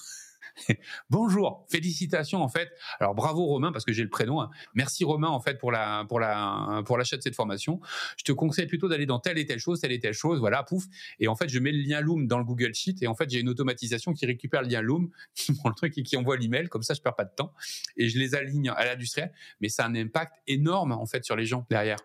Bonjour, 1.10 1.66
félicitations 1.70 2.42
en 2.42 2.48
fait. 2.48 2.70
Alors 3.00 3.14
bravo 3.14 3.44
Romain 3.44 3.72
parce 3.72 3.84
que 3.84 3.92
j'ai 3.92 4.02
le 4.02 4.08
prénom. 4.08 4.40
Hein. 4.40 4.50
Merci 4.74 5.04
Romain 5.04 5.28
en 5.28 5.40
fait 5.40 5.58
pour 5.58 5.72
la 5.72 6.04
pour 6.08 6.20
la 6.20 6.82
pour 6.84 6.98
l'achat 6.98 7.16
de 7.16 7.22
cette 7.22 7.34
formation. 7.34 7.80
Je 8.16 8.24
te 8.24 8.32
conseille 8.32 8.66
plutôt 8.66 8.88
d'aller 8.88 9.06
dans 9.06 9.18
telle 9.18 9.38
et 9.38 9.46
telle 9.46 9.58
chose, 9.58 9.80
telle 9.80 9.92
et 9.92 10.00
telle 10.00 10.14
chose. 10.14 10.40
Voilà, 10.40 10.62
pouf. 10.62 10.84
Et 11.20 11.28
en 11.28 11.36
fait, 11.36 11.48
je 11.48 11.58
mets 11.58 11.72
le 11.72 11.82
lien 11.82 12.00
Loom 12.00 12.26
dans 12.26 12.38
le 12.38 12.44
Google 12.44 12.74
Sheet 12.74 12.96
et 13.02 13.06
en 13.06 13.14
fait, 13.14 13.30
j'ai 13.30 13.40
une 13.40 13.48
automatisation 13.48 14.12
qui 14.12 14.26
récupère 14.26 14.62
le 14.62 14.68
lien 14.68 14.82
Loom, 14.82 15.10
qui 15.34 15.52
prend 15.52 15.68
le 15.68 15.74
truc 15.74 15.96
et 15.98 16.02
qui 16.02 16.16
envoie 16.16 16.36
l'email. 16.36 16.68
Comme 16.68 16.82
ça, 16.82 16.94
je 16.94 17.00
perds 17.00 17.16
pas 17.16 17.24
de 17.24 17.34
temps 17.34 17.52
et 17.96 18.08
je 18.08 18.18
les 18.18 18.34
aligne 18.34 18.70
à 18.70 18.84
l'industriel. 18.84 19.32
Mais 19.60 19.68
ça 19.68 19.84
a 19.84 19.88
un 19.88 19.94
impact 19.94 20.34
énorme 20.46 20.92
en 20.92 21.06
fait 21.06 21.24
sur 21.24 21.36
les 21.36 21.46
gens 21.46 21.66
derrière, 21.70 21.98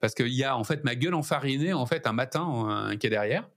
parce 0.00 0.14
qu'il 0.14 0.28
y 0.28 0.44
a 0.44 0.56
en 0.56 0.64
fait 0.64 0.84
ma 0.84 0.94
gueule 0.94 1.14
enfarinée 1.14 1.72
en 1.72 1.86
fait 1.86 2.06
un 2.06 2.12
matin 2.12 2.90
qui 2.98 3.06
est 3.06 3.10
derrière. 3.10 3.48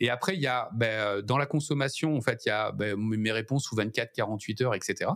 Et 0.00 0.10
après, 0.10 0.34
il 0.34 0.40
y 0.40 0.46
a 0.46 0.70
ben, 0.74 0.86
euh, 0.86 1.22
dans 1.22 1.38
la 1.38 1.46
consommation 1.46 2.16
en 2.16 2.20
fait, 2.20 2.42
il 2.46 2.48
y 2.48 2.52
a 2.52 2.72
ben, 2.72 2.96
mes 2.96 3.32
réponses 3.32 3.64
sous 3.64 3.76
24, 3.76 4.12
48 4.12 4.60
heures, 4.62 4.74
etc. 4.74 5.10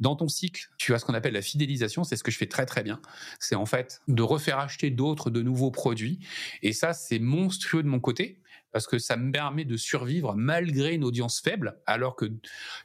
Dans 0.00 0.16
ton 0.16 0.28
cycle, 0.28 0.68
tu 0.78 0.94
as 0.94 0.98
ce 0.98 1.04
qu'on 1.04 1.14
appelle 1.14 1.34
la 1.34 1.42
fidélisation. 1.42 2.04
C'est 2.04 2.16
ce 2.16 2.24
que 2.24 2.30
je 2.30 2.38
fais 2.38 2.46
très 2.46 2.66
très 2.66 2.82
bien. 2.82 3.00
C'est 3.40 3.54
en 3.54 3.66
fait 3.66 4.00
de 4.08 4.22
refaire 4.22 4.58
acheter 4.58 4.90
d'autres, 4.90 5.30
de 5.30 5.42
nouveaux 5.42 5.70
produits. 5.70 6.20
Et 6.62 6.72
ça, 6.72 6.92
c'est 6.92 7.18
monstrueux 7.18 7.82
de 7.82 7.88
mon 7.88 8.00
côté 8.00 8.40
parce 8.74 8.88
que 8.88 8.98
ça 8.98 9.16
me 9.16 9.30
permet 9.30 9.64
de 9.64 9.76
survivre 9.76 10.34
malgré 10.34 10.94
une 10.94 11.04
audience 11.04 11.40
faible, 11.40 11.80
alors 11.86 12.16
que 12.16 12.26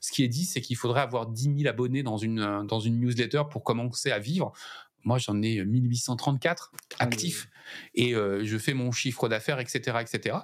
ce 0.01 0.11
qui 0.11 0.23
est 0.23 0.27
dit, 0.27 0.45
c'est 0.45 0.61
qu'il 0.61 0.77
faudrait 0.77 1.01
avoir 1.01 1.25
10 1.25 1.55
000 1.57 1.67
abonnés 1.67 2.03
dans 2.03 2.17
une, 2.17 2.63
dans 2.67 2.79
une 2.79 2.99
newsletter 2.99 3.41
pour 3.49 3.63
commencer 3.63 4.11
à 4.11 4.19
vivre. 4.19 4.53
Moi, 5.03 5.17
j'en 5.17 5.41
ai 5.41 5.65
1834 5.65 6.71
actifs 6.99 7.49
et 7.95 8.15
euh, 8.15 8.43
je 8.43 8.57
fais 8.57 8.73
mon 8.73 8.91
chiffre 8.91 9.29
d'affaires, 9.29 9.59
etc., 9.59 9.97
etc. 10.01 10.37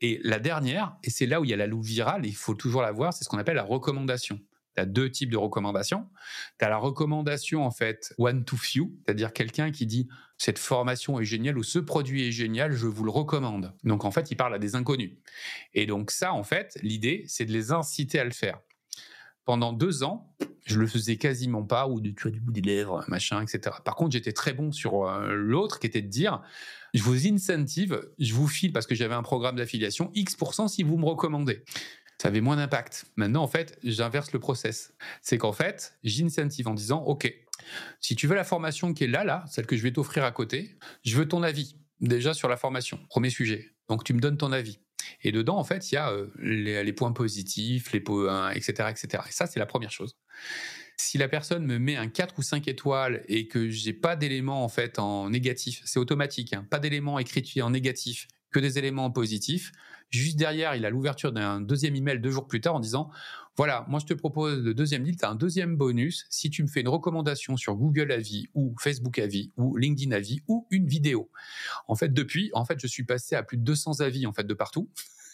Et 0.00 0.20
la 0.22 0.38
dernière, 0.38 0.96
et 1.04 1.10
c'est 1.10 1.26
là 1.26 1.40
où 1.40 1.44
il 1.44 1.50
y 1.50 1.54
a 1.54 1.56
la 1.56 1.66
loupe 1.66 1.84
virale, 1.84 2.26
il 2.26 2.34
faut 2.34 2.54
toujours 2.54 2.82
la 2.82 2.92
voir, 2.92 3.12
c'est 3.12 3.24
ce 3.24 3.28
qu'on 3.28 3.38
appelle 3.38 3.56
la 3.56 3.62
recommandation. 3.62 4.40
Tu 4.76 4.82
as 4.82 4.86
deux 4.86 5.10
types 5.10 5.30
de 5.30 5.38
recommandations. 5.38 6.06
Tu 6.58 6.64
as 6.64 6.68
la 6.68 6.76
recommandation, 6.76 7.64
en 7.64 7.70
fait, 7.70 8.14
one 8.18 8.44
to 8.44 8.56
few, 8.56 8.92
c'est-à-dire 9.04 9.32
quelqu'un 9.32 9.70
qui 9.70 9.86
dit 9.86 10.06
cette 10.38 10.58
formation 10.58 11.18
est 11.18 11.24
géniale 11.24 11.56
ou 11.56 11.62
ce 11.62 11.78
produit 11.78 12.28
est 12.28 12.32
génial, 12.32 12.72
je 12.72 12.86
vous 12.86 13.04
le 13.04 13.10
recommande. 13.10 13.74
Donc, 13.84 14.04
en 14.04 14.10
fait, 14.10 14.30
il 14.30 14.36
parle 14.36 14.54
à 14.54 14.58
des 14.58 14.74
inconnus. 14.74 15.12
Et 15.72 15.86
donc, 15.86 16.10
ça, 16.10 16.34
en 16.34 16.42
fait, 16.42 16.78
l'idée, 16.82 17.24
c'est 17.26 17.46
de 17.46 17.52
les 17.52 17.72
inciter 17.72 18.18
à 18.18 18.24
le 18.24 18.32
faire 18.32 18.60
pendant 19.46 19.72
deux 19.72 20.02
ans, 20.02 20.34
je 20.66 20.78
le 20.78 20.86
faisais 20.86 21.16
quasiment 21.16 21.62
pas, 21.62 21.88
ou 21.88 22.00
tu 22.00 22.26
as 22.26 22.30
du 22.30 22.40
bout 22.40 22.52
des 22.52 22.60
lèvres, 22.60 23.02
machin, 23.08 23.40
etc. 23.40 23.76
Par 23.84 23.94
contre, 23.94 24.12
j'étais 24.12 24.32
très 24.32 24.52
bon 24.52 24.72
sur 24.72 25.06
euh, 25.06 25.32
l'autre, 25.32 25.78
qui 25.78 25.86
était 25.86 26.02
de 26.02 26.08
dire, 26.08 26.42
je 26.92 27.02
vous 27.02 27.26
incentive, 27.26 28.10
je 28.18 28.34
vous 28.34 28.48
file 28.48 28.72
parce 28.72 28.86
que 28.86 28.94
j'avais 28.94 29.14
un 29.14 29.22
programme 29.22 29.56
d'affiliation, 29.56 30.10
X% 30.14 30.68
si 30.68 30.82
vous 30.82 30.98
me 30.98 31.06
recommandez. 31.06 31.64
Ça 32.20 32.28
avait 32.28 32.40
moins 32.40 32.56
d'impact. 32.56 33.06
Maintenant, 33.16 33.42
en 33.42 33.48
fait, 33.48 33.78
j'inverse 33.84 34.32
le 34.32 34.40
process. 34.40 34.94
C'est 35.22 35.38
qu'en 35.38 35.52
fait, 35.52 35.96
j'incentive 36.02 36.66
en 36.66 36.74
disant, 36.74 37.02
OK, 37.04 37.32
si 38.00 38.16
tu 38.16 38.26
veux 38.26 38.34
la 38.34 38.44
formation 38.44 38.92
qui 38.94 39.04
est 39.04 39.08
là, 39.08 39.22
là, 39.22 39.44
celle 39.48 39.66
que 39.66 39.76
je 39.76 39.82
vais 39.82 39.92
t'offrir 39.92 40.24
à 40.24 40.32
côté, 40.32 40.76
je 41.04 41.16
veux 41.16 41.28
ton 41.28 41.42
avis. 41.42 41.76
Déjà 42.00 42.34
sur 42.34 42.48
la 42.48 42.56
formation, 42.56 42.98
premier 43.08 43.30
sujet. 43.30 43.70
Donc, 43.88 44.02
tu 44.02 44.12
me 44.12 44.20
donnes 44.20 44.36
ton 44.36 44.52
avis. 44.52 44.80
Et 45.22 45.32
dedans, 45.32 45.56
en 45.56 45.64
fait, 45.64 45.90
il 45.90 45.94
y 45.94 45.98
a 45.98 46.10
euh, 46.10 46.28
les, 46.38 46.92
points 46.92 47.12
positifs, 47.12 47.92
les 47.92 48.00
points, 48.00 48.50
etc., 48.50 48.88
etc. 48.90 49.22
Et 49.28 49.32
ça, 49.32 49.46
c'est 49.46 49.58
la 49.58 49.66
première 49.66 49.90
chose. 49.90 50.16
Si 50.96 51.18
la 51.18 51.28
personne 51.28 51.66
me 51.66 51.78
met 51.78 51.96
un 51.96 52.08
4 52.08 52.38
ou 52.38 52.42
5 52.42 52.68
étoiles 52.68 53.22
et 53.28 53.48
que 53.48 53.68
j'ai 53.68 53.92
pas 53.92 54.16
d'éléments 54.16 54.64
en 54.64 54.68
fait 54.68 54.98
en 54.98 55.28
négatif, 55.28 55.82
c'est 55.84 55.98
automatique, 55.98 56.54
hein, 56.54 56.66
pas 56.70 56.78
d'éléments 56.78 57.18
écrits 57.18 57.60
en 57.60 57.70
négatif, 57.70 58.28
que 58.50 58.60
des 58.60 58.78
éléments 58.78 59.10
positifs. 59.10 59.72
Juste 60.08 60.36
derrière, 60.36 60.74
il 60.74 60.86
a 60.86 60.90
l'ouverture 60.90 61.32
d'un 61.32 61.60
deuxième 61.60 61.96
email 61.96 62.20
deux 62.20 62.30
jours 62.30 62.46
plus 62.46 62.60
tard 62.60 62.74
en 62.74 62.80
disant 62.80 63.10
Voilà, 63.56 63.86
moi 63.88 64.00
je 64.00 64.06
te 64.06 64.14
propose 64.14 64.62
le 64.62 64.74
deuxième 64.74 65.02
deal, 65.02 65.16
tu 65.16 65.24
as 65.24 65.30
un 65.30 65.34
deuxième 65.34 65.76
bonus 65.76 66.26
si 66.28 66.50
tu 66.50 66.62
me 66.62 66.68
fais 66.68 66.80
une 66.80 66.88
recommandation 66.88 67.56
sur 67.56 67.74
Google 67.74 68.12
Avis 68.12 68.48
ou 68.54 68.74
Facebook 68.78 69.18
Avis 69.18 69.52
ou 69.56 69.76
LinkedIn 69.76 70.12
Avis 70.12 70.42
ou 70.46 70.66
une 70.70 70.86
vidéo. 70.86 71.30
En 71.88 71.94
fait, 71.94 72.12
depuis, 72.12 72.50
en 72.52 72.64
fait, 72.64 72.78
je 72.80 72.86
suis 72.86 73.04
passé 73.04 73.34
à 73.34 73.42
plus 73.42 73.56
de 73.56 73.62
200 73.62 74.00
avis 74.00 74.26
en 74.26 74.32
fait 74.32 74.44
de 74.44 74.54
partout. 74.54 74.90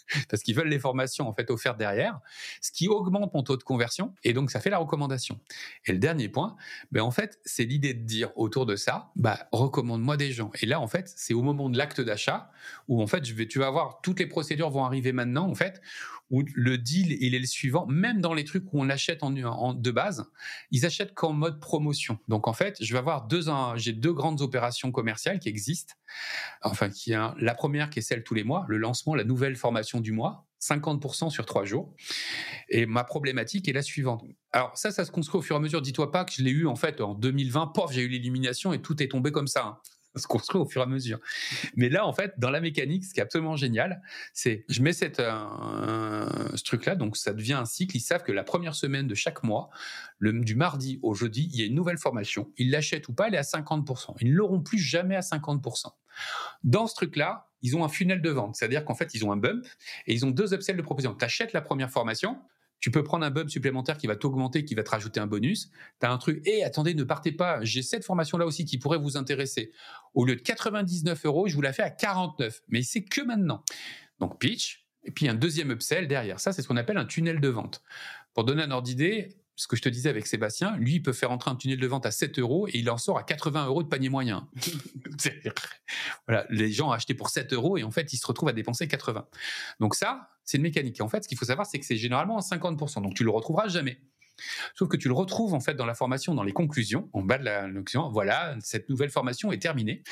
parce 0.28 0.42
qu'ils 0.42 0.54
veulent 0.54 0.68
les 0.68 0.78
formations 0.78 1.28
en 1.28 1.34
fait 1.34 1.50
offertes 1.50 1.78
derrière, 1.78 2.20
ce 2.60 2.72
qui 2.72 2.88
augmente 2.88 3.32
mon 3.34 3.42
taux 3.42 3.56
de 3.56 3.62
conversion 3.62 4.14
et 4.24 4.32
donc 4.32 4.50
ça 4.50 4.60
fait 4.60 4.70
la 4.70 4.78
recommandation. 4.78 5.40
Et 5.86 5.92
le 5.92 5.98
dernier 5.98 6.28
point, 6.28 6.56
ben 6.90 7.02
en 7.02 7.10
fait, 7.10 7.40
c'est 7.44 7.64
l'idée 7.64 7.94
de 7.94 8.04
dire 8.04 8.30
autour 8.36 8.66
de 8.66 8.76
ça, 8.76 9.10
bah 9.16 9.48
recommande-moi 9.52 10.16
des 10.16 10.32
gens. 10.32 10.50
Et 10.60 10.66
là 10.66 10.80
en 10.80 10.88
fait, 10.88 11.12
c'est 11.16 11.34
au 11.34 11.42
moment 11.42 11.70
de 11.70 11.78
l'acte 11.78 12.00
d'achat 12.00 12.50
où 12.88 13.02
en 13.02 13.06
fait, 13.06 13.24
je 13.24 13.34
vais, 13.34 13.46
tu 13.46 13.58
vas 13.58 13.70
voir 13.70 14.00
toutes 14.02 14.18
les 14.18 14.26
procédures 14.26 14.70
vont 14.70 14.84
arriver 14.84 15.12
maintenant 15.12 15.48
en 15.48 15.54
fait 15.54 15.80
où 16.32 16.42
le 16.54 16.78
deal 16.78 17.16
il 17.20 17.34
est 17.34 17.38
le 17.38 17.46
suivant, 17.46 17.86
même 17.86 18.20
dans 18.20 18.34
les 18.34 18.44
trucs 18.44 18.64
où 18.72 18.80
on 18.80 18.88
achète 18.88 19.22
en, 19.22 19.30
de 19.74 19.90
base, 19.90 20.24
ils 20.72 20.84
achètent 20.84 21.14
qu'en 21.14 21.32
mode 21.32 21.60
promotion. 21.60 22.18
Donc 22.26 22.48
en 22.48 22.54
fait, 22.54 22.78
je 22.80 22.92
vais 22.92 22.98
avoir 22.98 23.28
deux 23.28 23.42
j'ai 23.76 23.92
deux 23.92 24.12
grandes 24.12 24.40
opérations 24.40 24.90
commerciales 24.90 25.38
qui 25.38 25.48
existent. 25.48 25.94
Enfin, 26.62 26.88
qui 26.90 27.14
a 27.14 27.34
la 27.38 27.54
première 27.54 27.90
qui 27.90 28.00
est 28.00 28.02
celle 28.02 28.24
tous 28.24 28.34
les 28.34 28.44
mois, 28.44 28.64
le 28.68 28.78
lancement, 28.78 29.14
la 29.14 29.24
nouvelle 29.24 29.56
formation 29.56 30.00
du 30.00 30.12
mois. 30.12 30.46
50% 30.62 31.30
sur 31.30 31.44
trois 31.44 31.64
jours. 31.64 31.92
Et 32.68 32.86
ma 32.86 33.02
problématique 33.02 33.68
est 33.68 33.72
la 33.72 33.82
suivante. 33.82 34.24
Alors 34.52 34.76
ça, 34.78 34.92
ça 34.92 35.04
se 35.04 35.10
construit 35.10 35.40
au 35.40 35.42
fur 35.42 35.56
et 35.56 35.58
à 35.58 35.60
mesure. 35.60 35.82
Dis-toi 35.82 36.12
pas 36.12 36.24
que 36.24 36.32
je 36.32 36.42
l'ai 36.42 36.52
eu 36.52 36.66
en 36.66 36.76
fait 36.76 37.00
en 37.00 37.14
2020. 37.14 37.68
Pof, 37.74 37.92
j'ai 37.92 38.02
eu 38.02 38.08
l'élimination 38.08 38.72
et 38.72 38.80
tout 38.80 39.02
est 39.02 39.08
tombé 39.08 39.32
comme 39.32 39.48
ça. 39.48 39.80
Se 40.16 40.26
construit 40.26 40.60
au 40.60 40.66
fur 40.66 40.82
et 40.82 40.84
à 40.84 40.86
mesure. 40.86 41.18
Mais 41.76 41.88
là, 41.88 42.06
en 42.06 42.12
fait, 42.12 42.34
dans 42.38 42.50
la 42.50 42.60
mécanique, 42.60 43.04
ce 43.04 43.14
qui 43.14 43.20
est 43.20 43.22
absolument 43.22 43.56
génial, 43.56 44.02
c'est 44.32 44.64
je 44.68 44.82
mets 44.82 44.92
cette, 44.92 45.20
euh, 45.20 46.26
ce 46.54 46.62
truc-là, 46.64 46.96
donc 46.96 47.16
ça 47.16 47.32
devient 47.32 47.54
un 47.54 47.64
cycle. 47.64 47.96
Ils 47.96 48.00
savent 48.00 48.22
que 48.22 48.32
la 48.32 48.44
première 48.44 48.74
semaine 48.74 49.06
de 49.06 49.14
chaque 49.14 49.42
mois, 49.42 49.70
du 50.20 50.54
mardi 50.54 51.00
au 51.02 51.14
jeudi, 51.14 51.48
il 51.52 51.60
y 51.60 51.62
a 51.62 51.66
une 51.66 51.74
nouvelle 51.74 51.98
formation. 51.98 52.50
Ils 52.56 52.70
l'achètent 52.70 53.08
ou 53.08 53.12
pas, 53.12 53.28
elle 53.28 53.34
est 53.34 53.38
à 53.38 53.42
50%. 53.42 54.14
Ils 54.20 54.30
ne 54.30 54.36
l'auront 54.36 54.60
plus 54.60 54.78
jamais 54.78 55.16
à 55.16 55.20
50%. 55.20 55.86
Dans 56.62 56.86
ce 56.86 56.94
truc-là, 56.94 57.48
ils 57.62 57.76
ont 57.76 57.84
un 57.84 57.88
funnel 57.88 58.20
de 58.20 58.30
vente, 58.30 58.56
c'est-à-dire 58.56 58.84
qu'en 58.84 58.94
fait, 58.94 59.14
ils 59.14 59.24
ont 59.24 59.32
un 59.32 59.36
bump 59.36 59.64
et 60.06 60.12
ils 60.12 60.26
ont 60.26 60.30
deux 60.30 60.52
upsells 60.52 60.76
de 60.76 60.82
proposition. 60.82 61.14
Tu 61.14 61.24
achètes 61.24 61.52
la 61.52 61.62
première 61.62 61.90
formation, 61.90 62.38
tu 62.82 62.90
peux 62.90 63.04
prendre 63.04 63.24
un 63.24 63.30
bump 63.30 63.48
supplémentaire 63.48 63.96
qui 63.96 64.08
va 64.08 64.16
t'augmenter, 64.16 64.64
qui 64.64 64.74
va 64.74 64.82
te 64.82 64.90
rajouter 64.90 65.20
un 65.20 65.28
bonus. 65.28 65.70
Tu 66.00 66.06
as 66.06 66.10
un 66.10 66.18
truc, 66.18 66.44
et 66.44 66.64
attendez, 66.64 66.94
ne 66.94 67.04
partez 67.04 67.30
pas, 67.30 67.62
j'ai 67.62 67.80
cette 67.80 68.04
formation-là 68.04 68.44
aussi 68.44 68.64
qui 68.64 68.76
pourrait 68.76 68.98
vous 68.98 69.16
intéresser. 69.16 69.70
Au 70.14 70.24
lieu 70.24 70.34
de 70.34 70.40
99 70.40 71.24
euros, 71.24 71.46
je 71.46 71.54
vous 71.54 71.62
la 71.62 71.72
fais 71.72 71.84
à 71.84 71.90
49, 71.90 72.62
mais 72.68 72.82
c'est 72.82 73.04
que 73.04 73.20
maintenant. 73.22 73.62
Donc 74.18 74.40
pitch, 74.40 74.84
et 75.04 75.12
puis 75.12 75.28
un 75.28 75.34
deuxième 75.34 75.70
upsell 75.70 76.08
derrière. 76.08 76.40
Ça, 76.40 76.52
c'est 76.52 76.60
ce 76.60 76.66
qu'on 76.66 76.76
appelle 76.76 76.98
un 76.98 77.04
tunnel 77.04 77.40
de 77.40 77.48
vente. 77.48 77.82
Pour 78.34 78.42
donner 78.42 78.64
un 78.64 78.70
ordre 78.72 78.86
d'idée, 78.86 79.36
ce 79.56 79.66
que 79.66 79.76
je 79.76 79.82
te 79.82 79.88
disais 79.88 80.08
avec 80.08 80.26
Sébastien, 80.26 80.76
lui, 80.76 80.94
il 80.94 81.02
peut 81.02 81.12
faire 81.12 81.30
entrer 81.30 81.50
un 81.50 81.56
tunnel 81.56 81.78
de 81.78 81.86
vente 81.86 82.06
à 82.06 82.10
7 82.10 82.38
euros 82.38 82.66
et 82.68 82.78
il 82.78 82.90
en 82.90 82.96
sort 82.96 83.18
à 83.18 83.22
80 83.22 83.66
euros 83.66 83.82
de 83.82 83.88
panier 83.88 84.08
moyen. 84.08 84.48
voilà, 86.26 86.46
les 86.50 86.72
gens 86.72 86.88
ont 86.88 86.92
acheté 86.92 87.14
pour 87.14 87.28
7 87.28 87.52
euros 87.52 87.76
et 87.76 87.84
en 87.84 87.90
fait, 87.90 88.12
ils 88.12 88.16
se 88.16 88.26
retrouvent 88.26 88.48
à 88.48 88.52
dépenser 88.52 88.88
80. 88.88 89.26
Donc 89.80 89.94
ça, 89.94 90.30
c'est 90.44 90.56
une 90.56 90.62
mécanique. 90.62 91.00
Et 91.00 91.02
en 91.02 91.08
fait, 91.08 91.22
ce 91.22 91.28
qu'il 91.28 91.38
faut 91.38 91.44
savoir, 91.44 91.66
c'est 91.66 91.78
que 91.78 91.84
c'est 91.84 91.96
généralement 91.96 92.38
à 92.38 92.40
50%. 92.40 93.02
Donc 93.02 93.14
tu 93.14 93.24
le 93.24 93.30
retrouveras 93.30 93.68
jamais. 93.68 94.00
Sauf 94.74 94.88
que 94.88 94.96
tu 94.96 95.08
le 95.08 95.14
retrouves 95.14 95.54
en 95.54 95.60
fait 95.60 95.74
dans 95.74 95.86
la 95.86 95.94
formation, 95.94 96.34
dans 96.34 96.42
les 96.42 96.52
conclusions, 96.52 97.08
en 97.12 97.22
bas 97.22 97.38
de 97.38 97.44
la 97.44 97.68
conclusion. 97.70 98.10
Voilà, 98.10 98.56
cette 98.60 98.88
nouvelle 98.88 99.10
formation 99.10 99.52
est 99.52 99.60
terminée. 99.60 100.02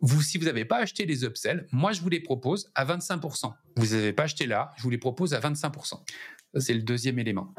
Vous, 0.00 0.22
si 0.22 0.38
vous 0.38 0.44
n'avez 0.44 0.64
pas 0.64 0.78
acheté 0.78 1.06
les 1.06 1.24
upsells, 1.24 1.66
moi 1.72 1.92
je 1.92 2.00
vous 2.00 2.08
les 2.08 2.20
propose 2.20 2.70
à 2.74 2.84
25%. 2.84 3.52
Vous 3.76 3.94
n'avez 3.94 4.12
pas 4.12 4.24
acheté 4.24 4.46
là, 4.46 4.72
je 4.76 4.82
vous 4.82 4.90
les 4.90 4.98
propose 4.98 5.34
à 5.34 5.40
25%. 5.40 6.00
Ça, 6.54 6.60
c'est 6.60 6.74
le 6.74 6.82
deuxième 6.82 7.18
élément. 7.18 7.54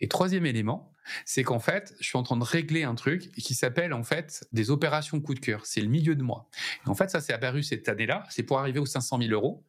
Et 0.00 0.08
troisième 0.08 0.46
élément, 0.46 0.92
c'est 1.24 1.44
qu'en 1.44 1.58
fait, 1.58 1.94
je 2.00 2.06
suis 2.06 2.18
en 2.18 2.22
train 2.22 2.36
de 2.36 2.44
régler 2.44 2.82
un 2.82 2.94
truc 2.94 3.30
qui 3.32 3.54
s'appelle 3.54 3.92
en 3.92 4.02
fait 4.02 4.46
des 4.52 4.70
opérations 4.70 5.20
coup 5.20 5.34
de 5.34 5.40
cœur. 5.40 5.66
C'est 5.66 5.80
le 5.80 5.88
milieu 5.88 6.14
de 6.14 6.22
mois. 6.22 6.48
Et 6.86 6.88
en 6.88 6.94
fait, 6.94 7.10
ça 7.10 7.20
s'est 7.20 7.32
apparu 7.32 7.62
cette 7.62 7.88
année-là. 7.88 8.24
C'est 8.30 8.42
pour 8.42 8.58
arriver 8.58 8.80
aux 8.80 8.86
500 8.86 9.18
000 9.18 9.30
euros. 9.32 9.64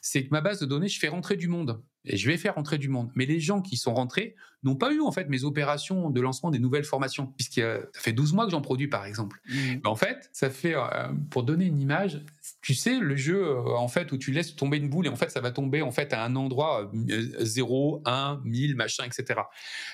C'est 0.00 0.24
que 0.24 0.30
ma 0.30 0.40
base 0.40 0.60
de 0.60 0.66
données, 0.66 0.88
je 0.88 0.98
fais 0.98 1.08
rentrer 1.08 1.36
du 1.36 1.48
monde. 1.48 1.82
Et 2.10 2.16
je 2.16 2.28
vais 2.28 2.36
faire 2.36 2.54
rentrer 2.54 2.78
du 2.78 2.88
monde. 2.88 3.10
Mais 3.14 3.26
les 3.26 3.40
gens 3.40 3.60
qui 3.62 3.76
sont 3.76 3.94
rentrés 3.94 4.34
n'ont 4.62 4.76
pas 4.76 4.92
eu 4.92 5.00
en 5.00 5.12
fait 5.12 5.28
mes 5.28 5.44
opérations 5.44 6.10
de 6.10 6.20
lancement 6.20 6.50
des 6.50 6.58
nouvelles 6.58 6.84
formations. 6.84 7.26
Puisque 7.36 7.60
ça 7.60 8.00
fait 8.00 8.12
12 8.12 8.32
mois 8.32 8.44
que 8.44 8.50
j'en 8.50 8.60
produis 8.60 8.88
par 8.88 9.04
exemple. 9.04 9.40
Mmh. 9.48 9.86
en 9.86 9.96
fait, 9.96 10.30
ça 10.32 10.50
fait, 10.50 10.74
euh, 10.74 11.08
pour 11.30 11.44
donner 11.44 11.66
une 11.66 11.80
image, 11.80 12.22
tu 12.60 12.74
sais, 12.74 12.98
le 12.98 13.16
jeu 13.16 13.42
euh, 13.42 13.76
en 13.76 13.88
fait 13.88 14.10
où 14.12 14.18
tu 14.18 14.32
laisses 14.32 14.56
tomber 14.56 14.78
une 14.78 14.88
boule 14.88 15.06
et 15.06 15.10
en 15.10 15.16
fait 15.16 15.30
ça 15.30 15.40
va 15.40 15.50
tomber 15.50 15.82
en 15.82 15.92
fait 15.92 16.12
à 16.12 16.24
un 16.24 16.34
endroit 16.36 16.90
0, 17.40 18.02
1, 18.04 18.40
1000, 18.44 18.74
machin, 18.74 19.04
etc. 19.04 19.40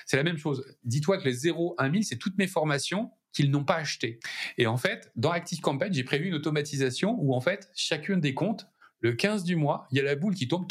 C'est 0.05 0.17
la 0.17 0.23
même 0.23 0.37
chose 0.37 0.65
dis-toi 0.83 1.17
que 1.17 1.25
les 1.25 1.33
0, 1.33 1.75
1 1.77 1.91
000, 1.91 2.03
c'est 2.03 2.17
toutes 2.17 2.37
mes 2.37 2.47
formations 2.47 3.11
qu'ils 3.33 3.51
n'ont 3.51 3.65
pas 3.65 3.75
achetées. 3.75 4.19
Et 4.57 4.65
en 4.67 4.77
fait, 4.77 5.11
dans 5.15 5.31
Active 5.31 5.59
Campaign, 5.59 5.93
j'ai 5.93 6.03
prévu 6.03 6.27
une 6.27 6.35
automatisation 6.35 7.17
où 7.19 7.33
en 7.33 7.41
fait, 7.41 7.69
chacune 7.75 8.21
des 8.21 8.33
comptes, 8.33 8.67
le 9.01 9.13
15 9.13 9.43
du 9.43 9.55
mois, 9.55 9.87
il 9.91 9.97
y 9.97 9.99
a 9.99 10.03
la 10.03 10.15
boule 10.15 10.35
qui 10.35 10.47
tombe. 10.47 10.65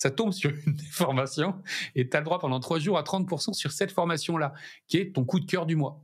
Ça 0.00 0.10
tombe 0.10 0.32
sur 0.32 0.50
une 0.66 0.72
des 0.74 0.84
formations 0.84 1.54
et 1.94 2.08
tu 2.08 2.16
as 2.16 2.20
le 2.20 2.24
droit 2.24 2.38
pendant 2.38 2.58
3 2.58 2.78
jours 2.78 2.98
à 2.98 3.02
30% 3.02 3.52
sur 3.52 3.70
cette 3.70 3.92
formation-là, 3.92 4.54
qui 4.88 4.96
est 4.96 5.14
ton 5.14 5.24
coup 5.24 5.38
de 5.38 5.46
cœur 5.46 5.66
du 5.66 5.76
mois. 5.76 6.02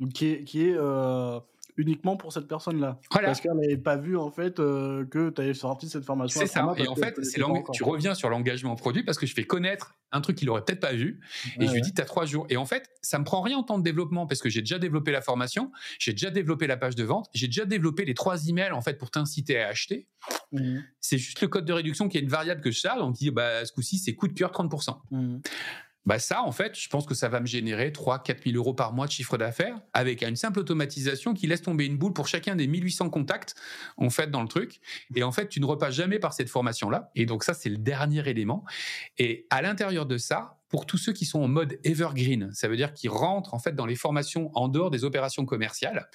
Donc, 0.00 0.12
qui 0.12 0.26
est, 0.26 0.44
qui 0.44 0.68
est 0.68 0.74
euh, 0.76 1.40
uniquement 1.76 2.16
pour 2.16 2.32
cette 2.32 2.46
personne-là. 2.46 3.00
Parce 3.10 3.40
qu'elle 3.40 3.54
n'avait 3.54 3.76
pas 3.76 3.96
vu 3.96 4.16
en 4.16 4.30
fait 4.30 4.60
euh, 4.60 5.04
que 5.06 5.30
tu 5.30 5.40
avais 5.40 5.54
sorti 5.54 5.88
cette 5.88 6.04
formation. 6.04 6.40
C'est 6.40 6.46
ça. 6.46 6.72
Et 6.76 6.88
en 6.88 6.94
fait, 6.94 7.18
tu 7.72 7.82
reviens 7.84 8.14
sur 8.14 8.28
l'engagement 8.30 8.76
produit 8.76 9.02
parce 9.02 9.18
que 9.18 9.26
je 9.26 9.34
fais 9.34 9.44
connaître 9.44 9.94
un 10.12 10.20
truc 10.20 10.36
qu'il 10.36 10.48
aurait 10.48 10.64
peut-être 10.64 10.80
pas 10.80 10.92
vu 10.92 11.20
et 11.58 11.66
je 11.66 11.72
lui 11.72 11.80
dis 11.82 11.92
tu 11.92 12.00
as 12.00 12.04
trois 12.04 12.26
jours. 12.26 12.46
Et 12.48 12.56
en 12.56 12.64
fait, 12.64 12.88
ça 13.02 13.18
me 13.18 13.24
prend 13.24 13.42
rien 13.42 13.58
en 13.58 13.62
temps 13.62 13.78
de 13.78 13.84
développement 13.84 14.26
parce 14.26 14.40
que 14.40 14.48
j'ai 14.48 14.60
déjà 14.60 14.78
développé 14.78 15.10
la 15.10 15.20
formation, 15.20 15.72
j'ai 15.98 16.12
déjà 16.12 16.30
développé 16.30 16.66
la 16.66 16.76
page 16.76 16.94
de 16.94 17.04
vente, 17.04 17.28
j'ai 17.34 17.46
déjà 17.48 17.64
développé 17.64 18.04
les 18.04 18.14
trois 18.14 18.48
emails 18.48 18.72
en 18.72 18.80
fait 18.80 18.94
pour 18.94 19.10
t'inciter 19.10 19.58
à 19.60 19.68
acheter. 19.68 20.06
Mmh. 20.52 20.78
C'est 21.00 21.18
juste 21.18 21.40
le 21.40 21.48
code 21.48 21.64
de 21.64 21.72
réduction 21.72 22.08
qui 22.08 22.18
est 22.18 22.20
une 22.20 22.28
variable 22.28 22.60
que 22.60 22.70
je 22.70 22.78
charge. 22.78 23.02
On 23.02 23.10
dit 23.10 23.30
bah 23.30 23.64
ce 23.64 23.72
coup-ci 23.72 23.98
c'est 23.98 24.14
coup 24.14 24.28
de 24.28 24.32
cœur 24.34 24.52
30%. 24.52 24.96
Bah 26.06 26.20
ça, 26.20 26.44
en 26.44 26.52
fait, 26.52 26.78
je 26.78 26.88
pense 26.88 27.04
que 27.04 27.14
ça 27.14 27.28
va 27.28 27.40
me 27.40 27.46
générer 27.46 27.92
3 27.92 28.22
4 28.22 28.44
000 28.44 28.56
euros 28.56 28.74
par 28.74 28.92
mois 28.92 29.08
de 29.08 29.10
chiffre 29.10 29.36
d'affaires 29.36 29.80
avec 29.92 30.22
une 30.22 30.36
simple 30.36 30.60
automatisation 30.60 31.34
qui 31.34 31.48
laisse 31.48 31.62
tomber 31.62 31.84
une 31.84 31.98
boule 31.98 32.12
pour 32.12 32.28
chacun 32.28 32.54
des 32.54 32.68
1800 32.68 33.10
contacts, 33.10 33.56
en 33.96 34.08
fait, 34.08 34.30
dans 34.30 34.40
le 34.40 34.46
truc. 34.46 34.80
Et 35.16 35.24
en 35.24 35.32
fait, 35.32 35.48
tu 35.48 35.60
ne 35.60 35.66
repasses 35.66 35.94
jamais 35.94 36.20
par 36.20 36.32
cette 36.32 36.48
formation-là. 36.48 37.10
Et 37.16 37.26
donc 37.26 37.42
ça, 37.42 37.54
c'est 37.54 37.68
le 37.68 37.76
dernier 37.76 38.26
élément. 38.28 38.64
Et 39.18 39.48
à 39.50 39.62
l'intérieur 39.62 40.06
de 40.06 40.16
ça, 40.16 40.60
pour 40.68 40.86
tous 40.86 40.96
ceux 40.96 41.12
qui 41.12 41.24
sont 41.24 41.40
en 41.40 41.48
mode 41.48 41.76
evergreen, 41.82 42.52
ça 42.52 42.68
veut 42.68 42.76
dire 42.76 42.92
qu'ils 42.92 43.10
rentrent, 43.10 43.52
en 43.52 43.58
fait, 43.58 43.74
dans 43.74 43.86
les 43.86 43.96
formations 43.96 44.52
en 44.54 44.68
dehors 44.68 44.90
des 44.92 45.02
opérations 45.02 45.44
commerciales, 45.44 46.08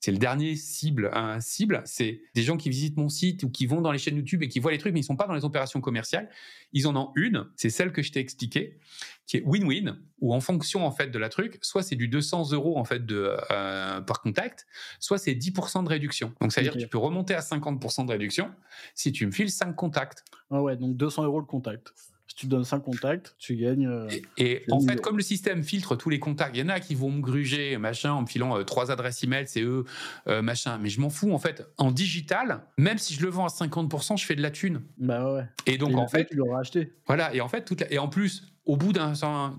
c'est 0.00 0.12
le 0.12 0.18
dernier 0.18 0.54
cible. 0.56 1.10
Un 1.12 1.40
cible, 1.40 1.82
c'est 1.84 2.22
des 2.34 2.42
gens 2.42 2.56
qui 2.56 2.70
visitent 2.70 2.96
mon 2.96 3.08
site 3.08 3.42
ou 3.42 3.50
qui 3.50 3.66
vont 3.66 3.80
dans 3.80 3.90
les 3.90 3.98
chaînes 3.98 4.16
YouTube 4.16 4.42
et 4.42 4.48
qui 4.48 4.60
voient 4.60 4.70
les 4.70 4.78
trucs, 4.78 4.92
mais 4.92 5.00
ils 5.00 5.04
sont 5.04 5.16
pas 5.16 5.26
dans 5.26 5.34
les 5.34 5.44
opérations 5.44 5.80
commerciales. 5.80 6.28
Ils 6.72 6.86
en 6.86 6.96
ont 6.96 7.12
une, 7.16 7.46
c'est 7.56 7.70
celle 7.70 7.92
que 7.92 8.02
je 8.02 8.12
t'ai 8.12 8.20
expliquée, 8.20 8.78
qui 9.26 9.38
est 9.38 9.42
win-win, 9.44 9.98
où 10.20 10.34
en 10.34 10.40
fonction 10.40 10.86
en 10.86 10.90
fait 10.90 11.08
de 11.08 11.18
la 11.18 11.28
truc, 11.28 11.58
soit 11.62 11.82
c'est 11.82 11.96
du 11.96 12.08
200 12.08 12.52
euros 12.52 12.78
en 12.78 12.84
fait 12.84 13.04
de 13.04 13.36
euh, 13.50 14.00
par 14.00 14.20
contact, 14.20 14.66
soit 15.00 15.18
c'est 15.18 15.34
10% 15.34 15.84
de 15.84 15.88
réduction. 15.88 16.32
Donc 16.40 16.52
ça 16.52 16.60
veut 16.60 16.66
dire 16.66 16.74
que 16.74 16.78
tu 16.78 16.88
peux 16.88 16.98
remonter 16.98 17.34
à 17.34 17.40
50% 17.40 18.06
de 18.06 18.10
réduction 18.10 18.52
si 18.94 19.12
tu 19.12 19.26
me 19.26 19.32
files 19.32 19.50
5 19.50 19.74
contacts. 19.74 20.24
Ah 20.50 20.62
ouais, 20.62 20.76
donc 20.76 20.96
200 20.96 21.24
euros 21.24 21.40
le 21.40 21.46
contact 21.46 21.92
tu 22.38 22.46
donnes 22.46 22.64
5 22.64 22.78
contacts, 22.84 23.34
tu 23.40 23.56
gagnes. 23.56 23.88
Euh, 23.88 24.08
et, 24.36 24.62
en 24.70 24.78
fait, 24.78 25.00
comme 25.00 25.16
le 25.16 25.24
système 25.24 25.64
filtre 25.64 25.96
tous 25.96 26.08
les 26.08 26.20
contacts, 26.20 26.54
il 26.54 26.60
y 26.60 26.62
en 26.62 26.68
a 26.68 26.78
qui 26.78 26.94
vont 26.94 27.10
me 27.10 27.20
gruger, 27.20 27.76
machin, 27.78 28.12
en 28.12 28.22
me 28.22 28.26
filant 28.28 28.56
euh, 28.56 28.62
trois 28.62 28.92
adresses 28.92 29.24
email, 29.24 29.48
c'est 29.48 29.62
eux, 29.62 29.84
euh, 30.28 30.40
machin. 30.40 30.78
Mais 30.78 30.88
je 30.88 31.00
m'en 31.00 31.10
fous, 31.10 31.32
en 31.32 31.38
fait. 31.40 31.66
En 31.78 31.90
digital, 31.90 32.62
même 32.76 32.96
si 32.96 33.12
je 33.14 33.22
le 33.22 33.28
vends 33.28 33.44
à 33.44 33.48
50%, 33.48 34.16
je 34.16 34.24
fais 34.24 34.36
de 34.36 34.42
la 34.42 34.52
thune. 34.52 34.82
Bah 34.98 35.34
ouais. 35.34 35.46
Et 35.66 35.78
donc, 35.78 35.96
en 35.96 36.06
fait. 36.06 36.26
Tu 36.26 36.36
l'auras 36.36 36.60
acheté. 36.60 36.92
Voilà. 37.08 37.34
Et 37.34 37.40
en 37.40 37.48
fait, 37.48 37.64
toute 37.64 37.82
et 37.90 37.98
en 37.98 38.08
plus, 38.08 38.46
au 38.66 38.76
bout 38.76 38.92
d'un. 38.92 39.14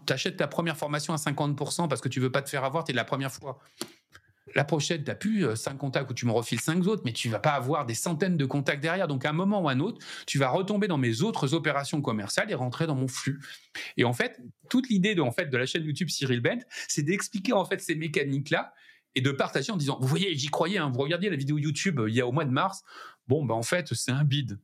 Tu 0.05 0.13
achètes 0.13 0.37
ta 0.37 0.47
première 0.47 0.77
formation 0.77 1.13
à 1.13 1.17
50% 1.17 1.89
parce 1.89 1.99
que 1.99 2.07
tu 2.07 2.21
veux 2.21 2.31
pas 2.31 2.41
te 2.41 2.49
faire 2.49 2.63
avoir, 2.63 2.85
tu 2.85 2.91
es 2.91 2.93
de 2.93 2.97
la 2.97 3.03
première 3.03 3.31
fois. 3.31 3.59
La 4.55 4.63
prochaine, 4.63 5.03
tu 5.03 5.09
n'as 5.09 5.15
plus 5.15 5.45
5 5.55 5.71
euh, 5.71 5.77
contacts 5.77 6.09
où 6.09 6.13
tu 6.13 6.25
me 6.25 6.31
refiles 6.31 6.59
5 6.59 6.85
autres, 6.87 7.03
mais 7.05 7.13
tu 7.13 7.29
vas 7.29 7.39
pas 7.39 7.51
avoir 7.51 7.85
des 7.85 7.93
centaines 7.93 8.37
de 8.37 8.45
contacts 8.45 8.81
derrière. 8.81 9.07
Donc, 9.07 9.25
à 9.25 9.29
un 9.29 9.33
moment 9.33 9.61
ou 9.61 9.69
à 9.69 9.73
un 9.73 9.79
autre, 9.79 10.05
tu 10.25 10.37
vas 10.37 10.49
retomber 10.49 10.87
dans 10.87 10.97
mes 10.97 11.21
autres 11.21 11.53
opérations 11.53 12.01
commerciales 12.01 12.51
et 12.51 12.55
rentrer 12.55 12.87
dans 12.87 12.95
mon 12.95 13.07
flux. 13.07 13.39
Et 13.97 14.03
en 14.03 14.13
fait, 14.13 14.39
toute 14.69 14.89
l'idée 14.89 15.15
de, 15.15 15.21
en 15.21 15.31
fait, 15.31 15.47
de 15.47 15.57
la 15.57 15.65
chaîne 15.65 15.83
YouTube 15.83 16.09
Cyril 16.09 16.41
Bent, 16.41 16.59
c'est 16.87 17.03
d'expliquer 17.03 17.53
en 17.53 17.65
fait 17.65 17.81
ces 17.81 17.95
mécaniques-là 17.95 18.73
et 19.15 19.21
de 19.21 19.31
partager 19.31 19.71
en 19.71 19.77
disant, 19.77 19.97
vous 19.99 20.07
voyez, 20.07 20.35
j'y 20.35 20.47
croyais, 20.47 20.77
hein, 20.77 20.91
vous 20.93 20.99
regardiez 20.99 21.29
la 21.29 21.35
vidéo 21.35 21.57
YouTube 21.57 21.99
euh, 21.99 22.09
il 22.09 22.15
y 22.15 22.21
a 22.21 22.27
au 22.27 22.31
mois 22.31 22.45
de 22.45 22.51
mars, 22.51 22.83
bon, 23.29 23.45
ben 23.45 23.53
en 23.53 23.63
fait, 23.63 23.93
c'est 23.93 24.11
un 24.11 24.23
bide. 24.23 24.59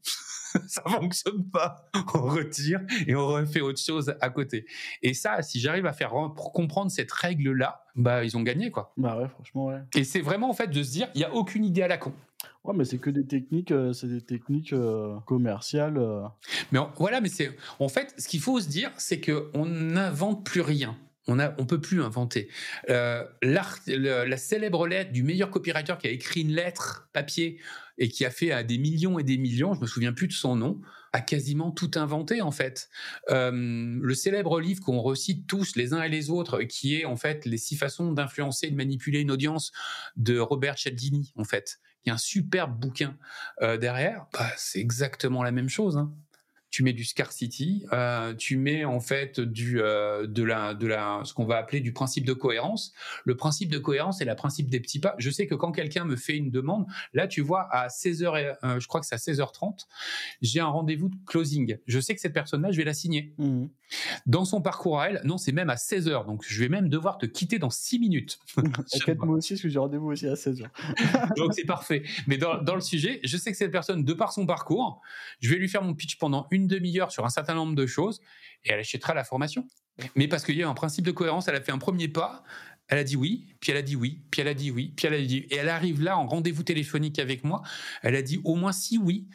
ça 0.67 0.81
fonctionne 0.85 1.45
pas. 1.49 1.89
On 2.13 2.21
retire 2.21 2.81
et 3.07 3.15
on 3.15 3.27
refait 3.27 3.61
autre 3.61 3.79
chose 3.79 4.15
à 4.19 4.29
côté. 4.29 4.65
Et 5.01 5.13
ça, 5.13 5.41
si 5.41 5.59
j'arrive 5.59 5.85
à 5.85 5.93
faire 5.93 6.13
comprendre 6.35 6.91
cette 6.91 7.11
règle-là, 7.11 7.83
bah, 7.95 8.23
ils 8.23 8.35
ont 8.35 8.41
gagné, 8.41 8.71
quoi. 8.71 8.91
Bah 8.97 9.17
ouais, 9.17 9.29
franchement, 9.29 9.67
ouais. 9.67 9.79
Et 9.95 10.03
c'est 10.03 10.21
vraiment, 10.21 10.49
en 10.49 10.53
fait, 10.53 10.67
de 10.67 10.83
se 10.83 10.91
dire, 10.91 11.07
il 11.13 11.19
n'y 11.19 11.23
a 11.23 11.33
aucune 11.33 11.63
idée 11.63 11.83
à 11.83 11.87
la 11.87 11.97
con. 11.97 12.13
Ouais, 12.63 12.73
mais 12.75 12.85
c'est 12.85 12.97
que 12.97 13.11
des 13.11 13.25
techniques, 13.25 13.73
c'est 13.93 14.07
des 14.07 14.21
techniques 14.21 14.73
commerciales. 15.25 16.01
Mais 16.71 16.79
voilà, 16.97 17.21
mais 17.21 17.29
c'est 17.29 17.55
en 17.79 17.89
fait, 17.89 18.15
ce 18.17 18.27
qu'il 18.27 18.39
faut 18.39 18.59
se 18.59 18.67
dire, 18.67 18.91
c'est 18.97 19.19
que 19.19 19.51
on 19.53 19.65
n'invente 19.65 20.43
plus 20.43 20.61
rien. 20.61 20.97
On 21.27 21.35
ne 21.35 21.47
on 21.57 21.65
peut 21.65 21.81
plus 21.81 22.03
inventer. 22.03 22.49
Euh, 22.89 23.23
la 23.41 24.37
célèbre 24.37 24.87
lettre 24.87 25.11
du 25.11 25.23
meilleur 25.23 25.49
copywriter 25.49 25.95
qui 25.99 26.07
a 26.07 26.11
écrit 26.11 26.41
une 26.41 26.51
lettre 26.51 27.09
papier 27.13 27.59
et 27.97 28.09
qui 28.09 28.25
a 28.25 28.29
fait 28.29 28.51
à 28.51 28.63
des 28.63 28.77
millions 28.77 29.19
et 29.19 29.23
des 29.23 29.37
millions, 29.37 29.73
je 29.73 29.81
me 29.81 29.87
souviens 29.87 30.13
plus 30.13 30.27
de 30.27 30.33
son 30.33 30.55
nom, 30.55 30.81
a 31.13 31.21
quasiment 31.21 31.71
tout 31.71 31.91
inventé 31.95 32.41
en 32.41 32.51
fait. 32.51 32.89
Euh, 33.29 33.51
le 34.01 34.13
célèbre 34.13 34.59
livre 34.59 34.81
qu'on 34.81 34.99
recite 34.99 35.47
tous 35.47 35.75
les 35.75 35.93
uns 35.93 36.03
et 36.03 36.09
les 36.09 36.29
autres, 36.29 36.63
qui 36.63 36.95
est 36.95 37.05
en 37.05 37.15
fait 37.15 37.45
les 37.45 37.57
six 37.57 37.77
façons 37.77 38.11
d'influencer 38.11 38.67
et 38.67 38.71
de 38.71 38.75
manipuler 38.75 39.21
une 39.21 39.31
audience 39.31 39.71
de 40.17 40.37
Robert 40.39 40.77
Cialdini 40.77 41.31
en 41.37 41.45
fait, 41.45 41.79
qui 42.03 42.09
est 42.09 42.13
un 42.13 42.17
superbe 42.17 42.77
bouquin 42.77 43.17
euh, 43.61 43.77
derrière. 43.77 44.25
Bah, 44.33 44.51
c'est 44.57 44.79
exactement 44.79 45.43
la 45.43 45.51
même 45.51 45.69
chose. 45.69 45.97
Hein 45.97 46.13
tu 46.75 46.83
mets 46.83 46.91
du 46.91 47.05
scarcity, 47.05 47.85
euh, 47.93 48.33
tu 48.33 48.57
mets 48.57 48.83
en 48.83 48.99
fait 48.99 49.39
du 49.39 49.79
euh, 49.79 50.27
de 50.27 50.43
la 50.43 50.73
de 50.73 50.87
la 50.87 51.21
ce 51.23 51.33
qu'on 51.33 51.45
va 51.45 51.55
appeler 51.55 51.79
du 51.79 51.93
principe 51.93 52.25
de 52.25 52.33
cohérence. 52.33 52.93
Le 53.23 53.37
principe 53.37 53.69
de 53.69 53.77
cohérence 53.77 54.17
c'est 54.17 54.25
le 54.25 54.35
principe 54.35 54.69
des 54.69 54.81
petits 54.81 54.99
pas. 54.99 55.15
Je 55.17 55.29
sais 55.29 55.47
que 55.47 55.55
quand 55.55 55.71
quelqu'un 55.71 56.03
me 56.03 56.17
fait 56.17 56.35
une 56.35 56.51
demande, 56.51 56.85
là 57.13 57.29
tu 57.29 57.39
vois 57.39 57.61
à 57.71 57.87
16h 57.87 58.57
euh, 58.65 58.79
je 58.81 58.87
crois 58.89 58.99
que 58.99 59.07
c'est 59.07 59.15
à 59.15 59.17
16h30, 59.17 59.85
j'ai 60.41 60.59
un 60.59 60.67
rendez-vous 60.67 61.07
de 61.07 61.15
closing. 61.25 61.77
Je 61.87 61.99
sais 62.01 62.13
que 62.13 62.19
cette 62.19 62.33
personne-là, 62.33 62.73
je 62.73 62.77
vais 62.77 62.83
la 62.83 62.93
signer. 62.93 63.33
Mmh. 63.37 63.67
Dans 64.25 64.45
son 64.45 64.61
parcours 64.61 64.99
à 64.99 65.09
elle, 65.09 65.21
non, 65.23 65.37
c'est 65.37 65.51
même 65.51 65.69
à 65.69 65.75
16h. 65.75 66.25
Donc 66.25 66.43
je 66.47 66.59
vais 66.59 66.69
même 66.69 66.89
devoir 66.89 67.17
te 67.17 67.25
quitter 67.25 67.59
dans 67.59 67.69
6 67.69 67.99
minutes. 67.99 68.39
T'inquiète 68.55 69.19
moi 69.19 69.37
aussi 69.37 69.53
parce 69.53 69.61
que 69.61 69.69
j'ai 69.69 69.79
rendez-vous 69.79 70.11
aussi 70.11 70.27
à 70.27 70.33
16h. 70.33 70.65
donc 71.37 71.53
c'est 71.53 71.65
parfait. 71.65 72.03
Mais 72.27 72.37
dans, 72.37 72.61
dans 72.61 72.75
le 72.75 72.81
sujet, 72.95 73.19
je 73.23 73.37
sais 73.37 73.51
que 73.51 73.57
cette 73.57 73.71
personne 73.71 74.03
de 74.03 74.13
par 74.13 74.33
son 74.33 74.45
parcours, 74.45 75.01
je 75.41 75.49
vais 75.49 75.57
lui 75.57 75.69
faire 75.69 75.83
mon 75.83 75.93
pitch 75.93 76.17
pendant 76.17 76.47
une 76.51 76.67
demi-heure 76.67 77.11
sur 77.11 77.25
un 77.25 77.29
certain 77.29 77.53
nombre 77.53 77.75
de 77.75 77.85
choses 77.85 78.21
et 78.63 78.71
elle 78.71 78.79
achètera 78.79 79.13
la 79.13 79.23
formation. 79.23 79.67
Mais 80.15 80.27
parce 80.27 80.43
qu'il 80.43 80.55
y 80.55 80.63
a 80.63 80.69
un 80.69 80.73
principe 80.73 81.05
de 81.05 81.11
cohérence, 81.11 81.47
elle 81.47 81.55
a 81.55 81.61
fait 81.61 81.71
un 81.71 81.77
premier 81.77 82.09
pas, 82.09 82.43
elle 82.87 82.97
a 82.97 83.03
dit 83.03 83.15
oui, 83.15 83.55
puis 83.61 83.71
elle 83.71 83.77
a 83.77 83.81
dit 83.81 83.95
oui, 83.95 84.23
puis 84.29 84.41
elle 84.41 84.47
a 84.49 84.53
dit 84.53 84.71
oui, 84.71 84.93
puis 84.95 85.07
elle 85.07 85.13
a 85.13 85.21
dit 85.21 85.37
et 85.49 85.55
elle 85.55 85.69
arrive 85.69 86.01
là 86.01 86.17
en 86.17 86.27
rendez-vous 86.27 86.63
téléphonique 86.63 87.17
avec 87.19 87.43
moi, 87.43 87.61
elle 88.01 88.15
a 88.15 88.21
dit 88.21 88.41
au 88.43 88.55
moins 88.55 88.71
si 88.71 88.97
oui. 88.97 89.27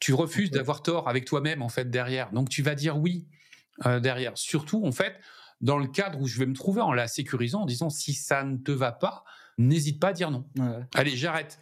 Tu 0.00 0.12
refuses 0.12 0.52
d'avoir 0.52 0.82
tort 0.82 1.08
avec 1.08 1.24
toi-même 1.24 1.60
en 1.60 1.68
fait 1.68 1.90
derrière. 1.90 2.30
Donc 2.30 2.50
tu 2.50 2.62
vas 2.62 2.76
dire 2.76 2.98
oui 2.98 3.26
euh, 3.86 4.00
derrière. 4.00 4.36
Surtout 4.36 4.84
en 4.84 4.92
fait 4.92 5.14
dans 5.60 5.78
le 5.78 5.88
cadre 5.88 6.20
où 6.20 6.26
je 6.26 6.38
vais 6.38 6.46
me 6.46 6.54
trouver 6.54 6.80
en 6.80 6.92
la 6.92 7.08
sécurisant 7.08 7.62
en 7.62 7.66
disant 7.66 7.90
si 7.90 8.12
ça 8.12 8.44
ne 8.44 8.56
te 8.56 8.70
va 8.70 8.92
pas, 8.92 9.24
n'hésite 9.58 10.00
pas 10.00 10.08
à 10.08 10.12
dire 10.12 10.30
non. 10.30 10.46
Allez, 10.94 11.16
j'arrête. 11.16 11.58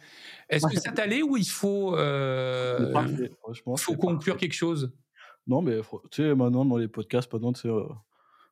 Est-ce 0.49 0.67
que 0.67 0.79
ça 0.79 0.91
t'allait 0.91 1.23
ou 1.23 1.35
il 1.37 1.49
faut, 1.49 1.95
euh, 1.95 2.93
faut 3.77 3.95
conclure 3.95 4.37
quelque 4.37 4.53
chose? 4.53 4.93
Non, 5.47 5.61
mais 5.61 5.79
tu 6.11 6.23
sais, 6.23 6.35
maintenant, 6.35 6.65
dans 6.65 6.77
les 6.77 6.87
podcasts, 6.87 7.29
pas 7.29 7.37
besoin 7.37 7.53
de, 7.53 7.69
euh, 7.69 7.87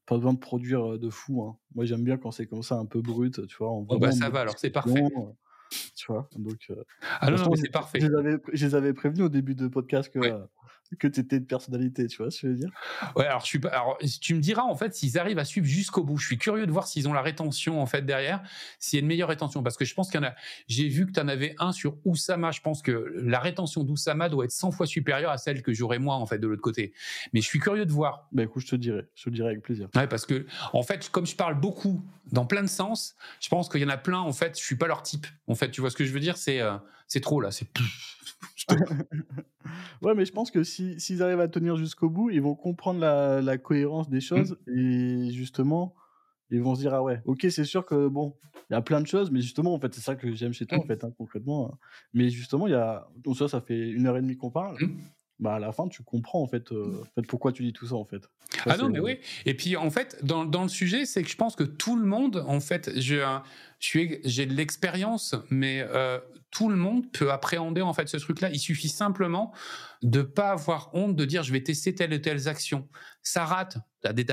pas 0.05 0.15
besoin 0.15 0.33
de 0.33 0.39
produire 0.39 0.93
euh, 0.93 0.97
de 0.97 1.09
fou. 1.09 1.43
Hein. 1.43 1.57
Moi, 1.75 1.85
j'aime 1.85 2.03
bien 2.03 2.17
quand 2.17 2.31
c'est 2.31 2.47
comme 2.47 2.63
ça, 2.63 2.75
un 2.75 2.85
peu 2.85 3.01
brut, 3.01 3.45
tu 3.47 3.57
vois. 3.57 3.69
oh, 3.69 3.97
bah, 3.99 4.11
ça 4.11 4.29
va, 4.29 4.41
alors 4.41 4.57
c'est 4.57 4.69
parfait. 4.69 5.03
Euh, 5.03 5.21
tu 5.95 6.11
vois, 6.11 6.29
donc. 6.37 6.71
ah 7.19 7.29
non, 7.29 7.37
non 7.37 7.49
mais 7.49 7.57
c'est 7.57 7.71
parfait. 7.71 7.99
Je 7.99 8.07
les, 8.65 8.75
avais, 8.75 8.93
prévenus 8.93 9.25
au 9.25 9.29
début 9.29 9.55
de 9.55 9.67
podcast 9.67 10.11
que 10.11 10.19
que 10.99 11.07
tu 11.07 11.19
étais 11.19 11.39
de 11.39 11.45
personnalité, 11.45 12.07
tu 12.07 12.17
vois 12.17 12.31
ce 12.31 12.41
que 12.41 12.47
je 12.47 12.53
veux 12.53 12.59
dire? 12.59 12.69
Ouais, 13.15 13.25
alors, 13.25 13.41
je 13.41 13.47
suis 13.47 13.59
pas, 13.59 13.69
alors 13.69 13.97
tu 14.21 14.35
me 14.35 14.39
diras 14.39 14.63
en 14.63 14.75
fait 14.75 14.93
s'ils 14.93 15.17
arrivent 15.17 15.39
à 15.39 15.45
suivre 15.45 15.65
jusqu'au 15.65 16.03
bout. 16.03 16.17
Je 16.17 16.25
suis 16.25 16.37
curieux 16.37 16.67
de 16.67 16.71
voir 16.71 16.87
s'ils 16.87 17.07
ont 17.07 17.13
la 17.13 17.21
rétention 17.21 17.81
en 17.81 17.85
fait 17.85 18.05
derrière, 18.05 18.41
s'il 18.79 18.97
y 18.97 18.99
a 18.99 19.01
une 19.01 19.07
meilleure 19.07 19.29
rétention 19.29 19.63
parce 19.63 19.77
que 19.77 19.85
je 19.85 19.93
pense 19.93 20.09
qu'il 20.09 20.19
y 20.21 20.23
en 20.23 20.27
a 20.27 20.35
j'ai 20.67 20.87
vu 20.87 21.05
que 21.05 21.11
tu 21.11 21.19
en 21.19 21.27
avais 21.27 21.55
un 21.59 21.71
sur 21.71 21.97
Oussama, 22.05 22.51
je 22.51 22.61
pense 22.61 22.81
que 22.81 23.13
la 23.15 23.39
rétention 23.39 23.83
d'Oussama 23.83 24.29
doit 24.29 24.45
être 24.45 24.51
100 24.51 24.71
fois 24.71 24.85
supérieure 24.85 25.31
à 25.31 25.37
celle 25.37 25.61
que 25.61 25.73
j'aurais 25.73 25.99
moi 25.99 26.15
en 26.15 26.25
fait 26.25 26.37
de 26.37 26.47
l'autre 26.47 26.61
côté. 26.61 26.93
Mais 27.33 27.41
je 27.41 27.47
suis 27.47 27.59
curieux 27.59 27.85
de 27.85 27.91
voir. 27.91 28.27
Bah 28.31 28.43
écoute, 28.43 28.63
je 28.63 28.71
te 28.71 28.75
dirai, 28.75 29.03
je 29.15 29.25
te 29.25 29.29
dirai 29.29 29.49
avec 29.49 29.61
plaisir. 29.61 29.89
Ouais, 29.95 30.07
parce 30.07 30.25
que 30.25 30.45
en 30.73 30.83
fait, 30.83 31.09
comme 31.09 31.25
je 31.25 31.35
parle 31.35 31.59
beaucoup 31.59 32.03
dans 32.31 32.45
plein 32.45 32.61
de 32.61 32.67
sens, 32.67 33.15
je 33.39 33.49
pense 33.49 33.69
qu'il 33.69 33.81
y 33.81 33.85
en 33.85 33.89
a 33.89 33.97
plein 33.97 34.19
en 34.19 34.33
fait, 34.33 34.57
je 34.59 34.63
suis 34.63 34.75
pas 34.75 34.87
leur 34.87 35.03
type. 35.03 35.27
En 35.47 35.55
fait, 35.55 35.71
tu 35.71 35.81
vois 35.81 35.89
ce 35.89 35.95
que 35.95 36.05
je 36.05 36.13
veux 36.13 36.19
dire, 36.19 36.37
c'est 36.37 36.61
euh, 36.61 36.77
c'est 37.07 37.21
trop 37.21 37.39
là, 37.39 37.51
c'est 37.51 37.67
ouais, 40.01 40.15
mais 40.15 40.25
je 40.25 40.31
pense 40.31 40.51
que 40.51 40.63
s'ils 40.63 41.23
arrivent 41.23 41.39
à 41.39 41.47
tenir 41.47 41.75
jusqu'au 41.75 42.09
bout, 42.09 42.29
ils 42.29 42.41
vont 42.41 42.55
comprendre 42.55 42.99
la, 42.99 43.57
cohérence 43.57 44.09
des 44.09 44.21
choses 44.21 44.57
mmh. 44.67 44.77
et 44.77 45.31
justement, 45.31 45.95
ils 46.49 46.61
vont 46.61 46.75
se 46.75 46.81
dire 46.81 46.93
ah 46.93 47.03
ouais, 47.03 47.21
ok, 47.25 47.45
c'est 47.49 47.63
sûr 47.63 47.85
que 47.85 48.07
bon, 48.07 48.35
il 48.69 48.73
y 48.73 48.75
a 48.75 48.81
plein 48.81 49.01
de 49.01 49.07
choses, 49.07 49.31
mais 49.31 49.41
justement, 49.41 49.73
en 49.73 49.79
fait, 49.79 49.93
c'est 49.93 50.01
ça 50.01 50.15
que 50.15 50.33
j'aime 50.33 50.53
chez 50.53 50.65
toi, 50.65 50.79
en 50.79 50.83
mmh. 50.83 50.87
fait, 50.87 51.03
hein, 51.03 51.11
concrètement. 51.17 51.71
Hein. 51.71 51.77
Mais 52.13 52.29
justement, 52.29 52.67
il 52.67 52.71
y 52.71 52.75
a, 52.75 53.07
donc 53.23 53.37
ça, 53.37 53.47
ça 53.47 53.61
fait 53.61 53.89
une 53.89 54.07
heure 54.07 54.17
et 54.17 54.21
demie 54.21 54.37
qu'on 54.37 54.51
parle. 54.51 54.77
Mmh. 54.79 54.97
Bah 55.37 55.55
à 55.55 55.59
la 55.59 55.73
fin, 55.73 55.89
tu 55.89 56.01
comprends 56.01 56.41
en 56.41 56.47
fait, 56.47 56.71
euh, 56.71 57.01
en 57.01 57.21
fait, 57.21 57.27
pourquoi 57.27 57.51
tu 57.51 57.61
dis 57.63 57.73
tout 57.73 57.87
ça 57.87 57.95
en 57.95 58.05
fait. 58.05 58.21
ah 58.65 58.77
non, 58.77 58.87
mais 58.87 59.01
oui. 59.01 59.19
Et 59.45 59.53
puis 59.53 59.75
en 59.75 59.89
fait, 59.89 60.17
dans, 60.23 60.45
dans 60.45 60.63
le 60.63 60.69
sujet, 60.69 61.05
c'est 61.05 61.23
que 61.23 61.29
je 61.29 61.35
pense 61.35 61.57
que 61.57 61.63
tout 61.63 61.97
le 61.97 62.05
monde, 62.05 62.41
en 62.47 62.61
fait, 62.61 62.89
j'ai 62.95 63.19
de 63.19 64.53
l'expérience, 64.53 65.35
mais 65.49 65.85
euh, 65.89 66.19
tout 66.55 66.69
le 66.69 66.77
monde 66.77 67.11
peut 67.11 67.33
appréhender 67.33 67.81
en 67.81 67.91
fait 67.91 68.07
ce 68.07 68.15
truc-là. 68.15 68.49
Il 68.49 68.59
suffit 68.59 68.87
simplement 68.87 69.53
de 70.03 70.21
pas 70.21 70.51
avoir 70.51 70.89
honte 70.93 71.13
de 71.13 71.25
dire 71.25 71.43
je 71.43 71.51
vais 71.51 71.61
tester 71.61 71.93
telle 71.93 72.13
ou 72.13 72.17
telle 72.17 72.47
action. 72.47 72.87
Ça 73.21 73.43
rate. 73.43 73.77
des. 74.13 74.25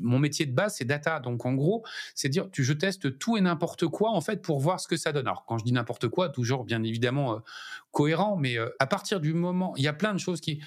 Mon 0.00 0.18
métier 0.18 0.44
de 0.44 0.52
base 0.52 0.74
c'est 0.78 0.84
data, 0.84 1.20
donc 1.20 1.46
en 1.46 1.54
gros 1.54 1.84
c'est 2.16 2.28
dire 2.28 2.48
je 2.52 2.72
teste 2.72 3.20
tout 3.20 3.36
et 3.36 3.40
n'importe 3.40 3.86
quoi 3.86 4.10
en 4.10 4.20
fait 4.20 4.42
pour 4.42 4.58
voir 4.58 4.80
ce 4.80 4.88
que 4.88 4.96
ça 4.96 5.12
donne. 5.12 5.28
Alors 5.28 5.44
quand 5.46 5.56
je 5.58 5.64
dis 5.64 5.72
n'importe 5.72 6.08
quoi, 6.08 6.30
toujours 6.30 6.64
bien 6.64 6.82
évidemment 6.82 7.36
euh, 7.36 7.38
cohérent, 7.92 8.36
mais 8.36 8.58
euh, 8.58 8.68
à 8.80 8.88
partir 8.88 9.20
du 9.20 9.32
moment, 9.32 9.72
il 9.76 9.84
y 9.84 9.88
a 9.88 9.92
plein 9.92 10.14
de 10.14 10.18
choses 10.18 10.40
qui 10.40 10.60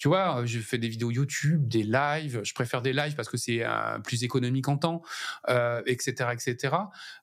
tu 0.00 0.08
vois, 0.08 0.46
je 0.46 0.60
fais 0.60 0.78
des 0.78 0.88
vidéos 0.88 1.10
YouTube, 1.10 1.68
des 1.68 1.82
lives. 1.82 2.40
Je 2.42 2.54
préfère 2.54 2.80
des 2.80 2.94
lives 2.94 3.14
parce 3.14 3.28
que 3.28 3.36
c'est 3.36 3.62
euh, 3.62 3.98
plus 3.98 4.24
économique 4.24 4.66
en 4.66 4.78
temps, 4.78 5.02
euh, 5.50 5.82
etc., 5.84 6.30
etc. 6.32 6.74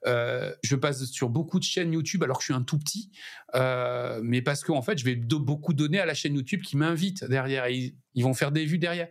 Euh, 0.05 0.53
je 0.63 0.75
passe 0.75 1.05
sur 1.05 1.29
beaucoup 1.29 1.57
de 1.57 1.63
chaînes 1.63 1.91
YouTube 1.91 2.21
alors 2.23 2.37
que 2.37 2.43
je 2.43 2.45
suis 2.45 2.53
un 2.53 2.61
tout 2.61 2.77
petit, 2.77 3.09
euh, 3.55 4.21
mais 4.23 4.43
parce 4.43 4.63
qu'en 4.63 4.77
en 4.77 4.83
fait, 4.83 4.99
je 4.99 5.05
vais 5.05 5.15
beaucoup 5.15 5.73
donner 5.73 5.99
à 5.99 6.05
la 6.05 6.13
chaîne 6.13 6.35
YouTube 6.35 6.61
qui 6.61 6.77
m'invite 6.77 7.23
derrière 7.23 7.65
et 7.65 7.95
ils 8.13 8.23
vont 8.23 8.35
faire 8.35 8.51
des 8.51 8.63
vues 8.63 8.77
derrière. 8.77 9.07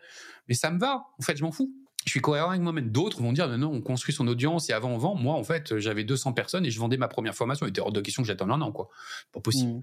Mais 0.48 0.54
ça 0.54 0.70
me 0.70 0.78
va. 0.78 1.04
En 1.18 1.22
fait, 1.22 1.36
je 1.36 1.42
m'en 1.42 1.50
fous 1.50 1.74
je 2.06 2.12
suis 2.12 2.20
cohérent 2.20 2.50
avec 2.50 2.62
moi-même. 2.62 2.90
D'autres 2.90 3.20
vont 3.20 3.32
dire, 3.32 3.48
non, 3.58 3.72
on 3.72 3.80
construit 3.80 4.14
son 4.14 4.26
audience 4.28 4.70
et 4.70 4.72
avant 4.72 4.90
on 4.90 4.96
vend. 4.98 5.16
Moi, 5.16 5.34
en 5.34 5.42
fait, 5.42 5.76
j'avais 5.78 6.04
200 6.04 6.32
personnes 6.34 6.64
et 6.64 6.70
je 6.70 6.78
vendais 6.78 6.96
ma 6.96 7.08
première 7.08 7.34
formation. 7.34 7.66
Il 7.66 7.70
était 7.70 7.80
hors 7.80 7.92
de 7.92 8.00
question 8.00 8.22
que 8.22 8.28
j'attende 8.28 8.52
un 8.52 8.60
an, 8.60 8.70
quoi. 8.70 8.88
Pas 9.32 9.40
possible. 9.40 9.72
Mmh. 9.72 9.82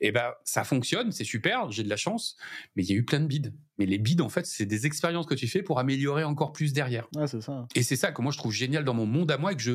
Et 0.00 0.10
ben, 0.10 0.32
ça 0.44 0.64
fonctionne, 0.64 1.12
c'est 1.12 1.24
super, 1.24 1.70
j'ai 1.70 1.84
de 1.84 1.88
la 1.88 1.96
chance, 1.96 2.36
mais 2.74 2.82
il 2.82 2.90
y 2.90 2.92
a 2.92 2.96
eu 2.96 3.04
plein 3.04 3.20
de 3.20 3.26
bides. 3.26 3.54
Mais 3.78 3.86
les 3.86 3.98
bides, 3.98 4.20
en 4.20 4.28
fait, 4.28 4.46
c'est 4.46 4.66
des 4.66 4.86
expériences 4.86 5.26
que 5.26 5.34
tu 5.34 5.46
fais 5.46 5.62
pour 5.62 5.78
améliorer 5.78 6.24
encore 6.24 6.52
plus 6.52 6.72
derrière. 6.72 7.06
Ah, 7.16 7.28
c'est 7.28 7.40
ça. 7.40 7.66
Et 7.76 7.84
c'est 7.84 7.96
ça 7.96 8.10
que 8.10 8.20
moi 8.20 8.32
je 8.32 8.38
trouve 8.38 8.52
génial 8.52 8.84
dans 8.84 8.94
mon 8.94 9.06
monde 9.06 9.30
à 9.30 9.38
moi 9.38 9.52
et 9.52 9.56
que 9.56 9.62
je, 9.62 9.74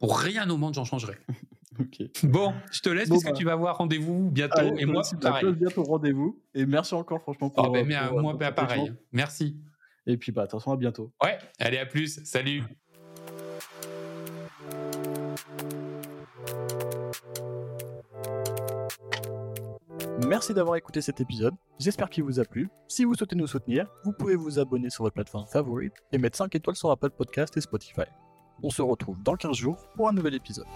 pour 0.00 0.18
rien 0.18 0.50
au 0.50 0.56
monde, 0.56 0.74
j'en 0.74 0.84
changerai. 0.84 1.16
Bon, 2.24 2.52
je 2.72 2.80
te 2.80 2.90
laisse 2.90 3.08
parce 3.08 3.22
que 3.22 3.30
bah. 3.30 3.34
tu 3.34 3.44
vas 3.44 3.52
avoir 3.52 3.78
rendez-vous 3.78 4.28
bientôt 4.30 4.76
et 4.76 4.84
moi 4.84 5.02
pareil. 5.18 5.54
bientôt 5.54 5.82
rendez-vous 5.82 6.38
et 6.52 6.66
merci 6.66 6.92
encore 6.92 7.22
franchement 7.22 7.48
pour. 7.48 7.64
Oh, 7.66 7.70
ben, 7.70 7.90
euh, 7.90 8.20
moi 8.20 8.34
ben, 8.34 8.52
pareil. 8.52 8.92
Merci. 9.12 9.56
Et 10.06 10.16
puis, 10.16 10.32
bah, 10.32 10.42
attention, 10.42 10.72
à 10.72 10.76
bientôt. 10.76 11.12
Ouais, 11.22 11.38
allez, 11.58 11.78
à 11.78 11.86
plus. 11.86 12.24
Salut. 12.24 12.64
Merci 20.26 20.54
d'avoir 20.54 20.76
écouté 20.76 21.00
cet 21.00 21.20
épisode, 21.20 21.54
j'espère 21.78 22.08
qu'il 22.08 22.24
vous 22.24 22.38
a 22.38 22.44
plu. 22.44 22.68
Si 22.88 23.04
vous 23.04 23.14
souhaitez 23.14 23.36
nous 23.36 23.46
soutenir, 23.46 23.86
vous 24.04 24.12
pouvez 24.12 24.36
vous 24.36 24.58
abonner 24.58 24.90
sur 24.90 25.04
votre 25.04 25.14
plateforme 25.14 25.46
favorite 25.46 25.94
et 26.12 26.18
mettre 26.18 26.36
5 26.36 26.54
étoiles 26.54 26.76
sur 26.76 26.90
Apple 26.90 27.10
Podcast 27.10 27.56
et 27.56 27.60
Spotify. 27.60 28.02
On 28.62 28.70
se 28.70 28.82
retrouve 28.82 29.20
dans 29.22 29.34
15 29.34 29.56
jours 29.56 29.88
pour 29.96 30.08
un 30.08 30.12
nouvel 30.12 30.34
épisode. 30.34 30.66